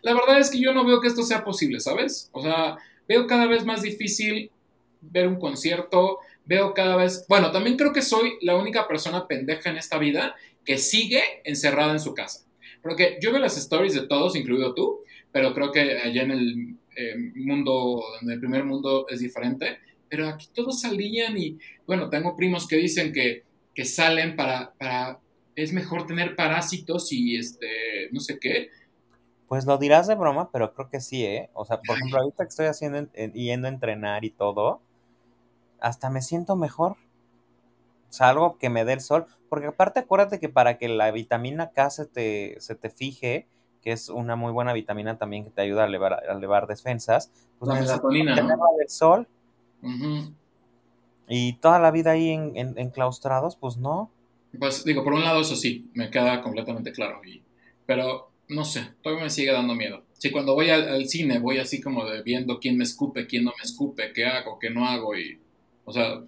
la 0.02 0.14
verdad 0.14 0.38
es 0.40 0.50
que 0.50 0.60
yo 0.60 0.72
no 0.72 0.84
veo 0.84 1.00
que 1.00 1.08
esto 1.08 1.22
sea 1.22 1.44
posible, 1.44 1.80
¿sabes? 1.80 2.30
O 2.32 2.42
sea, 2.42 2.76
veo 3.08 3.26
cada 3.26 3.46
vez 3.46 3.64
más 3.64 3.82
difícil 3.82 4.50
ver 5.00 5.28
un 5.28 5.38
concierto, 5.38 6.18
veo 6.44 6.74
cada 6.74 6.96
vez, 6.96 7.24
bueno, 7.28 7.50
también 7.50 7.76
creo 7.76 7.92
que 7.92 8.02
soy 8.02 8.34
la 8.40 8.56
única 8.56 8.88
persona 8.88 9.26
pendeja 9.26 9.70
en 9.70 9.76
esta 9.76 9.98
vida 9.98 10.34
que 10.64 10.78
sigue 10.78 11.22
encerrada 11.44 11.92
en 11.92 12.00
su 12.00 12.14
casa. 12.14 12.44
Porque 12.82 13.18
yo 13.20 13.30
veo 13.30 13.40
las 13.40 13.56
stories 13.56 13.94
de 13.94 14.06
todos, 14.06 14.36
incluido 14.36 14.74
tú, 14.74 15.00
pero 15.30 15.54
creo 15.54 15.70
que 15.70 15.98
allá 15.98 16.22
en 16.22 16.30
el 16.30 16.76
eh, 16.96 17.16
mundo, 17.36 18.02
en 18.20 18.30
el 18.30 18.40
primer 18.40 18.64
mundo 18.64 19.06
es 19.08 19.20
diferente, 19.20 19.78
pero 20.08 20.28
aquí 20.28 20.48
todos 20.52 20.80
salían 20.80 21.38
y, 21.38 21.58
bueno, 21.86 22.10
tengo 22.10 22.36
primos 22.36 22.66
que 22.66 22.76
dicen 22.76 23.12
que, 23.12 23.44
que 23.74 23.84
salen 23.84 24.36
para, 24.36 24.72
para 24.74 25.18
es 25.56 25.72
mejor 25.72 26.06
tener 26.06 26.36
parásitos 26.36 27.12
y 27.12 27.36
este, 27.36 28.08
no 28.12 28.20
sé 28.20 28.38
qué. 28.38 28.70
Pues 29.48 29.66
lo 29.66 29.76
dirás 29.76 30.06
de 30.06 30.14
broma, 30.14 30.50
pero 30.50 30.72
creo 30.72 30.88
que 30.88 31.00
sí, 31.00 31.24
¿eh? 31.24 31.50
O 31.52 31.64
sea, 31.64 31.80
por 31.80 31.96
ejemplo, 31.96 32.20
ahorita 32.20 32.44
que 32.44 32.48
estoy 32.48 32.66
haciendo, 32.66 33.12
yendo 33.12 33.66
a 33.66 33.70
entrenar 33.70 34.24
y 34.24 34.30
todo, 34.30 34.80
hasta 35.80 36.08
me 36.08 36.22
siento 36.22 36.56
mejor. 36.56 36.96
Salgo 38.08 38.56
que 38.58 38.70
me 38.70 38.84
dé 38.84 38.94
el 38.94 39.00
sol, 39.00 39.26
porque 39.48 39.66
aparte 39.66 40.00
acuérdate 40.00 40.38
que 40.38 40.48
para 40.48 40.78
que 40.78 40.88
la 40.88 41.10
vitamina 41.10 41.70
K 41.70 41.90
se 41.90 42.06
te, 42.06 42.56
se 42.60 42.74
te 42.74 42.88
fije, 42.88 43.46
que 43.82 43.92
es 43.92 44.08
una 44.08 44.36
muy 44.36 44.52
buena 44.52 44.72
vitamina 44.72 45.18
también 45.18 45.44
que 45.44 45.50
te 45.50 45.60
ayuda 45.60 45.82
a 45.82 45.86
elevar, 45.86 46.14
a 46.14 46.32
elevar 46.32 46.66
defensas, 46.66 47.30
pues 47.58 47.68
la 47.68 48.00
tener 48.00 48.36
del 48.36 48.88
sol. 48.88 49.28
Y 51.28 51.54
toda 51.54 51.78
la 51.78 51.90
vida 51.90 52.12
ahí 52.12 52.30
en, 52.30 52.56
en, 52.56 52.78
enclaustrados, 52.78 53.56
pues 53.56 53.76
no. 53.76 54.10
Pues 54.58 54.84
digo, 54.84 55.02
por 55.02 55.14
un 55.14 55.24
lado 55.24 55.40
eso 55.40 55.56
sí, 55.56 55.90
me 55.94 56.10
queda 56.10 56.40
completamente 56.42 56.92
claro. 56.92 57.20
pero 57.86 58.30
no 58.48 58.64
sé, 58.64 58.92
todavía 59.02 59.24
me 59.24 59.30
sigue 59.30 59.52
dando 59.52 59.74
miedo. 59.74 60.04
Si 60.12 60.30
cuando 60.30 60.54
voy 60.54 60.70
al, 60.70 61.06
cine 61.08 61.38
voy 61.38 61.58
así 61.58 61.80
como 61.80 62.04
de 62.04 62.22
viendo 62.22 62.58
quién 62.60 62.76
me 62.76 62.84
escupe, 62.84 63.26
quién 63.26 63.44
no 63.44 63.52
me 63.56 63.64
escupe, 63.64 64.12
qué 64.12 64.26
hago, 64.26 64.58
qué 64.58 64.70
no 64.70 64.86
hago 64.86 65.16
y, 65.16 65.40
o 65.84 65.92
sea, 65.92 66.20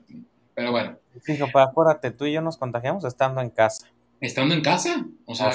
pero 0.55 0.71
bueno. 0.71 0.97
Fijo, 1.23 1.47
pero 1.53 1.61
acuérdate, 1.61 2.11
tú 2.11 2.25
y 2.25 2.33
yo 2.33 2.41
nos 2.41 2.57
contagiamos 2.57 3.05
estando 3.05 3.41
en 3.41 3.51
casa. 3.51 3.89
¿Estando 4.21 4.55
en 4.55 4.63
casa? 4.63 5.07
O 5.27 5.35
sea, 5.35 5.53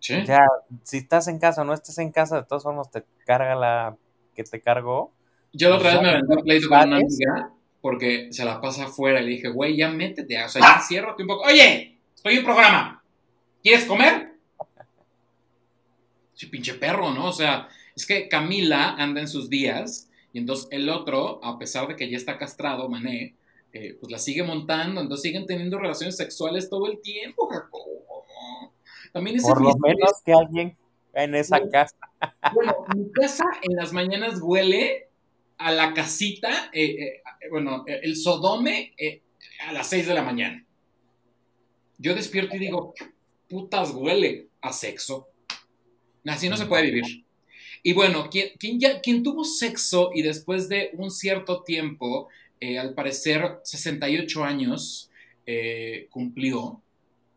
ya, 0.00 0.46
si 0.82 0.98
estás 0.98 1.28
en 1.28 1.38
casa 1.38 1.62
o 1.62 1.64
no 1.64 1.74
estás 1.74 1.98
en 1.98 2.10
casa, 2.10 2.36
de 2.36 2.44
todos 2.44 2.64
modos 2.64 2.90
te 2.90 3.04
carga 3.24 3.54
la 3.54 3.96
que 4.34 4.42
te 4.42 4.60
cargó. 4.60 5.12
Yo 5.52 5.70
la 5.70 5.76
otra 5.76 6.00
vez 6.00 6.02
me 6.02 6.36
un 6.36 6.42
pleito 6.42 6.68
con 6.68 6.88
una 6.88 6.96
amiga 6.96 7.52
porque 7.82 8.32
se 8.32 8.44
la 8.44 8.60
pasa 8.60 8.84
afuera 8.84 9.20
y 9.20 9.24
le 9.24 9.30
dije, 9.32 9.48
güey, 9.48 9.76
ya 9.76 9.90
métete, 9.90 10.42
o 10.42 10.48
sea, 10.48 10.62
ya 10.62 10.76
enciérrate 10.76 11.22
un 11.22 11.28
poco. 11.28 11.44
Oye, 11.44 11.98
estoy 12.14 12.36
en 12.36 12.44
programa, 12.44 13.04
¿quieres 13.62 13.84
comer? 13.84 14.32
Sí, 16.32 16.46
pinche 16.46 16.74
perro, 16.74 17.12
¿no? 17.12 17.26
O 17.26 17.32
sea, 17.32 17.68
es 17.94 18.06
que 18.06 18.28
Camila 18.28 18.94
anda 18.94 19.20
en 19.20 19.28
sus 19.28 19.50
días 19.50 20.08
y 20.32 20.38
entonces 20.38 20.68
el 20.70 20.88
otro, 20.88 21.44
a 21.44 21.58
pesar 21.58 21.88
de 21.88 21.96
que 21.96 22.08
ya 22.08 22.16
está 22.16 22.38
castrado, 22.38 22.88
Mané, 22.88 23.34
eh, 23.72 23.96
pues 24.00 24.12
la 24.12 24.18
sigue 24.18 24.44
montando, 24.44 25.00
entonces 25.00 25.22
siguen 25.22 25.46
teniendo 25.46 25.78
relaciones 25.78 26.16
sexuales 26.16 26.70
todo 26.70 26.86
el 26.86 27.00
tiempo, 27.00 27.48
Jacobo. 27.48 27.92
También 29.12 29.36
es 29.36 29.42
Por 29.42 29.60
lo 29.60 29.74
menos 29.76 30.22
que 30.24 30.32
alguien 30.32 30.76
en 31.14 31.34
esa 31.34 31.60
casa. 31.68 31.96
Bueno, 32.54 32.74
mi 32.94 33.10
casa 33.12 33.44
en 33.62 33.76
las 33.76 33.92
mañanas 33.92 34.40
huele 34.40 35.08
a 35.58 35.70
la 35.70 35.94
casita, 35.94 36.70
eh, 36.72 36.84
eh, 36.84 37.21
bueno, 37.50 37.84
el 37.86 38.16
Sodome 38.16 38.94
eh, 38.96 39.22
a 39.66 39.72
las 39.72 39.88
6 39.88 40.06
de 40.06 40.14
la 40.14 40.22
mañana. 40.22 40.64
yo 41.98 42.14
despierto 42.14 42.56
y 42.56 42.58
digo, 42.58 42.94
putas 43.48 43.90
huele 43.92 44.48
a 44.60 44.72
sexo? 44.72 45.28
Así 46.24 46.48
no 46.48 46.56
se 46.56 46.66
puede 46.66 46.84
vivir. 46.84 47.24
Y 47.82 47.92
bueno, 47.92 48.30
quien, 48.30 48.78
ya, 48.78 49.00
quien 49.00 49.22
tuvo 49.22 49.44
sexo 49.44 50.10
y 50.14 50.22
después 50.22 50.68
de 50.68 50.90
un 50.94 51.10
cierto 51.10 51.62
tiempo, 51.62 52.28
eh, 52.60 52.78
al 52.78 52.94
parecer 52.94 53.58
68 53.64 54.44
años, 54.44 55.10
eh, 55.46 56.06
cumplió. 56.10 56.80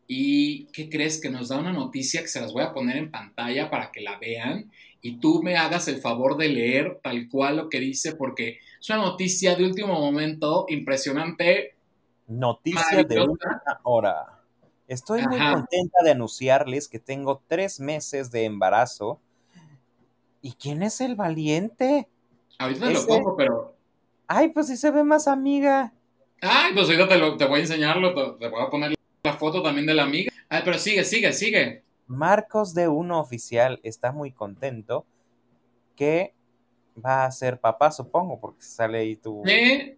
¿Y 0.07 0.65
qué 0.65 0.87
crees? 0.87 1.19
Que 1.19 1.31
nos 1.31 1.49
da 1.49 1.57
una 1.57 1.73
noticia 1.73 2.21
que 2.21 2.27
se 2.27 2.39
las 2.39 2.53
voy 2.53 2.61
a 2.61 2.73
poner 2.73 2.97
en 2.97 3.09
pantalla 3.09 3.71
para 3.71 3.91
que 3.91 4.01
la 4.01 4.19
vean 4.19 4.71
y 5.05 5.17
tú 5.17 5.43
me 5.43 5.55
hagas 5.55 5.87
el 5.87 5.97
favor 5.97 6.35
de 6.35 6.49
leer 6.49 6.99
tal 7.03 7.27
cual 7.29 7.57
lo 7.57 7.69
que 7.69 7.79
dice, 7.79 8.15
porque 8.15 8.57
es 8.85 8.89
una 8.91 8.99
noticia 8.99 9.55
de 9.55 9.63
último 9.65 9.99
momento 9.99 10.67
impresionante. 10.69 11.75
Noticia 12.27 13.03
de 13.03 13.19
una 13.19 13.79
hora. 13.81 14.43
Estoy 14.87 15.25
muy 15.25 15.39
contenta 15.39 16.03
de 16.03 16.11
anunciarles 16.11 16.87
que 16.87 16.99
tengo 16.99 17.41
tres 17.47 17.79
meses 17.79 18.29
de 18.29 18.45
embarazo. 18.45 19.19
¿Y 20.39 20.53
quién 20.53 20.83
es 20.83 21.01
el 21.01 21.15
valiente? 21.15 22.07
Ahorita 22.59 22.91
lo 22.91 23.07
pongo, 23.07 23.35
pero. 23.35 23.75
Ay, 24.27 24.49
pues 24.49 24.67
sí 24.67 24.77
se 24.77 24.91
ve 24.91 25.03
más 25.03 25.27
amiga. 25.27 25.91
Ay, 26.41 26.71
pues 26.75 26.87
ahorita 26.87 27.07
te, 27.07 27.37
te 27.37 27.45
voy 27.45 27.57
a 27.57 27.63
enseñarlo, 27.63 28.37
te 28.37 28.47
voy 28.49 28.61
a 28.61 28.69
poner 28.69 28.93
la 29.23 29.33
foto 29.33 29.63
también 29.63 29.87
de 29.87 29.95
la 29.95 30.03
amiga. 30.03 30.31
Ay, 30.47 30.61
pero 30.63 30.77
sigue, 30.77 31.03
sigue, 31.03 31.33
sigue. 31.33 31.81
Marcos 32.05 32.75
de 32.75 32.87
Uno 32.87 33.19
Oficial 33.19 33.79
está 33.81 34.11
muy 34.11 34.31
contento 34.31 35.07
que 35.95 36.34
va 37.03 37.25
a 37.25 37.31
ser 37.31 37.59
papá, 37.59 37.91
supongo, 37.91 38.39
porque 38.39 38.63
sale 38.63 38.99
ahí 38.99 39.15
tu... 39.15 39.43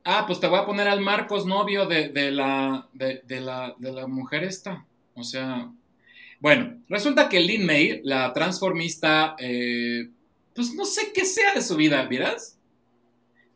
Ah, 0.04 0.24
pues 0.26 0.40
te 0.40 0.48
voy 0.48 0.60
a 0.60 0.66
poner 0.66 0.88
al 0.88 1.02
Marcos 1.02 1.46
novio 1.46 1.86
de, 1.86 2.32
la, 2.32 2.88
de, 2.94 3.42
la, 3.42 3.76
de 3.78 3.92
la 3.92 4.08
mujer 4.08 4.44
esta. 4.44 4.86
O 5.14 5.24
sea, 5.24 5.72
bueno, 6.40 6.78
resulta 6.88 7.30
que 7.30 7.40
Lin 7.40 7.66
May, 7.66 8.02
la 8.04 8.34
transformista, 8.34 9.36
eh, 9.40 10.10
pues 10.56 10.74
no 10.74 10.86
sé 10.86 11.12
qué 11.14 11.26
sea 11.26 11.54
de 11.54 11.62
su 11.62 11.76
vida, 11.76 12.04
¿miras? 12.10 12.58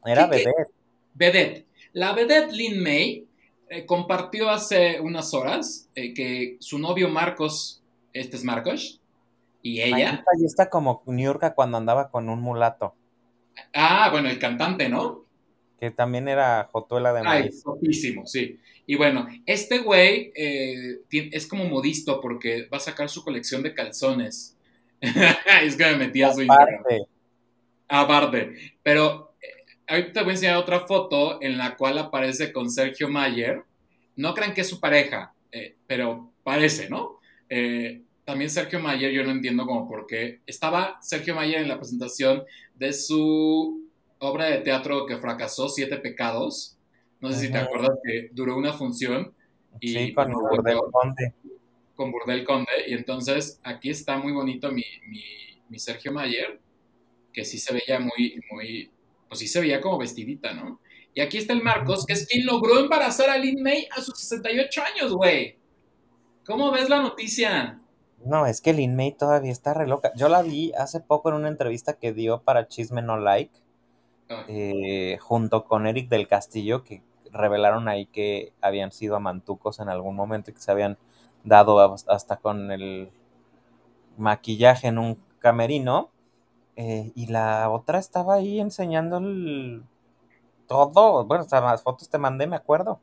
Era 0.05 0.27
vedette. 0.27 0.72
Vedette. 1.13 1.65
La 1.93 2.13
vedette 2.13 2.51
Lin 2.53 2.81
May 2.81 3.27
eh, 3.69 3.85
compartió 3.85 4.49
hace 4.49 4.99
unas 4.99 5.34
horas 5.34 5.89
eh, 5.95 6.13
que 6.13 6.57
su 6.59 6.80
novio 6.80 7.09
Marcos, 7.09 7.84
este 8.13 8.38
es 8.38 8.43
Marcos, 8.43 8.99
y 9.61 9.81
ella... 9.81 10.23
Ahí 10.34 10.45
está 10.45 10.69
como 10.69 11.03
Niurka 11.05 11.53
cuando 11.53 11.77
andaba 11.77 12.09
con 12.09 12.30
un 12.30 12.41
mulato. 12.41 12.95
Ah, 13.74 14.10
bueno, 14.12 14.30
el 14.30 14.40
cantante, 14.40 14.90
¿no? 14.90 15.26
Que 15.80 15.92
también 15.92 16.28
era 16.28 16.70
Jotuela 16.72 17.14
de 17.14 17.24
Maíz. 17.24 17.64
Ay, 17.82 17.94
sí. 18.26 18.60
Y 18.86 18.96
bueno, 18.96 19.28
este 19.46 19.80
güey 19.80 20.32
eh, 20.36 21.00
es 21.10 21.48
como 21.48 21.66
modisto 21.66 22.22
porque 22.22 22.68
va 22.72 22.78
a 22.78 22.82
sacar 22.82 23.10
su 23.10 23.24
colección 23.24 23.64
de 23.64 23.74
calzones. 23.74 24.58
es 25.02 25.76
que 25.76 25.86
me 25.86 25.96
metí 25.96 26.22
a 26.22 26.34
su 26.34 26.42
Instagram. 26.42 26.84
Aparte. 27.88 28.74
Pero 28.84 29.34
ahorita 29.88 30.14
te 30.14 30.20
voy 30.22 30.30
a 30.30 30.34
enseñar 30.34 30.58
otra 30.58 30.82
foto 30.82 31.42
en 31.42 31.58
la 31.58 31.76
cual 31.76 31.98
aparece 31.98 32.52
con 32.52 32.70
Sergio 32.70 33.10
Mayer. 33.10 33.64
No 34.16 34.34
crean 34.34 34.54
que 34.54 34.62
es 34.62 34.70
su 34.70 34.80
pareja, 34.80 35.34
eh, 35.52 35.76
pero 35.88 36.32
parece, 36.44 36.90
¿no? 36.90 37.20
Eh, 37.50 38.02
también 38.32 38.49
Sergio 38.49 38.80
Mayer, 38.80 39.12
yo 39.12 39.26
no 39.26 39.32
entiendo 39.32 39.66
como 39.66 39.90
por 39.90 40.08
qué. 40.08 40.40
Estaba 40.45 40.98
Sergio 41.02 41.36
Mayer 41.36 41.64
en 41.64 41.68
la 41.68 41.78
presentación 41.78 42.45
de 42.76 42.94
su 42.94 43.90
obra 44.20 44.45
de 44.45 44.60
teatro 44.60 45.06
que 45.06 45.18
fracasó, 45.18 45.68
Siete 45.68 45.98
Pecados. 45.98 46.78
No 47.20 47.30
sé 47.30 47.41
si 47.41 47.52
te 47.52 47.58
acuerdas 47.58 47.91
que 48.02 48.30
duró 48.32 48.56
una 48.56 48.72
función. 48.72 49.34
Y 49.82 49.90
sí, 49.90 50.14
con 50.14 50.32
Burdel 50.32 50.80
Conde. 50.94 51.34
Con 51.94 52.10
Burdel 52.14 52.45
Conde. 52.45 52.72
Y 52.88 52.94
entonces 52.94 53.60
aquí 53.64 53.90
está 53.90 54.18
muy 54.18 54.32
bonito 54.32 54.72
mi, 54.72 54.86
mi, 55.10 55.26
mi 55.68 55.78
Sergio 55.78 56.14
Mayer, 56.14 56.62
que 57.34 57.44
sí 57.44 57.58
se 57.58 57.74
veía 57.74 57.99
muy, 57.99 58.40
muy, 58.49 58.90
pues 59.28 59.41
sí 59.41 59.48
se 59.48 59.60
veía 59.60 59.82
como 59.82 59.98
vestidita, 59.98 60.53
¿no? 60.53 60.80
Y 61.14 61.20
aquí 61.20 61.38
está 61.38 61.52
el 61.52 61.64
Marcos, 61.64 62.06
que 62.06 62.14
es 62.14 62.26
quien 62.26 62.45
logró 62.45 62.80
embarazar 62.80 63.30
a 63.30 63.38
Lin 63.38 63.62
May 63.62 63.90
a 63.91 63.99
sus 63.99 64.18
68 64.18 64.84
años, 64.84 65.12
güey. 65.12 65.58
¿Cómo 66.45 66.72
ves 66.72 66.88
la 66.88 67.02
noticia? 67.02 67.81
No, 68.26 68.45
es 68.45 68.61
que 68.61 68.73
Lin 68.73 68.95
May 68.95 69.14
todavía 69.14 69.52
está 69.52 69.73
re 69.73 69.88
loca. 69.88 70.11
Yo 70.15 70.30
la 70.30 70.41
vi 70.41 70.72
hace 70.73 70.99
poco 70.99 71.30
en 71.30 71.35
una 71.35 71.48
entrevista 71.48 71.93
que 71.93 72.14
dio 72.14 72.41
para 72.41 72.68
Chisme 72.68 73.02
No 73.02 73.18
Like, 73.18 73.53
ah. 74.30 74.45
eh, 74.48 75.18
junto 75.19 75.65
con 75.65 75.88
Eric 75.88 76.10
del 76.10 76.27
Castillo, 76.27 76.84
que 76.84 77.02
revelaron 77.31 77.88
ahí 77.88 78.06
que 78.06 78.53
habían 78.61 78.91
sido 78.91 79.15
amantucos 79.15 79.80
en 79.80 79.89
algún 79.89 80.15
momento 80.15 80.52
y 80.52 80.53
que 80.53 80.61
se 80.61 80.72
habían 80.72 80.98
dado 81.43 81.80
hasta 82.07 82.38
con 82.38 82.72
el 82.72 83.10
maquillaje 84.18 84.88
en 84.88 84.99
un 84.99 85.18
camerino. 85.39 86.10
Eh, 86.76 87.11
y 87.15 87.27
la 87.27 87.69
otra 87.69 87.99
estaba 87.99 88.35
ahí 88.35 88.60
enseñando 88.60 89.18
el... 89.18 89.84
todo. 90.68 91.26
Bueno, 91.26 91.43
hasta 91.43 91.60
las 91.61 91.84
fotos 91.84 92.10
te 92.10 92.18
mandé, 92.18 92.48
me 92.48 92.56
acuerdo. 92.56 92.99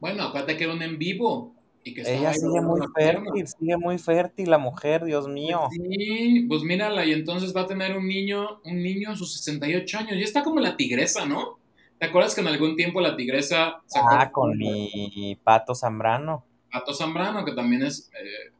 Bueno, 0.00 0.22
aparte 0.24 0.56
que 0.56 0.64
era 0.64 0.72
un 0.72 0.82
en 0.82 0.98
vivo. 0.98 1.52
Y 1.84 1.94
que 1.94 2.02
Ella 2.02 2.32
sigue 2.34 2.60
muy 2.60 2.80
fértil, 2.94 3.46
sigue 3.46 3.76
muy 3.76 3.98
fértil 3.98 4.50
la 4.50 4.58
mujer, 4.58 5.04
Dios 5.04 5.28
mío. 5.28 5.68
Pues 5.68 5.80
sí, 5.88 6.46
pues 6.48 6.62
mírala, 6.62 7.04
y 7.04 7.12
entonces 7.12 7.54
va 7.56 7.62
a 7.62 7.66
tener 7.66 7.96
un 7.96 8.06
niño, 8.06 8.60
un 8.64 8.82
niño 8.82 9.10
a 9.10 9.16
sus 9.16 9.34
68 9.38 9.98
años. 9.98 10.12
Ya 10.12 10.24
está 10.24 10.42
como 10.42 10.60
la 10.60 10.76
tigresa, 10.76 11.24
¿no? 11.24 11.58
¿Te 11.98 12.06
acuerdas 12.06 12.34
que 12.34 12.42
en 12.42 12.48
algún 12.48 12.76
tiempo 12.76 13.00
la 13.00 13.16
tigresa 13.16 13.80
Ah, 13.94 14.30
con 14.30 14.56
mi 14.56 15.38
Pato 15.42 15.74
Zambrano. 15.74 16.44
Pato 16.70 16.94
Zambrano, 16.94 17.44
que 17.44 17.52
también 17.52 17.82
es, 17.82 18.10
eh, 18.12 18.52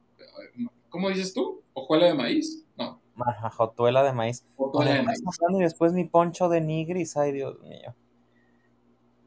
¿cómo 0.88 1.08
dices 1.10 1.34
tú? 1.34 1.62
¿Ojuela 1.74 2.06
de 2.06 2.14
maíz? 2.14 2.64
jotuela 4.56 4.94
de 4.94 5.02
maíz. 5.02 5.20
Y 5.50 5.62
después 5.62 5.92
mi 5.92 6.04
poncho 6.04 6.48
de 6.48 6.60
nigris, 6.60 7.16
ay 7.16 7.32
Dios 7.32 7.60
mío. 7.60 7.94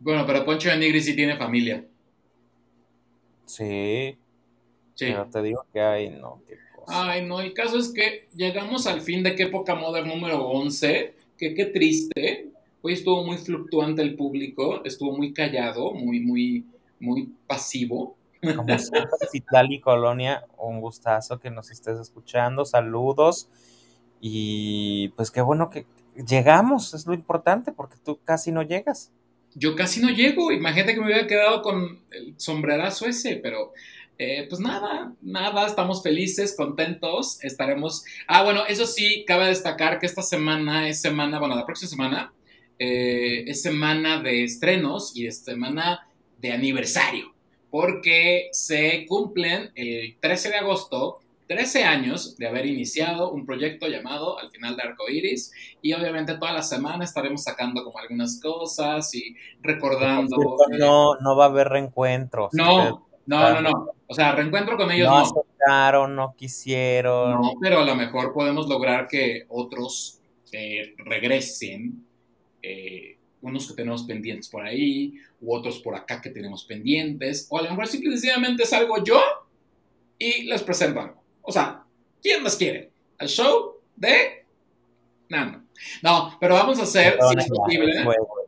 Bueno, 0.01 0.25
pero 0.25 0.43
Poncho 0.43 0.69
de 0.69 0.77
Nigris 0.77 1.05
sí 1.05 1.15
tiene 1.15 1.37
familia. 1.37 1.85
Sí. 3.51 4.17
Sí. 4.95 5.05
Pero 5.07 5.27
te 5.27 5.41
digo 5.41 5.65
que 5.73 5.81
ay, 5.81 6.09
no, 6.09 6.41
qué 6.47 6.57
cosa. 6.73 7.11
Ay, 7.11 7.25
no, 7.25 7.41
el 7.41 7.53
caso 7.53 7.77
es 7.77 7.89
que 7.89 8.29
llegamos 8.33 8.87
al 8.87 9.01
fin 9.01 9.23
de 9.23 9.35
qué 9.35 9.43
época 9.43 9.75
modern 9.75 10.07
número 10.07 10.47
11, 10.47 11.13
que 11.37 11.53
qué 11.53 11.65
triste. 11.65 12.49
Hoy 12.81 12.93
estuvo 12.93 13.23
muy 13.23 13.37
fluctuante 13.37 14.01
el 14.01 14.15
público, 14.15 14.83
estuvo 14.85 15.15
muy 15.15 15.33
callado, 15.33 15.91
muy, 15.91 16.21
muy, 16.21 16.65
muy 16.99 17.29
pasivo. 17.45 18.15
Como 18.41 18.65
Colonia, 19.83 20.45
un 20.57 20.79
gustazo 20.79 21.39
que 21.39 21.51
nos 21.51 21.71
estés 21.71 21.99
escuchando. 21.99 22.63
Saludos. 22.63 23.49
Y 24.21 25.09
pues 25.09 25.29
qué 25.29 25.41
bueno 25.41 25.69
que 25.69 25.85
llegamos, 26.15 26.93
es 26.93 27.05
lo 27.05 27.13
importante, 27.13 27.71
porque 27.73 27.97
tú 28.01 28.19
casi 28.23 28.51
no 28.51 28.61
llegas. 28.61 29.11
Yo 29.55 29.75
casi 29.75 30.01
no 30.01 30.09
llego, 30.09 30.51
imagínate 30.51 30.93
que 30.93 30.99
me 30.99 31.07
hubiera 31.07 31.27
quedado 31.27 31.61
con 31.61 31.99
el 32.11 32.33
sombrerazo 32.37 33.05
ese, 33.05 33.35
pero 33.37 33.73
eh, 34.17 34.45
pues 34.47 34.61
nada, 34.61 35.13
nada, 35.21 35.65
estamos 35.65 36.03
felices, 36.03 36.53
contentos, 36.55 37.43
estaremos... 37.43 38.05
Ah, 38.27 38.43
bueno, 38.43 38.65
eso 38.67 38.85
sí, 38.85 39.25
cabe 39.25 39.47
destacar 39.47 39.99
que 39.99 40.05
esta 40.05 40.21
semana 40.21 40.87
es 40.87 41.01
semana, 41.01 41.39
bueno, 41.39 41.55
la 41.55 41.65
próxima 41.65 41.89
semana 41.89 42.33
eh, 42.77 43.45
es 43.47 43.61
semana 43.61 44.21
de 44.21 44.43
estrenos 44.43 45.15
y 45.15 45.25
es 45.25 45.39
semana 45.43 46.07
de 46.39 46.51
aniversario, 46.51 47.33
porque 47.69 48.49
se 48.51 49.05
cumplen 49.07 49.71
el 49.75 50.17
13 50.19 50.49
de 50.49 50.57
agosto 50.57 51.20
13 51.51 51.83
años 51.83 52.37
de 52.37 52.47
haber 52.47 52.65
iniciado 52.65 53.29
un 53.31 53.45
proyecto 53.45 53.85
llamado 53.89 54.39
Al 54.39 54.49
final 54.51 54.77
de 54.77 54.83
Arco 54.83 55.09
Iris 55.09 55.51
y 55.81 55.91
obviamente 55.91 56.35
toda 56.35 56.53
la 56.53 56.61
semana 56.61 57.03
estaremos 57.03 57.43
sacando 57.43 57.83
como 57.83 57.99
algunas 57.99 58.39
cosas 58.39 59.13
y 59.13 59.35
recordando. 59.61 60.37
no, 60.79 61.15
no 61.15 61.35
va 61.35 61.45
a 61.45 61.47
haber 61.49 61.67
reencuentros. 61.67 62.53
No, 62.53 63.05
no, 63.25 63.53
no, 63.53 63.61
no. 63.61 63.91
O 64.07 64.13
sea, 64.13 64.31
reencuentro 64.31 64.77
con 64.77 64.91
ellos 64.91 65.09
no. 65.09 65.15
No 65.15 65.21
aceptaron, 65.23 66.15
no 66.15 66.35
quisieron. 66.37 67.33
No, 67.33 67.51
pero 67.59 67.79
a 67.79 67.85
lo 67.85 67.95
mejor 67.95 68.31
podemos 68.31 68.69
lograr 68.69 69.09
que 69.09 69.45
otros 69.49 70.21
eh, 70.53 70.95
regresen. 70.99 72.05
Eh, 72.63 73.17
unos 73.41 73.67
que 73.67 73.73
tenemos 73.73 74.03
pendientes 74.03 74.47
por 74.47 74.63
ahí, 74.63 75.15
u 75.41 75.53
otros 75.53 75.79
por 75.79 75.95
acá 75.95 76.21
que 76.21 76.29
tenemos 76.29 76.63
pendientes, 76.63 77.47
o 77.49 77.57
a 77.57 77.63
lo 77.63 77.71
mejor 77.71 77.87
simplemente 77.87 78.65
salgo 78.65 79.03
yo 79.03 79.19
y 80.17 80.43
les 80.43 80.61
presento 80.61 81.01
algo. 81.01 81.20
O 81.41 81.51
sea, 81.51 81.83
¿quién 82.21 82.43
más 82.43 82.55
quiere? 82.55 82.91
El 83.19 83.27
show 83.27 83.77
de 83.95 84.45
Nando. 85.29 85.61
No, 86.03 86.37
pero 86.39 86.55
vamos 86.55 86.79
a 86.79 86.83
hacer, 86.83 87.17
si 87.31 87.39
es 87.39 87.49
posible. 87.49 87.91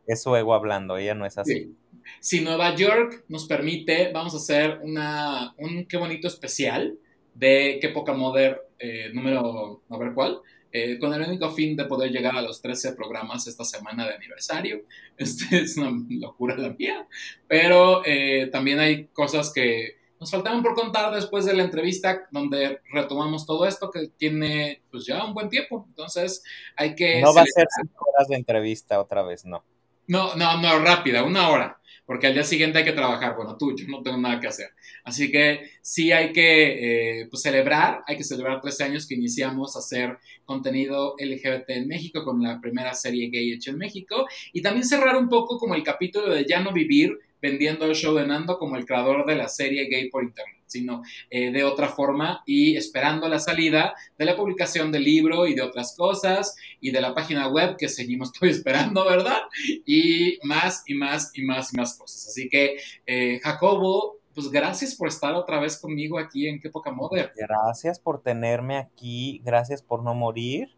Es 0.06 0.22
su, 0.22 0.36
ego, 0.36 0.54
hablando, 0.54 0.96
ella 0.96 1.14
no 1.14 1.26
es 1.26 1.38
así. 1.38 1.74
Si 2.20 2.40
Nueva 2.42 2.74
York 2.74 3.24
nos 3.28 3.46
permite, 3.46 4.12
vamos 4.12 4.34
a 4.34 4.36
hacer 4.36 4.80
una, 4.82 5.54
un 5.58 5.86
qué 5.86 5.96
bonito 5.96 6.28
especial 6.28 6.98
de 7.34 7.78
qué 7.80 7.88
poca 7.88 8.12
modern 8.12 8.58
eh, 8.78 9.10
número, 9.12 9.82
a 9.88 9.98
ver 9.98 10.12
cuál, 10.14 10.40
eh, 10.72 10.98
con 10.98 11.14
el 11.14 11.22
único 11.22 11.50
fin 11.50 11.76
de 11.76 11.84
poder 11.84 12.10
llegar 12.10 12.36
a 12.36 12.42
los 12.42 12.60
13 12.60 12.94
programas 12.94 13.46
esta 13.46 13.64
semana 13.64 14.06
de 14.06 14.14
aniversario. 14.14 14.82
Este 15.16 15.60
es 15.60 15.76
una 15.76 15.92
locura 16.10 16.56
la 16.56 16.70
mía, 16.70 17.06
pero 17.46 18.02
eh, 18.04 18.48
también 18.50 18.80
hay 18.80 19.06
cosas 19.06 19.52
que 19.52 19.96
nos 20.24 20.30
faltaban 20.30 20.62
por 20.62 20.74
contar 20.74 21.14
después 21.14 21.44
de 21.44 21.52
la 21.52 21.64
entrevista 21.64 22.26
donde 22.30 22.80
retomamos 22.90 23.44
todo 23.44 23.66
esto 23.66 23.90
que 23.90 24.08
tiene 24.16 24.80
pues 24.90 25.04
ya 25.04 25.22
un 25.22 25.34
buen 25.34 25.50
tiempo. 25.50 25.84
Entonces 25.86 26.42
hay 26.76 26.94
que... 26.94 27.20
No 27.20 27.34
va 27.34 27.42
a 27.42 27.46
ser 27.46 27.66
cinco 27.78 28.06
horas 28.08 28.28
de 28.28 28.36
entrevista 28.36 28.98
otra 28.98 29.22
vez, 29.22 29.44
no. 29.44 29.62
No, 30.06 30.34
no, 30.34 30.62
no, 30.62 30.78
rápida, 30.78 31.24
una 31.24 31.50
hora, 31.50 31.78
porque 32.06 32.26
al 32.26 32.34
día 32.34 32.42
siguiente 32.42 32.78
hay 32.78 32.86
que 32.86 32.92
trabajar. 32.92 33.36
Bueno, 33.36 33.58
tú, 33.58 33.76
yo 33.76 33.86
no 33.86 34.02
tengo 34.02 34.16
nada 34.16 34.40
que 34.40 34.48
hacer. 34.48 34.70
Así 35.04 35.30
que 35.30 35.72
sí 35.82 36.10
hay 36.10 36.32
que 36.32 37.20
eh, 37.20 37.26
pues, 37.28 37.42
celebrar, 37.42 38.02
hay 38.06 38.16
que 38.16 38.24
celebrar 38.24 38.62
13 38.62 38.84
años 38.84 39.06
que 39.06 39.14
iniciamos 39.14 39.76
a 39.76 39.80
hacer 39.80 40.18
contenido 40.46 41.16
LGBT 41.18 41.68
en 41.68 41.88
México 41.88 42.24
con 42.24 42.42
la 42.42 42.62
primera 42.62 42.94
serie 42.94 43.28
gay 43.28 43.52
hecha 43.52 43.72
en 43.72 43.76
México 43.76 44.26
y 44.54 44.62
también 44.62 44.86
cerrar 44.86 45.16
un 45.18 45.28
poco 45.28 45.58
como 45.58 45.74
el 45.74 45.82
capítulo 45.82 46.30
de 46.30 46.46
Ya 46.46 46.60
no 46.60 46.72
vivir 46.72 47.18
vendiendo 47.44 47.84
el 47.84 47.94
show 47.94 48.14
de 48.14 48.26
Nando 48.26 48.58
como 48.58 48.76
el 48.76 48.86
creador 48.86 49.26
de 49.26 49.34
la 49.34 49.48
serie 49.48 49.84
gay 49.84 50.08
por 50.08 50.24
internet, 50.24 50.62
sino 50.64 51.02
eh, 51.28 51.52
de 51.52 51.62
otra 51.62 51.90
forma 51.90 52.42
y 52.46 52.74
esperando 52.74 53.28
la 53.28 53.38
salida 53.38 53.92
de 54.16 54.24
la 54.24 54.34
publicación 54.34 54.90
del 54.90 55.04
libro 55.04 55.46
y 55.46 55.52
de 55.52 55.60
otras 55.60 55.94
cosas 55.94 56.56
y 56.80 56.90
de 56.90 57.02
la 57.02 57.14
página 57.14 57.46
web 57.48 57.76
que 57.76 57.90
seguimos 57.90 58.30
estoy 58.32 58.48
esperando, 58.56 59.04
¿verdad? 59.04 59.42
Y 59.84 60.38
más 60.42 60.84
y 60.86 60.94
más 60.94 61.32
y 61.34 61.42
más 61.42 61.74
y 61.74 61.76
más 61.76 61.98
cosas. 61.98 62.28
Así 62.28 62.48
que, 62.48 62.78
eh, 63.04 63.38
Jacobo, 63.42 64.20
pues 64.34 64.50
gracias 64.50 64.94
por 64.94 65.08
estar 65.08 65.34
otra 65.34 65.60
vez 65.60 65.78
conmigo 65.78 66.18
aquí 66.18 66.48
en 66.48 66.58
Qué 66.58 66.70
Poca 66.70 66.92
Moda. 66.92 67.30
Gracias 67.36 68.00
por 68.00 68.22
tenerme 68.22 68.78
aquí, 68.78 69.42
gracias 69.44 69.82
por 69.82 70.02
no 70.02 70.14
morir, 70.14 70.70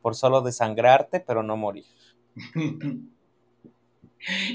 por 0.00 0.14
solo 0.14 0.40
desangrarte, 0.40 1.20
pero 1.20 1.42
no 1.42 1.58
morir. 1.58 1.84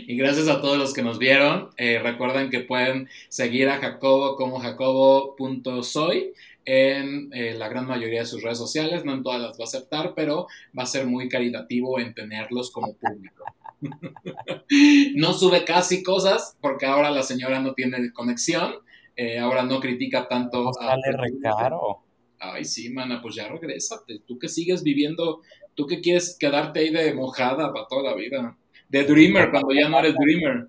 Y 0.08 0.16
gracias 0.16 0.48
a 0.48 0.62
todos 0.62 0.78
los 0.78 0.94
que 0.94 1.02
nos 1.02 1.20
vieron. 1.20 1.70
Eh, 1.78 2.00
recuerden 2.00 2.50
que 2.50 2.62
pueden 2.62 3.10
seguir 3.30 3.70
a 3.70 3.78
Jacobo 3.78 4.36
como 4.36 4.60
jacobo.soy 4.60 6.34
en 6.66 7.30
eh, 7.34 7.56
la 7.56 7.68
gran 7.68 7.88
mayoría 7.88 8.22
de 8.22 8.26
sus 8.26 8.44
redes 8.44 8.58
sociales. 8.58 9.06
No 9.06 9.14
en 9.14 9.24
todas 9.24 9.42
las 9.42 9.54
va 9.54 9.64
a 9.64 9.68
aceptar, 9.68 10.14
pero 10.16 10.48
va 10.78 10.84
a 10.84 10.88
ser 10.88 11.06
muy 11.06 11.30
caritativo 11.30 12.00
en 12.00 12.14
tenerlos 12.14 12.72
como 12.72 12.94
público. 12.94 13.44
no 15.16 15.34
sube 15.34 15.64
casi 15.64 16.04
cosas 16.04 16.58
porque 16.62 16.86
ahora 16.86 17.12
la 17.12 17.24
señora 17.24 17.60
no 17.60 17.74
tiene 17.74 18.12
conexión. 18.12 18.76
Eh, 19.16 19.38
ahora 19.38 19.64
no 19.64 19.80
critica 19.80 20.28
tanto. 20.28 20.72
sale 20.74 21.12
recaro. 21.12 22.04
Ay, 22.40 22.64
sí, 22.64 22.90
mana, 22.90 23.22
pues 23.22 23.36
ya 23.36 23.50
regrésate. 23.50 24.20
Tú 24.26 24.40
que 24.40 24.48
sigues 24.48 24.82
viviendo, 24.82 25.42
tú 25.76 25.88
que 25.88 26.00
quieres 26.00 26.38
quedarte 26.40 26.80
ahí 26.80 26.90
de 26.90 27.14
mojada 27.14 27.74
para 27.74 27.88
toda 27.88 28.12
la 28.12 28.16
vida. 28.16 28.58
De 28.90 29.04
Dreamer, 29.04 29.52
cuando 29.52 29.72
ya 29.74 29.88
no 29.88 30.00
eres 30.00 30.16
Dreamer. 30.16 30.68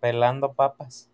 Pelando 0.00 0.52
papas. 0.52 1.08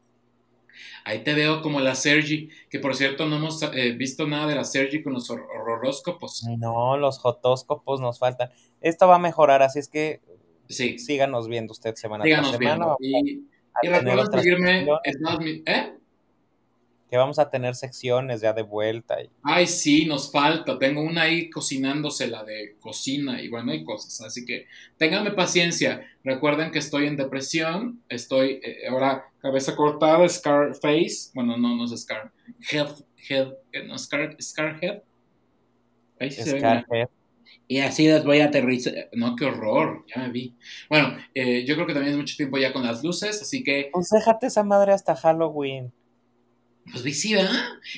Ahí 1.05 1.25
te 1.25 1.35
veo 1.35 1.61
como 1.63 1.81
la 1.81 1.95
Sergi, 1.95 2.49
que 2.71 2.79
por 2.79 2.95
cierto 2.95 3.27
no 3.27 3.37
hemos 3.37 3.63
eh, 3.63 3.93
visto 3.93 4.27
nada 4.27 4.47
de 4.47 4.55
la 4.55 4.65
Sergi 4.65 5.03
con 5.03 5.13
los 5.15 5.29
horroróscopos. 5.31 6.45
No, 6.59 6.97
los 6.97 7.19
jotóscopos 7.19 8.01
nos 8.01 8.19
faltan. 8.19 8.51
Esto 8.81 9.09
va 9.09 9.17
a 9.17 9.19
mejorar, 9.19 9.63
así 9.63 9.81
es 9.81 9.89
que 9.89 10.21
sí. 10.69 10.99
síganos 10.99 11.49
viendo 11.49 11.73
usted 11.73 11.95
semana 11.97 12.25
tras 12.25 12.51
semana. 12.51 12.95
Y, 13.01 13.45
y 13.83 13.89
recuerden 13.89 14.27
seguirme 14.33 14.87
en 15.05 15.63
¿eh? 15.67 15.98
Que 17.09 17.17
vamos 17.17 17.39
a 17.39 17.51
tener 17.51 17.75
secciones 17.75 18.41
ya 18.41 18.53
de 18.53 18.63
vuelta. 18.63 19.21
Y... 19.23 19.31
Ay, 19.43 19.67
sí, 19.67 20.05
nos 20.05 20.31
falta. 20.31 20.79
Tengo 20.79 21.01
una 21.01 21.23
ahí 21.23 21.49
cocinándose, 21.51 22.29
la 22.29 22.45
de 22.45 22.77
cocina, 22.81 23.41
y 23.41 23.49
bueno, 23.49 23.73
hay 23.73 23.85
cosas. 23.85 24.21
Así 24.21 24.45
que 24.45 24.67
ténganme 24.97 25.33
paciencia. 25.33 26.07
Recuerden 26.23 26.71
que 26.71 26.79
estoy 26.79 27.07
en 27.07 27.17
depresión. 27.17 28.03
Estoy 28.09 28.61
eh, 28.63 28.89
ahora 28.89 29.25
cabeza 29.41 29.75
cortada, 29.75 30.29
scar 30.29 30.75
face. 30.75 31.31
Bueno, 31.35 31.57
no, 31.57 31.77
no 31.77 31.85
es 31.85 32.01
scar. 32.01 32.31
Head, 32.71 32.89
head, 33.29 33.49
eh, 33.73 33.85
no, 33.85 33.99
scar, 33.99 34.37
scar 34.41 34.79
head. 34.83 35.03
Ahí 36.21 36.31
sí 36.31 36.43
scar 36.43 36.85
se 36.89 36.97
head. 36.97 37.09
Y 37.67 37.81
así 37.81 38.09
las 38.09 38.25
voy 38.25 38.41
a 38.41 38.47
aterrizar. 38.47 39.11
No, 39.13 39.37
qué 39.37 39.45
horror, 39.45 40.05
ya 40.15 40.23
me 40.23 40.31
vi. 40.31 40.55
Bueno, 40.89 41.17
eh, 41.35 41.65
yo 41.67 41.75
creo 41.75 41.87
que 41.87 41.93
también 41.93 42.15
es 42.15 42.19
mucho 42.19 42.37
tiempo 42.37 42.57
ya 42.57 42.73
con 42.73 42.83
las 42.83 43.05
luces, 43.05 43.43
así 43.43 43.63
que. 43.63 43.91
Pues 43.93 44.09
déjate 44.09 44.47
esa 44.47 44.63
madre 44.63 44.93
hasta 44.93 45.15
Halloween. 45.15 45.93
Pues 46.93 47.21
sí, 47.21 47.35
¿verdad? 47.35 47.53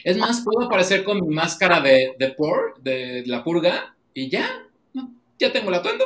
Es 0.04 0.16
más, 0.16 0.42
puedo 0.42 0.66
aparecer 0.66 1.04
con 1.04 1.20
mi 1.20 1.34
máscara 1.34 1.80
de, 1.80 2.14
de 2.18 2.28
por, 2.30 2.80
de 2.82 3.24
la 3.26 3.42
purga, 3.44 3.94
y 4.14 4.28
ya, 4.28 4.46
ya 5.38 5.52
tengo 5.52 5.68
el 5.68 5.76
atuendo. 5.76 6.04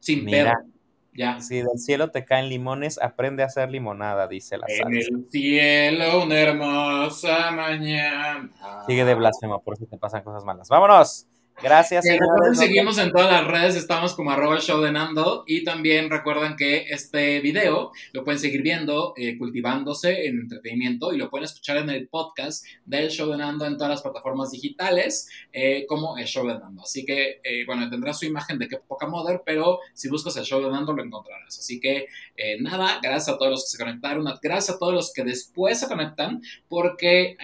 Sin 0.00 0.24
Mira, 0.24 0.64
Ya. 1.12 1.40
Si 1.40 1.56
del 1.56 1.78
cielo 1.78 2.10
te 2.10 2.24
caen 2.24 2.48
limones, 2.48 2.98
aprende 3.00 3.42
a 3.42 3.46
hacer 3.46 3.70
limonada, 3.70 4.28
dice 4.28 4.58
la 4.58 4.66
En 4.68 4.94
el 4.94 5.26
cielo, 5.30 6.22
una 6.24 6.38
hermosa 6.38 7.50
mañana. 7.50 8.50
Sigue 8.86 9.04
de 9.04 9.14
blasfemo, 9.14 9.62
por 9.62 9.74
eso 9.74 9.86
te 9.86 9.96
pasan 9.96 10.22
cosas 10.22 10.44
malas. 10.44 10.68
¡Vámonos! 10.68 11.26
Gracias. 11.62 12.04
Eh, 12.04 12.18
recuerden 12.20 12.54
seguimos 12.54 12.98
en 12.98 13.10
todas 13.10 13.30
las 13.30 13.46
redes, 13.46 13.76
estamos 13.76 14.14
como 14.14 14.30
arroba 14.30 14.60
show 14.60 14.80
de 14.80 14.92
Nando 14.92 15.42
y 15.46 15.64
también 15.64 16.10
recuerden 16.10 16.54
que 16.54 16.86
este 16.90 17.40
video 17.40 17.92
lo 18.12 18.24
pueden 18.24 18.38
seguir 18.38 18.60
viendo, 18.60 19.14
eh, 19.16 19.38
cultivándose 19.38 20.26
en 20.26 20.40
entretenimiento 20.40 21.14
y 21.14 21.16
lo 21.16 21.30
pueden 21.30 21.46
escuchar 21.46 21.78
en 21.78 21.88
el 21.88 22.08
podcast 22.08 22.66
del 22.84 23.08
show 23.08 23.30
de 23.30 23.38
Nando 23.38 23.64
en 23.64 23.76
todas 23.76 23.90
las 23.90 24.02
plataformas 24.02 24.50
digitales 24.50 25.30
eh, 25.50 25.86
como 25.88 26.18
el 26.18 26.26
show 26.26 26.46
de 26.46 26.58
Nando. 26.58 26.82
Así 26.82 27.06
que, 27.06 27.40
bueno, 27.66 27.88
tendrá 27.88 28.12
su 28.12 28.26
imagen 28.26 28.58
de 28.58 28.68
que 28.68 28.76
poca 28.76 29.06
modern, 29.06 29.40
pero 29.44 29.78
si 29.94 30.10
buscas 30.10 30.36
el 30.36 30.44
show 30.44 30.62
de 30.62 30.70
Nando 30.70 30.92
lo 30.92 31.02
encontrarás. 31.02 31.58
Así 31.58 31.80
que, 31.80 32.06
nada, 32.60 33.00
gracias 33.02 33.34
a 33.34 33.38
todos 33.38 33.50
los 33.50 33.64
que 33.64 33.76
se 33.76 33.82
conectaron, 33.82 34.26
gracias 34.42 34.76
a 34.76 34.78
todos 34.78 34.92
los 34.92 35.12
que 35.12 35.24
después 35.24 35.80
se 35.80 35.88
conectan, 35.88 36.42
porque 36.68 37.36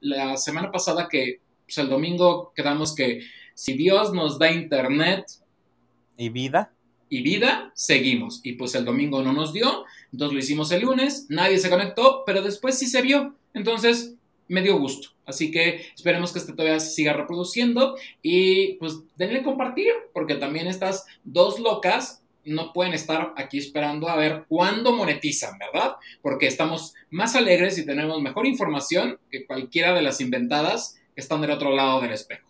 la 0.00 0.36
semana 0.36 0.72
pasada 0.72 1.08
que 1.08 1.45
pues 1.66 1.78
el 1.78 1.88
domingo 1.88 2.52
quedamos 2.54 2.94
que 2.94 3.22
si 3.54 3.74
Dios 3.74 4.12
nos 4.12 4.38
da 4.38 4.50
internet 4.50 5.26
y 6.16 6.28
vida 6.28 6.72
y 7.08 7.22
vida, 7.22 7.70
seguimos. 7.74 8.40
Y 8.42 8.52
pues 8.52 8.74
el 8.74 8.84
domingo 8.84 9.22
no 9.22 9.32
nos 9.32 9.52
dio, 9.52 9.84
entonces 10.12 10.32
lo 10.32 10.38
hicimos 10.38 10.72
el 10.72 10.82
lunes, 10.82 11.26
nadie 11.28 11.58
se 11.58 11.70
conectó, 11.70 12.24
pero 12.26 12.42
después 12.42 12.78
sí 12.78 12.86
se 12.86 13.02
vio. 13.02 13.34
Entonces 13.54 14.14
me 14.48 14.62
dio 14.62 14.78
gusto. 14.78 15.08
Así 15.24 15.50
que 15.50 15.86
esperemos 15.94 16.32
que 16.32 16.38
este 16.38 16.52
todavía 16.52 16.78
se 16.78 16.90
siga 16.90 17.12
reproduciendo 17.12 17.96
y 18.22 18.74
pues 18.74 19.00
denle 19.16 19.42
compartir, 19.42 19.92
porque 20.12 20.36
también 20.36 20.66
estas 20.68 21.06
dos 21.24 21.58
locas 21.58 22.22
no 22.44 22.72
pueden 22.72 22.94
estar 22.94 23.34
aquí 23.36 23.58
esperando 23.58 24.08
a 24.08 24.14
ver 24.14 24.44
cuándo 24.48 24.92
monetizan, 24.92 25.58
¿verdad? 25.58 25.96
Porque 26.22 26.46
estamos 26.46 26.94
más 27.10 27.34
alegres 27.34 27.76
y 27.76 27.84
tenemos 27.84 28.22
mejor 28.22 28.46
información 28.46 29.18
que 29.30 29.46
cualquiera 29.46 29.94
de 29.94 30.02
las 30.02 30.20
inventadas 30.20 30.96
están 31.16 31.40
del 31.40 31.50
otro 31.50 31.74
lado 31.74 32.00
del 32.00 32.12
espejo. 32.12 32.46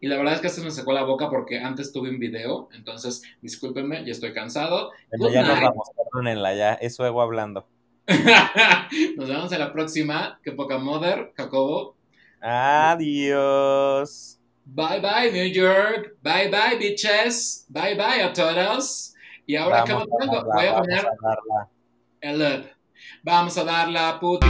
Y 0.00 0.08
la 0.08 0.16
verdad 0.16 0.34
es 0.34 0.40
que 0.40 0.48
se 0.48 0.62
me 0.62 0.70
secó 0.70 0.92
la 0.92 1.04
boca 1.04 1.28
porque 1.28 1.58
antes 1.60 1.92
tuve 1.92 2.08
un 2.08 2.18
video, 2.18 2.68
entonces 2.72 3.22
discúlpenme, 3.42 4.04
ya 4.04 4.12
estoy 4.12 4.32
cansado. 4.32 4.92
ya 5.32 5.42
nos 5.42 5.60
vamos, 5.60 5.90
perdónenla, 5.96 6.54
ya 6.54 6.72
es 6.74 6.98
ego 6.98 7.20
hablando. 7.20 7.66
nos 9.16 9.28
vemos 9.28 9.52
en 9.52 9.58
la 9.58 9.72
próxima, 9.72 10.40
que 10.42 10.52
poca 10.52 10.78
mother, 10.78 11.32
Jacobo. 11.36 11.96
Adiós. 12.40 14.38
Bye 14.64 15.00
bye 15.00 15.32
New 15.32 15.52
York, 15.52 16.16
bye 16.22 16.48
bye 16.48 16.78
bitches, 16.78 17.66
bye 17.68 17.94
bye 17.94 18.22
a 18.22 18.32
todos. 18.32 19.14
Y 19.46 19.56
ahora 19.56 19.84
que 19.84 19.92
voy 19.92 20.66
a 20.66 20.76
poner 20.76 21.06
el 22.20 22.70
Vamos 23.22 23.58
a 23.58 23.64
darla, 23.64 24.18
puti. 24.18 24.46